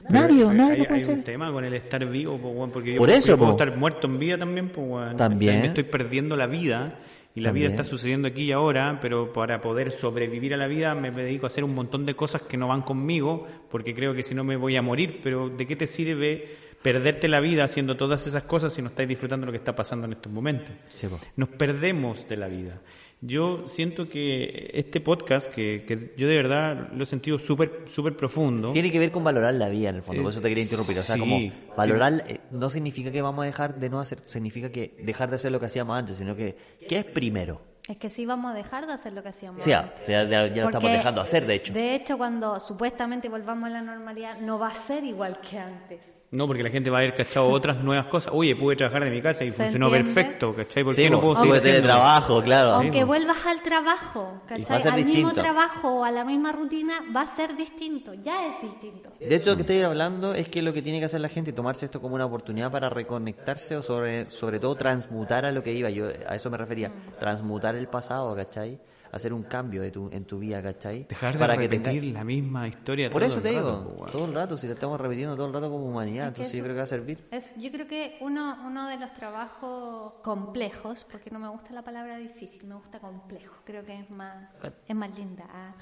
Nadie, 0.10 0.44
nadie 0.46 0.74
hay, 0.74 0.78
lo 0.80 0.86
puede 0.86 1.00
hay 1.00 1.06
un 1.06 1.12
hacer. 1.12 1.24
tema 1.24 1.52
con 1.52 1.64
el 1.64 1.74
estar 1.74 2.06
vivo, 2.06 2.36
weón, 2.36 2.72
porque 2.72 2.94
yo, 2.94 2.98
Por 2.98 3.10
eso, 3.10 3.30
yo 3.30 3.38
puedo 3.38 3.56
po. 3.56 3.64
estar 3.64 3.78
muerto 3.78 4.08
en 4.08 4.20
vida 4.20 4.38
también, 4.38 4.72
weón. 4.76 5.16
También. 5.16 5.62
Me 5.62 5.68
estoy 5.68 5.84
perdiendo 5.84 6.36
la 6.36 6.48
vida 6.48 7.00
y 7.36 7.42
la 7.42 7.52
vida 7.52 7.70
está 7.70 7.84
sucediendo 7.84 8.28
aquí 8.28 8.44
y 8.44 8.52
ahora, 8.52 9.00
pero 9.02 9.32
para 9.34 9.62
poder 9.62 9.92
sobrevivir 9.92 10.54
a 10.54 10.58
la 10.58 10.68
vida 10.68 10.94
me 10.96 11.12
dedico 11.12 11.46
a 11.46 11.48
hacer 11.48 11.64
un 11.64 11.74
montón 11.74 12.06
de 12.06 12.16
cosas 12.16 12.42
que 12.44 12.58
no 12.58 12.68
van 12.68 12.82
conmigo, 12.82 13.48
porque 13.72 13.96
creo 13.96 14.14
que 14.14 14.24
si 14.24 14.36
no 14.36 14.44
me 14.44 14.58
voy 14.58 14.76
a 14.76 14.82
morir, 14.82 15.20
pero 15.24 15.50
¿de 15.50 15.66
qué 15.66 15.76
te 15.76 15.88
sirve 15.88 16.58
perderte 16.84 17.30
la 17.30 17.40
vida 17.40 17.64
haciendo 17.64 17.96
todas 17.96 18.28
esas 18.28 18.44
cosas 18.44 18.74
si 18.74 18.82
no 18.82 18.90
estás 18.90 19.08
disfrutando 19.08 19.46
lo 19.46 19.52
que 19.54 19.58
está 19.58 19.74
pasando 19.74 20.06
en 20.06 20.14
estos 20.14 20.32
momentos? 20.32 20.76
Sí, 20.90 21.08
po. 21.08 21.18
Nos 21.38 21.50
perdemos 21.50 22.28
de 22.28 22.38
la 22.38 22.48
vida. 22.48 22.82
Yo 23.26 23.70
siento 23.70 24.10
que 24.10 24.70
este 24.74 25.00
podcast, 25.00 25.50
que, 25.54 25.86
que 25.88 26.14
yo 26.18 26.28
de 26.28 26.36
verdad 26.36 26.90
lo 26.94 27.04
he 27.04 27.06
sentido 27.06 27.40
súper 27.40 27.86
súper 27.88 28.18
profundo, 28.18 28.72
Tiene 28.72 28.92
que 28.92 29.00
ver 29.00 29.12
con 29.12 29.24
valorar 29.24 29.54
la 29.54 29.70
vida, 29.70 29.90
en 29.90 29.96
el 29.96 30.02
fondo, 30.02 30.22
por 30.24 30.32
eso 30.32 30.42
te 30.42 30.50
quería 30.50 30.64
interrumpir. 30.64 31.00
O 31.00 31.02
sea, 31.02 31.16
sí. 31.16 31.20
como 31.22 31.40
valorar 31.78 32.26
eh, 32.28 32.42
no 32.52 32.70
significa 32.70 33.12
que 33.12 33.22
vamos 33.22 33.44
a 33.44 33.46
dejar 33.46 33.76
de 33.80 33.90
no 33.90 34.02
hacer, 34.02 34.20
significa 34.26 34.70
que 34.72 34.94
dejar 35.04 35.30
de 35.30 35.38
hacer 35.38 35.54
lo 35.54 35.60
que 35.62 35.68
hacíamos 35.68 35.98
antes, 35.98 36.18
sino 36.18 36.36
que, 36.36 36.58
¿qué 36.86 36.98
es 37.00 37.06
primero? 37.06 37.62
Es 37.88 37.98
que 37.98 38.10
sí 38.10 38.26
vamos 38.26 38.52
a 38.52 38.56
dejar 38.56 38.88
de 38.88 38.94
hacer 38.94 39.14
lo 39.14 39.24
que 39.24 39.30
hacíamos 39.30 39.58
antes. 39.58 39.68
ya, 40.08 40.24
ya- 40.24 40.48
ya 40.48 40.62
lo 40.64 40.66
estamos 40.70 40.92
dejando 40.92 41.22
hacer, 41.22 41.48
de 41.48 41.56
hecho. 41.56 41.72
De 41.74 41.96
hecho, 41.96 42.18
cuando 42.18 42.60
supuestamente 42.60 43.30
volvamos 43.30 43.70
a 43.70 43.74
la 43.74 43.82
normalidad, 43.82 44.40
no 44.42 44.60
va 44.60 44.68
a 44.68 44.74
ser 44.76 45.04
igual 45.06 45.40
que 45.40 45.60
antes. 45.60 46.00
No, 46.34 46.48
porque 46.48 46.64
la 46.64 46.72
gente 46.72 46.90
va 46.90 46.98
a 46.98 47.02
haber 47.02 47.16
cachado 47.16 47.48
otras 47.48 47.78
nuevas 47.84 48.08
cosas. 48.08 48.34
Oye, 48.36 48.56
pude 48.56 48.76
trabajar 48.76 49.04
de 49.04 49.12
mi 49.12 49.22
casa 49.22 49.44
y 49.44 49.52
¿Se 49.52 49.54
funcionó 49.56 49.86
entiende? 49.88 50.14
perfecto, 50.16 50.56
¿cachai? 50.56 50.84
¿Por 50.84 50.96
Sí, 50.96 51.04
qué 51.04 51.10
no 51.12 51.22
puedo 51.22 51.36
sí, 51.36 51.42
seguir 51.42 51.54
de 51.54 51.60
haciéndolo? 51.60 51.94
trabajo, 51.94 52.42
claro. 52.44 52.70
Aunque 52.72 53.04
vuelvas 53.04 53.46
al 53.46 53.62
trabajo, 53.62 54.34
Y 54.46 54.50
va 54.50 54.56
a 54.56 54.58
¿cachai? 54.58 54.82
ser 54.82 54.92
Al 54.94 54.98
mismo 55.06 55.14
distinto. 55.14 55.34
trabajo 55.42 55.90
o 56.00 56.04
a 56.04 56.10
la 56.12 56.26
misma 56.26 56.52
rutina, 56.52 56.96
va 57.16 57.22
a 57.22 57.36
ser 57.36 57.56
distinto. 57.56 58.14
Ya 58.16 58.48
es 58.48 58.62
distinto. 58.64 59.12
De 59.20 59.36
hecho, 59.36 59.52
lo 59.52 59.56
que 59.58 59.62
estoy 59.62 59.82
hablando 59.84 60.34
es 60.34 60.50
que 60.50 60.64
lo 60.64 60.74
que 60.74 60.82
tiene 60.82 60.98
que 60.98 61.06
hacer 61.06 61.22
la 61.22 61.30
gente 61.30 61.52
es 61.52 61.56
tomarse 61.56 61.86
esto 61.86 62.02
como 62.02 62.16
una 62.16 62.26
oportunidad 62.26 62.72
para 62.72 62.90
reconectarse 62.90 63.78
o 63.78 63.84
sobre, 63.84 64.30
sobre 64.32 64.60
todo 64.60 64.74
transmutar 64.76 65.46
a 65.46 65.52
lo 65.52 65.62
que 65.62 65.72
iba. 65.72 65.92
Yo 65.92 66.08
a 66.28 66.34
eso 66.36 66.50
me 66.50 66.58
refería. 66.58 66.92
Transmutar 67.20 67.76
el 67.76 67.88
pasado, 67.88 68.36
¿cachai? 68.36 68.80
Hacer 69.14 69.32
un 69.32 69.44
cambio 69.44 69.82
de 69.84 69.92
tu, 69.92 70.10
en 70.12 70.26
tu 70.26 70.40
vida, 70.40 70.60
¿cachai? 70.62 71.04
Dejar 71.08 71.34
de 71.34 71.40
para 71.40 71.54
que 71.56 71.62
repetir 71.68 72.02
tenga- 72.02 72.14
la 72.14 72.24
misma 72.24 72.68
historia 72.68 73.12
Por 73.12 73.22
todo 73.22 73.28
eso 73.30 73.38
el 73.38 73.44
te 73.44 73.52
rato, 73.54 73.80
digo, 73.94 74.06
todo 74.12 74.26
el 74.26 74.34
rato, 74.34 74.58
si 74.58 74.66
lo 74.68 74.74
estamos 74.74 75.00
repitiendo 75.00 75.36
todo 75.36 75.46
el 75.46 75.54
rato 75.54 75.70
como 75.70 75.86
humanidad, 75.86 76.26
Es 76.26 76.28
entonces 76.30 76.52
yo 76.54 76.58
eso- 76.58 76.64
creo 76.64 76.74
que 76.74 76.78
va 76.80 76.84
a 76.84 76.88
servir. 76.88 77.28
Es, 77.30 77.56
yo 77.62 77.72
creo 77.72 77.88
que 77.88 78.18
uno, 78.22 78.58
uno 78.66 78.88
de 78.90 78.98
los 78.98 79.14
trabajos 79.14 80.14
complejos, 80.24 81.06
porque 81.12 81.30
no 81.30 81.38
me 81.38 81.48
gusta 81.48 81.72
la 81.74 81.84
palabra 81.84 82.18
difícil, 82.18 82.66
me 82.66 82.74
gusta 82.74 82.98
complejo, 83.00 83.54
creo 83.64 83.86
que 83.86 84.00
es 84.00 84.10
más, 84.10 84.50
es 84.88 84.96
más 84.96 85.16
linda, 85.16 85.46
ah, 85.54 85.76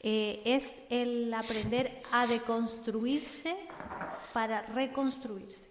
eh, 0.00 0.42
es 0.44 0.70
el 0.90 1.32
aprender 1.32 2.02
a 2.12 2.26
deconstruirse 2.26 3.56
para 4.34 4.62
reconstruirse. 4.62 5.68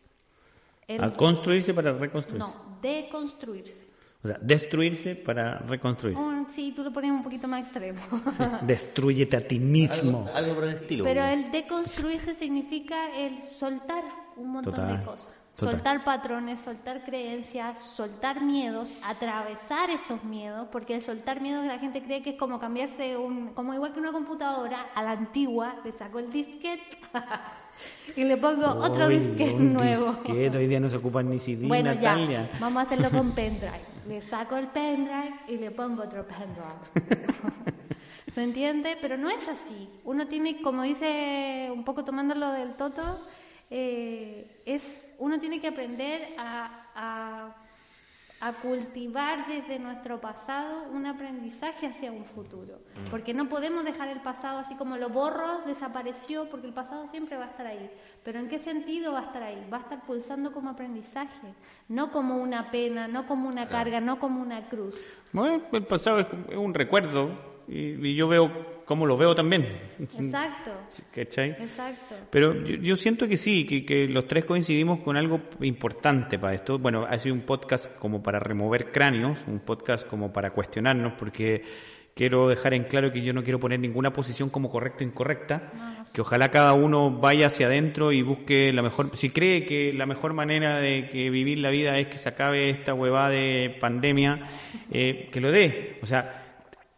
El- 0.87 1.03
A 1.03 1.11
construirse 1.13 1.73
para 1.75 1.93
reconstruirse. 1.93 2.39
no, 2.39 2.79
deconstruirse. 2.81 3.85
O 4.23 4.27
sea, 4.27 4.37
destruirse 4.41 5.15
para 5.15 5.59
reconstruirse. 5.59 6.21
Un- 6.21 6.47
sí, 6.49 6.73
tú 6.75 6.83
lo 6.83 6.91
pones 6.91 7.11
un 7.11 7.23
poquito 7.23 7.47
más 7.47 7.61
extremo. 7.61 8.01
Destruyete 8.63 9.37
a 9.37 9.47
ti 9.47 9.59
mismo. 9.59 10.25
Algo, 10.27 10.35
algo 10.35 10.55
por 10.55 10.63
el 10.65 10.69
estilo. 10.75 11.03
Pero 11.03 11.21
güey. 11.21 11.33
el 11.33 11.51
deconstruirse 11.51 12.33
significa 12.33 13.15
el 13.15 13.41
soltar 13.43 14.03
un 14.35 14.51
montón 14.53 14.73
Total, 14.73 14.97
de 14.99 15.03
cosas. 15.05 15.29
total. 15.55 15.73
Soltar 15.75 16.03
patrones, 16.03 16.59
soltar 16.61 17.03
creencias, 17.05 17.81
soltar 17.81 18.41
miedos, 18.41 18.89
atravesar 19.03 19.89
esos 19.91 20.23
miedos, 20.23 20.67
porque 20.71 20.95
el 20.95 21.01
soltar 21.01 21.39
miedos 21.41 21.65
la 21.65 21.77
gente 21.79 22.01
cree 22.03 22.21
que 22.23 22.31
es 22.31 22.37
como 22.37 22.59
cambiarse 22.59 23.17
un, 23.17 23.53
como 23.53 23.73
igual 23.73 23.93
que 23.93 23.99
una 23.99 24.11
computadora 24.11 24.87
a 24.95 25.03
la 25.03 25.11
antigua, 25.11 25.75
le 25.85 25.91
saco 25.91 26.19
el 26.19 26.31
disquete 26.31 26.97
y 28.15 28.23
le 28.23 28.37
pongo 28.37 28.67
otro 28.67 29.07
disquete 29.07 29.53
nuevo. 29.55 30.13
disquete, 30.13 30.57
hoy 30.57 30.67
día 30.67 30.79
no 30.79 30.89
se 30.89 30.97
ocupan 30.97 31.29
ni 31.29 31.39
CD, 31.39 31.67
Bueno, 31.67 31.93
Natalia. 31.93 32.49
ya, 32.51 32.59
vamos 32.59 32.79
a 32.79 32.81
hacerlo 32.81 33.09
con 33.11 33.31
pendrive. 33.31 33.96
Le 34.07 34.21
saco 34.21 34.55
el 34.55 34.67
pendrive 34.67 35.39
y 35.47 35.57
le 35.57 35.71
pongo 35.71 36.03
otro 36.03 36.25
pendrive. 36.25 37.27
¿Se 38.33 38.43
entiende? 38.43 38.97
Pero 39.01 39.17
no 39.17 39.29
es 39.29 39.47
así. 39.47 39.89
Uno 40.05 40.27
tiene, 40.27 40.61
como 40.61 40.83
dice, 40.83 41.69
un 41.73 41.83
poco 41.83 42.05
tomándolo 42.05 42.51
del 42.51 42.75
toto, 42.75 43.27
eh, 43.69 44.61
es, 44.65 45.13
uno 45.17 45.39
tiene 45.39 45.59
que 45.59 45.67
aprender 45.67 46.35
a, 46.37 46.85
a, 46.95 47.55
a 48.39 48.53
cultivar 48.53 49.47
desde 49.47 49.79
nuestro 49.79 50.21
pasado 50.21 50.83
un 50.91 51.05
aprendizaje 51.05 51.87
hacia 51.87 52.11
un 52.11 52.23
futuro. 52.25 52.79
Porque 53.09 53.33
no 53.33 53.49
podemos 53.49 53.83
dejar 53.83 54.09
el 54.09 54.21
pasado 54.21 54.59
así 54.59 54.75
como 54.75 54.97
lo 54.97 55.09
borro, 55.09 55.61
desapareció, 55.65 56.49
porque 56.49 56.67
el 56.67 56.73
pasado 56.73 57.07
siempre 57.07 57.37
va 57.37 57.45
a 57.45 57.49
estar 57.49 57.65
ahí. 57.65 57.89
Pero 58.23 58.39
¿en 58.39 58.47
qué 58.47 58.59
sentido 58.59 59.13
va 59.13 59.19
a 59.19 59.25
estar 59.25 59.41
ahí? 59.41 59.67
Va 59.71 59.77
a 59.77 59.81
estar 59.81 60.05
pulsando 60.05 60.51
como 60.51 60.69
aprendizaje, 60.69 61.53
no 61.87 62.11
como 62.11 62.37
una 62.37 62.69
pena, 62.69 63.07
no 63.07 63.27
como 63.27 63.49
una 63.49 63.67
carga, 63.67 63.99
no 64.01 64.19
como 64.19 64.41
una 64.41 64.67
cruz. 64.67 64.95
Bueno, 65.33 65.63
el 65.71 65.85
pasado 65.85 66.19
es 66.19 66.27
un 66.55 66.73
recuerdo 66.73 67.56
y, 67.67 68.07
y 68.07 68.15
yo 68.15 68.27
veo 68.27 68.77
cómo 68.85 69.05
lo 69.05 69.17
veo 69.17 69.35
también. 69.35 69.67
Exacto, 69.99 70.71
¿Cachai? 71.13 71.51
exacto. 71.51 72.15
Pero 72.29 72.63
yo, 72.63 72.77
yo 72.77 72.95
siento 72.95 73.27
que 73.27 73.35
sí, 73.35 73.65
que, 73.65 73.85
que 73.85 74.07
los 74.07 74.27
tres 74.27 74.45
coincidimos 74.45 75.01
con 75.01 75.17
algo 75.17 75.41
importante 75.61 76.39
para 76.39 76.55
esto. 76.55 76.79
Bueno, 76.79 77.05
ha 77.05 77.17
sido 77.17 77.35
un 77.35 77.41
podcast 77.41 77.93
como 77.97 78.23
para 78.23 78.39
remover 78.39 78.91
cráneos, 78.91 79.43
un 79.47 79.59
podcast 79.59 80.07
como 80.07 80.31
para 80.31 80.51
cuestionarnos, 80.51 81.13
porque 81.19 81.63
quiero 82.15 82.47
dejar 82.47 82.73
en 82.73 82.85
claro 82.85 83.11
que 83.11 83.21
yo 83.21 83.33
no 83.33 83.43
quiero 83.43 83.59
poner 83.59 83.81
ninguna 83.81 84.13
posición 84.13 84.49
como 84.49 84.69
correcta 84.69 85.03
o 85.03 85.07
incorrecta, 85.07 86.07
que 86.13 86.21
ojalá 86.21 86.49
cada 86.49 86.73
uno 86.73 87.11
vaya 87.11 87.47
hacia 87.47 87.67
adentro 87.67 88.13
y 88.13 88.21
busque 88.21 88.71
la 88.71 88.81
mejor, 88.81 89.11
si 89.17 89.29
cree 89.29 89.65
que 89.65 89.91
la 89.93 90.05
mejor 90.05 90.33
manera 90.33 90.79
de 90.79 91.09
que 91.09 91.29
vivir 91.29 91.57
la 91.59 91.69
vida 91.69 91.99
es 91.99 92.07
que 92.07 92.17
se 92.17 92.29
acabe 92.29 92.69
esta 92.69 92.93
huevada 92.93 93.29
de 93.29 93.75
pandemia, 93.81 94.47
eh, 94.91 95.29
que 95.29 95.41
lo 95.41 95.51
dé. 95.51 95.99
O 96.01 96.05
sea, 96.05 96.45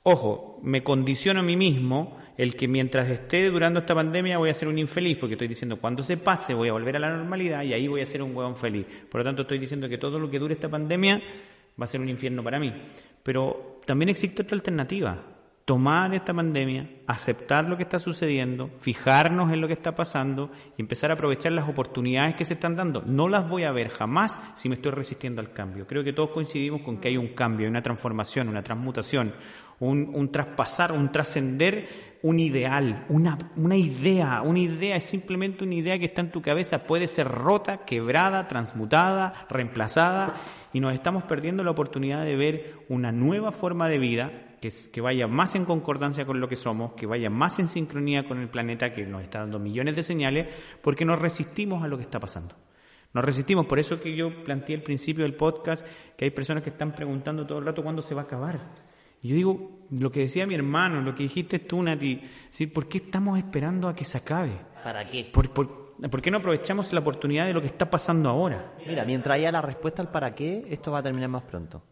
Ojo, 0.03 0.48
me 0.63 0.83
condiciono 0.83 1.39
a 1.39 1.43
mí 1.43 1.55
mismo 1.55 2.17
el 2.37 2.55
que 2.55 2.69
mientras 2.69 3.09
esté 3.09 3.49
durando 3.49 3.81
esta 3.81 3.93
pandemia 3.93 4.37
voy 4.37 4.49
a 4.49 4.53
ser 4.53 4.69
un 4.69 4.77
infeliz, 4.77 5.17
porque 5.17 5.33
estoy 5.33 5.49
diciendo 5.49 5.77
cuando 5.77 6.01
se 6.01 6.15
pase 6.15 6.53
voy 6.53 6.69
a 6.69 6.71
volver 6.71 6.95
a 6.95 6.99
la 6.99 7.09
normalidad 7.09 7.63
y 7.63 7.73
ahí 7.73 7.87
voy 7.87 8.01
a 8.01 8.05
ser 8.05 8.23
un 8.23 8.33
huevón 8.33 8.55
feliz. 8.55 8.85
Por 9.11 9.19
lo 9.19 9.25
tanto, 9.25 9.41
estoy 9.41 9.59
diciendo 9.59 9.89
que 9.89 9.97
todo 9.97 10.17
lo 10.17 10.29
que 10.29 10.39
dure 10.39 10.53
esta 10.53 10.69
pandemia 10.69 11.21
va 11.79 11.83
a 11.83 11.87
ser 11.87 11.99
un 11.99 12.07
infierno 12.07 12.41
para 12.41 12.57
mí. 12.57 12.73
Pero 13.23 13.81
también 13.85 14.07
existe 14.07 14.43
otra 14.43 14.55
alternativa. 14.55 15.17
Tomar 15.65 16.15
esta 16.15 16.33
pandemia, 16.33 16.89
aceptar 17.05 17.65
lo 17.65 17.77
que 17.77 17.83
está 17.83 17.99
sucediendo, 17.99 18.71
fijarnos 18.79 19.51
en 19.53 19.61
lo 19.61 19.67
que 19.67 19.73
está 19.73 19.93
pasando 19.93 20.49
y 20.77 20.81
empezar 20.81 21.11
a 21.11 21.13
aprovechar 21.13 21.51
las 21.51 21.69
oportunidades 21.69 22.35
que 22.35 22.45
se 22.45 22.55
están 22.55 22.75
dando. 22.75 23.03
No 23.05 23.27
las 23.27 23.47
voy 23.47 23.65
a 23.65 23.71
ver 23.71 23.89
jamás 23.89 24.35
si 24.55 24.67
me 24.67 24.75
estoy 24.75 24.93
resistiendo 24.93 25.41
al 25.41 25.51
cambio. 25.51 25.85
Creo 25.85 26.03
que 26.03 26.13
todos 26.13 26.31
coincidimos 26.31 26.81
con 26.81 26.99
que 26.99 27.09
hay 27.09 27.17
un 27.17 27.35
cambio, 27.35 27.67
hay 27.67 27.69
una 27.69 27.83
transformación, 27.83 28.49
una 28.49 28.63
transmutación, 28.63 29.33
un, 29.79 30.11
un 30.13 30.31
traspasar, 30.31 30.91
un 30.91 31.11
trascender 31.11 32.09
un 32.21 32.39
ideal, 32.39 33.05
una, 33.09 33.37
una 33.55 33.77
idea. 33.77 34.41
Una 34.41 34.59
idea 34.59 34.95
es 34.95 35.05
simplemente 35.05 35.63
una 35.63 35.75
idea 35.75 35.97
que 35.97 36.05
está 36.05 36.21
en 36.21 36.31
tu 36.31 36.41
cabeza. 36.41 36.83
Puede 36.83 37.07
ser 37.07 37.27
rota, 37.27 37.85
quebrada, 37.85 38.47
transmutada, 38.47 39.45
reemplazada. 39.49 40.35
Y 40.73 40.79
nos 40.79 40.93
estamos 40.93 41.23
perdiendo 41.23 41.63
la 41.63 41.71
oportunidad 41.71 42.25
de 42.25 42.35
ver 42.35 42.75
una 42.89 43.11
nueva 43.11 43.51
forma 43.51 43.87
de 43.87 43.99
vida 43.99 44.31
que, 44.61 44.69
que 44.91 45.01
vaya 45.01 45.27
más 45.27 45.55
en 45.55 45.65
concordancia 45.65 46.25
con 46.25 46.41
lo 46.41 46.49
que 46.49 46.57
somos, 46.57 46.93
que 46.93 47.05
vaya 47.05 47.29
más 47.29 47.59
en 47.59 47.67
sincronía 47.67 48.27
con 48.27 48.39
el 48.39 48.49
planeta 48.49 48.91
que 48.91 49.05
nos 49.05 49.23
está 49.23 49.39
dando 49.39 49.59
millones 49.59 49.95
de 49.95 50.03
señales, 50.03 50.47
porque 50.81 51.05
nos 51.05 51.19
resistimos 51.19 51.83
a 51.83 51.87
lo 51.87 51.95
que 51.95 52.03
está 52.03 52.19
pasando. 52.19 52.55
Nos 53.13 53.23
resistimos, 53.23 53.65
por 53.65 53.79
eso 53.79 53.99
que 53.99 54.15
yo 54.15 54.43
planteé 54.43 54.75
al 54.75 54.83
principio 54.83 55.23
del 55.23 55.33
podcast 55.33 55.83
que 56.15 56.25
hay 56.25 56.31
personas 56.31 56.61
que 56.61 56.69
están 56.69 56.91
preguntando 56.91 57.47
todo 57.47 57.57
el 57.57 57.65
rato 57.65 57.81
cuándo 57.81 58.01
se 58.01 58.13
va 58.13 58.21
a 58.21 58.25
acabar. 58.25 58.88
Y 59.21 59.29
yo 59.29 59.35
digo, 59.35 59.79
lo 59.91 60.11
que 60.11 60.21
decía 60.21 60.47
mi 60.47 60.55
hermano, 60.55 61.01
lo 61.01 61.15
que 61.15 61.23
dijiste 61.23 61.59
tú, 61.59 61.81
Nati, 61.83 62.21
¿sí? 62.49 62.67
¿por 62.67 62.87
qué 62.87 62.99
estamos 62.99 63.37
esperando 63.37 63.87
a 63.87 63.95
que 63.95 64.05
se 64.05 64.17
acabe? 64.17 64.51
¿Para 64.83 65.09
qué? 65.09 65.29
¿Por, 65.31 65.49
por, 65.51 65.95
por 66.09 66.21
qué 66.21 66.31
no 66.31 66.37
aprovechamos 66.37 66.93
la 66.93 67.01
oportunidad 67.01 67.45
de 67.45 67.53
lo 67.53 67.61
que 67.61 67.67
está 67.67 67.89
pasando 67.89 68.29
ahora? 68.29 68.73
Mira, 68.87 69.03
mientras 69.05 69.35
haya 69.35 69.51
la 69.51 69.61
respuesta 69.61 70.01
al 70.01 70.09
para 70.09 70.33
qué, 70.33 70.65
esto 70.69 70.91
va 70.91 70.99
a 70.99 71.03
terminar 71.03 71.29
más 71.29 71.43
pronto. 71.43 71.83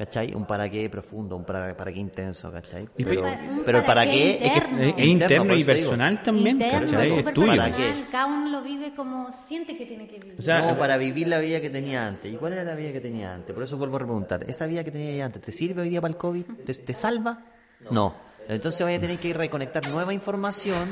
¿Cachai? 0.00 0.32
Un 0.34 0.46
para 0.46 0.66
qué 0.70 0.88
profundo, 0.88 1.36
un 1.36 1.44
para, 1.44 1.76
para 1.76 1.92
qué 1.92 2.00
intenso, 2.00 2.50
¿cachai? 2.50 2.88
Pero, 2.96 3.20
un 3.20 3.62
pero 3.66 3.80
el 3.80 3.84
para 3.84 4.00
para 4.00 4.04
qué 4.04 4.38
qué 4.40 4.46
es, 4.46 4.52
que- 4.52 4.56
interno. 4.56 4.80
Es, 4.82 4.94
es 4.96 5.06
interno 5.06 5.44
por 5.44 5.58
y 5.58 5.64
personal 5.64 6.22
también, 6.22 6.56
Interno, 6.56 6.80
¿cachai? 6.90 7.18
Es 7.18 7.34
tuyo. 7.34 7.46
¿Para 7.48 7.64
personal, 7.64 7.76
qué? 7.76 8.10
Cada 8.10 8.26
uno 8.26 8.48
lo 8.48 8.62
vive 8.62 8.94
como 8.94 9.30
siente 9.34 9.76
que 9.76 9.84
tiene 9.84 10.08
que 10.08 10.18
vivir. 10.18 10.36
O 10.38 10.42
sea, 10.42 10.62
no, 10.72 10.78
para 10.78 10.96
vivir 10.96 11.28
la 11.28 11.38
vida 11.38 11.60
que 11.60 11.68
tenía 11.68 12.06
antes. 12.06 12.32
¿Y 12.32 12.36
cuál 12.36 12.54
era 12.54 12.64
la 12.64 12.74
vida 12.74 12.92
que 12.92 13.00
tenía 13.02 13.34
antes? 13.34 13.52
Por 13.54 13.62
eso 13.62 13.76
vuelvo 13.76 13.96
a 13.96 13.98
preguntar. 13.98 14.42
¿Esa 14.48 14.64
vida 14.64 14.82
que 14.84 14.90
tenía 14.90 15.22
antes 15.22 15.42
te 15.42 15.52
sirve 15.52 15.82
hoy 15.82 15.90
día 15.90 16.00
para 16.00 16.12
el 16.12 16.16
COVID? 16.16 16.44
¿Te, 16.64 16.72
te 16.72 16.94
salva? 16.94 17.44
No. 17.90 18.14
Entonces 18.48 18.80
vaya 18.80 18.96
a 18.96 19.00
tener 19.00 19.18
que 19.18 19.34
reconectar 19.34 19.86
nueva 19.90 20.14
información 20.14 20.88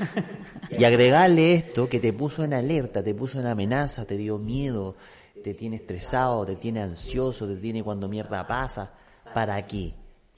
y 0.71 0.85
agregarle 0.85 1.55
esto 1.55 1.89
que 1.89 1.99
te 1.99 2.13
puso 2.13 2.45
en 2.45 2.53
alerta, 2.55 3.03
te 3.03 3.15
puso 3.15 3.41
en 3.41 3.47
amenaza, 3.47 4.05
te 4.05 4.17
dio 4.19 4.39
miedo, 4.39 4.97
te 5.43 5.55
tiene 5.55 5.77
estresado, 5.77 6.45
te 6.45 6.57
tiene 6.57 6.83
ansioso, 6.83 7.47
te 7.47 7.57
tiene 7.57 7.83
cuando 7.83 8.09
mierda 8.09 8.47
pasa. 8.47 8.93
¿Para 9.35 9.67
qué? 9.67 9.95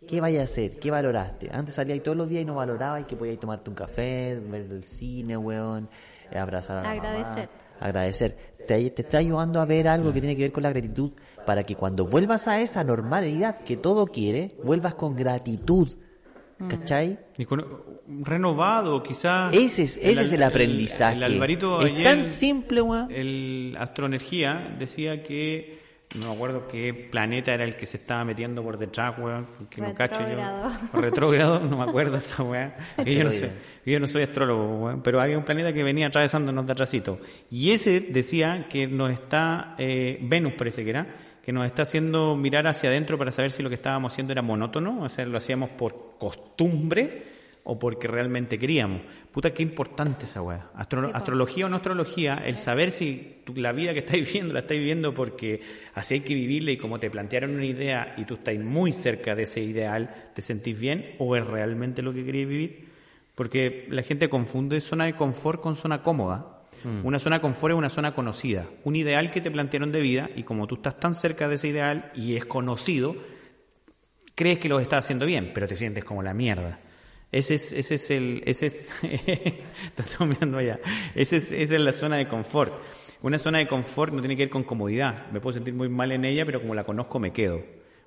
¿Qué 0.07 0.21
vaya 0.21 0.41
a 0.41 0.45
hacer? 0.45 0.79
¿Qué 0.79 0.91
valoraste? 0.91 1.51
Antes 1.53 1.75
salíais 1.75 2.03
todos 2.03 2.17
los 2.17 2.29
días 2.29 2.43
y 2.43 2.45
no 2.45 2.55
valorabais 2.55 3.07
que 3.07 3.17
podíais 3.17 3.39
tomarte 3.39 3.69
un 3.69 3.77
café, 3.77 4.41
ver 4.41 4.63
el 4.71 4.83
cine, 4.83 5.37
weón, 5.37 5.89
abrazar 6.35 6.79
a 6.79 6.83
la 6.83 6.89
mamá 6.95 7.09
Agradecer. 7.11 7.49
agradecer. 7.79 8.37
Te, 8.67 8.91
te 8.91 9.03
está 9.03 9.19
ayudando 9.19 9.61
a 9.61 9.67
ver 9.67 9.89
algo 9.89 10.13
que 10.13 10.21
tiene 10.21 10.37
que 10.37 10.43
ver 10.43 10.53
con 10.53 10.63
la 10.63 10.71
gratitud 10.71 11.13
para 11.45 11.65
que 11.65 11.77
cuando 11.77 12.07
vuelvas 12.07 12.49
a 12.49 12.61
esa 12.61 12.83
normalidad 12.85 13.61
que 13.61 13.77
todo 13.77 14.07
quiere, 14.07 14.49
vuelvas 14.65 14.95
con 14.95 15.17
gratitud. 15.17 15.97
¿Cachai? 16.69 17.19
Y 17.39 17.45
con- 17.45 17.65
renovado, 18.23 19.03
quizás. 19.03 19.55
Ese 19.55 19.85
es, 19.85 19.97
ese 20.03 20.23
es 20.23 20.33
el 20.33 20.43
aprendizaje. 20.43 21.17
El, 21.17 21.23
Alvarito 21.25 21.81
es 21.81 21.93
ayer, 21.93 22.05
tan 22.05 22.25
simple, 22.25 22.83
weón. 22.83 23.11
El 23.11 23.77
Astroenergía 23.79 24.77
decía 24.79 25.23
que. 25.23 25.79
No 26.19 26.27
me 26.27 26.33
acuerdo 26.35 26.67
qué 26.67 26.93
planeta 26.93 27.55
era 27.55 27.63
el 27.63 27.77
que 27.77 27.87
se 27.87 27.97
estaba 27.97 28.25
metiendo 28.25 28.65
por 28.65 28.77
detrás, 28.77 29.15
weón. 29.17 29.47
Que 29.71 29.81
no 29.81 29.95
cacho 29.95 30.21
yo. 30.21 31.01
Retrógrado. 31.01 31.61
No 31.71 31.77
me 31.77 31.85
acuerdo 31.85 32.17
esa 32.17 32.43
weá. 32.43 32.77
Yo, 32.99 33.23
no 33.23 33.29
Asteroide. 33.29 33.51
yo 33.87 34.01
no 34.01 34.09
soy 34.09 34.23
astrólogo, 34.25 34.85
weón. 34.87 35.03
Pero 35.03 35.21
había 35.21 35.39
un 35.39 35.45
planeta 35.45 35.73
que 35.73 35.85
venía 35.85 36.09
atravesándonos 36.09 36.67
de 36.67 36.73
atrásito. 36.73 37.21
Y 37.49 37.71
ese 37.71 38.01
decía 38.01 38.67
que 38.69 38.89
nos 38.89 39.13
está. 39.13 39.77
eh, 39.79 40.19
Venus 40.23 40.55
parece 40.55 40.83
que 40.83 40.91
era. 40.91 41.07
Que 41.45 41.53
nos 41.53 41.67
está 41.67 41.83
haciendo 41.83 42.37
mirar 42.37 42.67
hacia 42.67 42.91
adentro 42.91 43.17
para 43.19 43.33
saber 43.33 43.51
si 43.53 43.63
lo 43.63 43.69
que 43.69 43.75
estábamos 43.77 44.13
haciendo 44.13 44.33
era 44.33 44.43
monótono, 44.43 45.03
o 45.03 45.09
sea, 45.09 45.25
lo 45.27 45.39
hacíamos 45.39 45.71
por 45.71 46.17
costumbre 46.19 47.41
o 47.65 47.79
porque 47.79 48.09
realmente 48.09 48.59
queríamos. 48.59 49.03
Puta, 49.31 49.53
qué 49.53 49.63
importante 49.63 50.25
esa 50.25 50.43
weá. 50.43 50.71
Astro- 50.75 51.07
Sí, 51.09 51.13
astrología 51.15 51.67
o 51.67 51.69
no 51.69 51.77
astrología, 51.77 52.43
el 52.45 52.57
saber 52.57 52.91
si 52.91 53.43
tú- 53.45 53.55
la 53.55 53.73
vida 53.73 53.93
que 53.93 54.01
estáis 54.01 54.27
viviendo 54.27 54.53
la 54.55 54.61
estáis 54.61 54.81
viviendo 54.81 55.15
porque 55.15 55.61
así 55.95 56.15
hay 56.15 56.21
que 56.21 56.35
vivirla 56.35 56.71
y 56.73 56.77
como 56.79 56.99
te 56.99 57.11
plantearon 57.11 57.55
una 57.55 57.67
idea 57.67 58.15
y 58.17 58.25
tú 58.25 58.35
estás 58.35 58.57
muy 58.59 58.93
cerca 58.93 59.35
de 59.35 59.43
ese 59.45 59.61
ideal, 59.61 60.15
te 60.35 60.43
sentís 60.43 60.79
bien 60.79 61.15
o 61.19 61.37
es 61.37 61.47
realmente 61.47 62.03
lo 62.03 62.13
que 62.15 62.25
queréis 62.25 62.49
vivir. 62.49 62.89
Porque 63.35 63.87
la 63.91 64.03
gente 64.03 64.29
confunde 64.29 64.81
zona 64.81 65.05
de 65.07 65.15
confort 65.15 65.61
con 65.63 65.75
zona 65.77 66.03
cómoda. 66.03 66.60
Una 67.03 67.19
zona 67.19 67.41
confort 67.41 67.73
es 67.73 67.79
una 67.79 67.91
zona 67.91 68.15
conocida, 68.15 68.69
un 68.85 68.97
ideal 68.97 69.31
que 69.31 69.41
te 69.41 69.51
plantearon 69.51 69.93
de 69.93 70.01
vida 70.01 70.31
y 70.35 70.45
como 70.45 70.67
tú 70.67 70.77
estás 70.77 70.99
tan 70.99 71.15
cerca 71.15 71.49
de 71.49 71.57
ese 71.57 71.69
ideal 71.69 72.11
y 72.15 72.37
es 72.37 72.47
conocido, 72.47 73.17
crees 74.35 74.59
que 74.59 74.69
lo 74.69 74.81
estás 74.81 75.05
haciendo 75.05 75.27
bien, 75.27 75.51
pero 75.53 75.69
te 75.69 75.75
sientes 75.75 76.05
como 76.05 76.23
la 76.23 76.33
mierda. 76.33 76.81
Ese 77.33 77.55
es, 77.55 77.73
ese 77.73 77.95
es 77.95 78.11
el, 78.11 78.43
ese 78.45 78.67
es, 78.67 78.91
mirando 80.21 80.59
allá. 80.59 80.81
Ese 81.15 81.37
es, 81.37 81.53
esa 81.53 81.75
es 81.75 81.81
la 81.81 81.93
zona 81.93 82.17
de 82.17 82.27
confort. 82.27 82.75
Una 83.23 83.39
zona 83.39 83.59
de 83.59 83.69
confort 83.69 84.13
no 84.13 84.21
tiene 84.21 84.35
que 84.35 84.45
ver 84.45 84.51
con 84.51 84.65
comodidad. 84.65 85.31
Me 85.31 85.41
puedo 85.41 85.55
sentir 85.55 85.75
muy 85.75 85.89
mal 85.89 86.11
en 86.11 86.25
ella, 86.25 86.45
pero 86.45 86.61
como 86.61 86.75
la 86.75 86.85
conozco 86.85 87.21
me 87.21 87.33
quedo. 87.33 87.63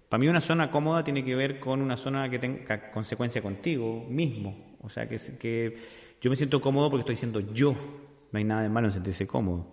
Para 0.09 0.19
mí 0.19 0.27
una 0.27 0.41
zona 0.41 0.69
cómoda 0.69 1.03
tiene 1.03 1.23
que 1.23 1.35
ver 1.35 1.59
con 1.59 1.81
una 1.81 1.95
zona 1.95 2.29
que 2.29 2.37
tenga 2.37 2.91
consecuencia 2.91 3.41
contigo 3.41 4.05
mismo. 4.09 4.75
O 4.81 4.89
sea, 4.89 5.07
que, 5.07 5.17
que 5.39 5.77
yo 6.19 6.29
me 6.29 6.35
siento 6.35 6.59
cómodo 6.59 6.89
porque 6.89 7.01
estoy 7.01 7.15
siendo 7.15 7.39
yo. 7.39 7.75
No 8.33 8.37
hay 8.39 8.43
nada 8.43 8.63
de 8.63 8.69
malo 8.69 8.87
en 8.87 8.93
sentirse 8.93 9.25
cómodo. 9.25 9.65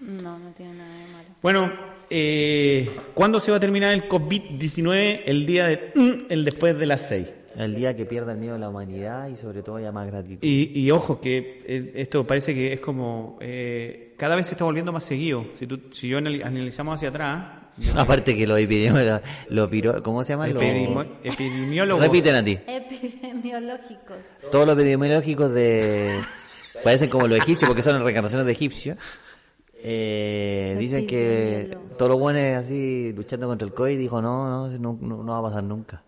No, 0.00 0.38
no 0.38 0.50
tiene 0.56 0.72
nada 0.74 0.90
de 0.94 1.12
malo. 1.12 1.28
Bueno, 1.42 1.72
eh, 2.08 2.88
¿cuándo 3.12 3.40
se 3.40 3.50
va 3.50 3.58
a 3.58 3.60
terminar 3.60 3.92
el 3.92 4.08
COVID-19? 4.08 5.20
El 5.26 5.44
día 5.46 5.66
de... 5.66 5.92
mm, 5.94 6.26
el 6.30 6.44
después 6.44 6.78
de 6.78 6.86
las 6.86 7.02
seis. 7.08 7.30
El 7.56 7.74
día 7.74 7.94
que 7.94 8.04
pierda 8.04 8.32
el 8.32 8.38
miedo 8.38 8.54
a 8.56 8.58
la 8.58 8.68
humanidad 8.68 9.28
y 9.28 9.36
sobre 9.36 9.62
todo 9.62 9.76
haya 9.76 9.92
más 9.92 10.06
gratitud. 10.08 10.38
Y, 10.42 10.78
y 10.80 10.90
ojo, 10.90 11.20
que 11.20 11.62
eh, 11.66 11.92
esto 11.96 12.26
parece 12.26 12.52
que 12.54 12.72
es 12.72 12.80
como... 12.80 13.38
eh, 13.40 14.14
cada 14.16 14.34
vez 14.36 14.46
se 14.46 14.52
está 14.54 14.64
volviendo 14.64 14.92
más 14.92 15.04
seguido. 15.04 15.46
Si, 15.58 15.66
tú, 15.66 15.80
si 15.92 16.08
yo 16.08 16.18
anali- 16.18 16.42
analizamos 16.44 16.96
hacia 16.96 17.08
atrás... 17.10 17.60
Aparte 17.96 18.36
que 18.36 18.46
los 18.46 18.58
epidemiólogos, 18.58 19.22
los 19.48 19.68
piro- 19.68 20.02
¿cómo 20.02 20.22
se 20.22 20.32
llaman? 20.34 20.50
Epidemiólogos... 20.50 22.02
Repiten 22.04 22.34
a 22.36 22.44
ti. 22.44 22.58
Epidemiológicos. 22.66 24.18
Todos 24.50 24.66
los 24.66 24.76
epidemiológicos 24.76 25.52
de... 25.52 26.20
Parecen 26.82 27.08
como 27.08 27.28
los 27.28 27.38
egipcios 27.38 27.68
porque 27.68 27.82
son 27.82 28.02
reencarnaciones 28.02 28.46
de 28.46 28.52
egipcios. 28.52 28.98
Eh, 29.86 30.76
dicen 30.78 31.06
que 31.06 31.76
todos 31.98 32.10
los 32.10 32.18
buenos 32.18 32.58
así 32.58 33.12
luchando 33.12 33.46
contra 33.46 33.66
el 33.68 33.74
COVID 33.74 33.98
dijo 33.98 34.22
no, 34.22 34.48
no, 34.48 34.78
no, 34.78 34.98
no, 35.00 35.22
no 35.22 35.32
va 35.32 35.38
a 35.38 35.42
pasar 35.42 35.62
nunca. 35.64 36.02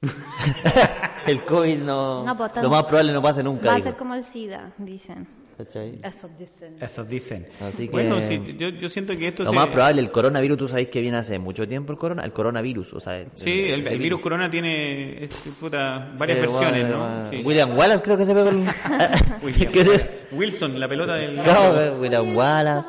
el 1.26 1.44
COVID 1.44 1.78
no, 1.78 2.24
No, 2.24 2.36
pues, 2.36 2.50
lo 2.62 2.70
más 2.70 2.84
probable 2.84 3.12
no 3.12 3.20
pase 3.20 3.42
nunca. 3.42 3.66
Va 3.66 3.72
a 3.72 3.76
dijo. 3.76 3.88
ser 3.88 3.96
como 3.98 4.14
el 4.14 4.24
SIDA, 4.24 4.72
dicen. 4.78 5.28
¿Cachai? 5.58 5.98
Eso 6.04 6.28
dicen. 6.38 6.76
Eso 6.80 7.04
dicen. 7.04 7.46
Así 7.60 7.86
que- 7.86 7.90
Bueno, 7.92 8.20
sí, 8.20 8.54
yo, 8.56 8.68
yo 8.68 8.88
siento 8.88 9.16
que 9.16 9.26
esto 9.28 9.42
Lo 9.42 9.50
se- 9.50 9.56
más 9.56 9.66
probable, 9.66 10.00
el 10.00 10.10
coronavirus, 10.12 10.56
tú 10.56 10.68
sabes 10.68 10.86
que 10.88 11.00
viene 11.00 11.16
hace 11.18 11.36
mucho 11.40 11.66
tiempo 11.66 11.92
el 11.92 11.98
corona, 11.98 12.22
el 12.24 12.32
coronavirus, 12.32 12.94
o 12.94 13.00
sea, 13.00 13.18
el- 13.18 13.26
Sí, 13.34 13.64
el, 13.70 13.80
ese 13.80 13.94
el 13.94 13.98
virus 13.98 14.20
corona 14.22 14.48
tiene 14.48 15.24
es, 15.24 15.30
puta, 15.60 16.12
varias 16.16 16.38
Eh, 16.38 16.40
versiones, 16.42 16.82
bueno, 16.88 17.08
¿no? 17.08 17.20
eh, 17.26 17.28
Sí. 17.30 17.42
William 17.44 17.76
Wallace 17.76 18.02
creo 18.04 18.16
que 18.16 18.24
se 18.24 18.34
pegó 18.34 18.50
el... 18.50 18.58
William 19.42 19.72
¿Qué 19.72 19.80
es? 19.80 19.86
Wallace. 19.88 20.16
Wilson, 20.30 20.78
la 20.78 20.88
pelota 20.88 21.14
del... 21.14 21.36
Claro, 21.42 21.96
William 21.98 22.36
Wallace. 22.36 22.88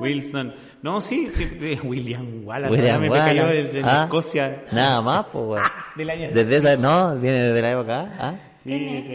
Wilson. 0.00 0.54
No, 0.82 1.00
sí, 1.00 1.28
sí, 1.30 1.44
de 1.44 1.74
William 1.84 2.44
Wallace. 2.44 2.72
William 2.74 3.00
me 3.00 3.10
cayó 3.10 3.42
Wallace. 3.42 3.62
desde 3.62 3.80
Ah, 3.84 4.02
Escocia. 4.04 4.64
Nada 4.72 5.02
más, 5.02 5.26
pues, 5.32 5.44
weón. 5.46 5.62
Del 5.96 6.10
año. 6.10 6.28
Desde 6.32 6.56
esa, 6.56 6.76
no, 6.76 7.16
viene 7.16 7.42
desde 7.44 7.62
la 7.62 7.72
época, 7.72 8.12
¿ah? 8.18 8.34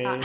Ah. 0.05 0.19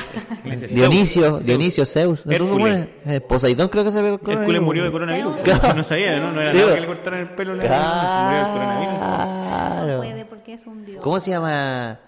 Dionisio, 0.71 1.23
Zeus. 1.23 1.45
Dionisio, 1.47 1.85
Zeus. 1.87 2.27
¿No 2.27 2.33
Hércules. 2.33 2.89
Eh, 3.07 3.21
Poseidón 3.21 3.69
creo 3.69 3.85
que 3.85 3.91
se 3.91 3.99
el 4.01 4.07
Hércules 4.07 4.37
coronavirus. 4.37 4.65
murió 4.65 4.85
de 4.85 4.91
coronavirus. 4.93 5.37
Zeus. 5.45 5.75
No 5.77 5.85
sabía, 5.85 6.19
¿no? 6.21 6.33
No 6.33 6.41
era 6.41 6.51
Sí, 6.53 6.57
nada 6.59 6.67
weón. 6.67 6.75
que 6.77 6.81
le 6.81 6.87
cortaran 6.87 7.21
el 7.21 7.29
pelo. 7.31 7.55
Murió 7.55 7.69
de 7.69 7.75
coronavirus. 7.77 8.93
No 9.01 9.39
Claro. 9.79 9.97
puede 9.99 10.25
porque 10.25 10.53
es 10.55 10.67
un 10.67 10.85
dios. 10.85 11.03
¿Cómo 11.03 11.21
se 11.21 11.31
llama 11.31 12.01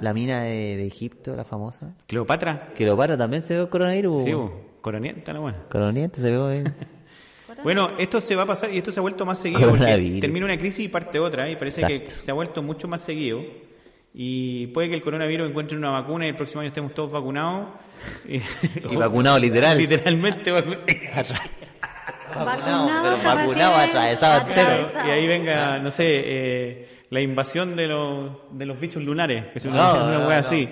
la 0.00 0.14
mina 0.14 0.42
de, 0.42 0.76
de 0.76 0.86
Egipto, 0.86 1.34
la 1.36 1.44
famosa? 1.44 1.92
Cleopatra. 2.06 2.68
Cleopatra 2.74 3.16
también 3.18 3.42
se 3.42 3.56
el 3.58 3.68
coronavirus. 3.68 4.24
Sí, 4.24 4.32
coronienta 4.80 5.32
la 5.32 5.40
buena. 5.40 5.58
Coroniente 5.70 6.20
se 6.20 6.28
pegó 6.28 6.50
eh. 6.50 6.64
Bueno, 7.62 7.90
esto 7.98 8.20
se 8.22 8.34
va 8.36 8.44
a 8.44 8.46
pasar 8.46 8.72
y 8.72 8.78
esto 8.78 8.90
se 8.90 9.00
ha 9.00 9.02
vuelto 9.02 9.26
más 9.26 9.38
seguido 9.38 9.60
porque 9.68 9.80
Coronavirus. 9.80 10.20
termina 10.20 10.46
una 10.46 10.56
crisis 10.58 10.86
y 10.86 10.88
parte 10.88 11.18
otra 11.18 11.50
y 11.50 11.56
parece 11.56 11.82
Exacto. 11.82 12.12
que 12.16 12.22
se 12.22 12.30
ha 12.30 12.34
vuelto 12.34 12.62
mucho 12.62 12.88
más 12.88 13.02
seguido 13.02 13.40
y 14.12 14.66
puede 14.68 14.88
que 14.88 14.94
el 14.96 15.02
coronavirus 15.02 15.48
encuentre 15.50 15.78
una 15.78 15.90
vacuna 15.90 16.26
y 16.26 16.30
el 16.30 16.36
próximo 16.36 16.60
año 16.62 16.68
estemos 16.68 16.92
todos 16.94 17.12
vacunados 17.12 17.68
y, 18.28 18.36
Y 18.90 18.96
vacunado 18.96 19.38
literal. 19.38 19.78
literalmente 19.78 20.52
vacu- 20.52 20.78
Vacunado 22.34 22.88
pero 23.02 23.16
se 23.16 23.26
vacunado, 23.26 23.72
refiere 23.72 23.88
atravesado 23.88 24.48
entero. 24.48 24.90
y 25.06 25.10
ahí 25.10 25.26
venga 25.26 25.78
no 25.78 25.90
sé 25.90 26.04
eh, 26.24 26.88
la 27.10 27.20
invasión 27.20 27.74
de 27.74 27.88
los 27.88 28.30
de 28.52 28.66
los 28.66 28.78
bichos 28.78 29.02
lunares 29.02 29.46
que 29.46 29.58
es 29.58 29.64
una, 29.64 29.76
No, 29.76 30.04
una 30.06 30.18
no. 30.18 30.30
así 30.30 30.68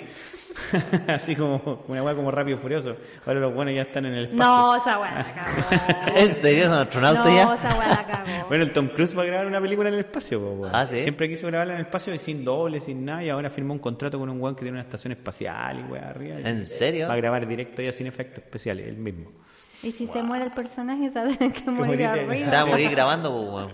así 1.08 1.36
como 1.36 1.84
una 1.88 2.02
wea 2.02 2.14
como 2.14 2.30
rápido 2.30 2.56
y 2.56 2.60
furioso 2.60 2.96
ahora 3.26 3.40
los 3.40 3.54
buenos 3.54 3.74
ya 3.74 3.82
están 3.82 4.06
en 4.06 4.14
el 4.14 4.24
espacio 4.26 4.44
No, 4.44 4.76
esa 4.76 4.98
weá 4.98 5.14
la 5.14 5.34
cagó. 5.34 6.16
¿En 6.16 6.34
serio? 6.34 6.64
¿Son 6.64 6.74
astronautas 6.74 7.24
No, 7.26 7.30
ya? 7.34 7.54
esa 7.54 7.78
weá 7.78 7.88
la 7.88 8.06
cagó. 8.06 8.28
Bueno, 8.48 8.64
el 8.64 8.72
Tom 8.72 8.88
Cruise 8.88 9.16
va 9.16 9.22
a 9.22 9.26
grabar 9.26 9.46
una 9.46 9.60
película 9.60 9.88
en 9.88 9.94
el 9.96 10.00
espacio. 10.00 10.68
Ah, 10.72 10.86
¿sí? 10.86 11.02
Siempre 11.02 11.28
quiso 11.28 11.46
grabarla 11.48 11.74
en 11.74 11.80
el 11.80 11.86
espacio 11.86 12.14
y 12.14 12.18
sin 12.18 12.44
doble, 12.44 12.80
sin 12.80 13.04
nada, 13.04 13.22
y 13.22 13.28
ahora 13.28 13.50
firmó 13.50 13.74
un 13.74 13.78
contrato 13.78 14.18
con 14.18 14.28
un 14.30 14.40
weón 14.40 14.54
que 14.54 14.62
tiene 14.62 14.76
una 14.78 14.82
estación 14.82 15.12
espacial 15.12 15.80
y 15.80 15.82
weón 15.92 16.04
arriba. 16.04 16.36
¿En 16.48 16.64
serio? 16.64 17.08
Va 17.08 17.14
a 17.14 17.16
grabar 17.18 17.46
directo 17.46 17.82
ya 17.82 17.92
sin 17.92 18.06
efectos 18.06 18.42
especiales, 18.44 18.86
él 18.88 18.96
mismo. 18.96 19.30
Y 19.82 19.92
si 19.92 20.06
se 20.06 20.22
muere 20.22 20.46
el 20.46 20.50
personaje, 20.50 21.10
se 21.10 21.14
va 21.22 21.30
a 21.30 21.36
tener 21.36 21.52
que 21.52 21.70
morir 21.70 21.98
de- 21.98 22.04
Se 22.04 22.08
arriba. 22.10 22.50
va 22.52 22.60
a 22.60 22.66
morir 22.66 22.90
grabando, 22.90 23.30
weón. 23.40 23.70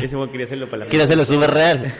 Ese 0.00 0.14
weón 0.16 0.30
quería 0.30 0.46
hacerlo 0.46 0.66
para 0.70 0.84
la 0.84 0.88
Quiero 0.90 1.04
hacerlo 1.04 1.24
súper 1.24 1.50
real. 1.50 1.92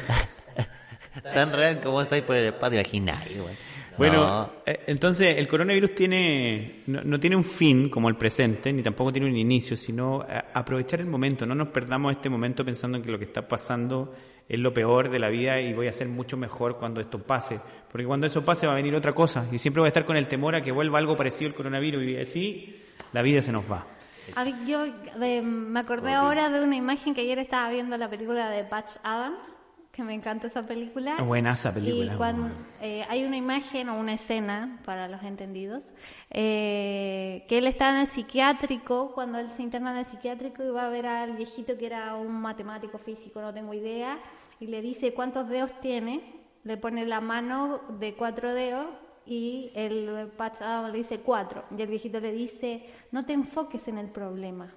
Tan 1.35 1.53
real 1.53 1.81
como 1.81 2.01
estáis 2.03 2.23
por 2.23 2.37
el 2.37 2.47
espacio, 2.47 2.79
imagináis, 2.81 3.31
weón. 3.37 3.57
Bueno, 3.99 4.17
No. 4.25 4.51
eh, 4.67 4.81
entonces 4.87 5.37
el 5.39 5.49
coronavirus 5.49 5.95
tiene 5.95 6.83
no, 6.87 7.03
no 7.03 7.19
tiene 7.21 7.37
un 7.37 7.45
fin 7.45 7.89
como 7.89 8.09
el 8.09 8.17
presente, 8.17 8.73
ni 8.73 8.83
tampoco 8.83 9.13
tiene 9.13 9.29
un 9.29 9.37
inicio, 9.37 9.77
sino 9.77 10.23
eh, 10.29 10.43
aprovechar 10.55 11.01
el 11.01 11.07
momento. 11.07 11.47
No 11.47 11.55
nos 11.55 11.69
perdamos 11.69 12.13
este 12.13 12.29
momento 12.29 12.65
pensando 12.65 12.99
en 12.99 13.03
que 13.05 13.11
lo 13.11 13.19
que 13.19 13.25
está 13.25 13.47
pasando 13.47 14.13
es 14.49 14.59
lo 14.61 14.73
peor 14.73 15.09
de 15.11 15.19
la 15.19 15.29
vida 15.29 15.61
y 15.61 15.73
voy 15.73 15.89
a 15.89 15.93
ser 15.93 16.09
mucho 16.09 16.37
mejor 16.37 16.77
cuando 16.79 17.01
esto 17.01 17.19
pase. 17.19 17.59
Porque 17.91 18.07
cuando 18.07 18.27
eso 18.27 18.45
pase 18.45 18.67
va 18.67 18.75
a 18.75 18.77
venir 18.77 18.95
otra 18.95 19.13
cosa 19.13 19.47
y 19.51 19.59
siempre 19.59 19.81
voy 19.81 19.87
a 19.87 19.89
estar 19.89 20.05
con 20.05 20.17
el 20.17 20.29
temor 20.29 20.55
a 20.55 20.63
que 20.63 20.71
vuelva 20.73 20.99
algo 20.99 21.17
parecido 21.17 21.49
al 21.51 21.57
coronavirus 21.57 22.05
y 22.05 22.17
así 22.19 22.83
la 23.13 23.23
vida 23.23 23.41
se 23.43 23.51
nos 23.53 23.71
va. 23.71 23.87
A 24.35 24.43
ver, 24.45 24.55
yo 24.67 24.85
eh, 25.23 25.41
me 25.43 25.79
acordé 25.81 26.13
ahora 26.13 26.51
de 26.51 26.61
una 26.63 26.75
imagen 26.77 27.15
que 27.15 27.21
ayer 27.23 27.39
estaba 27.39 27.71
viendo 27.71 27.97
la 27.97 28.11
película 28.11 28.51
de 28.51 28.65
Patch 28.65 28.97
Adams, 29.05 29.56
que 29.97 30.03
me 30.05 30.13
encanta 30.13 30.47
esa 30.47 30.67
película. 30.67 31.17
Buena 31.23 31.53
esa 31.53 31.73
película, 31.73 32.13
Y 32.13 32.17
cuando, 32.19 32.55
eh, 32.83 33.07
hay 33.09 33.25
una 33.25 33.39
imagen 33.39 33.89
o 33.89 33.99
una 33.99 34.13
escena, 34.13 34.79
para 34.85 35.09
los 35.09 35.23
entendidos, 35.23 35.89
eh, 36.31 37.47
que 37.49 37.57
él 37.57 37.67
está 37.67 37.89
en 37.93 38.03
el 38.03 38.07
psiquiátrico, 38.07 39.13
cuando 39.15 39.39
él 39.39 39.49
se 39.57 39.63
interna 39.63 39.93
en 39.93 39.99
el 39.99 40.05
psiquiátrico 40.05 40.63
y 40.63 40.69
va 40.69 40.85
a 40.85 40.91
ver 40.91 41.07
al 41.07 41.37
viejito 41.37 41.79
que 41.79 41.87
era 41.87 42.15
un 42.15 42.43
matemático 42.43 42.99
físico, 42.99 43.41
no 43.41 43.55
tengo 43.55 43.73
idea, 43.73 44.19
y 44.61 44.67
le 44.67 44.83
dice 44.83 45.15
cuántos 45.15 45.49
dedos 45.49 45.73
tiene, 45.81 46.21
le 46.63 46.77
pone 46.77 47.07
la 47.07 47.23
mano 47.23 47.81
de 47.99 48.15
cuatro 48.15 48.53
dedos 48.53 48.89
y 49.25 49.71
el 49.75 50.31
Adams 50.39 50.93
le 50.93 50.99
dice 50.99 51.21
cuatro, 51.21 51.65
y 51.75 51.81
el 51.81 51.89
viejito 51.89 52.21
le 52.21 52.33
dice, 52.33 52.85
no 53.13 53.25
te 53.25 53.33
enfoques 53.33 53.89
en 53.89 53.97
el 53.97 54.11
problema, 54.11 54.75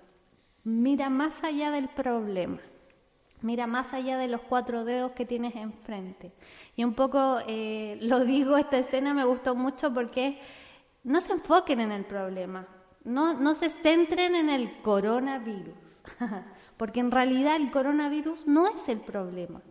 mira 0.63 1.09
más 1.09 1.43
allá 1.43 1.71
del 1.71 1.89
problema. 1.89 2.59
Mira 3.41 3.67
más 3.67 3.93
allá 3.93 4.17
de 4.17 4.27
los 4.27 4.41
cuatro 4.41 4.83
dedos 4.83 5.11
que 5.11 5.25
tienes 5.25 5.55
enfrente. 5.55 6.31
Y 6.75 6.83
un 6.83 6.93
poco 6.93 7.39
eh, 7.47 7.97
lo 8.01 8.25
digo, 8.25 8.57
esta 8.57 8.77
escena 8.77 9.13
me 9.13 9.23
gustó 9.23 9.55
mucho 9.55 9.93
porque 9.93 10.39
no 11.03 11.21
se 11.21 11.33
enfoquen 11.33 11.79
en 11.79 11.91
el 11.91 12.05
problema, 12.05 12.67
no, 13.03 13.33
no 13.33 13.53
se 13.53 13.69
centren 13.69 14.35
en 14.35 14.49
el 14.49 14.81
coronavirus, 14.81 16.03
porque 16.77 16.99
en 16.99 17.11
realidad 17.11 17.55
el 17.55 17.71
coronavirus 17.71 18.45
no 18.45 18.67
es 18.67 18.87
el 18.89 18.99
problema. 18.99 19.61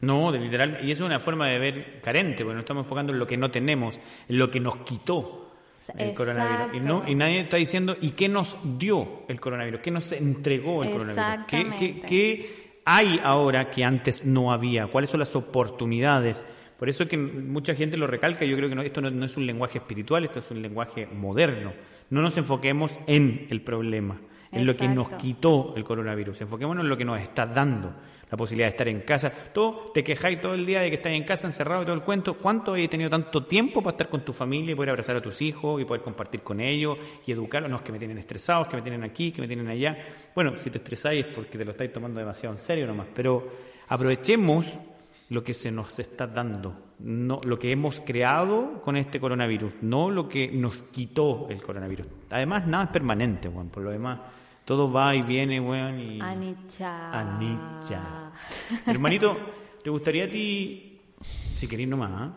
No, 0.00 0.30
de 0.30 0.38
literal, 0.38 0.78
y 0.82 0.90
eso 0.90 1.04
es 1.04 1.08
una 1.08 1.20
forma 1.20 1.48
de 1.48 1.58
ver 1.58 2.00
carente, 2.02 2.44
porque 2.44 2.54
nos 2.54 2.64
estamos 2.64 2.84
enfocando 2.84 3.14
en 3.14 3.18
lo 3.18 3.26
que 3.26 3.38
no 3.38 3.50
tenemos, 3.50 3.98
en 4.28 4.38
lo 4.38 4.50
que 4.50 4.60
nos 4.60 4.76
quitó 4.78 5.46
el 5.88 6.10
Exacto. 6.10 6.14
coronavirus. 6.16 6.76
Y, 6.76 6.80
no, 6.80 7.08
y 7.08 7.14
nadie 7.14 7.40
está 7.40 7.56
diciendo, 7.56 7.96
¿y 8.00 8.10
qué 8.10 8.28
nos 8.28 8.58
dio 8.78 9.22
el 9.28 9.40
coronavirus? 9.40 9.80
¿Qué 9.80 9.90
nos 9.90 10.12
entregó 10.12 10.82
el 10.82 10.90
coronavirus? 10.90 11.46
¿Qué, 11.46 11.70
qué, 11.78 12.00
qué 12.02 12.65
hay 12.86 13.20
ahora 13.22 13.70
que 13.70 13.84
antes 13.84 14.24
no 14.24 14.50
había? 14.52 14.86
¿Cuáles 14.86 15.10
son 15.10 15.20
las 15.20 15.36
oportunidades? 15.36 16.44
Por 16.78 16.88
eso 16.88 17.02
es 17.02 17.08
que 17.08 17.16
mucha 17.18 17.74
gente 17.74 17.96
lo 17.96 18.06
recalca, 18.06 18.44
yo 18.44 18.56
creo 18.56 18.68
que 18.68 18.74
no- 18.74 18.82
esto 18.82 19.00
no, 19.00 19.10
no 19.10 19.24
es 19.26 19.36
un 19.36 19.44
lenguaje 19.46 19.78
espiritual, 19.78 20.24
esto 20.24 20.38
es 20.38 20.50
un 20.50 20.62
lenguaje 20.62 21.06
moderno. 21.06 21.72
No 22.10 22.22
nos 22.22 22.36
enfoquemos 22.38 22.98
en 23.06 23.46
el 23.50 23.60
problema, 23.62 24.18
en 24.52 24.66
lo 24.66 24.76
que 24.76 24.88
nos 24.88 25.08
quitó 25.10 25.74
el 25.76 25.84
coronavirus. 25.84 26.42
Enfoquémonos 26.42 26.84
en 26.84 26.88
lo 26.88 26.96
que 26.96 27.04
nos 27.04 27.20
está 27.20 27.46
dando 27.46 27.92
la 28.30 28.36
posibilidad 28.36 28.66
de 28.66 28.70
estar 28.70 28.88
en 28.88 29.00
casa. 29.00 29.30
Todo, 29.30 29.92
te 29.94 30.02
quejáis 30.02 30.40
todo 30.40 30.54
el 30.54 30.66
día 30.66 30.80
de 30.80 30.90
que 30.90 30.96
estás 30.96 31.12
en 31.12 31.24
casa 31.24 31.46
encerrado 31.46 31.82
y 31.82 31.84
todo 31.84 31.94
el 31.94 32.02
cuento. 32.02 32.34
¿Cuánto 32.34 32.74
has 32.74 32.88
tenido 32.88 33.08
tanto 33.08 33.44
tiempo 33.44 33.82
para 33.82 33.92
estar 33.92 34.08
con 34.08 34.24
tu 34.24 34.32
familia 34.32 34.72
y 34.72 34.74
poder 34.74 34.90
abrazar 34.90 35.16
a 35.16 35.20
tus 35.20 35.40
hijos 35.42 35.80
y 35.80 35.84
poder 35.84 36.02
compartir 36.02 36.40
con 36.42 36.60
ellos 36.60 36.98
y 37.24 37.32
educarlos? 37.32 37.70
No, 37.70 37.76
es 37.76 37.82
que 37.82 37.92
me 37.92 37.98
tienen 37.98 38.18
estresados, 38.18 38.66
que 38.66 38.76
me 38.76 38.82
tienen 38.82 39.04
aquí, 39.04 39.30
que 39.30 39.40
me 39.40 39.46
tienen 39.46 39.68
allá. 39.68 39.96
Bueno, 40.34 40.56
si 40.56 40.70
te 40.70 40.78
estresáis 40.78 41.26
es 41.26 41.34
porque 41.34 41.56
te 41.56 41.64
lo 41.64 41.70
estáis 41.70 41.92
tomando 41.92 42.18
demasiado 42.18 42.54
en 42.54 42.60
serio 42.60 42.86
nomás. 42.86 43.06
Pero 43.14 43.48
aprovechemos 43.88 44.66
lo 45.28 45.42
que 45.42 45.54
se 45.54 45.70
nos 45.70 45.98
está 45.98 46.26
dando, 46.26 46.94
no 47.00 47.40
lo 47.42 47.58
que 47.58 47.72
hemos 47.72 48.00
creado 48.00 48.80
con 48.80 48.96
este 48.96 49.18
coronavirus, 49.18 49.74
no 49.82 50.10
lo 50.10 50.28
que 50.28 50.48
nos 50.48 50.82
quitó 50.82 51.48
el 51.50 51.62
coronavirus. 51.62 52.06
Además, 52.30 52.66
nada 52.66 52.84
es 52.84 52.90
permanente, 52.90 53.48
weón. 53.48 53.68
Por 53.68 53.82
lo 53.82 53.90
demás, 53.90 54.20
todo 54.64 54.90
va 54.90 55.14
y 55.14 55.22
viene, 55.22 55.60
weón. 55.60 55.98
Y... 55.98 56.20
Anicha. 56.20 57.10
Anicha. 57.10 58.32
Hermanito, 58.86 59.36
¿te 59.82 59.90
gustaría 59.90 60.24
a 60.24 60.30
ti, 60.30 61.00
si 61.54 61.66
querés 61.66 61.88
nomás, 61.88 62.10
¿ah? 62.12 62.32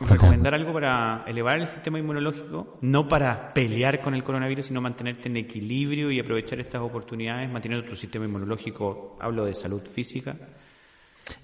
recomendar 0.00 0.54
algo 0.54 0.72
para 0.72 1.24
elevar 1.26 1.58
el 1.58 1.66
sistema 1.66 1.98
inmunológico? 1.98 2.78
No 2.82 3.08
para 3.08 3.52
pelear 3.52 4.00
con 4.00 4.14
el 4.14 4.22
coronavirus, 4.22 4.66
sino 4.66 4.80
mantenerte 4.80 5.28
en 5.28 5.38
equilibrio 5.38 6.10
y 6.12 6.20
aprovechar 6.20 6.60
estas 6.60 6.82
oportunidades, 6.82 7.50
manteniendo 7.50 7.88
tu 7.88 7.96
sistema 7.96 8.26
inmunológico, 8.26 9.16
hablo 9.20 9.44
de 9.44 9.54
salud 9.54 9.82
física. 9.82 10.36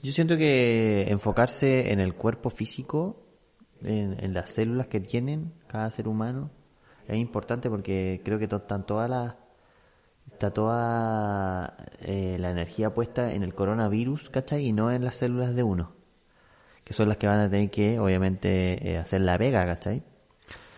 Yo 0.02 0.12
siento 0.12 0.36
que 0.36 1.06
enfocarse 1.10 1.92
en 1.92 2.00
el 2.00 2.14
cuerpo 2.14 2.50
físico, 2.50 3.22
en, 3.82 4.16
en 4.22 4.32
las 4.34 4.50
células 4.50 4.86
que 4.86 5.00
tienen 5.00 5.52
cada 5.66 5.90
ser 5.90 6.08
humano, 6.08 6.50
es 7.06 7.16
importante 7.16 7.68
porque 7.68 8.20
creo 8.24 8.38
que 8.38 8.48
to- 8.48 8.56
están 8.56 8.86
todas 8.86 9.10
las 9.10 9.34
está 10.32 10.50
toda 10.52 11.76
eh, 12.00 12.36
la 12.40 12.50
energía 12.50 12.92
puesta 12.94 13.32
en 13.34 13.42
el 13.42 13.54
coronavirus, 13.54 14.30
¿cachai? 14.30 14.66
Y 14.66 14.72
no 14.72 14.90
en 14.90 15.04
las 15.04 15.16
células 15.16 15.54
de 15.54 15.62
uno, 15.62 15.92
que 16.82 16.92
son 16.92 17.08
las 17.08 17.18
que 17.18 17.26
van 17.26 17.40
a 17.40 17.50
tener 17.50 17.70
que, 17.70 17.98
obviamente, 18.00 18.90
eh, 18.90 18.98
hacer 18.98 19.20
la 19.20 19.36
vega, 19.38 19.64
¿cachai? 19.66 20.02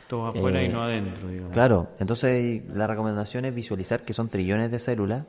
Todo 0.08 0.26
afuera 0.26 0.62
y 0.62 0.66
Eh, 0.66 0.68
no 0.68 0.82
adentro, 0.82 1.28
digamos. 1.28 1.52
Claro, 1.52 1.88
entonces 2.00 2.62
la 2.68 2.86
recomendación 2.86 3.44
es 3.44 3.54
visualizar 3.54 4.04
que 4.04 4.12
son 4.12 4.28
trillones 4.28 4.70
de 4.70 4.78
células, 4.78 5.24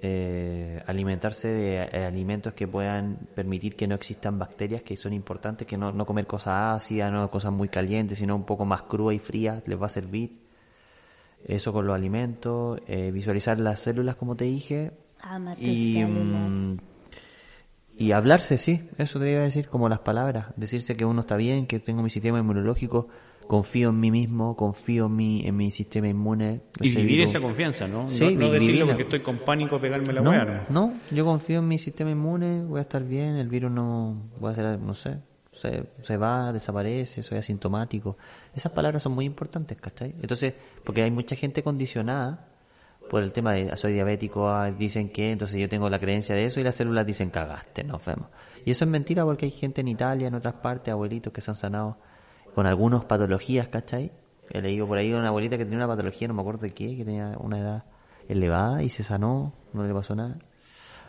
eh, 0.00 0.82
alimentarse 0.86 1.48
de 1.48 1.76
eh, 1.82 2.04
alimentos 2.04 2.52
que 2.52 2.68
puedan 2.68 3.18
permitir 3.34 3.74
que 3.74 3.88
no 3.88 3.96
existan 3.96 4.38
bacterias, 4.38 4.82
que 4.82 4.96
son 4.96 5.12
importantes, 5.12 5.66
que 5.66 5.76
no, 5.76 5.92
no 5.92 6.06
comer 6.06 6.26
cosas 6.26 6.76
ácidas, 6.76 7.12
no 7.12 7.30
cosas 7.30 7.52
muy 7.52 7.68
calientes, 7.68 8.18
sino 8.18 8.36
un 8.36 8.44
poco 8.44 8.64
más 8.64 8.82
crudas 8.82 9.16
y 9.16 9.18
frías, 9.18 9.62
les 9.66 9.80
va 9.80 9.86
a 9.86 9.90
servir. 9.90 10.38
Eso 11.44 11.72
con 11.72 11.86
los 11.86 11.94
alimentos, 11.94 12.80
eh, 12.86 13.10
visualizar 13.10 13.58
las 13.58 13.80
células 13.80 14.16
como 14.16 14.36
te 14.36 14.44
dije, 14.44 14.92
Ama 15.20 15.56
tus 15.56 15.64
y, 15.64 16.04
mm, 16.04 16.78
Y 17.96 18.12
hablarse, 18.12 18.58
sí, 18.58 18.88
eso 18.98 19.18
te 19.18 19.32
iba 19.32 19.40
a 19.40 19.44
decir, 19.44 19.68
como 19.68 19.88
las 19.88 19.98
palabras. 20.00 20.46
Decirse 20.56 20.96
que 20.96 21.04
uno 21.04 21.22
está 21.22 21.36
bien, 21.36 21.66
que 21.66 21.80
tengo 21.80 22.02
mi 22.02 22.10
sistema 22.10 22.38
inmunológico, 22.38 23.08
confío 23.48 23.88
en 23.88 23.98
mí 23.98 24.10
mismo, 24.10 24.54
confío 24.54 25.06
en 25.06 25.16
mi, 25.16 25.46
en 25.46 25.56
mi 25.56 25.70
sistema 25.70 26.06
inmune. 26.06 26.60
Y 26.80 26.94
vivir 26.94 27.22
esa 27.22 27.40
confianza, 27.40 27.88
¿no? 27.88 28.08
Sí, 28.08 28.36
no, 28.36 28.50
decirlo 28.50 28.86
porque 28.86 29.02
estoy 29.02 29.22
con 29.22 29.38
pánico 29.38 29.76
a 29.76 29.80
pegarme 29.80 30.12
la 30.12 30.20
no. 30.20 30.32
¿no? 30.32 30.64
no, 30.68 30.94
yo 31.10 31.24
confío 31.24 31.58
en 31.60 31.66
mi 31.66 31.78
sistema 31.78 32.10
inmune, 32.10 32.62
voy 32.62 32.78
a 32.78 32.82
estar 32.82 33.02
bien, 33.02 33.36
el 33.36 33.48
virus 33.48 33.72
no, 33.72 34.28
voy 34.38 34.52
a 34.52 34.54
ser, 34.54 34.78
no 34.78 34.92
sé, 34.92 35.16
se, 35.50 35.84
se 36.02 36.16
va, 36.18 36.52
desaparece, 36.52 37.22
soy 37.22 37.38
asintomático. 37.38 38.18
Esas 38.54 38.70
palabras 38.70 39.02
son 39.02 39.12
muy 39.12 39.24
importantes, 39.24 39.78
¿cachai? 39.80 40.14
Entonces, 40.20 40.52
porque 40.84 41.02
hay 41.02 41.10
mucha 41.10 41.34
gente 41.34 41.62
condicionada 41.62 42.48
por 43.08 43.22
el 43.22 43.32
tema 43.32 43.54
de 43.54 43.70
"Ah, 43.72 43.76
soy 43.78 43.94
diabético, 43.94 44.46
ah, 44.50 44.70
dicen 44.70 45.08
que, 45.08 45.32
entonces 45.32 45.58
yo 45.58 45.70
tengo 45.70 45.88
la 45.88 45.98
creencia 45.98 46.34
de 46.34 46.44
eso 46.44 46.60
y 46.60 46.64
las 46.64 46.74
células 46.74 47.06
dicen 47.06 47.30
cagaste, 47.30 47.82
nos 47.82 48.04
vemos. 48.04 48.28
Y 48.66 48.72
eso 48.72 48.84
es 48.84 48.90
mentira 48.90 49.24
porque 49.24 49.46
hay 49.46 49.52
gente 49.52 49.80
en 49.80 49.88
Italia, 49.88 50.28
en 50.28 50.34
otras 50.34 50.56
partes, 50.56 50.92
abuelitos 50.92 51.32
que 51.32 51.40
se 51.40 51.50
han 51.50 51.56
sanado 51.56 51.96
con 52.58 52.66
algunas 52.66 53.04
patologías, 53.04 53.68
¿cachai? 53.68 54.10
He 54.50 54.60
leído 54.60 54.88
por 54.88 54.98
ahí 54.98 55.12
una 55.12 55.28
abuelita 55.28 55.56
que 55.56 55.62
tenía 55.64 55.78
una 55.78 55.86
patología, 55.86 56.26
no 56.26 56.34
me 56.34 56.40
acuerdo 56.40 56.62
de 56.62 56.74
qué, 56.74 56.96
que 56.96 57.04
tenía 57.04 57.36
una 57.38 57.60
edad 57.60 57.84
elevada 58.28 58.82
y 58.82 58.88
se 58.90 59.04
sanó, 59.04 59.52
no 59.72 59.84
le 59.86 59.94
pasó 59.94 60.16
nada. 60.16 60.38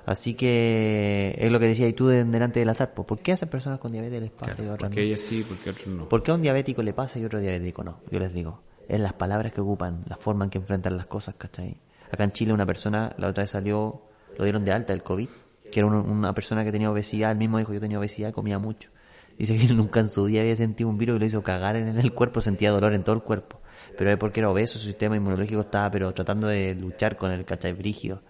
Así 0.05 0.35
que 0.35 1.34
es 1.39 1.51
lo 1.51 1.59
que 1.59 1.65
decía 1.65 1.88
y 1.88 1.93
tú 1.93 2.05
de- 2.05 2.23
delante 2.23 2.59
del 2.59 2.69
azar, 2.69 2.93
pues, 2.93 3.07
¿por 3.07 3.17
qué 3.17 3.31
a 3.31 3.34
esas 3.34 3.49
personas 3.49 3.80
con 3.80 3.91
diabetes 3.91 4.21
les 4.21 4.30
pasa 4.30 4.61
y 4.61 4.67
a 4.67 4.73
otras 4.73 4.91
Porque 4.91 5.09
no? 5.11 5.17
sí, 5.17 5.43
porque 5.47 5.71
otros 5.71 5.88
no. 5.88 6.07
¿Por 6.07 6.21
qué 6.21 6.30
a 6.30 6.35
un 6.35 6.41
diabético 6.43 6.84
le 6.84 6.93
pasa 6.93 7.17
y 7.17 7.23
a 7.23 7.26
otro 7.26 7.39
diabético 7.39 7.84
no? 7.84 7.97
Yo 8.11 8.19
les 8.19 8.31
digo, 8.31 8.61
es 8.88 8.99
las 8.99 9.13
palabras 9.13 9.51
que 9.51 9.61
ocupan, 9.61 10.03
la 10.07 10.17
forma 10.17 10.43
en 10.45 10.51
que 10.51 10.59
enfrentan 10.59 10.97
las 10.97 11.07
cosas, 11.07 11.34
¿cachai? 11.35 11.77
Acá 12.11 12.26
en 12.26 12.31
Chile 12.31 12.53
una 12.53 12.67
persona, 12.67 13.11
la 13.17 13.27
otra 13.27 13.41
vez 13.41 13.49
salió, 13.49 14.03
lo 14.38 14.43
dieron 14.43 14.63
de 14.65 14.71
alta 14.71 14.93
el 14.93 15.01
COVID, 15.01 15.30
que 15.71 15.80
era 15.80 15.88
una, 15.88 15.97
una 15.99 16.34
persona 16.34 16.63
que 16.63 16.71
tenía 16.71 16.91
obesidad, 16.91 17.31
él 17.31 17.39
mismo 17.39 17.57
dijo 17.57 17.73
yo 17.73 17.80
tenía 17.80 17.97
obesidad, 17.97 18.31
comía 18.34 18.59
mucho. 18.59 18.91
Dice 19.39 19.57
que 19.57 19.67
nunca 19.73 20.01
en 20.01 20.09
su 20.09 20.27
día 20.27 20.41
había 20.41 20.55
sentido 20.55 20.89
un 20.89 20.97
virus 20.97 21.15
que 21.15 21.19
lo 21.21 21.25
hizo 21.25 21.41
cagar 21.41 21.77
en 21.77 21.97
el 21.97 22.13
cuerpo, 22.13 22.41
sentía 22.41 22.69
dolor 22.69 22.93
en 22.93 23.03
todo 23.03 23.15
el 23.15 23.23
cuerpo. 23.23 23.61
Pero 23.97 24.11
es 24.11 24.17
porque 24.17 24.41
era 24.41 24.49
obeso, 24.49 24.77
su 24.77 24.85
sistema 24.85 25.15
inmunológico 25.15 25.61
estaba 25.61 25.89
pero 25.89 26.13
tratando 26.13 26.47
de 26.47 26.75
luchar 26.75 27.15
con 27.15 27.31
el 27.31 27.45
cachai 27.45 27.73
brígido. 27.73 28.21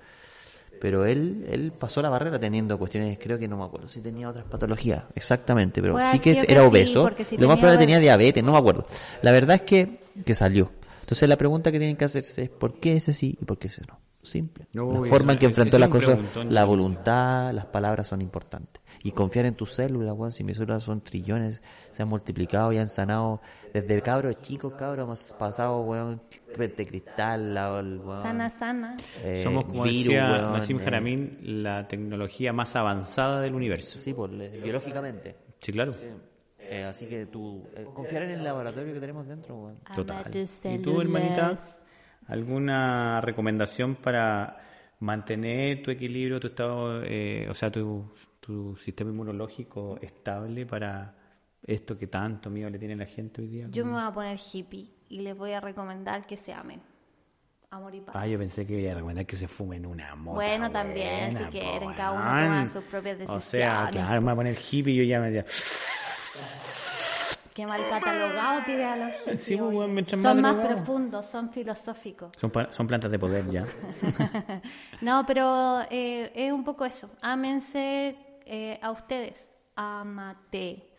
Pero 0.80 1.06
él, 1.06 1.45
él 1.49 1.73
pasó 1.77 2.02
la 2.02 2.10
barrera 2.10 2.40
teniendo 2.40 2.77
cuestiones, 2.77 3.19
creo 3.19 3.38
que 3.38 3.49
no 3.49 3.57
me 3.57 3.65
acuerdo 3.65 3.88
si 3.88 3.99
tenía 3.99 4.30
otras 4.30 4.45
patologías, 4.45 5.03
exactamente, 5.14 5.81
pero 5.81 5.95
Puede 5.95 6.11
sí 6.14 6.19
que 6.19 6.31
era 6.31 6.61
sí, 6.61 6.68
obeso. 6.68 7.11
si 7.27 7.36
Lo 7.36 7.49
más 7.49 7.57
probable 7.57 7.80
tenía 7.80 7.99
diabetes, 7.99 8.41
no 8.41 8.53
me 8.53 8.60
acuerdo. 8.60 8.86
La 9.22 9.34
verdad 9.34 9.57
es 9.57 9.64
que, 9.64 9.99
que 10.26 10.34
salió. 10.34 10.72
Entonces 11.02 11.27
la 11.27 11.38
pregunta 11.38 11.72
que 11.72 11.80
tienen 11.80 11.98
que 11.98 12.06
hacerse 12.06 12.44
es 12.44 12.49
¿por 12.49 12.80
qué 12.80 12.95
ese 12.95 13.11
sí 13.11 13.38
y 13.41 13.44
por 13.44 13.57
qué 13.57 13.68
ese 13.68 13.81
no? 13.88 13.99
Simple. 14.22 14.68
No, 14.73 15.03
la 15.03 15.10
forma 15.10 15.34
en 15.34 15.40
que 15.40 15.48
enfrentó 15.48 15.80
las 15.80 15.90
cosas, 15.90 16.19
la 16.48 16.64
voluntad, 16.65 17.52
las 17.52 17.65
palabras 17.65 18.07
son 18.07 18.22
importantes. 18.22 18.81
Y 19.04 19.12
confiar 19.12 19.46
en 19.46 19.56
tus 19.56 19.72
células, 19.74 20.14
weón, 20.18 20.32
si 20.32 20.44
mis 20.44 20.58
células 20.58 20.84
son 20.84 21.02
trillones, 21.02 21.62
se 21.90 22.04
han 22.04 22.10
multiplicado 22.10 22.74
y 22.74 22.78
han 22.78 22.88
sanado 22.90 23.42
desde 23.74 24.02
cabros 24.02 24.42
chicos, 24.42 24.74
cabros, 24.74 25.06
hemos 25.06 25.34
pasado, 25.40 25.82
weón, 25.82 26.22
de 26.58 26.86
cristal, 26.86 27.54
la, 27.54 27.80
el, 27.80 28.00
weón, 28.00 28.24
Sana, 28.24 28.50
sana. 28.50 28.98
eh, 29.24 29.42
Somos, 29.44 29.66
como 29.66 29.84
virus, 29.84 30.04
decía 30.04 30.32
weón, 30.32 30.54
Nassim 30.54 30.80
eh, 30.80 31.38
la 31.44 31.88
tecnología 31.88 32.52
más 32.52 32.76
avanzada 32.76 33.42
del 33.42 33.56
universo. 33.56 33.98
Sí, 33.98 34.14
por, 34.14 34.34
eh, 34.34 34.60
biológicamente. 34.62 35.36
Sí, 35.60 35.72
claro. 35.72 35.94
Eh, 36.60 36.84
así 36.84 37.08
que 37.08 37.26
tú, 37.26 37.64
eh, 37.76 37.86
confiar 37.94 38.24
en 38.24 38.32
el 38.32 38.44
laboratorio 38.44 38.94
que 38.94 39.00
tenemos 39.00 39.28
dentro, 39.28 39.56
weón. 39.56 39.80
Total. 39.96 40.24
¿Y 40.66 40.78
tú, 40.80 41.00
hermanita, 41.02 41.58
alguna 42.28 43.22
recomendación 43.22 43.96
para 43.96 44.58
mantener 45.00 45.82
tu 45.82 45.92
equilibrio, 45.92 46.40
tu 46.40 46.48
estado, 46.48 47.02
eh, 47.04 47.48
o 47.50 47.54
sea, 47.54 47.72
tu, 47.72 48.12
tu 48.50 48.76
sistema 48.78 49.12
inmunológico 49.12 50.00
estable 50.02 50.66
para 50.66 51.14
esto 51.62 51.96
que 51.96 52.08
tanto 52.08 52.50
miedo 52.50 52.68
le 52.72 52.80
tiene 52.80 52.96
la 52.96 53.06
gente 53.06 53.42
hoy 53.44 53.48
día? 53.48 53.68
Yo 53.70 53.86
me 53.86 53.92
voy 53.92 54.02
a 54.02 54.12
poner 54.12 54.40
hippie 54.40 54.90
y 55.08 55.22
les 55.22 55.38
voy 55.38 55.52
a 55.52 55.60
recomendar 55.62 56.26
que 56.26 56.36
se 56.36 56.52
amen. 56.52 56.82
Amor 57.70 57.94
y 57.94 58.02
paz. 58.02 58.16
Ah, 58.18 58.26
yo 58.26 58.40
pensé 58.40 58.66
que 58.66 58.80
iba 58.82 58.92
a 58.92 58.96
recomendar 58.96 59.28
que 59.28 59.36
se 59.36 59.48
fumen 59.48 59.86
una 59.86 60.16
mota. 60.16 60.34
Bueno, 60.38 60.72
también, 60.72 61.32
buena, 61.34 61.46
si 61.46 61.60
quieren, 61.60 61.90
po, 61.90 61.96
cada 61.96 62.12
uno 62.14 62.24
toma 62.24 62.68
sus 62.68 62.84
propias 62.86 63.18
O 63.28 63.40
sea, 63.40 63.82
decisiones. 63.84 63.92
claro, 63.92 64.22
me 64.22 64.26
voy 64.26 64.32
a 64.32 64.36
poner 64.36 64.58
hippie 64.72 64.94
y 64.94 64.98
yo 64.98 65.04
ya 65.04 65.20
me 65.20 65.30
decía, 65.30 65.46
Qué 67.54 67.68
mal 67.68 67.82
catalogado 67.88 68.64
tiene 68.66 68.84
a 68.84 68.96
los 68.96 69.16
hippies, 69.18 69.44
Sí, 69.44 69.58
más 69.58 70.08
Son 70.10 70.42
más 70.42 70.66
profundos, 70.66 71.26
son 71.28 71.52
filosóficos. 71.52 72.32
son 72.40 72.88
plantas 72.88 73.12
de 73.12 73.20
poder 73.20 73.48
ya. 73.52 73.66
No, 75.02 75.24
pero 75.28 75.82
eh, 75.92 76.32
es 76.34 76.52
un 76.52 76.64
poco 76.64 76.84
eso. 76.84 77.12
Ámense 77.22 78.16
eh, 78.50 78.80
a 78.82 78.92
ustedes. 78.92 79.50
Amate. 79.76 80.90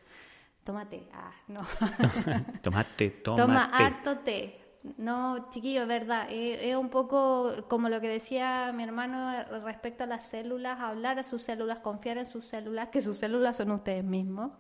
Tómate. 0.65 1.09
Ah, 1.13 1.33
no. 1.49 1.61
Tomate, 2.63 3.11
tomate. 3.11 3.43
Toma 3.43 3.65
harto 3.65 4.19
té. 4.19 4.61
No, 4.97 5.51
chiquillo, 5.51 5.83
es 5.83 5.89
verdad. 5.89 6.29
eh, 6.31 6.71
es 6.71 6.77
un 6.77 6.89
poco 6.89 7.55
como 7.69 7.89
lo 7.91 8.01
que 8.01 8.09
decía 8.09 8.73
mi 8.75 8.85
hermano 8.85 9.45
respecto 9.65 10.05
a 10.05 10.07
las 10.07 10.27
células, 10.27 10.81
hablar 10.81 11.19
a 11.19 11.25
sus 11.25 11.43
células, 11.43 11.81
confiar 11.81 12.17
en 12.17 12.27
sus 12.27 12.47
células, 12.47 12.89
que 12.89 13.03
sus 13.03 13.19
células 13.19 13.59
son 13.59 13.73
ustedes 13.73 14.05
mismos. 14.05 14.53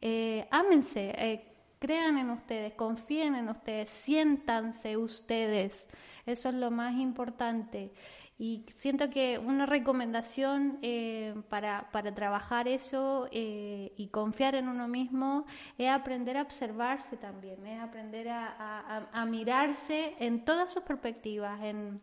Eh, 0.00 0.46
ámense, 0.50 1.14
eh, 1.18 1.52
crean 1.78 2.16
en 2.16 2.30
ustedes, 2.30 2.72
confíen 2.74 3.34
en 3.34 3.48
ustedes, 3.50 3.90
siéntanse 3.90 4.96
ustedes. 4.96 5.86
Eso 6.24 6.48
es 6.48 6.54
lo 6.54 6.70
más 6.70 6.94
importante. 6.94 7.92
Y 8.38 8.66
siento 8.68 9.08
que 9.08 9.38
una 9.38 9.64
recomendación 9.64 10.78
eh, 10.82 11.34
para, 11.48 11.90
para 11.90 12.14
trabajar 12.14 12.68
eso 12.68 13.28
eh, 13.32 13.92
y 13.96 14.08
confiar 14.08 14.54
en 14.54 14.68
uno 14.68 14.88
mismo 14.88 15.46
es 15.78 15.88
aprender 15.88 16.36
a 16.36 16.42
observarse 16.42 17.16
también, 17.16 17.66
es 17.66 17.80
aprender 17.80 18.28
a, 18.28 19.26
mirarse 19.26 20.14
en 20.18 20.44
todas 20.44 20.70
sus 20.70 20.82
perspectivas, 20.82 21.62
en, 21.62 22.02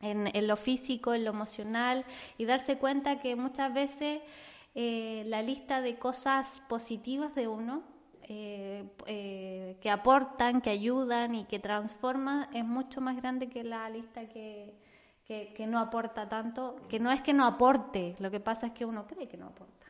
en, 0.00 0.28
en 0.36 0.46
lo 0.46 0.56
físico, 0.56 1.14
en 1.14 1.24
lo 1.24 1.30
emocional 1.30 2.04
y 2.36 2.44
darse 2.44 2.76
cuenta 2.76 3.18
que 3.20 3.34
muchas 3.34 3.72
veces 3.72 4.20
eh, 4.74 5.24
la 5.26 5.42
lista 5.42 5.80
de 5.80 5.98
cosas 5.98 6.62
positivas 6.68 7.34
de 7.34 7.48
uno 7.48 7.82
eh, 8.22 8.88
eh, 9.06 9.76
que 9.80 9.90
aportan, 9.90 10.60
que 10.60 10.70
ayudan 10.70 11.34
y 11.34 11.44
que 11.44 11.58
transforman 11.58 12.48
es 12.54 12.64
mucho 12.64 13.00
más 13.00 13.16
grande 13.16 13.48
que 13.48 13.64
la 13.64 13.90
lista 13.90 14.28
que, 14.28 14.72
que, 15.54 15.66
no 15.66 15.78
aporta 15.78 16.28
tanto, 16.28 16.76
que 16.88 16.98
no 16.98 17.12
es 17.12 17.20
que 17.20 17.32
no 17.32 17.44
aporte, 17.44 18.16
lo 18.18 18.30
que 18.30 18.40
pasa 18.40 18.68
es 18.68 18.72
que 18.72 18.84
uno 18.84 19.06
cree 19.06 19.28
que 19.28 19.36
no 19.36 19.46
aporta. 19.46 19.86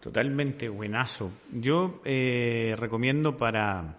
Totalmente 0.00 0.68
buenazo. 0.68 1.30
Yo 1.52 2.00
eh, 2.04 2.74
recomiendo 2.76 3.36
para, 3.36 3.96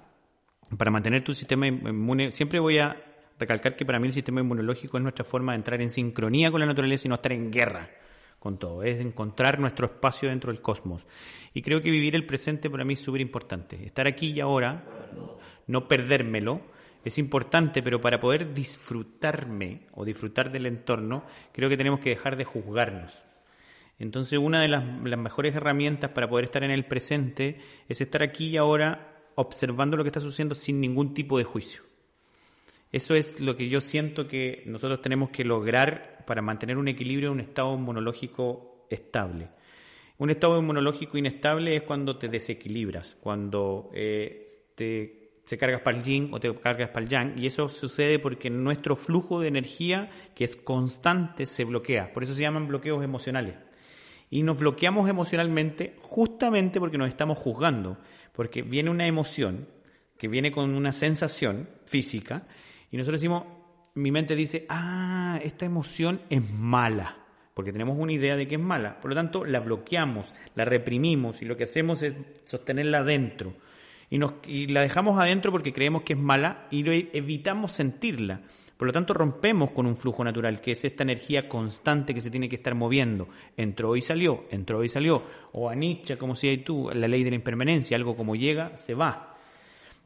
para 0.78 0.92
mantener 0.92 1.24
tu 1.24 1.34
sistema 1.34 1.68
inmune, 1.68 2.32
siempre 2.32 2.60
voy 2.60 2.80
a 2.80 2.98
recalcar 3.40 3.78
que 3.78 3.86
para 3.86 4.00
mí 4.00 4.08
el 4.08 4.14
sistema 4.14 4.42
inmunológico 4.42 4.98
es 4.98 5.04
nuestra 5.04 5.24
forma 5.24 5.54
de 5.54 5.58
entrar 5.58 5.82
en 5.82 5.90
sincronía 5.90 6.52
con 6.52 6.60
la 6.60 6.66
naturaleza 6.66 7.08
y 7.08 7.10
no 7.10 7.16
estar 7.16 7.32
en 7.32 7.50
guerra 7.50 7.90
con 8.38 8.58
todo, 8.58 8.84
es 8.84 9.00
encontrar 9.00 9.60
nuestro 9.60 9.86
espacio 9.86 10.28
dentro 10.28 10.52
del 10.52 10.62
cosmos. 10.62 11.06
Y 11.54 11.62
creo 11.62 11.82
que 11.82 11.92
vivir 11.92 12.16
el 12.16 12.26
presente 12.26 12.70
para 12.70 12.84
mí 12.84 12.96
es 12.96 13.00
súper 13.00 13.22
importante. 13.22 13.86
Estar 13.86 14.08
aquí 14.08 14.32
y 14.32 14.42
ahora, 14.42 14.84
no 15.68 15.88
perdérmelo, 15.88 16.62
es 17.04 17.18
importante, 17.18 17.82
pero 17.82 18.00
para 18.00 18.20
poder 18.20 18.54
disfrutarme 18.54 19.88
o 19.94 20.06
disfrutar 20.06 20.52
del 20.52 20.66
entorno, 20.66 21.26
creo 21.52 21.70
que 21.70 21.78
tenemos 21.78 22.00
que 22.00 22.12
dejar 22.12 22.38
de 22.38 22.46
juzgarnos. 22.46 23.24
Entonces, 24.02 24.40
una 24.40 24.62
de 24.62 24.68
las, 24.68 24.84
mejores 24.84 25.56
herramientas 25.56 26.10
para 26.10 26.28
poder 26.28 26.46
estar 26.46 26.64
en 26.64 26.72
el 26.72 26.86
presente 26.86 27.60
es 27.88 28.02
estar 28.02 28.24
aquí 28.24 28.48
y 28.48 28.58
ahora 28.58 29.30
observando 29.36 29.96
lo 29.96 30.04
que 30.04 30.10
está 30.10 30.20
sucediendo 30.20 30.56
sin 30.56 30.82
ningún 30.82 31.14
tipo 31.14 31.38
de 31.38 31.44
juicio. 31.44 31.84
Eso 32.92 33.14
es 33.14 33.40
lo 33.40 33.56
que 33.56 33.70
yo 33.70 33.80
siento 33.80 34.28
que 34.28 34.64
nosotros 34.66 35.02
tenemos 35.02 35.30
que 35.30 35.44
lograr 35.44 36.24
para 36.26 36.42
mantener 36.42 36.78
un 36.78 36.88
equilibrio, 36.88 37.32
un 37.32 37.40
estado 37.40 37.76
inmunológico 37.76 38.88
estable. 38.90 39.50
Un 40.18 40.32
estado 40.32 40.60
inmunológico 40.60 41.18
inestable 41.18 41.76
es 41.76 41.84
cuando 41.84 42.18
te 42.18 42.28
desequilibras, 42.28 43.18
cuando 43.22 43.92
eh, 43.94 44.48
te, 44.76 45.21
se 45.44 45.58
cargas 45.58 45.82
para 45.82 45.98
el 45.98 46.04
yin 46.04 46.30
o 46.32 46.40
te 46.40 46.54
cargas 46.56 46.90
para 46.90 47.04
el 47.04 47.10
yang, 47.10 47.38
y 47.38 47.48
eso 47.48 47.68
sucede 47.70 48.20
porque 48.20 48.50
nuestro 48.50 48.96
flujo 48.96 49.40
de 49.40 49.48
energía, 49.48 50.10
que 50.36 50.44
es 50.44 50.56
constante, 50.56 51.46
se 51.46 51.64
bloquea. 51.64 52.14
Por 52.14 52.24
eso 52.24 52.34
se 52.34 52.42
llaman 52.42 52.68
bloqueos 52.68 53.04
emocionales. 53.04 53.56
Y 54.30 54.44
nos 54.44 54.60
bloqueamos 54.60 55.10
emocionalmente 55.10 55.98
justamente 56.02 56.80
porque 56.80 56.98
nos 56.98 57.10
estamos 57.10 57.38
juzgando, 57.38 57.98
porque 58.34 58.62
viene 58.62 58.90
una 58.90 59.08
emoción 59.08 59.68
que 60.18 60.28
viene 60.28 60.52
con 60.52 60.74
una 60.76 60.94
sensación 60.94 61.68
física, 61.86 62.48
y 62.92 62.98
nosotros 62.98 63.20
decimos, 63.20 63.44
mi 63.96 64.12
mente 64.12 64.36
dice, 64.36 64.66
ah, 64.70 65.40
esta 65.44 65.66
emoción 65.66 66.22
es 66.30 66.42
mala, 66.50 67.18
porque 67.54 67.72
tenemos 67.72 67.98
una 67.98 68.14
idea 68.14 68.36
de 68.36 68.48
que 68.48 68.56
es 68.56 68.62
mala. 68.62 69.00
Por 69.02 69.12
lo 69.12 69.16
tanto, 69.16 69.46
la 69.46 69.60
bloqueamos, 69.60 70.34
la 70.56 70.66
reprimimos 70.66 71.42
y 71.42 71.46
lo 71.46 71.58
que 71.58 71.64
hacemos 71.64 72.04
es 72.04 72.14
sostenerla 72.46 73.04
dentro. 73.04 73.54
Y, 74.12 74.18
nos, 74.18 74.34
la 74.46 74.82
dejamos 74.82 75.20
adentro 75.20 75.52
porque 75.52 75.72
creemos 75.72 76.04
que 76.04 76.14
es 76.14 76.20
mala 76.20 76.68
y 76.70 76.88
e- 76.88 77.10
evitamos 77.14 77.72
sentirla. 77.72 78.42
Por 78.76 78.88
lo 78.88 78.94
tanto, 78.94 79.14
rompemos 79.14 79.72
con 79.72 79.86
un 79.86 79.96
flujo 79.96 80.22
natural, 80.24 80.60
que 80.60 80.74
es 80.74 80.84
esta 80.84 81.04
energía 81.04 81.48
constante 81.48 82.14
que 82.14 82.20
se 82.20 82.30
tiene 82.30 82.50
que 82.50 82.58
estar 82.58 82.76
moviendo. 82.76 83.30
Entró 83.56 83.96
y 83.96 84.02
salió, 84.02 84.46
entró 84.52 84.84
y 84.84 84.90
salió. 84.90 85.24
O 85.54 85.70
a 85.70 85.76
Nietzsche, 85.76 86.18
como 86.18 86.34
decías 86.34 86.64
tú, 86.66 86.90
la 86.94 87.08
ley 87.08 87.24
de 87.24 87.30
la 87.30 87.38
impermanencia, 87.38 87.96
algo 87.96 88.18
como 88.18 88.36
llega, 88.36 88.76
se 88.76 88.96
va. 88.96 89.38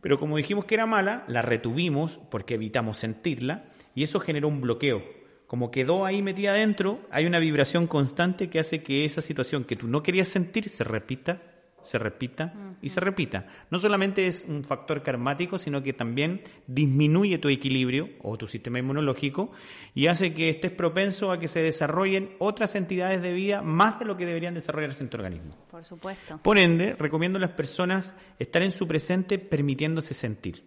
Pero 0.02 0.19
como 0.19 0.38
dijimos 0.38 0.65
que 0.65 0.76
era 0.76 0.86
mala, 0.86 1.23
la 1.27 1.41
retuvimos 1.41 2.19
porque 2.30 2.53
evitamos 2.53 2.98
sentirla 2.98 3.65
y 3.95 4.03
eso 4.03 4.19
generó 4.19 4.49
un 4.49 4.61
bloqueo. 4.61 5.03
Como 5.48 5.72
quedó 5.72 6.06
ahí 6.06 6.22
metida 6.22 6.52
adentro, 6.52 6.99
hay 7.10 7.26
una 7.26 7.40
vibración 7.40 7.88
constante 7.88 8.52
que 8.52 8.60
hace 8.60 8.84
que 8.84 9.06
esa 9.06 9.22
situación 9.22 9.64
que 9.64 9.76
tú 9.76 9.88
no 9.88 10.03
querías 10.03 10.27
sentir 10.27 10.69
se 10.69 10.84
repita, 10.84 11.41
se 11.86 11.98
repita 11.99 12.53
y 12.82 12.90
se 12.90 12.99
repita. 12.99 13.48
No 13.70 13.80
solamente 13.80 14.28
es 14.28 14.45
un 14.48 14.64
factor 14.64 15.02
karmático, 15.03 15.57
sino 15.57 15.82
que 15.82 15.94
también 15.94 16.41
disminuye 16.68 17.38
tu 17.38 17.48
equilibrio 17.49 18.10
o 18.22 18.38
tu 18.38 18.48
sistema 18.48 18.80
inmunológico 18.80 19.52
y 19.94 20.07
hace 20.07 20.34
que 20.34 20.49
estés 20.49 20.72
propenso 20.72 21.32
a 21.32 21.40
que 21.40 21.48
se 21.48 21.62
desarrollen 21.62 22.32
otras 22.40 22.76
entidades 22.76 23.22
de 23.22 23.34
vida 23.34 23.62
más 23.62 23.99
de 23.99 24.06
lo 24.06 24.18
que 24.18 24.26
deberían 24.26 24.53
desarrollarse 24.53 25.03
en 25.03 25.10
tu 25.10 25.18
organismo. 25.18 25.52
Por 25.72 25.84
supuesto. 25.84 26.40
Por 26.44 26.57
ende, 26.57 26.95
recomiendo 26.98 27.38
a 27.38 27.41
las 27.41 27.52
personas 27.52 28.16
estar 28.40 28.62
en 28.64 28.72
su 28.72 28.88
presente 28.88 29.40
permitiéndose 29.40 30.14
sentir. 30.14 30.64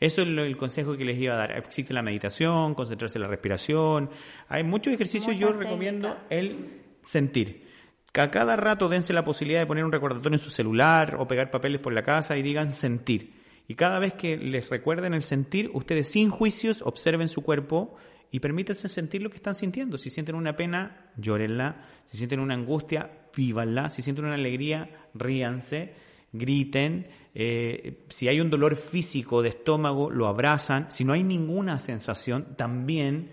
Eso 0.00 0.22
es 0.22 0.28
lo- 0.28 0.44
el 0.44 0.56
consejo 0.56 0.96
que 0.96 1.04
les 1.04 1.18
iba 1.18 1.34
a 1.34 1.38
dar. 1.38 1.52
Existe 1.56 1.94
la 1.94 2.02
meditación, 2.02 2.74
concentrarse 2.74 3.16
en 3.16 3.22
la 3.22 3.28
respiración. 3.28 4.10
Hay 4.48 4.64
muchos 4.64 4.92
ejercicios, 4.92 5.36
yo 5.38 5.46
Muchas 5.48 5.60
recomiendo 5.62 6.16
el 6.30 6.82
sentir. 7.02 7.73
A 8.16 8.30
cada 8.30 8.54
rato 8.56 8.88
dense 8.88 9.12
la 9.12 9.24
posibilidad 9.24 9.60
de 9.60 9.66
poner 9.66 9.84
un 9.84 9.90
recordatorio 9.90 10.36
en 10.36 10.44
su 10.44 10.50
celular 10.50 11.16
o 11.18 11.26
pegar 11.26 11.50
papeles 11.50 11.80
por 11.80 11.92
la 11.92 12.02
casa 12.02 12.36
y 12.36 12.42
digan 12.42 12.68
sentir. 12.68 13.34
Y 13.66 13.74
cada 13.74 13.98
vez 13.98 14.14
que 14.14 14.36
les 14.36 14.68
recuerden 14.68 15.14
el 15.14 15.22
sentir, 15.22 15.70
ustedes 15.74 16.08
sin 16.10 16.30
juicios 16.30 16.82
observen 16.82 17.28
su 17.28 17.42
cuerpo 17.42 17.96
y 18.30 18.40
permítanse 18.40 18.88
sentir 18.88 19.22
lo 19.22 19.30
que 19.30 19.36
están 19.36 19.54
sintiendo. 19.54 19.98
Si 19.98 20.10
sienten 20.10 20.36
una 20.36 20.54
pena, 20.54 21.10
llórenla. 21.16 21.86
Si 22.04 22.16
sienten 22.16 22.40
una 22.40 22.54
angustia, 22.54 23.10
vívanla. 23.34 23.90
Si 23.90 24.02
sienten 24.02 24.26
una 24.26 24.34
alegría, 24.34 25.08
ríanse, 25.14 25.94
griten. 26.32 27.08
Eh, 27.34 28.04
si 28.08 28.28
hay 28.28 28.40
un 28.40 28.50
dolor 28.50 28.76
físico 28.76 29.42
de 29.42 29.48
estómago, 29.48 30.10
lo 30.10 30.28
abrazan. 30.28 30.90
Si 30.90 31.04
no 31.04 31.14
hay 31.14 31.24
ninguna 31.24 31.78
sensación, 31.78 32.54
también 32.56 33.30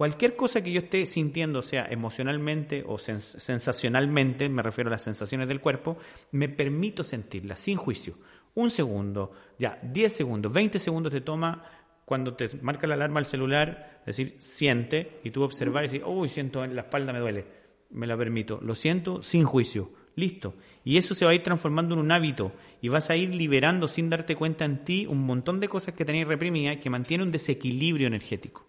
cualquier 0.00 0.34
cosa 0.34 0.62
que 0.62 0.72
yo 0.72 0.80
esté 0.80 1.04
sintiendo, 1.04 1.60
sea 1.60 1.86
emocionalmente 1.90 2.82
o 2.86 2.96
sens- 2.96 3.38
sensacionalmente, 3.38 4.48
me 4.48 4.62
refiero 4.62 4.88
a 4.88 4.92
las 4.92 5.02
sensaciones 5.02 5.46
del 5.46 5.60
cuerpo, 5.60 5.98
me 6.32 6.48
permito 6.48 7.04
sentirla 7.04 7.54
sin 7.54 7.76
juicio. 7.76 8.14
Un 8.54 8.70
segundo, 8.70 9.32
ya, 9.58 9.76
10 9.82 10.10
segundos, 10.10 10.54
20 10.54 10.78
segundos 10.78 11.12
te 11.12 11.20
toma 11.20 11.66
cuando 12.06 12.32
te 12.32 12.48
marca 12.62 12.86
la 12.86 12.94
alarma 12.94 13.18
al 13.18 13.26
celular, 13.26 14.00
decir, 14.06 14.36
siente, 14.38 15.20
y 15.22 15.32
tú 15.32 15.42
observar 15.42 15.84
y 15.84 15.88
decir, 15.88 16.02
uy, 16.06 16.30
siento 16.30 16.64
en 16.64 16.74
la 16.74 16.80
espalda, 16.80 17.12
me 17.12 17.18
duele. 17.18 17.44
Me 17.90 18.06
la 18.06 18.16
permito. 18.16 18.58
Lo 18.62 18.74
siento 18.74 19.22
sin 19.22 19.44
juicio. 19.44 19.90
Listo. 20.16 20.54
Y 20.82 20.96
eso 20.96 21.12
se 21.14 21.26
va 21.26 21.32
a 21.32 21.34
ir 21.34 21.42
transformando 21.42 21.92
en 21.94 22.00
un 22.00 22.10
hábito 22.10 22.52
y 22.80 22.88
vas 22.88 23.10
a 23.10 23.16
ir 23.16 23.34
liberando 23.34 23.86
sin 23.86 24.08
darte 24.08 24.34
cuenta 24.34 24.64
en 24.64 24.82
ti 24.82 25.04
un 25.04 25.26
montón 25.26 25.60
de 25.60 25.68
cosas 25.68 25.92
que 25.92 26.06
tenéis 26.06 26.26
reprimidas 26.26 26.78
que 26.78 26.88
mantiene 26.88 27.22
un 27.22 27.30
desequilibrio 27.32 28.06
energético. 28.06 28.64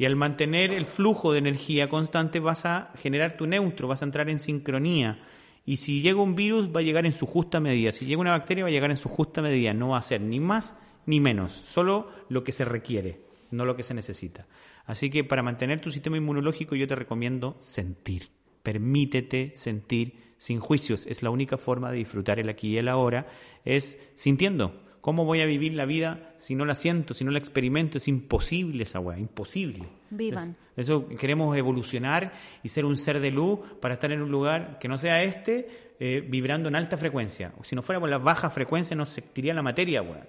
Y 0.00 0.06
al 0.06 0.16
mantener 0.16 0.72
el 0.72 0.86
flujo 0.86 1.30
de 1.30 1.40
energía 1.40 1.90
constante 1.90 2.40
vas 2.40 2.64
a 2.64 2.90
generar 2.96 3.36
tu 3.36 3.46
neutro, 3.46 3.86
vas 3.86 4.00
a 4.00 4.06
entrar 4.06 4.30
en 4.30 4.38
sincronía. 4.38 5.18
Y 5.66 5.76
si 5.76 6.00
llega 6.00 6.22
un 6.22 6.34
virus 6.34 6.74
va 6.74 6.80
a 6.80 6.82
llegar 6.82 7.04
en 7.04 7.12
su 7.12 7.26
justa 7.26 7.60
medida. 7.60 7.92
Si 7.92 8.06
llega 8.06 8.18
una 8.18 8.30
bacteria 8.30 8.64
va 8.64 8.70
a 8.70 8.72
llegar 8.72 8.90
en 8.90 8.96
su 8.96 9.10
justa 9.10 9.42
medida. 9.42 9.74
No 9.74 9.90
va 9.90 9.98
a 9.98 10.02
ser 10.02 10.22
ni 10.22 10.40
más 10.40 10.74
ni 11.04 11.20
menos. 11.20 11.52
Solo 11.52 12.10
lo 12.30 12.42
que 12.42 12.52
se 12.52 12.64
requiere, 12.64 13.20
no 13.50 13.66
lo 13.66 13.76
que 13.76 13.82
se 13.82 13.92
necesita. 13.92 14.46
Así 14.86 15.10
que 15.10 15.22
para 15.22 15.42
mantener 15.42 15.82
tu 15.82 15.90
sistema 15.90 16.16
inmunológico 16.16 16.74
yo 16.74 16.88
te 16.88 16.96
recomiendo 16.96 17.56
sentir. 17.58 18.30
Permítete 18.62 19.52
sentir 19.54 20.14
sin 20.38 20.60
juicios. 20.60 21.06
Es 21.08 21.22
la 21.22 21.28
única 21.28 21.58
forma 21.58 21.90
de 21.90 21.98
disfrutar 21.98 22.40
el 22.40 22.48
aquí 22.48 22.68
y 22.68 22.78
el 22.78 22.88
ahora. 22.88 23.26
Es 23.66 23.98
sintiendo. 24.14 24.80
¿Cómo 25.00 25.24
voy 25.24 25.40
a 25.40 25.46
vivir 25.46 25.72
la 25.72 25.86
vida 25.86 26.34
si 26.36 26.54
no 26.54 26.64
la 26.66 26.74
siento, 26.74 27.14
si 27.14 27.24
no 27.24 27.30
la 27.30 27.38
experimento? 27.38 27.96
Es 27.96 28.06
imposible 28.08 28.82
esa 28.82 29.00
weá, 29.00 29.18
imposible. 29.18 29.88
Vivan. 30.10 30.56
Eso 30.76 31.08
queremos 31.08 31.56
evolucionar 31.56 32.32
y 32.62 32.68
ser 32.68 32.84
un 32.84 32.96
ser 32.96 33.20
de 33.20 33.30
luz 33.30 33.60
para 33.80 33.94
estar 33.94 34.12
en 34.12 34.20
un 34.20 34.30
lugar 34.30 34.78
que 34.78 34.88
no 34.88 34.98
sea 34.98 35.22
este, 35.22 35.94
eh, 35.98 36.24
vibrando 36.26 36.68
en 36.68 36.76
alta 36.76 36.98
frecuencia. 36.98 37.52
Si 37.62 37.74
no 37.74 37.82
fuera 37.82 37.98
por 37.98 38.10
la 38.10 38.18
baja 38.18 38.50
frecuencia, 38.50 38.94
no 38.94 39.06
se 39.06 39.22
sentiría 39.22 39.54
la 39.54 39.62
materia, 39.62 40.02
weá. 40.02 40.26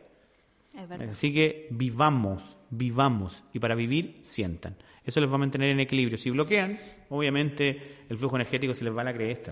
Es 0.73 0.87
verdad. 0.87 1.09
Así 1.09 1.33
que 1.33 1.67
vivamos, 1.71 2.55
vivamos. 2.69 3.43
Y 3.51 3.59
para 3.59 3.75
vivir, 3.75 4.19
sientan. 4.21 4.77
Eso 5.03 5.19
les 5.19 5.29
va 5.29 5.35
a 5.35 5.39
mantener 5.39 5.69
en 5.69 5.81
equilibrio. 5.81 6.17
Si 6.17 6.29
bloquean, 6.29 6.79
obviamente 7.09 8.05
el 8.07 8.17
flujo 8.17 8.37
energético 8.37 8.73
se 8.73 8.85
les 8.85 8.95
va 8.95 9.01
a 9.01 9.05
la 9.05 9.13
cresta. 9.13 9.51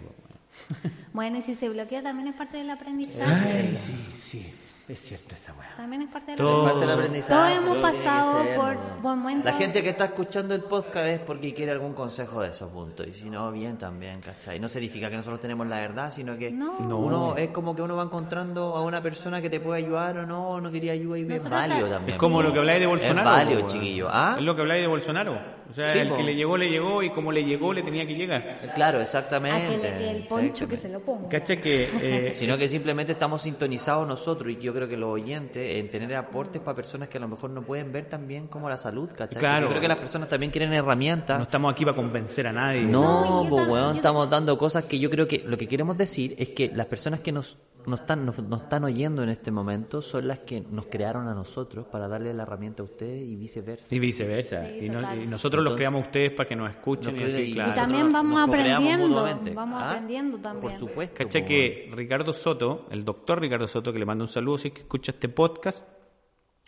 Bueno, 1.11 1.37
y 1.37 1.41
si 1.41 1.55
se 1.55 1.67
bloquea 1.67 2.01
también 2.01 2.29
es 2.29 2.35
parte 2.35 2.57
del 2.57 2.69
aprendizaje. 2.69 3.75
sí, 3.75 3.93
sí. 4.21 4.53
Es 4.89 4.99
cierta 5.01 5.35
esa 5.35 5.53
weá. 5.53 5.69
También 5.77 6.01
es 6.01 6.09
parte 6.09 6.31
del 6.31 6.37
Todo- 6.39 6.63
Parte 6.65 6.79
del 6.79 6.89
aprendizaje. 6.89 7.55
Todos 7.55 7.63
hemos 7.71 7.77
pasado 7.77 8.43
ser, 8.43 8.55
por, 8.55 8.77
por 9.03 9.15
momentos. 9.15 9.45
La 9.45 9.53
gente 9.53 9.83
que 9.83 9.89
está 9.89 10.05
escuchando 10.05 10.55
el 10.55 10.61
podcast 10.61 11.05
es 11.05 11.19
porque 11.19 11.53
quiere 11.53 11.71
algún 11.71 11.93
consejo 11.93 12.41
de 12.41 12.49
esos 12.49 12.71
puntos. 12.71 13.05
Y 13.07 13.13
si 13.13 13.29
no, 13.29 13.51
bien 13.51 13.77
también, 13.77 14.19
¿cachai? 14.19 14.59
No 14.59 14.67
significa 14.67 15.07
que 15.11 15.15
nosotros 15.15 15.39
tenemos 15.39 15.67
la 15.67 15.75
verdad, 15.75 16.09
sino 16.11 16.35
que 16.35 16.49
No. 16.49 16.73
uno 16.97 17.35
es 17.37 17.49
como 17.51 17.75
que 17.75 17.83
uno 17.83 17.95
va 17.97 18.03
encontrando 18.03 18.75
a 18.75 18.81
una 18.81 18.99
persona 18.99 19.39
que 19.43 19.49
te 19.51 19.59
puede 19.59 19.83
ayudar 19.85 20.17
o 20.17 20.25
no, 20.25 20.49
o 20.49 20.59
no 20.59 20.71
quería 20.71 20.93
ayuda 20.93 21.19
y 21.19 21.31
es 21.31 21.47
válido 21.47 21.85
ta- 21.87 21.93
también. 21.93 22.15
Es 22.15 22.19
como 22.19 22.41
lo 22.41 22.51
que 22.51 22.57
habláis 22.57 22.79
de 22.79 22.87
Bolsonaro. 22.87 23.29
Es 23.29 23.35
válido, 23.45 23.67
chiquillo. 23.67 24.07
¿Ah? 24.11 24.37
Es 24.39 24.43
lo 24.43 24.55
que 24.55 24.61
habláis 24.61 24.81
de 24.81 24.87
Bolsonaro. 24.87 25.58
O 25.69 25.73
sea, 25.73 25.93
Sí, 25.93 25.99
el 25.99 26.07
po. 26.09 26.17
que 26.17 26.23
le 26.23 26.35
llegó, 26.35 26.57
le 26.57 26.67
llegó 26.69 27.03
y 27.03 27.11
como 27.11 27.31
le 27.31 27.43
llegó, 27.43 27.73
le 27.73 27.83
tenía 27.83 28.05
que 28.07 28.15
llegar. 28.15 28.71
Claro, 28.73 28.99
exactamente. 29.01 29.67
A 29.67 29.69
que 29.69 29.77
le 29.77 29.81
quede 29.81 30.11
el 30.11 30.23
poncho 30.23 30.67
que 30.67 30.77
se 30.77 30.89
lo 30.89 30.99
ponga. 31.01 31.29
¿Cacha 31.29 31.57
que 31.57 31.89
eh, 32.01 32.33
Sino 32.33 32.57
que 32.57 32.67
simplemente 32.67 33.11
estamos 33.11 33.41
sintonizados 33.43 34.07
nosotros 34.07 34.51
y 34.51 34.57
yo 34.57 34.73
creo 34.73 34.87
que 34.87 34.97
los 34.97 35.09
oyentes 35.11 35.75
en 35.75 35.89
tener 35.91 36.15
aportes 36.15 36.61
para 36.61 36.75
personas 36.75 37.07
que 37.07 37.17
a 37.17 37.21
lo 37.21 37.27
mejor 37.27 37.51
no 37.51 37.61
pueden 37.61 37.91
ver 37.91 38.05
también 38.09 38.47
como 38.47 38.67
la 38.69 38.77
salud, 38.77 39.09
¿cachai? 39.15 39.39
Claro. 39.39 39.65
Yo 39.65 39.69
creo 39.69 39.81
que 39.81 39.87
las 39.87 39.97
personas 39.99 40.27
también 40.27 40.51
quieren 40.51 40.73
herramientas. 40.73 41.37
no 41.37 41.43
estamos 41.43 41.71
aquí 41.71 41.85
para 41.85 41.95
convencer 41.95 42.47
a 42.47 42.51
nadie? 42.53 42.81
No, 42.83 43.43
No, 43.43 43.49
pues 43.49 43.67
weón, 43.67 43.91
yo- 43.91 43.95
estamos 43.97 44.29
dando 44.29 44.57
cosas 44.57 44.85
que 44.85 44.97
yo 44.99 45.09
creo 45.09 45.27
que 45.27 45.43
lo 45.45 45.57
que 45.57 45.67
queremos 45.67 45.97
decir 45.97 46.33
es 46.39 46.49
que 46.49 46.71
las 46.73 46.87
personas 46.87 47.19
que 47.19 47.31
nos, 47.31 47.57
nos, 47.85 47.99
están, 48.01 48.25
nos, 48.25 48.37
nos 48.43 48.61
están 48.63 48.83
oyendo 48.83 49.23
en 49.23 49.29
este 49.29 49.51
momento 49.51 50.01
son 50.01 50.27
las 50.27 50.39
que 50.39 50.61
nos 50.61 50.87
crearon 50.87 51.27
a 51.27 51.33
nosotros 51.33 51.85
para 51.87 52.07
darle 52.07 52.33
la 52.33 52.43
herramienta 52.43 52.81
a 52.83 52.85
ustedes 52.85 53.21
y 53.21 53.35
viceversa. 53.35 53.93
Y 53.95 53.99
viceversa. 53.99 54.65
Sí, 54.67 54.85
y, 54.85 54.89
no- 54.89 55.15
y 55.15 55.25
nosotros 55.27 55.58
los 55.63 55.71
Entonces- 55.71 55.75
creamos 55.77 56.03
a 56.03 56.05
ustedes 56.07 56.31
para 56.31 56.49
que 56.49 56.55
nos 56.55 56.69
escuchen 56.69 57.13
Nos 57.15 57.21
y 57.21 57.25
así, 57.25 57.33
creen- 57.33 57.49
y 57.49 57.53
claro. 57.53 57.71
Y 57.71 57.75
también 57.75 58.11
nosotros 58.11 58.13
vamos 58.13 58.39
nos 58.39 58.49
aprendiendo, 58.49 59.53
vamos 59.55 59.81
¿Ah? 59.83 59.89
aprendiendo 59.89 60.37
también. 60.39 60.61
Por 60.61 60.71
supuesto. 60.79 61.15
Cacha 61.17 61.45
que 61.45 61.89
Ricardo 61.93 62.33
Soto, 62.33 62.87
el 62.91 63.05
doctor 63.05 63.39
Ricardo 63.41 63.67
Soto, 63.67 63.91
que 63.93 63.99
le 63.99 64.05
mando 64.05 64.23
un 64.23 64.27
saludo 64.29 64.57
si 64.57 64.67
es 64.69 64.73
que 64.73 64.81
escucha 64.81 65.11
este 65.11 65.29
podcast, 65.29 65.83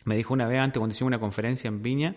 me 0.06 0.16
dijo 0.16 0.34
una 0.34 0.48
vez 0.48 0.60
antes 0.60 0.80
cuando 0.80 0.94
hicimos 0.94 1.10
una 1.10 1.20
conferencia 1.20 1.68
en 1.68 1.82
Viña, 1.82 2.16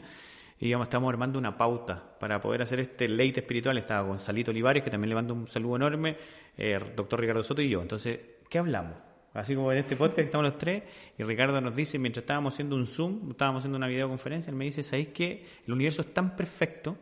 y 0.59 0.69
íbamos, 0.69 0.87
estábamos 0.87 1.11
armando 1.13 1.39
una 1.39 1.57
pauta 1.59 2.17
para 2.21 2.41
poder 2.41 2.63
hacer 2.63 2.79
este 2.81 3.09
leite 3.09 3.41
espiritual. 3.41 3.77
Estaba 3.77 4.07
Gonzalito 4.09 4.51
Olivares, 4.53 4.83
que 4.85 4.91
también 4.91 5.09
le 5.11 5.15
mando 5.17 5.35
un 5.35 5.49
saludo 5.49 5.77
enorme, 5.77 6.17
eh, 6.57 6.79
doctor 6.97 7.21
Ricardo 7.21 7.43
Soto 7.43 7.61
y 7.61 7.69
yo. 7.69 7.83
Entonces, 7.83 8.19
¿qué 8.49 8.59
hablamos? 8.59 8.95
Así 9.35 9.55
como 9.55 9.73
en 9.73 9.79
este 9.79 9.97
podcast 9.97 10.17
que 10.17 10.23
estamos 10.23 10.45
los 10.47 10.59
tres, 10.59 10.83
y 11.19 11.23
Ricardo 11.25 11.61
nos 11.61 11.75
dice, 11.75 11.99
mientras 11.99 12.23
estábamos 12.23 12.55
haciendo 12.55 12.77
un 12.77 12.87
Zoom, 12.87 13.31
estábamos 13.33 13.61
haciendo 13.61 13.77
una 13.79 13.89
videoconferencia, 13.89 14.51
él 14.51 14.57
me 14.57 14.65
dice, 14.67 14.83
¿sabéis 14.83 15.09
que 15.09 15.45
el 15.67 15.73
universo 15.73 16.03
es 16.03 16.15
tan 16.15 16.37
perfecto 16.37 16.97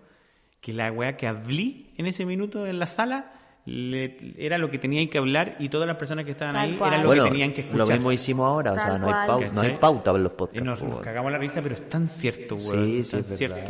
que 0.61 0.73
la 0.73 0.91
weá 0.91 1.17
que 1.17 1.27
hablé 1.27 1.87
en 1.97 2.07
ese 2.07 2.25
minuto 2.25 2.67
en 2.67 2.79
la 2.79 2.87
sala 2.87 3.33
le- 3.67 4.17
era 4.39 4.59
lo 4.59 4.71
que 4.71 4.79
tenían 4.79 5.09
que 5.09 5.19
hablar 5.19 5.57
y 5.59 5.69
todas 5.69 5.87
las 5.87 5.97
personas 5.97 6.25
que 6.25 6.31
estaban 6.33 6.55
Tal 6.55 6.71
ahí 6.71 6.77
cual. 6.77 6.93
eran 6.95 7.03
lo 7.03 7.09
bueno, 7.09 7.25
que 7.25 7.31
tenían 7.31 7.53
que 7.53 7.61
escuchar. 7.61 7.87
lo 7.89 7.95
mismo 7.95 8.13
hicimos 8.13 8.47
ahora, 8.47 8.73
o 8.73 8.77
Tal 8.77 8.85
sea, 8.89 8.99
no 8.99 9.07
hay, 9.07 9.27
pauta, 9.29 9.49
no 9.53 9.61
hay 9.61 9.71
pauta 9.77 10.11
en 10.13 10.23
los 10.25 10.33
Y 10.33 10.37
podcasts. 10.37 10.65
nos, 10.65 10.79
pues, 10.81 10.91
nos 10.91 11.01
cagamos 11.01 11.33
la 11.33 11.39
risa, 11.39 11.63
pero 11.63 11.75
es 11.75 11.89
tan 11.89 12.09
cierto, 12.09 12.59
Sí, 12.59 12.71
weón. 12.71 13.05
sí, 13.05 13.11
tan 13.11 13.21
es 13.21 13.39
verdad. 13.41 13.67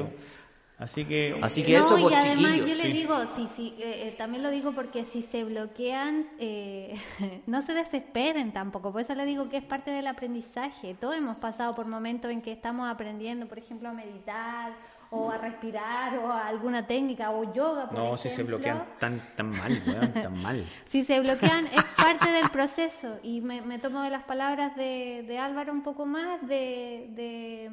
Así 0.82 1.04
que... 1.04 1.38
Así 1.40 1.62
que 1.62 1.78
no, 1.78 1.84
eso, 1.84 1.98
y 1.98 2.12
además 2.12 2.52
chiquillos. 2.52 2.68
yo 2.68 2.74
le 2.74 2.82
sí. 2.82 2.92
digo, 2.92 3.26
sí, 3.36 3.48
sí, 3.56 3.74
eh, 3.78 4.08
eh, 4.08 4.14
también 4.18 4.42
lo 4.42 4.50
digo 4.50 4.72
porque 4.72 5.04
si 5.04 5.22
se 5.22 5.44
bloquean, 5.44 6.28
eh, 6.38 6.94
no 7.46 7.62
se 7.62 7.74
desesperen 7.74 8.52
tampoco. 8.52 8.92
Por 8.92 9.00
eso 9.00 9.14
le 9.14 9.24
digo 9.24 9.48
que 9.48 9.58
es 9.58 9.64
parte 9.64 9.90
del 9.90 10.06
aprendizaje. 10.06 10.94
Todos 10.94 11.16
hemos 11.16 11.36
pasado 11.36 11.74
por 11.74 11.86
momentos 11.86 12.30
en 12.30 12.42
que 12.42 12.52
estamos 12.52 12.90
aprendiendo, 12.90 13.46
por 13.46 13.58
ejemplo, 13.58 13.88
a 13.88 13.92
meditar 13.92 14.72
o 15.12 15.30
a 15.30 15.36
respirar 15.36 16.18
o 16.18 16.32
a 16.32 16.48
alguna 16.48 16.86
técnica 16.86 17.30
o 17.30 17.52
yoga. 17.52 17.86
Por 17.88 17.98
no, 17.98 18.16
si 18.16 18.30
se 18.30 18.42
bloquean 18.42 18.82
tan, 18.98 19.20
tan 19.36 19.50
mal, 19.50 19.82
weón, 19.86 20.12
tan 20.12 20.42
mal. 20.42 20.64
Si 20.88 21.04
se 21.04 21.20
bloquean 21.20 21.66
es 21.66 21.84
parte 21.96 22.30
del 22.30 22.48
proceso 22.48 23.18
y 23.22 23.42
me, 23.42 23.60
me 23.60 23.78
tomo 23.78 24.02
de 24.02 24.10
las 24.10 24.24
palabras 24.24 24.74
de, 24.74 25.22
de 25.26 25.38
Álvaro 25.38 25.72
un 25.72 25.82
poco 25.82 26.06
más 26.06 26.40
de, 26.48 27.08
de, 27.10 27.70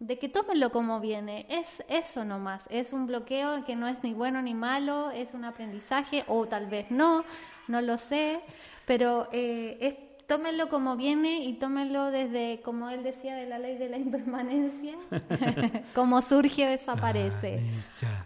de 0.00 0.18
que 0.18 0.28
tómenlo 0.28 0.72
como 0.72 0.98
viene. 0.98 1.46
Es 1.48 1.84
eso 1.88 2.24
nomás, 2.24 2.66
es 2.70 2.92
un 2.92 3.06
bloqueo 3.06 3.64
que 3.64 3.76
no 3.76 3.86
es 3.86 4.02
ni 4.02 4.14
bueno 4.14 4.42
ni 4.42 4.54
malo, 4.54 5.10
es 5.10 5.34
un 5.34 5.44
aprendizaje 5.44 6.24
o 6.26 6.46
tal 6.46 6.66
vez 6.66 6.90
no, 6.90 7.24
no 7.68 7.80
lo 7.80 7.98
sé, 7.98 8.40
pero 8.86 9.28
eh, 9.30 9.76
es 9.80 10.26
tómenlo 10.26 10.68
como 10.68 10.96
viene 10.96 11.42
y 11.42 11.54
tómenlo 11.54 12.10
desde, 12.10 12.60
como 12.62 12.88
él 12.88 13.02
decía, 13.02 13.34
de 13.34 13.46
la 13.46 13.58
ley 13.58 13.76
de 13.76 13.88
la 13.88 13.98
impermanencia. 13.98 14.96
como 15.94 16.22
surge, 16.22 16.66
desaparece. 16.66 17.58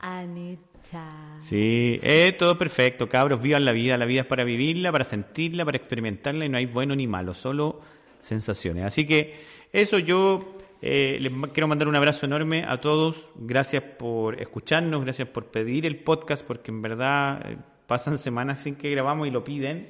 Anita. 0.01 1.39
Sí, 1.41 1.99
eh, 2.03 2.37
todo 2.39 2.57
perfecto, 2.57 3.09
cabros, 3.09 3.41
vivan 3.43 3.65
la 3.65 3.73
vida, 3.73 3.97
la 3.97 4.05
vida 4.05 4.21
es 4.21 4.27
para 4.27 4.45
vivirla, 4.45 4.93
para 4.93 5.05
sentirla, 5.05 5.65
para 5.65 5.79
experimentarla 5.79 6.45
y 6.45 6.49
no 6.49 6.59
hay 6.59 6.67
bueno 6.67 6.95
ni 6.95 7.07
malo, 7.07 7.35
solo 7.35 7.81
sensaciones. 8.21 8.85
Así 8.85 9.07
que 9.07 9.41
eso 9.73 9.99
yo 9.99 10.54
eh, 10.87 11.17
les 11.19 11.33
quiero 11.55 11.67
mandar 11.67 11.89
un 11.89 11.97
abrazo 11.97 12.27
enorme 12.27 12.63
a 12.69 12.79
todos, 12.79 13.31
gracias 13.37 13.83
por 13.83 14.39
escucharnos, 14.39 15.03
gracias 15.03 15.27
por 15.29 15.47
pedir 15.47 15.87
el 15.87 15.97
podcast, 15.97 16.47
porque 16.47 16.71
en 16.71 16.83
verdad 16.83 17.41
eh, 17.51 17.57
pasan 17.87 18.19
semanas 18.19 18.65
sin 18.65 18.75
que 18.75 18.91
grabamos 18.91 19.27
y 19.27 19.31
lo 19.31 19.43
piden. 19.43 19.89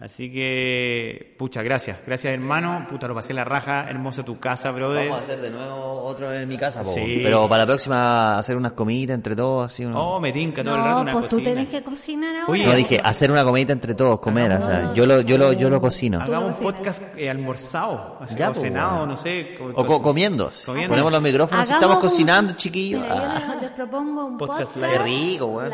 Así 0.00 0.30
que, 0.32 1.34
pucha, 1.36 1.60
gracias, 1.60 1.98
gracias 2.06 2.32
hermano, 2.32 2.86
puta, 2.88 3.08
lo 3.08 3.16
pasé 3.16 3.34
la 3.34 3.42
raja, 3.42 3.90
hermosa 3.90 4.22
tu 4.24 4.38
casa, 4.38 4.70
brother. 4.70 5.08
Vamos 5.08 5.22
a 5.22 5.24
hacer 5.24 5.40
de 5.40 5.50
nuevo 5.50 6.02
otro 6.04 6.32
en 6.32 6.46
mi 6.48 6.56
casa, 6.56 6.84
po. 6.84 6.94
Sí. 6.94 7.18
pero 7.20 7.48
para 7.48 7.64
la 7.64 7.66
próxima 7.66 8.38
hacer 8.38 8.56
unas 8.56 8.72
comiditas 8.74 9.16
entre 9.16 9.34
todos, 9.34 9.66
así. 9.72 9.84
uno- 9.84 10.00
Oh, 10.00 10.20
me 10.20 10.30
tinca 10.30 10.62
todo 10.62 10.76
el 10.76 10.82
rato 10.82 10.94
No, 10.94 11.00
una 11.02 11.12
pues 11.14 11.24
tú 11.24 11.36
cocina. 11.38 11.50
tenés 11.50 11.68
que 11.68 11.82
cocinar 11.82 12.32
ahora. 12.36 12.46
Oye, 12.52 12.66
No, 12.66 12.74
dije, 12.76 13.00
hacer 13.02 13.32
una 13.32 13.42
comidita 13.42 13.72
entre 13.72 13.94
todos, 13.96 14.20
comer, 14.20 14.52
o 14.52 14.62
sea, 14.62 14.94
yo 14.94 15.04
lo, 15.04 15.20
yo 15.22 15.36
lo, 15.36 15.52
yo 15.54 15.68
lo 15.68 15.80
cocino. 15.80 16.20
Hagamos 16.22 16.56
un 16.58 16.62
podcast 16.62 17.02
eh, 17.16 17.28
almorzado, 17.28 18.18
así, 18.20 18.36
Ya, 18.36 18.50
o 18.50 18.54
cenado, 18.54 18.90
bueno. 18.98 19.06
no 19.06 19.16
sé. 19.16 19.56
co- 19.58 19.72
O 19.74 19.84
co- 19.84 20.00
comiendo. 20.00 20.48
Comiendo. 20.64 20.90
Ponemos 20.92 21.10
los 21.10 21.22
micrófonos 21.22 21.68
estamos 21.68 21.96
un- 21.96 22.02
cocinando, 22.02 22.52
chiquillos. 22.52 23.02
Ah. 23.08 23.48
les, 23.54 23.62
les 23.62 23.70
propongo 23.72 24.26
un 24.26 24.38
Podcast 24.38 24.74
podcast, 24.74 24.76
live. 24.76 24.92
Qué 24.92 25.02
rico, 25.32 25.46
weón. 25.46 25.72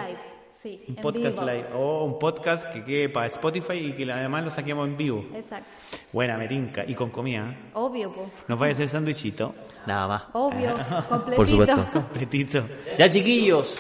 Live. 0.65 0.79
Sí, 0.79 0.85
Un 0.89 0.97
en 0.97 1.03
podcast 1.03 1.39
vivo. 1.39 1.47
live. 1.51 1.67
O 1.75 2.05
un 2.05 2.19
podcast 2.19 2.65
que 2.73 2.85
quede 2.85 3.09
para 3.09 3.27
Spotify 3.27 3.75
y 3.75 3.93
que 3.93 4.11
además 4.11 4.45
lo 4.45 4.51
saquemos 4.51 4.87
en 4.89 4.97
vivo. 4.97 5.25
Exacto. 5.35 5.67
Buena, 6.13 6.37
metinca. 6.39 6.85
Y 6.87 6.95
con 6.95 7.11
comida. 7.11 7.51
¿eh? 7.51 7.71
Obvio, 7.75 8.13
po. 8.13 8.31
Nos 8.49 8.59
vaya 8.59 8.71
a 8.71 8.75
hacer 8.75 8.89
sándwichito. 8.89 9.55
Nada 9.87 10.09
más. 10.09 10.23
Obvio. 10.33 10.71
completito. 11.09 11.37
Por 11.37 11.49
supuesto. 11.49 11.87
Completito. 11.93 12.65
Ya, 12.99 13.09
chiquillos. 13.11 13.77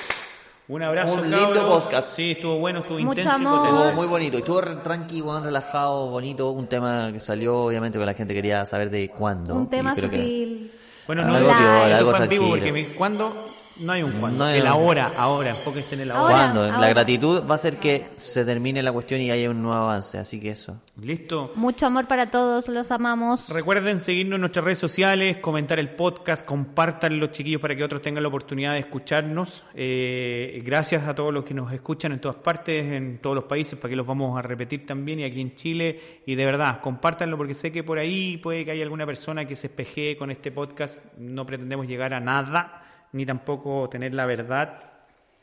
Un 0.66 0.82
abrazo, 0.82 1.14
Un 1.16 1.30
lindo 1.30 1.52
cabros. 1.54 1.82
podcast. 1.82 2.06
Sí, 2.06 2.30
estuvo 2.32 2.58
bueno, 2.58 2.80
estuvo 2.80 2.98
Mucho 2.98 3.20
intenso. 3.20 3.30
y 3.30 3.34
amor. 3.46 3.66
Estuvo 3.66 3.92
muy 3.92 4.06
bonito. 4.06 4.38
Estuvo 4.38 4.60
re- 4.62 4.76
tranqui, 4.76 5.20
weón, 5.20 5.44
relajado, 5.44 6.08
bonito. 6.08 6.50
Un 6.52 6.66
tema 6.68 7.10
que 7.12 7.20
salió, 7.20 7.64
obviamente, 7.64 7.98
porque 7.98 8.06
la 8.06 8.14
gente 8.14 8.32
quería 8.32 8.64
saber 8.64 8.88
de 8.90 9.10
cuándo. 9.10 9.54
Un 9.54 9.68
tema 9.68 9.92
creo 9.94 10.08
que- 10.08 10.16
sutil. 10.16 10.72
Bueno, 11.06 11.22
no 11.24 11.34
Algo 11.34 11.48
esto 11.50 11.60
piola, 11.60 11.74
fue 11.82 11.92
algo 11.92 11.94
en 11.94 12.02
vivo 12.04 12.16
tranquilo. 12.16 12.48
porque 12.48 12.72
mi- 12.72 12.84
¿cuándo? 12.94 13.46
No 13.80 13.92
hay 13.92 14.02
un 14.02 14.12
cuándo. 14.12 14.38
No 14.38 14.44
hay 14.44 14.56
el 14.58 14.62
un- 14.62 14.68
ahora, 14.68 15.12
ahora, 15.16 15.50
enfóquense 15.50 15.94
en 15.94 16.02
el 16.02 16.10
ahora. 16.10 16.22
Ahora. 16.22 16.52
¿Cuándo? 16.52 16.80
La 16.80 16.88
gratitud 16.88 17.42
va 17.44 17.52
a 17.52 17.54
hacer 17.54 17.78
que 17.78 18.06
se 18.16 18.44
termine 18.44 18.82
la 18.82 18.92
cuestión 18.92 19.20
y 19.20 19.30
haya 19.30 19.50
un 19.50 19.62
nuevo 19.62 19.76
avance. 19.82 20.16
Así 20.18 20.38
que 20.40 20.50
eso. 20.50 20.80
¿Listo? 21.00 21.50
Mucho 21.56 21.86
amor 21.86 22.06
para 22.06 22.30
todos, 22.30 22.68
los 22.68 22.90
amamos. 22.92 23.48
Recuerden 23.48 23.98
seguirnos 23.98 24.36
en 24.36 24.42
nuestras 24.42 24.64
redes 24.64 24.78
sociales, 24.78 25.38
comentar 25.38 25.78
el 25.80 25.90
podcast, 25.90 26.44
compartan 26.44 27.18
los 27.18 27.32
chiquillos 27.32 27.60
para 27.60 27.74
que 27.74 27.82
otros 27.82 28.00
tengan 28.00 28.22
la 28.22 28.28
oportunidad 28.28 28.74
de 28.74 28.78
escucharnos. 28.80 29.64
Eh, 29.74 30.62
gracias 30.64 31.06
a 31.08 31.14
todos 31.14 31.34
los 31.34 31.44
que 31.44 31.54
nos 31.54 31.72
escuchan 31.72 32.12
en 32.12 32.20
todas 32.20 32.36
partes, 32.36 32.92
en 32.92 33.18
todos 33.18 33.34
los 33.34 33.44
países, 33.44 33.78
para 33.78 33.90
que 33.90 33.96
los 33.96 34.06
vamos 34.06 34.38
a 34.38 34.42
repetir 34.42 34.86
también 34.86 35.18
y 35.20 35.24
aquí 35.24 35.40
en 35.40 35.54
Chile. 35.56 36.20
Y 36.26 36.36
de 36.36 36.44
verdad, 36.44 36.80
compártanlo 36.80 37.36
porque 37.36 37.54
sé 37.54 37.72
que 37.72 37.82
por 37.82 37.98
ahí 37.98 38.36
puede 38.36 38.64
que 38.64 38.70
haya 38.70 38.84
alguna 38.84 39.04
persona 39.04 39.44
que 39.46 39.56
se 39.56 39.66
espejee 39.66 40.16
con 40.16 40.30
este 40.30 40.52
podcast. 40.52 41.04
No 41.18 41.44
pretendemos 41.44 41.88
llegar 41.88 42.14
a 42.14 42.20
nada, 42.20 42.83
ni 43.14 43.24
tampoco 43.24 43.88
tener 43.88 44.12
la 44.12 44.26
verdad. 44.26 44.90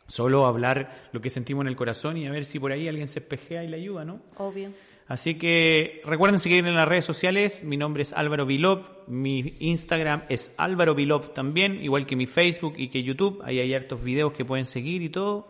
Solo 0.07 0.45
hablar 0.45 1.07
lo 1.13 1.21
que 1.21 1.29
sentimos 1.29 1.63
en 1.63 1.69
el 1.69 1.75
corazón 1.75 2.17
y 2.17 2.27
a 2.27 2.31
ver 2.31 2.45
si 2.45 2.59
por 2.59 2.71
ahí 2.71 2.87
alguien 2.87 3.07
se 3.07 3.19
espejea 3.19 3.63
y 3.63 3.69
le 3.69 3.77
ayuda, 3.77 4.03
¿no? 4.03 4.19
Obvio. 4.37 4.71
Así 5.07 5.35
que 5.35 6.01
recuerden 6.05 6.39
seguirme 6.39 6.69
en 6.69 6.75
las 6.75 6.87
redes 6.87 7.05
sociales. 7.05 7.63
Mi 7.63 7.77
nombre 7.77 8.03
es 8.03 8.13
Álvaro 8.13 8.45
Vilop. 8.45 9.07
Mi 9.07 9.55
Instagram 9.59 10.23
es 10.29 10.53
Álvaro 10.57 10.95
Vilop 10.95 11.33
también, 11.33 11.83
igual 11.83 12.05
que 12.05 12.15
mi 12.15 12.27
Facebook 12.27 12.75
y 12.77 12.89
que 12.89 13.03
YouTube. 13.03 13.41
Ahí 13.43 13.59
hay 13.59 13.73
hartos 13.73 14.03
videos 14.03 14.33
que 14.33 14.45
pueden 14.45 14.65
seguir 14.65 15.01
y 15.01 15.09
todo. 15.09 15.47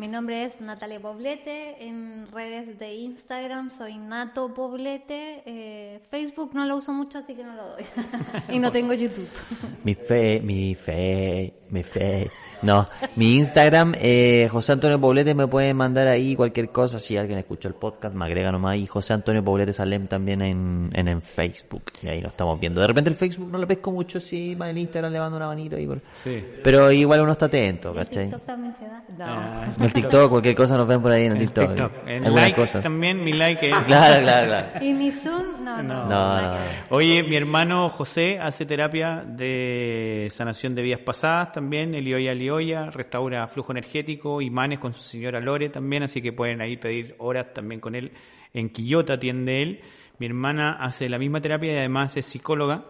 Mi 0.00 0.06
nombre 0.06 0.44
es 0.44 0.60
Natalia 0.60 1.00
Poblete. 1.00 1.84
En 1.84 2.28
redes 2.30 2.78
de 2.78 2.94
Instagram 2.94 3.68
soy 3.72 3.96
Nato 3.98 4.54
Poblete. 4.54 5.42
Eh, 5.44 6.00
Facebook 6.08 6.52
no 6.54 6.64
lo 6.66 6.76
uso 6.76 6.92
mucho, 6.92 7.18
así 7.18 7.34
que 7.34 7.42
no 7.42 7.56
lo 7.56 7.70
doy. 7.70 7.82
y 8.54 8.60
no 8.60 8.70
tengo 8.70 8.92
YouTube. 8.92 9.26
Mi 9.82 9.96
fe, 9.96 10.40
mi 10.40 10.76
fe, 10.76 11.52
mi 11.70 11.82
fe. 11.82 12.30
No, 12.62 12.88
mi 13.16 13.36
Instagram, 13.38 13.94
eh, 13.98 14.48
José 14.50 14.72
Antonio 14.72 15.00
Poblete, 15.00 15.34
me 15.34 15.48
pueden 15.48 15.76
mandar 15.76 16.06
ahí 16.06 16.36
cualquier 16.36 16.70
cosa. 16.70 17.00
Si 17.00 17.16
alguien 17.16 17.40
escuchó 17.40 17.66
el 17.66 17.74
podcast, 17.74 18.14
me 18.14 18.24
agrega 18.24 18.52
nomás 18.52 18.74
ahí. 18.74 18.86
José 18.86 19.14
Antonio 19.14 19.44
Poblete 19.44 19.72
Salem 19.72 20.06
también 20.06 20.42
en, 20.42 20.90
en, 20.94 21.08
en 21.08 21.20
Facebook. 21.22 21.82
Y 22.02 22.08
ahí 22.08 22.20
lo 22.20 22.28
estamos 22.28 22.60
viendo. 22.60 22.80
De 22.80 22.86
repente 22.86 23.10
el 23.10 23.16
Facebook 23.16 23.50
no 23.50 23.58
lo 23.58 23.66
pesco 23.66 23.90
mucho, 23.90 24.20
sí, 24.20 24.54
más 24.56 24.70
el 24.70 24.78
Instagram 24.78 25.12
le 25.12 25.18
mando 25.18 25.36
una 25.38 25.46
manito 25.48 25.74
ahí. 25.74 25.88
Por... 25.88 26.00
Sí. 26.14 26.40
Pero 26.62 26.92
igual 26.92 27.20
uno 27.22 27.32
está 27.32 27.46
atento, 27.46 27.90
¿Y 27.92 27.96
¿cachai? 27.96 28.24
TikTok 28.26 28.46
también 28.46 28.76
se 28.76 28.84
da? 28.84 29.02
No. 29.18 29.24
Ah, 29.26 29.66
En 29.87 29.87
el 29.88 30.02
TikTok, 30.02 30.30
cualquier 30.30 30.54
cosa 30.54 30.76
nos 30.76 30.86
ven 30.86 31.02
por 31.02 31.12
ahí 31.12 31.24
en 31.24 31.32
el 31.32 31.38
TikTok. 31.38 31.68
TikTok. 31.68 31.92
En 32.06 32.24
Algunas 32.24 32.34
like 32.44 32.60
cosas. 32.60 32.82
también, 32.82 33.22
mi 33.24 33.32
like 33.32 33.70
es... 33.70 33.78
Claro, 33.86 34.22
claro, 34.22 34.46
claro. 34.46 34.66
¿Y 34.84 34.92
mi 34.94 35.10
Zoom? 35.10 35.64
No, 35.64 35.82
no. 35.82 36.06
No. 36.06 36.40
No. 36.40 36.56
Oye, 36.90 37.22
mi 37.22 37.36
hermano 37.36 37.88
José 37.88 38.38
hace 38.40 38.64
terapia 38.66 39.24
de 39.26 40.28
sanación 40.30 40.74
de 40.74 40.82
vidas 40.82 41.00
pasadas 41.00 41.52
también, 41.52 41.94
Elioya 41.94 42.32
Elioya, 42.32 42.90
restaura 42.90 43.46
flujo 43.48 43.72
energético, 43.72 44.40
imanes 44.40 44.78
con 44.78 44.92
su 44.92 45.02
señora 45.02 45.40
Lore 45.40 45.68
también, 45.68 46.02
así 46.02 46.22
que 46.22 46.32
pueden 46.32 46.60
ahí 46.60 46.76
pedir 46.76 47.14
horas 47.18 47.52
también 47.52 47.80
con 47.80 47.94
él. 47.94 48.12
En 48.54 48.70
Quillota 48.70 49.14
atiende 49.14 49.62
él. 49.62 49.80
Mi 50.18 50.26
hermana 50.26 50.72
hace 50.80 51.08
la 51.08 51.18
misma 51.18 51.40
terapia 51.40 51.72
y 51.72 51.76
además 51.76 52.16
es 52.16 52.26
psicóloga. 52.26 52.84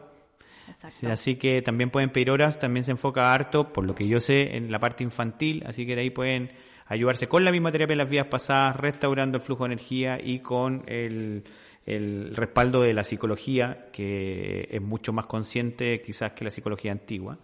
Exacto. 0.69 1.13
Así 1.13 1.37
que 1.37 1.63
también 1.63 1.91
pueden 1.91 2.11
pedir 2.11 2.31
horas, 2.31 2.59
también 2.59 2.85
se 2.85 2.91
enfoca 2.91 3.33
harto, 3.33 3.73
por 3.73 3.87
lo 3.87 3.95
que 3.95 4.07
yo 4.07 4.21
sé, 4.21 4.57
en 4.57 4.71
la 4.71 4.79
parte 4.79 5.03
infantil, 5.05 5.65
así 5.67 5.87
que 5.87 5.95
de 5.95 6.03
ahí 6.03 6.11
pueden 6.11 6.51
ayudarse 6.89 7.29
con 7.29 7.45
la 7.45 7.53
misma 7.53 7.71
terapia 7.71 7.95
de 7.95 8.03
las 8.03 8.11
vidas 8.11 8.27
pasadas, 8.27 8.77
restaurando 8.77 9.39
el 9.39 9.43
flujo 9.43 9.65
de 9.65 9.75
energía 9.75 10.19
y 10.23 10.41
con 10.41 10.83
el, 10.87 11.45
el 11.87 12.35
respaldo 12.35 12.83
de 12.83 12.93
la 12.95 13.05
psicología, 13.05 13.89
que 13.93 14.69
es 14.71 14.83
mucho 14.83 15.13
más 15.13 15.27
consciente 15.27 16.03
quizás 16.03 16.33
que 16.33 16.45
la 16.45 16.51
psicología 16.51 16.93
antigua. 16.93 17.39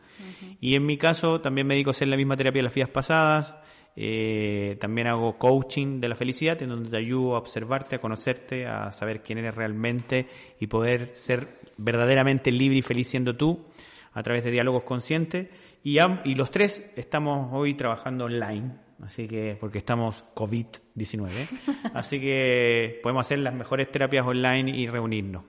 Y 0.60 0.74
en 0.74 0.84
mi 0.84 0.98
caso 0.98 1.40
también 1.40 1.66
me 1.66 1.74
dedico 1.74 1.90
a 1.90 1.92
hacer 1.92 2.08
la 2.08 2.16
misma 2.16 2.36
terapia 2.36 2.60
de 2.60 2.64
las 2.64 2.74
vidas 2.74 2.90
pasadas, 2.90 3.56
eh, 3.96 4.76
también 4.80 5.06
hago 5.06 5.38
coaching 5.38 6.00
de 6.00 6.08
la 6.08 6.16
felicidad, 6.16 6.60
en 6.62 6.70
donde 6.70 6.90
te 6.90 6.96
ayudo 6.96 7.36
a 7.36 7.38
observarte, 7.38 7.96
a 7.96 8.00
conocerte, 8.00 8.66
a 8.66 8.90
saber 8.92 9.22
quién 9.22 9.38
eres 9.38 9.54
realmente 9.54 10.26
y 10.58 10.66
poder 10.66 11.10
ser 11.14 11.60
verdaderamente 11.76 12.50
libre 12.50 12.78
y 12.78 12.82
feliz 12.82 13.08
siendo 13.08 13.36
tú 13.36 13.64
a 14.12 14.22
través 14.22 14.44
de 14.44 14.50
diálogos 14.50 14.82
conscientes. 14.82 15.48
Y, 15.82 15.98
y 16.24 16.34
los 16.34 16.50
tres 16.50 16.92
estamos 16.96 17.50
hoy 17.52 17.74
trabajando 17.74 18.24
online, 18.24 18.72
así 19.02 19.26
que 19.26 19.56
porque 19.60 19.78
estamos 19.78 20.24
COVID-19, 20.34 21.30
así 21.94 22.20
que 22.20 23.00
podemos 23.02 23.26
hacer 23.26 23.38
las 23.38 23.54
mejores 23.54 23.90
terapias 23.90 24.26
online 24.26 24.70
y 24.76 24.86
reunirnos. 24.86 25.44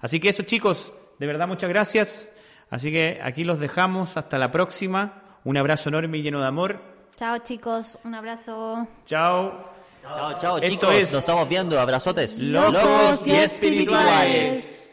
Así 0.00 0.20
que 0.20 0.28
eso 0.28 0.42
chicos, 0.42 0.92
de 1.18 1.26
verdad 1.26 1.46
muchas 1.48 1.68
gracias. 1.68 2.32
Así 2.68 2.90
que 2.90 3.20
aquí 3.22 3.44
los 3.44 3.60
dejamos, 3.60 4.16
hasta 4.16 4.38
la 4.38 4.50
próxima. 4.50 5.22
Un 5.44 5.56
abrazo 5.56 5.88
enorme 5.88 6.18
y 6.18 6.22
lleno 6.22 6.40
de 6.40 6.46
amor. 6.48 6.80
Chao 7.16 7.38
chicos, 7.38 7.98
un 8.04 8.14
abrazo. 8.14 8.86
Chao. 9.04 9.72
Chao, 10.02 10.38
chao, 10.38 10.56
Esto 10.58 10.68
chicos. 10.68 10.94
es- 10.94 11.12
Nos 11.12 11.20
estamos 11.20 11.48
viendo. 11.48 11.78
Abrazotes. 11.80 12.38
Locos 12.40 13.26
y 13.26 13.30
espirituales. 13.32 14.85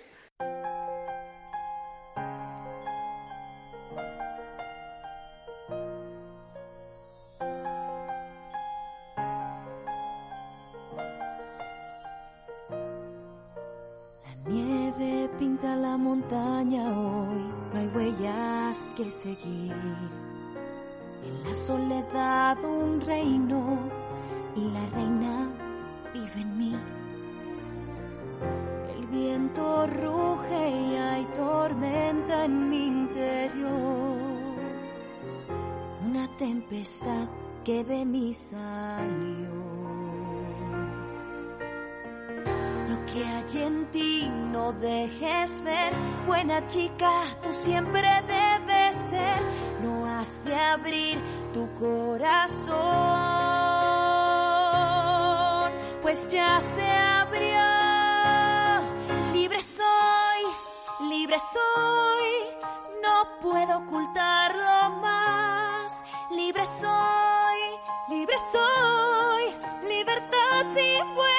Reino 23.01 23.79
y 24.55 24.61
la 24.71 24.85
reina 24.87 25.49
vive 26.13 26.41
en 26.41 26.57
mí. 26.57 26.75
El 28.95 29.07
viento 29.07 29.87
ruge 29.87 30.69
y 30.69 30.95
hay 30.95 31.25
tormenta 31.35 32.45
en 32.45 32.69
mi 32.69 32.87
interior. 32.87 34.17
Una 36.05 36.27
tempestad 36.37 37.27
que 37.63 37.83
de 37.83 38.05
mí 38.05 38.33
salió. 38.33 39.53
Lo 42.89 43.05
que 43.05 43.25
hay 43.25 43.63
en 43.63 43.85
ti 43.91 44.29
no 44.51 44.73
dejes 44.73 45.61
ver, 45.63 45.93
buena 46.27 46.65
chica, 46.67 47.11
tú 47.41 47.51
siempre 47.51 48.07
debes 48.27 48.95
ser 49.09 49.62
de 50.23 50.55
abrir 50.55 51.19
tu 51.53 51.67
corazón, 51.75 52.71
pues 56.01 56.25
ya 56.29 56.61
se 56.61 56.89
abrió. 56.89 57.59
Libre 59.33 59.61
soy, 59.61 61.09
libre 61.09 61.37
soy, 61.39 62.29
no 63.01 63.27
puedo 63.41 63.79
ocultarlo 63.79 64.89
más. 65.01 65.91
Libre 66.31 66.65
soy, 66.67 67.59
libre 68.09 68.35
soy, 68.53 69.53
libertad 69.89 70.65
si 70.73 71.03
puedo. 71.15 71.32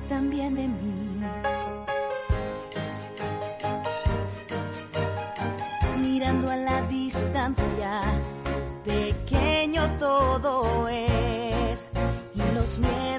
también 0.00 0.54
de 0.54 0.68
mí. 0.68 1.20
Mirando 5.98 6.50
a 6.50 6.56
la 6.56 6.82
distancia, 6.82 8.00
pequeño 8.84 9.96
todo 9.98 10.88
es 10.88 11.90
y 12.34 12.42
los 12.54 12.78
miedos 12.78 13.11